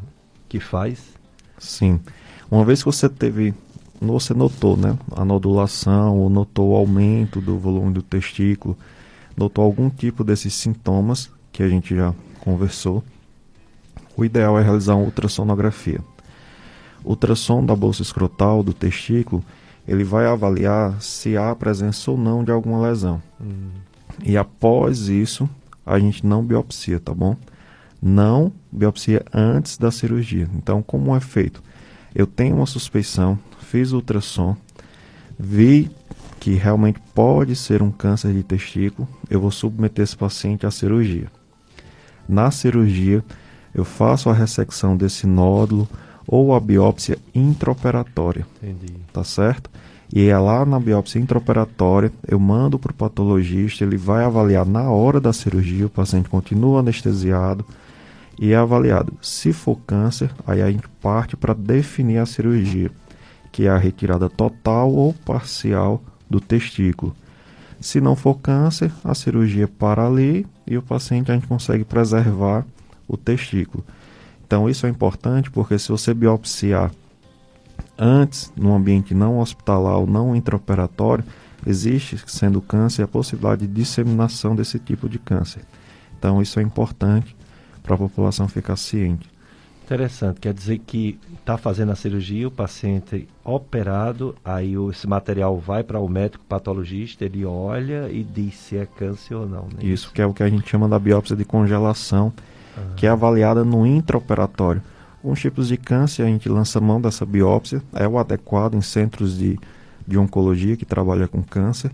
que 0.47 0.59
faz? 0.59 1.13
Sim. 1.57 1.99
Uma 2.49 2.63
vez 2.63 2.79
que 2.79 2.85
você 2.85 3.09
teve 3.09 3.53
você 3.99 4.33
notou 4.33 4.75
né, 4.75 4.97
a 5.15 5.23
nodulação, 5.23 6.17
ou 6.17 6.29
notou 6.29 6.71
o 6.71 6.75
aumento 6.75 7.39
do 7.39 7.57
volume 7.59 7.93
do 7.93 8.01
testículo, 8.01 8.75
notou 9.37 9.63
algum 9.63 9.91
tipo 9.91 10.23
desses 10.23 10.55
sintomas 10.55 11.29
que 11.51 11.61
a 11.61 11.69
gente 11.69 11.95
já 11.95 12.13
conversou, 12.39 13.03
o 14.17 14.25
ideal 14.25 14.57
é 14.59 14.63
realizar 14.63 14.95
uma 14.95 15.05
ultrassonografia. 15.05 15.99
Ultrassom 17.03 17.63
da 17.63 17.75
bolsa 17.75 18.01
escrotal 18.01 18.63
do 18.63 18.73
testículo, 18.73 19.43
ele 19.91 20.05
vai 20.05 20.25
avaliar 20.25 21.01
se 21.01 21.35
há 21.35 21.53
presença 21.53 22.09
ou 22.09 22.17
não 22.17 22.45
de 22.45 22.51
alguma 22.51 22.81
lesão. 22.87 23.21
Hum. 23.41 23.71
E 24.23 24.37
após 24.37 25.09
isso, 25.09 25.49
a 25.85 25.99
gente 25.99 26.25
não 26.25 26.41
biopsia, 26.41 26.97
tá 26.97 27.13
bom? 27.13 27.35
Não 28.01 28.53
biopsia 28.71 29.21
antes 29.33 29.77
da 29.77 29.91
cirurgia. 29.91 30.47
Então, 30.55 30.81
como 30.81 31.13
é 31.13 31.19
feito? 31.19 31.61
Eu 32.15 32.25
tenho 32.25 32.55
uma 32.55 32.65
suspeição, 32.65 33.37
fiz 33.59 33.91
ultrassom, 33.91 34.55
vi 35.37 35.91
que 36.39 36.53
realmente 36.53 37.01
pode 37.13 37.53
ser 37.53 37.83
um 37.83 37.91
câncer 37.91 38.31
de 38.31 38.43
testículo, 38.43 39.05
eu 39.29 39.41
vou 39.41 39.51
submeter 39.51 40.03
esse 40.03 40.15
paciente 40.15 40.65
à 40.65 40.71
cirurgia. 40.71 41.29
Na 42.29 42.49
cirurgia, 42.49 43.21
eu 43.75 43.83
faço 43.83 44.29
a 44.29 44.33
ressecção 44.33 44.95
desse 44.95 45.27
nódulo 45.27 45.85
ou 46.31 46.55
a 46.55 46.59
biópsia 46.61 47.17
intraoperatória. 47.35 48.47
Entendi. 48.63 48.95
Tá 49.11 49.21
certo? 49.21 49.69
E 50.13 50.27
é 50.27 50.37
lá 50.37 50.65
na 50.65 50.79
biópsia 50.79 51.19
intraoperatória, 51.19 52.11
eu 52.27 52.39
mando 52.39 52.79
para 52.79 52.91
o 52.91 52.95
patologista, 52.95 53.83
ele 53.83 53.97
vai 53.97 54.23
avaliar 54.23 54.65
na 54.65 54.89
hora 54.89 55.19
da 55.19 55.33
cirurgia, 55.33 55.85
o 55.85 55.89
paciente 55.89 56.29
continua 56.29 56.79
anestesiado, 56.79 57.65
e 58.39 58.53
é 58.53 58.55
avaliado. 58.55 59.13
Se 59.21 59.53
for 59.53 59.77
câncer, 59.85 60.31
aí 60.47 60.61
a 60.61 60.71
gente 60.71 60.87
parte 61.01 61.35
para 61.35 61.53
definir 61.53 62.17
a 62.17 62.25
cirurgia, 62.25 62.91
que 63.51 63.67
é 63.67 63.69
a 63.69 63.77
retirada 63.77 64.29
total 64.29 64.91
ou 64.91 65.13
parcial 65.13 66.01
do 66.29 66.39
testículo. 66.39 67.15
Se 67.79 68.01
não 68.01 68.15
for 68.15 68.35
câncer, 68.39 68.91
a 69.03 69.13
cirurgia 69.13 69.67
para 69.67 70.05
ali 70.05 70.45
e 70.67 70.77
o 70.77 70.81
paciente 70.81 71.31
a 71.31 71.35
gente 71.35 71.47
consegue 71.47 71.83
preservar 71.83 72.65
o 73.07 73.17
testículo. 73.17 73.83
Então 74.51 74.69
isso 74.69 74.85
é 74.85 74.89
importante 74.89 75.49
porque 75.49 75.79
se 75.79 75.87
você 75.87 76.13
biopsiar 76.13 76.91
antes, 77.97 78.51
no 78.53 78.75
ambiente 78.75 79.15
não 79.15 79.39
hospitalar 79.39 79.97
ou 79.97 80.05
não 80.05 80.35
intraoperatório, 80.35 81.23
existe, 81.65 82.21
sendo 82.27 82.59
câncer, 82.59 83.03
a 83.03 83.07
possibilidade 83.07 83.65
de 83.65 83.73
disseminação 83.73 84.53
desse 84.53 84.77
tipo 84.77 85.07
de 85.07 85.17
câncer. 85.17 85.61
Então 86.19 86.41
isso 86.41 86.59
é 86.59 86.63
importante 86.63 87.33
para 87.81 87.95
a 87.95 87.97
população 87.97 88.45
ficar 88.49 88.75
ciente. 88.75 89.31
Interessante, 89.85 90.41
quer 90.41 90.53
dizer 90.53 90.79
que 90.79 91.17
está 91.39 91.57
fazendo 91.57 91.93
a 91.93 91.95
cirurgia, 91.95 92.49
o 92.49 92.51
paciente 92.51 93.29
operado, 93.45 94.35
aí 94.43 94.73
esse 94.89 95.07
material 95.07 95.57
vai 95.57 95.81
para 95.81 95.97
o 95.97 96.09
médico 96.09 96.43
patologista, 96.43 97.23
ele 97.23 97.45
olha 97.45 98.09
e 98.11 98.21
diz 98.21 98.55
se 98.55 98.75
é 98.75 98.85
câncer 98.85 99.33
ou 99.33 99.47
não. 99.47 99.69
Né? 99.73 99.79
Isso, 99.83 100.11
que 100.11 100.21
é 100.21 100.25
o 100.25 100.33
que 100.33 100.43
a 100.43 100.49
gente 100.49 100.69
chama 100.69 100.89
da 100.89 100.99
biópsia 100.99 101.37
de 101.37 101.45
congelação, 101.45 102.33
ah. 102.77 102.81
que 102.95 103.05
é 103.05 103.09
avaliada 103.09 103.63
no 103.63 103.85
intraoperatório. 103.85 104.81
Alguns 105.23 105.39
tipos 105.39 105.67
de 105.67 105.77
câncer 105.77 106.23
a 106.23 106.25
gente 106.25 106.49
lança 106.49 106.79
mão 106.81 106.99
dessa 106.99 107.25
biópsia, 107.25 107.81
é 107.93 108.07
o 108.07 108.17
adequado 108.17 108.73
em 108.73 108.81
centros 108.81 109.37
de, 109.37 109.59
de 110.07 110.17
oncologia 110.17 110.75
que 110.75 110.85
trabalha 110.85 111.27
com 111.27 111.43
câncer. 111.43 111.91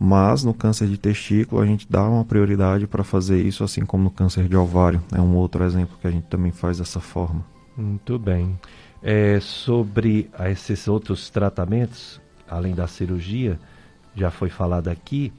Mas 0.00 0.44
no 0.44 0.54
câncer 0.54 0.88
de 0.88 0.96
testículo 0.96 1.60
a 1.60 1.66
gente 1.66 1.86
dá 1.88 2.08
uma 2.08 2.24
prioridade 2.24 2.86
para 2.86 3.02
fazer 3.02 3.40
isso, 3.40 3.64
assim 3.64 3.84
como 3.84 4.04
no 4.04 4.10
câncer 4.10 4.48
de 4.48 4.56
ovário. 4.56 5.02
É 5.12 5.20
um 5.20 5.34
outro 5.36 5.64
exemplo 5.64 5.96
que 6.00 6.06
a 6.06 6.10
gente 6.10 6.26
também 6.26 6.52
faz 6.52 6.78
dessa 6.78 7.00
forma. 7.00 7.44
Muito 7.76 8.18
bem. 8.18 8.58
É, 9.02 9.38
sobre 9.40 10.28
esses 10.50 10.88
outros 10.88 11.30
tratamentos, 11.30 12.20
além 12.48 12.74
da 12.74 12.86
cirurgia, 12.86 13.58
já 14.14 14.30
foi 14.30 14.50
falado 14.50 14.88
aqui, 14.88 15.32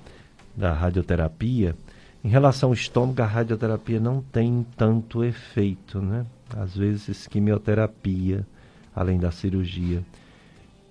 da 0.56 0.74
radioterapia, 0.74 1.76
Em 2.24 2.28
relação 2.30 2.70
ao 2.70 2.74
estômago, 2.74 3.22
a 3.22 3.26
radioterapia 3.26 4.00
não 4.00 4.22
tem 4.22 4.66
tanto 4.76 5.24
efeito, 5.24 6.02
né? 6.02 6.26
Às 6.56 6.76
vezes, 6.76 7.28
quimioterapia, 7.28 8.46
além 8.94 9.18
da 9.18 9.32
cirurgia. 9.32 10.04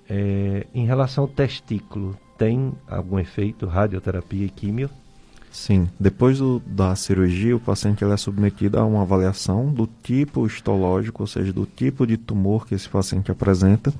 É, 0.08 0.66
em 0.74 0.86
relação 0.86 1.24
ao 1.24 1.28
testículo, 1.28 2.16
tem 2.38 2.72
algum 2.86 3.18
efeito, 3.18 3.66
radioterapia 3.66 4.46
e 4.46 4.48
quimio? 4.48 4.88
Sim, 5.50 5.88
depois 5.98 6.38
do, 6.38 6.62
da 6.66 6.94
cirurgia, 6.94 7.56
o 7.56 7.60
paciente 7.60 8.04
é 8.04 8.16
submetido 8.16 8.78
a 8.78 8.84
uma 8.84 9.02
avaliação 9.02 9.72
do 9.72 9.88
tipo 10.02 10.46
histológico, 10.46 11.22
ou 11.22 11.26
seja, 11.26 11.52
do 11.52 11.66
tipo 11.66 12.06
de 12.06 12.16
tumor 12.16 12.66
que 12.66 12.74
esse 12.74 12.88
paciente 12.88 13.30
apresenta. 13.30 13.92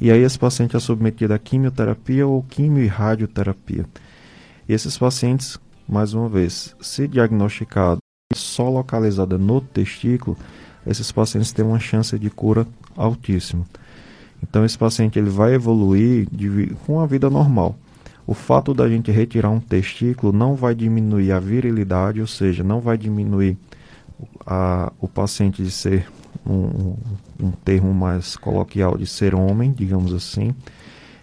E 0.00 0.10
aí 0.10 0.20
esse 0.20 0.38
paciente 0.38 0.76
é 0.76 0.80
submetido 0.80 1.34
a 1.34 1.38
quimioterapia 1.38 2.26
ou 2.26 2.42
quimio 2.42 2.84
e 2.84 2.86
radioterapia. 2.86 3.86
Esses 4.68 4.96
pacientes, 4.98 5.58
mais 5.88 6.14
uma 6.14 6.28
vez, 6.28 6.74
se 6.80 7.06
diagnosticado 7.06 7.98
só 8.34 8.68
localizada 8.68 9.38
no 9.38 9.60
testículo, 9.60 10.36
esses 10.86 11.10
pacientes 11.12 11.52
têm 11.52 11.64
uma 11.64 11.78
chance 11.78 12.18
de 12.18 12.30
cura 12.30 12.66
altíssima. 12.96 13.64
Então 14.42 14.64
esse 14.64 14.76
paciente 14.76 15.18
ele 15.18 15.30
vai 15.30 15.54
evoluir 15.54 16.28
de, 16.30 16.74
com 16.86 17.00
a 17.00 17.06
vida 17.06 17.30
normal. 17.30 17.76
O 18.26 18.34
fato 18.34 18.74
da 18.74 18.88
gente 18.88 19.10
retirar 19.10 19.50
um 19.50 19.60
testículo 19.60 20.32
não 20.32 20.56
vai 20.56 20.74
diminuir 20.74 21.30
a 21.32 21.38
virilidade, 21.38 22.20
ou 22.20 22.26
seja, 22.26 22.64
não 22.64 22.80
vai 22.80 22.98
diminuir 22.98 23.56
a, 24.44 24.92
o 25.00 25.06
paciente 25.06 25.62
de 25.62 25.70
ser 25.70 26.10
um, 26.44 26.96
um 27.40 27.50
termo 27.64 27.94
mais 27.94 28.36
coloquial 28.36 28.96
de 28.96 29.06
ser 29.06 29.34
homem, 29.34 29.72
digamos 29.72 30.12
assim. 30.12 30.54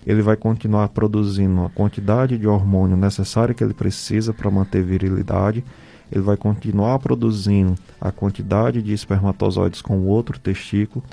Ele 0.05 0.21
vai 0.21 0.35
continuar 0.35 0.89
produzindo 0.89 1.61
a 1.61 1.69
quantidade 1.69 2.37
de 2.37 2.47
hormônio 2.47 2.97
necessária 2.97 3.53
que 3.53 3.63
ele 3.63 3.73
precisa 3.73 4.33
para 4.33 4.51
manter 4.51 4.83
virilidade. 4.83 5.63
Ele 6.11 6.21
vai 6.21 6.37
continuar 6.37 6.99
produzindo 6.99 7.75
a 7.99 8.11
quantidade 8.11 8.81
de 8.81 8.93
espermatozoides 8.93 9.81
com 9.81 9.97
o 9.97 10.07
outro 10.07 10.37
testículo. 10.39 11.03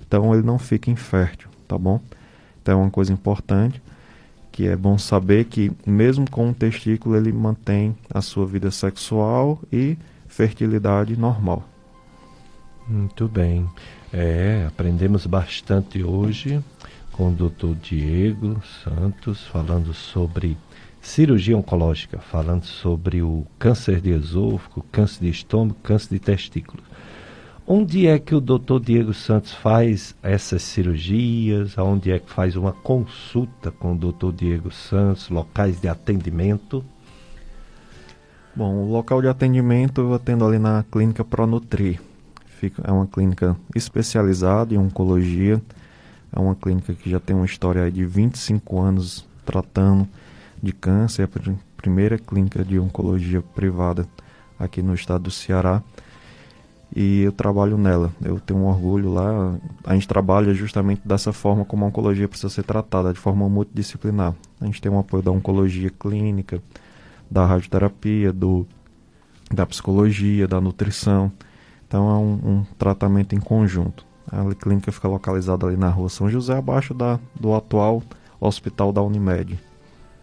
Então 0.00 0.34
ele 0.34 0.42
não 0.42 0.58
fica 0.58 0.90
infértil 0.90 1.50
tá 1.70 1.78
bom? 1.78 2.00
Então 2.60 2.80
é 2.80 2.82
uma 2.82 2.90
coisa 2.90 3.12
importante 3.12 3.80
que 4.50 4.66
é 4.66 4.74
bom 4.74 4.98
saber 4.98 5.44
que 5.44 5.70
mesmo 5.86 6.28
com 6.28 6.48
um 6.48 6.52
testículo 6.52 7.16
ele 7.16 7.32
mantém 7.32 7.96
a 8.12 8.20
sua 8.20 8.44
vida 8.44 8.70
sexual 8.72 9.60
e 9.72 9.96
fertilidade 10.26 11.16
normal. 11.16 11.62
Muito 12.88 13.28
bem. 13.28 13.68
É, 14.12 14.64
aprendemos 14.66 15.24
bastante 15.24 16.02
hoje 16.02 16.60
com 17.20 17.28
o 17.28 17.32
Dr. 17.34 17.74
Diego 17.82 18.62
Santos 18.82 19.46
falando 19.48 19.92
sobre 19.92 20.56
cirurgia 21.02 21.54
oncológica, 21.54 22.18
falando 22.18 22.64
sobre 22.64 23.20
o 23.20 23.44
câncer 23.58 24.00
de 24.00 24.08
esôfago, 24.08 24.82
câncer 24.90 25.24
de 25.24 25.28
estômago, 25.28 25.78
câncer 25.82 26.14
de 26.14 26.18
testículo. 26.18 26.82
Onde 27.66 28.06
é 28.06 28.18
que 28.18 28.34
o 28.34 28.40
doutor 28.40 28.80
Diego 28.80 29.12
Santos 29.12 29.52
faz 29.52 30.16
essas 30.22 30.62
cirurgias? 30.62 31.76
Onde 31.76 32.10
é 32.10 32.18
que 32.18 32.30
faz 32.30 32.56
uma 32.56 32.72
consulta 32.72 33.70
com 33.70 33.92
o 33.92 33.98
doutor 33.98 34.32
Diego 34.32 34.70
Santos? 34.70 35.28
Locais 35.28 35.78
de 35.78 35.88
atendimento? 35.88 36.82
Bom, 38.56 38.76
o 38.76 38.90
local 38.90 39.20
de 39.20 39.28
atendimento 39.28 40.00
eu 40.00 40.14
atendo 40.14 40.46
ali 40.46 40.58
na 40.58 40.86
clínica 40.90 41.22
Pronutri. 41.22 42.00
É 42.82 42.90
uma 42.90 43.06
clínica 43.06 43.54
especializada 43.74 44.74
em 44.74 44.78
oncologia. 44.78 45.60
É 46.32 46.38
uma 46.38 46.54
clínica 46.54 46.94
que 46.94 47.10
já 47.10 47.18
tem 47.18 47.34
uma 47.34 47.46
história 47.46 47.90
de 47.90 48.04
25 48.04 48.80
anos 48.80 49.26
tratando 49.44 50.08
de 50.62 50.72
câncer. 50.72 51.22
É 51.22 51.24
a 51.24 51.54
primeira 51.76 52.18
clínica 52.18 52.64
de 52.64 52.78
oncologia 52.78 53.42
privada 53.42 54.06
aqui 54.58 54.82
no 54.82 54.94
estado 54.94 55.24
do 55.24 55.30
Ceará 55.30 55.82
e 56.94 57.22
eu 57.22 57.32
trabalho 57.32 57.78
nela. 57.78 58.12
Eu 58.22 58.40
tenho 58.40 58.60
um 58.60 58.66
orgulho 58.66 59.12
lá. 59.12 59.56
A 59.84 59.94
gente 59.94 60.08
trabalha 60.08 60.52
justamente 60.52 61.02
dessa 61.04 61.32
forma 61.32 61.64
como 61.64 61.84
a 61.84 61.88
oncologia 61.88 62.28
precisa 62.28 62.48
ser 62.48 62.64
tratada, 62.64 63.12
de 63.12 63.18
forma 63.18 63.48
multidisciplinar. 63.48 64.34
A 64.60 64.66
gente 64.66 64.80
tem 64.80 64.90
o 64.90 64.98
apoio 64.98 65.22
da 65.22 65.30
oncologia 65.30 65.90
clínica, 65.90 66.60
da 67.30 67.46
radioterapia, 67.46 68.32
do, 68.32 68.66
da 69.52 69.64
psicologia, 69.64 70.48
da 70.48 70.60
nutrição. 70.60 71.30
Então 71.86 72.10
é 72.10 72.14
um, 72.14 72.58
um 72.58 72.64
tratamento 72.76 73.34
em 73.34 73.40
conjunto. 73.40 74.04
A 74.32 74.54
clínica 74.54 74.92
fica 74.92 75.08
localizada 75.08 75.66
ali 75.66 75.76
na 75.76 75.88
rua 75.88 76.08
São 76.08 76.30
José, 76.30 76.56
abaixo 76.56 76.94
da, 76.94 77.18
do 77.38 77.54
atual 77.54 78.02
hospital 78.40 78.92
da 78.92 79.02
Unimed. 79.02 79.58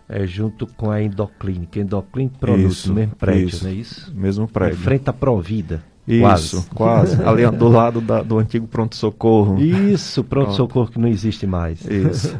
É 0.07 0.25
junto 0.25 0.65
com 0.65 0.89
a 0.89 1.01
endoclínica. 1.01 1.79
Endoclínica 1.79 2.37
Produto, 2.39 2.71
isso, 2.71 2.93
mesmo 2.93 3.15
prédio, 3.15 3.47
isso, 3.47 3.63
não 3.65 3.71
é 3.71 3.73
isso? 3.73 4.13
Mesmo 4.15 4.47
prédio. 4.47 4.79
Em 4.79 4.81
frente 4.81 5.09
à 5.09 5.13
Provida. 5.13 5.83
Isso, 6.07 6.65
quase. 6.73 7.17
quase. 7.17 7.23
Ali 7.27 7.45
do 7.51 7.67
lado 7.67 7.99
da, 7.99 8.23
do 8.23 8.39
antigo 8.39 8.65
pronto-socorro. 8.65 9.61
Isso, 9.61 10.23
pronto-socorro 10.23 10.87
que 10.89 10.97
não 10.97 11.09
existe 11.09 11.45
mais. 11.45 11.85
Isso. 11.85 12.37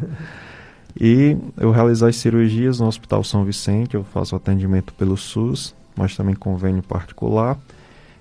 E 0.99 1.37
eu 1.57 1.71
realizo 1.71 2.05
as 2.05 2.15
cirurgias 2.15 2.79
no 2.79 2.87
Hospital 2.87 3.23
São 3.23 3.43
Vicente, 3.43 3.95
eu 3.95 4.03
faço 4.05 4.35
atendimento 4.35 4.93
pelo 4.93 5.17
SUS, 5.17 5.75
mas 5.95 6.15
também 6.15 6.33
convênio 6.33 6.81
particular. 6.81 7.59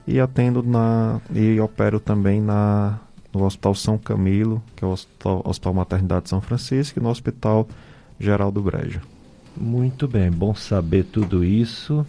E 0.07 0.21
atendo 0.21 0.63
na. 0.63 1.21
e 1.33 1.59
opero 1.61 1.99
também 1.99 2.41
na, 2.41 2.99
no 3.37 3.45
Hospital 3.45 3.75
São 3.75 3.99
Camilo, 3.99 4.63
que 4.75 4.85
é 4.85 4.89
o 4.89 4.91
Hospital, 4.91 5.43
Hospital 5.45 5.75
Maternidade 5.75 6.29
São 6.29 6.41
Francisco, 6.41 6.99
e 6.99 7.03
no 7.03 7.09
Hospital 7.09 7.69
Geral 8.19 8.51
do 8.51 8.63
Brejo. 8.63 9.01
Muito 9.57 10.07
bem, 10.07 10.31
bom 10.31 10.55
saber 10.55 11.05
tudo 11.05 11.45
isso. 11.45 12.07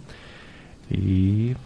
E 0.90 1.56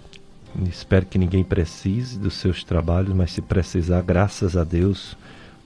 Espero 0.68 1.06
que 1.06 1.18
ninguém 1.18 1.42
precise 1.42 2.18
dos 2.18 2.34
seus 2.34 2.62
trabalhos, 2.62 3.14
mas 3.14 3.32
se 3.32 3.40
precisar, 3.40 4.02
graças 4.02 4.56
a 4.56 4.64
Deus, 4.64 5.16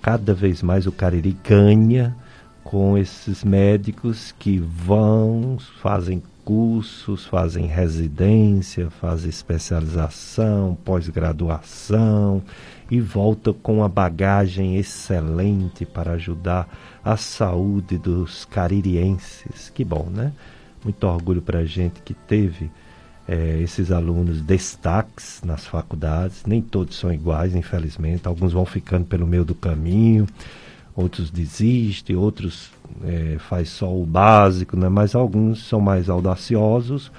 cada 0.01 0.33
vez 0.33 0.63
mais 0.63 0.87
o 0.87 0.93
Cariri 0.93 1.37
ganha 1.43 2.17
com 2.63 2.97
esses 2.97 3.43
médicos 3.43 4.33
que 4.39 4.59
vão, 4.59 5.59
fazem 5.83 6.23
cursos, 6.45 7.27
fazem 7.27 7.67
residência, 7.67 8.89
fazem 8.89 9.29
especialização, 9.29 10.79
pós-graduação 10.85 12.43
e 12.91 13.01
voltam 13.01 13.53
com 13.53 13.79
uma 13.79 13.89
bagagem 13.89 14.77
excelente 14.77 15.85
para 15.85 16.13
ajudar 16.13 16.69
a 17.05 17.17
saúde 17.17 17.99
dos 17.99 18.45
caririenses. 18.45 19.71
Que 19.71 19.85
bom, 19.85 20.09
né? 20.11 20.33
Muito 20.85 21.05
orgulho 21.05 21.43
para 21.43 21.61
a 21.61 21.65
gente 21.65 22.01
que 22.03 22.15
teve 22.15 22.71
é, 23.27 23.59
esses 23.61 23.91
alunos 23.91 24.41
destaques 24.41 25.43
nas 25.45 25.67
faculdades. 25.67 26.45
Nem 26.47 26.63
todos 26.63 26.97
são 26.97 27.13
iguais, 27.13 27.55
infelizmente. 27.55 28.27
Alguns 28.29 28.53
vão 28.53 28.65
ficando 28.65 29.05
pelo 29.05 29.27
meio 29.27 29.45
do 29.45 29.55
caminho, 29.55 30.27
outros 30.95 31.31
desistem, 31.31 32.15
outros 32.15 32.71
é, 33.05 33.37
faz 33.39 33.69
só 33.69 33.93
o 33.93 34.07
básico, 34.07 34.77
né? 34.77 34.89
mas 34.89 35.15
alguns 35.15 35.67
são 35.67 35.81
mais 35.81 36.09
audaciosos 36.09 37.11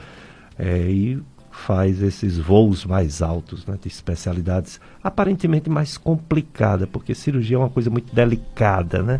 é, 0.57 0.79
e 0.89 1.21
faz 1.57 2.01
esses 2.01 2.37
voos 2.37 2.85
mais 2.85 3.21
altos, 3.21 3.65
né? 3.65 3.77
de 3.81 3.87
especialidades 3.87 4.79
aparentemente 5.03 5.69
mais 5.69 5.97
complicadas, 5.97 6.87
porque 6.89 7.13
cirurgia 7.15 7.57
é 7.57 7.59
uma 7.59 7.69
coisa 7.69 7.89
muito 7.89 8.13
delicada, 8.13 9.01
né? 9.01 9.19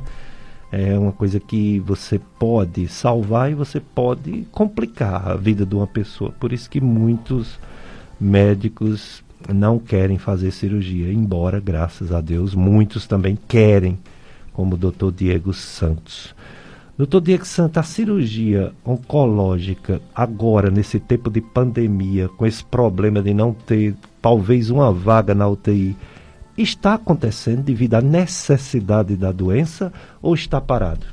é 0.72 0.98
uma 0.98 1.12
coisa 1.12 1.40
que 1.40 1.80
você 1.80 2.20
pode 2.40 2.88
salvar 2.88 3.52
e 3.52 3.56
você 3.56 3.80
pode 3.80 4.46
complicar 4.52 5.28
a 5.28 5.36
vida 5.36 5.66
de 5.66 5.76
uma 5.76 5.88
pessoa. 5.88 6.32
Por 6.32 6.52
isso 6.52 6.70
que 6.70 6.82
muitos 6.82 7.60
médicos 8.20 9.24
não 9.54 9.80
querem 9.80 10.18
fazer 10.18 10.52
cirurgia, 10.52 11.12
embora, 11.12 11.60
graças 11.60 12.12
a 12.12 12.20
Deus, 12.20 12.54
muitos 12.54 13.08
também 13.08 13.38
querem, 13.48 13.98
como 14.52 14.76
o 14.76 14.78
Dr. 14.78 15.12
Diego 15.16 15.54
Santos. 15.54 16.36
Doutor 16.98 17.22
Diego 17.22 17.46
Santos, 17.46 17.78
a 17.78 17.84
cirurgia 17.84 18.74
oncológica 18.84 20.02
agora, 20.16 20.72
nesse 20.72 21.00
tempo 21.00 21.30
de 21.30 21.40
pandemia, 21.40 22.28
com 22.28 22.44
esse 22.44 22.64
problema 22.64 23.22
de 23.22 23.36
não 23.36 23.54
ter 23.54 23.96
talvez 24.20 24.72
uma 24.72 24.92
vaga 24.92 25.36
na 25.36 25.48
UTI, 25.48 25.96
está 26.58 26.96
acontecendo 26.96 27.62
devido 27.62 27.94
à 27.94 28.02
necessidade 28.02 29.16
da 29.16 29.32
doença 29.32 29.94
ou 30.24 30.34
está 30.34 30.60
parado? 30.60 31.06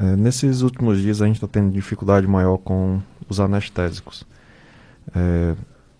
É, 0.00 0.16
nesses 0.16 0.62
últimos 0.62 1.02
dias 1.02 1.20
a 1.20 1.26
gente 1.26 1.36
está 1.36 1.46
tendo 1.46 1.70
dificuldade 1.70 2.26
maior 2.26 2.56
com 2.56 3.02
os 3.28 3.38
anestésicos. 3.40 4.24
É, 5.14 5.54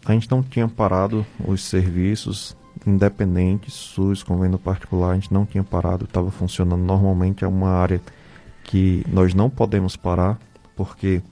a 0.06 0.12
gente 0.12 0.30
não 0.30 0.42
tinha 0.42 0.66
parado 0.66 1.26
os 1.46 1.62
serviços 1.62 2.56
independentes, 2.86 3.74
SUS, 3.74 4.22
convênio 4.22 4.58
particular, 4.58 5.10
a 5.10 5.14
gente 5.14 5.32
não 5.32 5.46
tinha 5.46 5.62
parado, 5.62 6.04
estava 6.04 6.30
funcionando 6.30 6.82
normalmente. 6.82 7.44
É 7.44 7.48
uma 7.48 7.70
área 7.70 8.00
que 8.64 9.04
nós 9.08 9.34
não 9.34 9.48
podemos 9.48 9.96
parar, 9.96 10.38
porque 10.74 11.22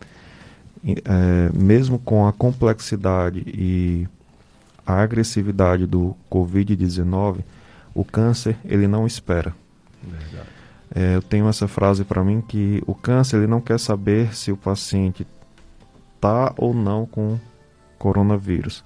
é, 0.84 1.50
mesmo 1.52 1.98
com 1.98 2.26
a 2.26 2.32
complexidade 2.32 3.42
e 3.46 4.06
a 4.86 5.00
agressividade 5.00 5.86
do 5.86 6.14
Covid-19, 6.30 7.40
o 7.94 8.04
câncer 8.04 8.56
ele 8.64 8.86
não 8.86 9.06
espera. 9.06 9.54
É, 10.94 11.16
eu 11.16 11.22
tenho 11.22 11.48
essa 11.48 11.66
frase 11.66 12.04
para 12.04 12.22
mim 12.22 12.40
que 12.40 12.82
o 12.86 12.94
câncer 12.94 13.38
ele 13.38 13.46
não 13.46 13.60
quer 13.60 13.78
saber 13.78 14.34
se 14.34 14.52
o 14.52 14.56
paciente 14.56 15.26
está 16.16 16.52
ou 16.56 16.74
não 16.74 17.06
com 17.06 17.38
coronavírus. 17.98 18.84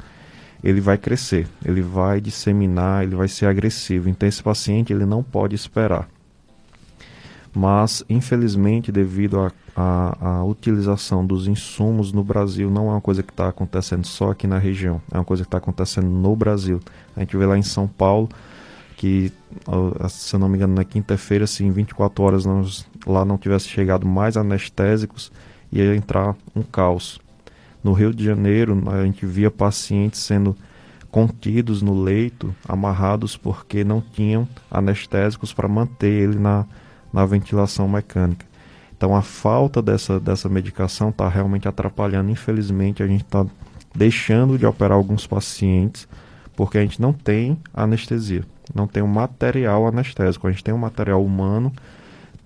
Ele 0.62 0.80
vai 0.80 0.98
crescer, 0.98 1.46
ele 1.64 1.80
vai 1.80 2.20
disseminar, 2.20 3.04
ele 3.04 3.16
vai 3.16 3.28
ser 3.28 3.46
agressivo. 3.46 4.08
Então 4.08 4.28
esse 4.28 4.42
paciente 4.42 4.92
ele 4.92 5.04
não 5.04 5.22
pode 5.22 5.54
esperar. 5.54 6.08
Mas 7.56 8.04
infelizmente 8.10 8.92
devido 8.92 9.50
à 9.74 10.44
utilização 10.44 11.26
dos 11.26 11.48
insumos 11.48 12.12
no 12.12 12.22
Brasil 12.22 12.70
não 12.70 12.88
é 12.88 12.92
uma 12.92 13.00
coisa 13.00 13.22
que 13.22 13.32
está 13.32 13.48
acontecendo 13.48 14.06
só 14.06 14.32
aqui 14.32 14.46
na 14.46 14.58
região, 14.58 15.00
é 15.10 15.16
uma 15.16 15.24
coisa 15.24 15.42
que 15.42 15.48
está 15.48 15.56
acontecendo 15.56 16.06
no 16.06 16.36
Brasil. 16.36 16.82
A 17.16 17.20
gente 17.20 17.34
vê 17.34 17.46
lá 17.46 17.56
em 17.56 17.62
São 17.62 17.88
Paulo 17.88 18.28
que, 18.94 19.32
se 20.10 20.34
eu 20.34 20.38
não 20.38 20.50
me 20.50 20.58
engano, 20.58 20.74
na 20.74 20.84
quinta-feira, 20.84 21.46
se 21.46 21.64
em 21.64 21.70
24 21.70 22.22
horas 22.22 22.44
não, 22.44 22.62
lá 23.06 23.24
não 23.24 23.38
tivesse 23.38 23.68
chegado 23.68 24.06
mais 24.06 24.36
anestésicos, 24.36 25.32
ia 25.72 25.96
entrar 25.96 26.36
um 26.54 26.62
caos. 26.62 27.18
No 27.82 27.94
Rio 27.94 28.12
de 28.12 28.22
Janeiro, 28.22 28.82
a 28.90 29.02
gente 29.02 29.24
via 29.24 29.50
pacientes 29.50 30.20
sendo 30.20 30.54
contidos 31.10 31.80
no 31.80 31.98
leito, 32.02 32.54
amarrados 32.68 33.34
porque 33.34 33.82
não 33.82 34.02
tinham 34.02 34.46
anestésicos 34.70 35.54
para 35.54 35.66
manter 35.66 36.10
ele 36.10 36.38
na, 36.38 36.66
na 37.16 37.24
ventilação 37.24 37.88
mecânica. 37.88 38.44
Então 38.94 39.16
a 39.16 39.22
falta 39.22 39.80
dessa, 39.80 40.20
dessa 40.20 40.50
medicação 40.50 41.08
está 41.08 41.26
realmente 41.26 41.66
atrapalhando. 41.66 42.30
Infelizmente, 42.30 43.02
a 43.02 43.06
gente 43.06 43.24
está 43.24 43.46
deixando 43.94 44.58
de 44.58 44.66
operar 44.66 44.98
alguns 44.98 45.26
pacientes 45.26 46.06
porque 46.54 46.76
a 46.76 46.82
gente 46.82 47.00
não 47.00 47.14
tem 47.14 47.56
anestesia, 47.72 48.44
não 48.74 48.86
tem 48.86 49.02
o 49.02 49.08
material 49.08 49.86
anestésico. 49.86 50.46
A 50.46 50.50
gente 50.50 50.62
tem 50.62 50.74
o 50.74 50.78
material 50.78 51.24
humano, 51.24 51.72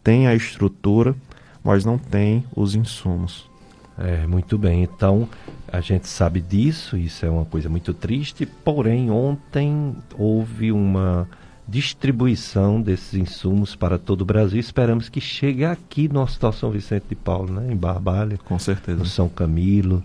tem 0.04 0.28
a 0.28 0.34
estrutura, 0.36 1.16
mas 1.64 1.84
não 1.84 1.98
tem 1.98 2.44
os 2.54 2.76
insumos. 2.76 3.50
É, 3.98 4.24
muito 4.26 4.56
bem. 4.56 4.84
Então, 4.84 5.28
a 5.66 5.80
gente 5.80 6.06
sabe 6.06 6.40
disso, 6.40 6.96
isso 6.96 7.26
é 7.26 7.30
uma 7.30 7.44
coisa 7.44 7.68
muito 7.68 7.92
triste, 7.92 8.46
porém, 8.46 9.10
ontem 9.10 9.96
houve 10.16 10.70
uma 10.72 11.28
distribuição 11.70 12.80
desses 12.82 13.14
insumos 13.14 13.76
para 13.76 13.98
todo 13.98 14.22
o 14.22 14.24
Brasil. 14.24 14.58
Esperamos 14.58 15.08
que 15.08 15.20
chegue 15.20 15.64
aqui 15.64 16.08
no 16.08 16.20
Hospital 16.20 16.52
São 16.52 16.70
Vicente 16.70 17.04
de 17.08 17.14
Paulo, 17.14 17.52
né? 17.52 17.72
em 17.72 17.76
Barbalha. 17.76 18.38
Com 18.38 18.58
certeza. 18.58 18.98
No 18.98 19.06
São 19.06 19.28
Camilo, 19.28 20.02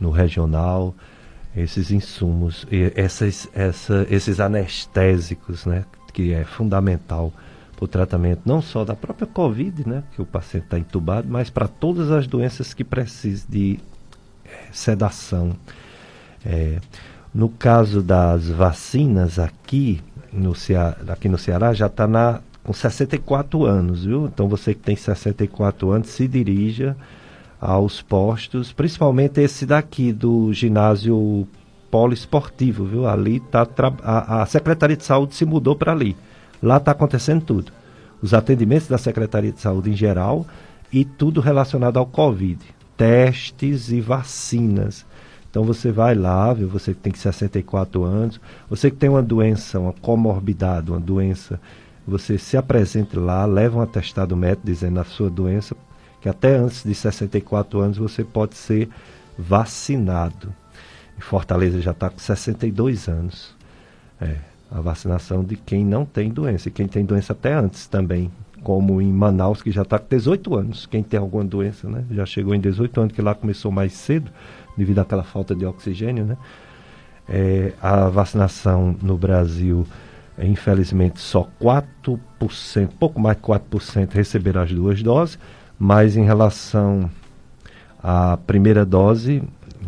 no 0.00 0.10
Regional, 0.10 0.94
esses 1.54 1.90
insumos, 1.90 2.66
essas, 2.96 3.48
essa, 3.52 4.06
esses 4.08 4.40
anestésicos, 4.40 5.66
né? 5.66 5.84
que 6.12 6.32
é 6.32 6.44
fundamental 6.44 7.32
o 7.80 7.88
tratamento 7.88 8.42
não 8.44 8.62
só 8.62 8.84
da 8.84 8.94
própria 8.94 9.26
Covid, 9.26 9.88
né, 9.88 10.04
que 10.14 10.22
o 10.22 10.24
paciente 10.24 10.64
está 10.64 10.78
entubado, 10.78 11.26
mas 11.28 11.50
para 11.50 11.66
todas 11.66 12.12
as 12.12 12.28
doenças 12.28 12.72
que 12.72 12.84
precisam 12.84 13.44
de 13.48 13.80
é, 14.44 14.68
sedação. 14.70 15.56
É, 16.46 16.78
no 17.34 17.48
caso 17.48 18.00
das 18.00 18.48
vacinas 18.48 19.38
aqui 19.38 20.00
no, 20.32 20.54
Ceará, 20.54 20.96
aqui 21.08 21.28
no 21.28 21.38
Ceará 21.38 21.72
já 21.72 21.86
está 21.86 22.40
com 22.64 22.72
64 22.72 23.64
anos, 23.64 24.04
viu? 24.04 24.26
Então 24.26 24.48
você 24.48 24.74
que 24.74 24.80
tem 24.80 24.96
64 24.96 25.90
anos, 25.90 26.08
se 26.08 26.26
dirija 26.26 26.96
aos 27.60 28.02
postos, 28.02 28.72
principalmente 28.72 29.40
esse 29.40 29.66
daqui 29.66 30.12
do 30.12 30.52
ginásio 30.52 31.46
poliesportivo, 31.90 32.84
viu? 32.84 33.06
Ali 33.06 33.40
tá 33.40 33.66
a, 34.02 34.42
a 34.42 34.46
Secretaria 34.46 34.96
de 34.96 35.04
Saúde 35.04 35.34
se 35.34 35.44
mudou 35.44 35.76
para 35.76 35.92
ali. 35.92 36.16
Lá 36.62 36.78
está 36.78 36.92
acontecendo 36.92 37.44
tudo. 37.44 37.72
Os 38.22 38.32
atendimentos 38.32 38.88
da 38.88 38.98
Secretaria 38.98 39.52
de 39.52 39.60
Saúde 39.60 39.90
em 39.90 39.96
geral 39.96 40.46
e 40.92 41.04
tudo 41.04 41.40
relacionado 41.40 41.98
ao 41.98 42.06
Covid. 42.06 42.58
Testes 42.96 43.90
e 43.90 44.00
vacinas. 44.00 45.04
Então 45.52 45.64
você 45.64 45.92
vai 45.92 46.14
lá, 46.14 46.50
viu? 46.54 46.66
você 46.66 46.94
que 46.94 47.00
tem 47.00 47.12
64 47.12 48.02
anos, 48.04 48.40
você 48.70 48.90
que 48.90 48.96
tem 48.96 49.10
uma 49.10 49.22
doença, 49.22 49.78
uma 49.78 49.92
comorbidade, 49.92 50.90
uma 50.90 50.98
doença, 50.98 51.60
você 52.08 52.38
se 52.38 52.56
apresente 52.56 53.18
lá, 53.18 53.44
leva 53.44 53.78
um 53.78 53.82
atestado 53.82 54.34
médico 54.34 54.62
dizendo 54.64 54.98
a 54.98 55.04
sua 55.04 55.28
doença, 55.28 55.76
que 56.22 56.28
até 56.30 56.56
antes 56.56 56.82
de 56.82 56.94
64 56.94 57.80
anos 57.80 57.98
você 57.98 58.24
pode 58.24 58.56
ser 58.56 58.88
vacinado. 59.38 60.54
Em 61.18 61.20
Fortaleza 61.20 61.82
já 61.82 61.90
está 61.90 62.08
com 62.08 62.18
62 62.18 63.06
anos. 63.06 63.54
É, 64.18 64.36
a 64.70 64.80
vacinação 64.80 65.44
de 65.44 65.56
quem 65.56 65.84
não 65.84 66.06
tem 66.06 66.30
doença, 66.30 66.70
e 66.70 66.72
quem 66.72 66.88
tem 66.88 67.04
doença 67.04 67.34
até 67.34 67.52
antes 67.52 67.86
também, 67.86 68.30
como 68.62 69.02
em 69.02 69.12
Manaus, 69.12 69.60
que 69.60 69.70
já 69.70 69.82
está 69.82 69.98
com 69.98 70.06
18 70.08 70.56
anos, 70.56 70.86
quem 70.86 71.02
tem 71.02 71.20
alguma 71.20 71.44
doença, 71.44 71.90
né? 71.90 72.04
Já 72.10 72.24
chegou 72.24 72.54
em 72.54 72.60
18 72.60 73.00
anos, 73.02 73.12
que 73.12 73.20
lá 73.20 73.34
começou 73.34 73.70
mais 73.70 73.92
cedo, 73.92 74.30
devido 74.76 74.98
àquela 75.00 75.22
falta 75.22 75.54
de 75.54 75.64
oxigênio, 75.64 76.24
né? 76.24 76.36
É, 77.28 77.72
a 77.80 78.08
vacinação 78.08 78.96
no 79.00 79.16
Brasil, 79.16 79.86
é, 80.36 80.46
infelizmente, 80.46 81.20
só 81.20 81.48
4%, 81.60 82.18
pouco 82.98 83.20
mais 83.20 83.36
de 83.36 83.42
4% 83.42 84.12
receberam 84.12 84.62
as 84.62 84.72
duas 84.72 85.02
doses, 85.02 85.38
mas 85.78 86.16
em 86.16 86.24
relação 86.24 87.08
à 88.02 88.36
primeira 88.36 88.84
dose, 88.84 89.42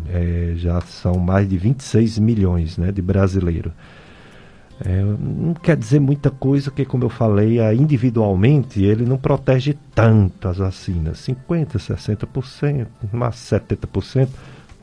é, 0.09 0.53
já 0.55 0.79
são 0.81 1.15
mais 1.15 1.47
de 1.47 1.57
26 1.57 2.19
milhões 2.19 2.77
né, 2.77 2.91
de 2.91 3.01
brasileiros. 3.01 3.73
É, 4.83 5.01
não 5.01 5.53
quer 5.53 5.77
dizer 5.77 5.99
muita 6.01 6.29
coisa, 6.29 6.69
que 6.69 6.83
como 6.83 7.05
eu 7.05 7.09
falei, 7.09 7.59
individualmente 7.73 8.83
ele 8.83 9.05
não 9.05 9.17
protege 9.17 9.77
tanto 9.93 10.49
as 10.49 10.57
vacinas, 10.57 11.25
50%, 11.25 11.77
60%, 11.77 12.87
mas 13.11 13.35
70%. 13.35 14.27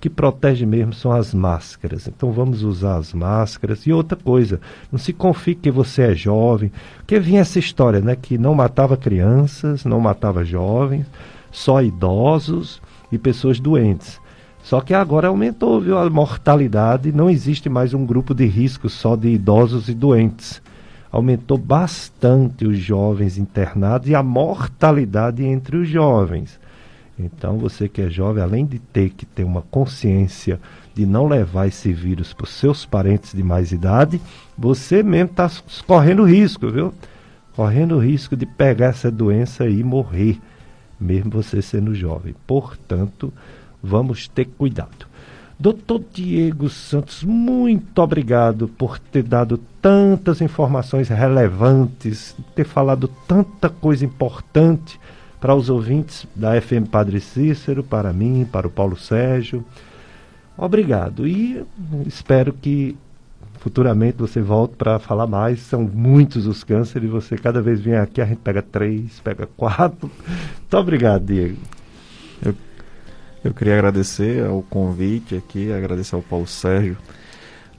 Que 0.03 0.11
protege 0.11 0.67
mesmo 0.67 0.93
são 0.93 1.13
as 1.13 1.33
máscaras. 1.33 2.09
Então 2.09 2.33
vamos 2.33 2.65
usar 2.65 2.97
as 2.97 3.15
máscaras. 3.15 3.87
E 3.87 3.93
outra 3.93 4.19
coisa, 4.19 4.61
não 4.91 4.99
se 4.99 5.13
confie 5.13 5.55
que 5.55 5.71
você 5.71 6.03
é 6.03 6.15
jovem, 6.17 6.73
porque 6.97 7.21
vinha 7.21 7.41
essa 7.41 7.61
história, 7.61 8.01
né, 8.01 8.17
que 8.17 8.37
não 8.37 8.53
matava 8.53 8.97
crianças, 8.97 9.85
não 9.85 10.01
matava 10.01 10.45
jovens, 10.45 11.07
só 11.53 11.81
idosos 11.81 12.83
e 13.13 13.17
pessoas 13.17 13.61
doentes. 13.61 14.21
Só 14.61 14.81
que 14.81 14.93
agora 14.93 15.29
aumentou 15.29 15.81
viu, 15.81 15.97
a 15.97 16.11
mortalidade, 16.11 17.13
não 17.13 17.31
existe 17.31 17.69
mais 17.69 17.95
um 17.95 18.05
grupo 18.05 18.35
de 18.35 18.45
risco 18.45 18.89
só 18.89 19.15
de 19.15 19.29
idosos 19.29 19.89
e 19.89 19.95
doentes. 19.95 20.61
Aumentou 21.13 21.59
bastante 21.59 22.67
os 22.67 22.77
jovens 22.77 23.39
internados 23.39 24.09
e 24.09 24.17
a 24.17 24.23
mortalidade 24.23 25.45
entre 25.45 25.77
os 25.77 25.89
jovens. 25.89 26.59
Então, 27.19 27.59
você 27.59 27.89
que 27.89 28.01
é 28.01 28.09
jovem, 28.09 28.43
além 28.43 28.65
de 28.65 28.79
ter 28.79 29.11
que 29.11 29.27
ter 29.27 29.45
uma 29.45 29.63
consciência 29.63 30.59
de 30.95 31.07
não 31.07 31.29
levar 31.29 31.67
esse 31.67 31.93
vírus 31.93 32.33
para 32.33 32.45
os 32.45 32.51
seus 32.51 32.85
parentes 32.87 33.33
de 33.33 33.43
mais 33.43 33.73
idade, 33.73 34.21
você 34.57 35.03
mesmo 35.03 35.31
está 35.31 35.51
correndo 35.87 36.25
risco, 36.25 36.69
viu? 36.69 36.93
Correndo 37.55 37.99
risco 37.99 38.37
de 38.37 38.47
pegar 38.47 38.87
essa 38.87 39.11
doença 39.11 39.69
e 39.69 39.83
morrer, 39.85 40.39
mesmo 40.99 41.31
você 41.31 41.61
sendo 41.61 41.95
jovem. 41.95 42.35
Portanto, 42.47 43.33
vamos 43.83 44.27
ter 44.27 44.47
cuidado. 44.47 45.07
Doutor 45.59 46.03
Diego 46.13 46.69
Santos, 46.69 47.23
muito 47.23 48.01
obrigado 48.01 48.67
por 48.67 48.99
ter 48.99 49.23
dado 49.23 49.59
tantas 49.81 50.41
informações 50.41 51.09
relevantes, 51.09 52.35
ter 52.55 52.65
falado 52.65 53.07
tanta 53.29 53.69
coisa 53.69 54.05
importante 54.05 54.99
para 55.43 55.57
os 55.57 55.69
ouvintes 55.69 56.25
da 56.37 56.59
FM 56.61 56.89
Padre 56.89 57.19
Cícero, 57.19 57.83
para 57.83 58.13
mim, 58.13 58.49
para 58.51 58.69
o 58.69 58.71
Paulo 58.71 58.97
Sérgio. 58.97 59.65
Obrigado 60.57 61.27
e 61.27 61.67
espero 62.07 62.53
que 62.53 62.97
futuramente 63.59 64.19
você 64.19 64.41
volte 64.41 64.77
para 64.77 65.01
falar 65.01 65.27
mais. 65.27 65.59
São 65.59 65.83
muitos 65.83 66.47
os 66.47 66.63
cânceres 66.63 67.09
e 67.09 67.11
você 67.11 67.37
cada 67.37 67.61
vez 67.61 67.81
vem 67.81 67.97
aqui, 67.97 68.21
a 68.21 68.25
gente 68.25 68.39
pega 68.39 68.63
três, 68.63 69.19
pega 69.19 69.49
quatro. 69.57 70.09
Muito 70.59 70.77
obrigado, 70.77 71.25
Diego. 71.25 71.59
Eu 72.41 72.55
eu 73.45 73.53
queria 73.53 73.75
agradecer 73.75 74.47
ao 74.47 74.63
convite 74.63 75.35
aqui, 75.35 75.73
agradecer 75.73 76.15
ao 76.15 76.23
Paulo 76.23 76.47
Sérgio, 76.47 76.97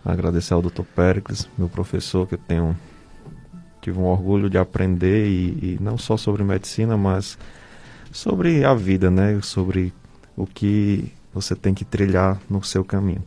agradecer 0.04 0.54
ao 0.54 0.62
Dr. 0.62 0.84
Pericles, 0.94 1.48
meu 1.58 1.70
professor, 1.70 2.28
que 2.28 2.36
eu 2.36 2.40
tenho 2.46 2.76
tive 3.84 4.00
um 4.00 4.06
orgulho 4.06 4.50
de 4.50 4.58
aprender 4.58 5.28
e, 5.28 5.76
e, 5.76 5.78
não 5.82 5.98
só 5.98 6.16
sobre 6.16 6.44
medicina, 6.44 6.98
mas 6.98 7.38
sobre 8.12 8.64
a 8.64 8.74
vida, 8.74 9.12
né? 9.12 9.40
Sobre 9.42 9.94
o 10.36 10.46
que 10.46 11.12
você 11.34 11.56
tem 11.56 11.74
que 11.74 11.84
trilhar 11.84 12.40
no 12.50 12.64
seu 12.64 12.84
caminho. 12.84 13.24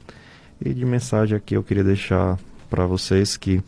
E 0.65 0.73
de 0.73 0.85
mensagem 0.85 1.37
aqui 1.37 1.55
eu 1.55 1.63
queria 1.63 1.85
deixar 1.85 2.39
para 2.71 2.87
vocês 2.87 3.37
que 3.37 3.63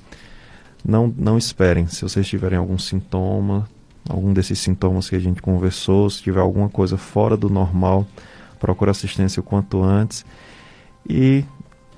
não 0.84 1.12
não 1.16 1.36
esperem, 1.36 1.86
se 1.86 2.02
vocês 2.02 2.26
tiverem 2.26 2.58
algum 2.58 2.78
sintoma, 2.78 3.68
algum 4.08 4.32
desses 4.32 4.58
sintomas 4.58 5.10
que 5.10 5.16
a 5.16 5.20
gente 5.20 5.42
conversou, 5.42 6.08
se 6.08 6.22
tiver 6.22 6.40
alguma 6.40 6.68
coisa 6.68 6.96
fora 6.96 7.36
do 7.36 7.50
normal, 7.50 8.06
procure 8.58 8.90
assistência 8.90 9.40
o 9.40 9.42
quanto 9.42 9.82
antes 9.82 10.24
e 11.08 11.44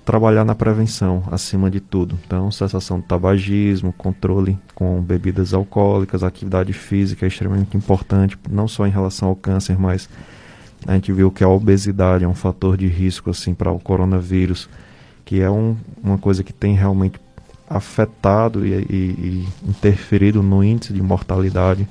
trabalhar 0.05 0.45
na 0.45 0.55
prevenção 0.55 1.23
acima 1.31 1.71
de 1.71 1.79
tudo. 1.81 2.19
Então, 2.27 2.51
cessação 2.51 2.99
do 2.99 3.07
tabagismo, 3.07 3.93
controle 3.93 4.59
com 4.75 5.01
bebidas 5.01 5.55
alcoólicas, 5.55 6.23
atividade 6.23 6.73
física 6.73 7.27
é 7.27 7.29
extremamente 7.29 7.77
importante, 7.77 8.37
não 8.51 8.67
só 8.67 8.87
em 8.87 8.91
relação 8.91 9.29
ao 9.29 9.37
câncer, 9.37 9.79
mas 9.79 10.09
A 10.87 10.95
gente 10.95 11.13
viu 11.13 11.31
que 11.31 11.45
a 11.45 11.49
obesidade 11.49 12.25
é 12.25 12.29
um 12.29 12.35
fator 12.35 12.77
de 12.77 12.87
risco 12.87 13.31
assim 13.31 13.55
para 13.55 13.71
o 13.71 13.79
coronavírus, 13.79 14.69
que 15.25 15.41
é 15.41 15.51
um, 15.51 15.77
uma 16.03 16.19
coisa 16.19 16.43
que 16.43 16.53
tem 16.53 16.75
realmente 16.75 17.21
afetado 17.69 18.67
e, 18.67 18.73
e, 18.73 18.85
e 18.91 19.49
interferido 19.69 20.43
no 20.43 20.65
índice 20.65 20.93
de 20.93 21.03
mortalidade. 21.03 21.87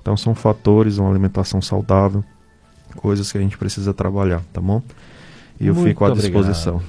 Então 0.00 0.16
são 0.16 0.34
fatores, 0.34 0.98
uma 0.98 1.10
alimentação 1.10 1.60
saudável, 1.60 2.24
coisas 2.96 3.30
que 3.30 3.36
a 3.38 3.40
gente 3.40 3.58
precisa 3.58 3.92
trabalhar, 3.92 4.42
tá 4.52 4.60
bom? 4.60 4.80
E 5.60 5.66
eu 5.66 5.74
Muito 5.74 5.88
fico 5.88 6.04
à 6.04 6.08
obrigado. 6.08 6.30
disposição. 6.30 6.80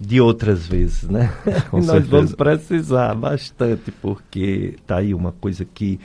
De 0.00 0.20
outras 0.20 0.66
vezes, 0.66 1.08
né? 1.08 1.32
Com 1.70 1.78
Nós 1.78 1.86
certeza. 1.86 2.10
vamos 2.10 2.34
precisar 2.34 3.14
bastante, 3.14 3.90
porque 3.90 4.76
tá 4.86 4.98
aí 4.98 5.12
uma 5.12 5.32
coisa 5.32 5.64
que 5.64 5.98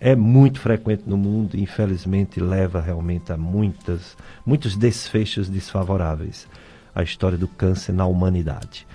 é 0.00 0.16
muito 0.16 0.60
frequente 0.60 1.04
no 1.06 1.16
mundo 1.16 1.56
e 1.56 1.62
infelizmente 1.62 2.40
leva 2.40 2.80
realmente 2.80 3.32
a 3.32 3.36
muitas, 3.36 4.16
muitos 4.44 4.76
desfechos 4.76 5.48
desfavoráveis. 5.48 6.48
A 6.94 7.02
história 7.02 7.38
do 7.38 7.48
câncer 7.48 7.92
na 7.92 8.04
humanidade. 8.04 8.86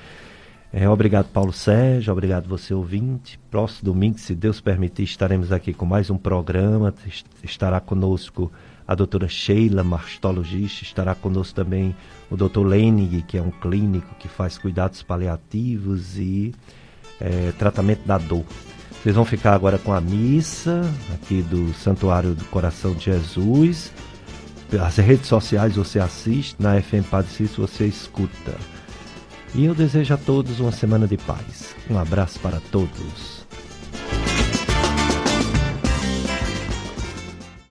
É, 0.72 0.88
obrigado, 0.88 1.28
Paulo 1.30 1.54
Sérgio. 1.54 2.12
Obrigado, 2.12 2.48
você 2.48 2.74
ouvinte. 2.74 3.40
Próximo 3.50 3.86
domingo, 3.86 4.20
se 4.20 4.36
Deus 4.36 4.62
permitir, 4.62 5.04
estaremos 5.04 5.52
aqui 5.52 5.74
com 5.74 5.86
mais 5.86 6.10
um 6.10 6.18
programa. 6.18 6.94
Estará 7.44 7.80
conosco 7.80 8.52
a 8.88 8.96
doutora 8.96 9.28
Sheila, 9.28 9.84
mastologista. 9.84 10.84
Estará 10.84 11.14
conosco 11.14 11.54
também 11.56 11.96
o 12.30 12.38
doutor 12.38 12.64
Lenig, 12.64 13.24
que 13.24 13.38
é 13.38 13.42
um 13.42 13.52
clínico 13.52 14.16
que 14.18 14.28
faz 14.28 14.58
cuidados 14.58 15.04
paliativos 15.04 16.18
e 16.18 16.54
é, 17.20 17.52
tratamento 17.58 18.06
da 18.06 18.18
dor. 18.18 18.46
Vocês 19.02 19.16
vão 19.16 19.26
ficar 19.26 19.54
agora 19.54 19.78
com 19.78 19.94
a 19.94 20.02
missa 20.02 20.82
aqui 21.14 21.42
do 21.42 21.74
Santuário 21.74 22.34
do 22.34 22.46
Coração 22.46 22.94
de 22.94 23.06
Jesus. 23.06 23.92
As 24.82 24.98
redes 24.98 25.28
sociais 25.28 25.76
você 25.76 26.00
assiste, 26.00 26.56
na 26.60 26.82
FM 26.82 27.08
Padre 27.10 27.32
Cícero 27.32 27.68
você 27.68 27.86
escuta. 27.86 28.56
E 29.56 29.66
eu 29.66 29.74
desejo 29.74 30.14
a 30.14 30.18
todos 30.18 30.60
uma 30.60 30.72
semana 30.72 31.08
de 31.08 31.18
paz. 31.18 31.76
Um 31.90 31.98
abraço 31.98 32.40
para 32.40 32.60
todos. 32.72 33.37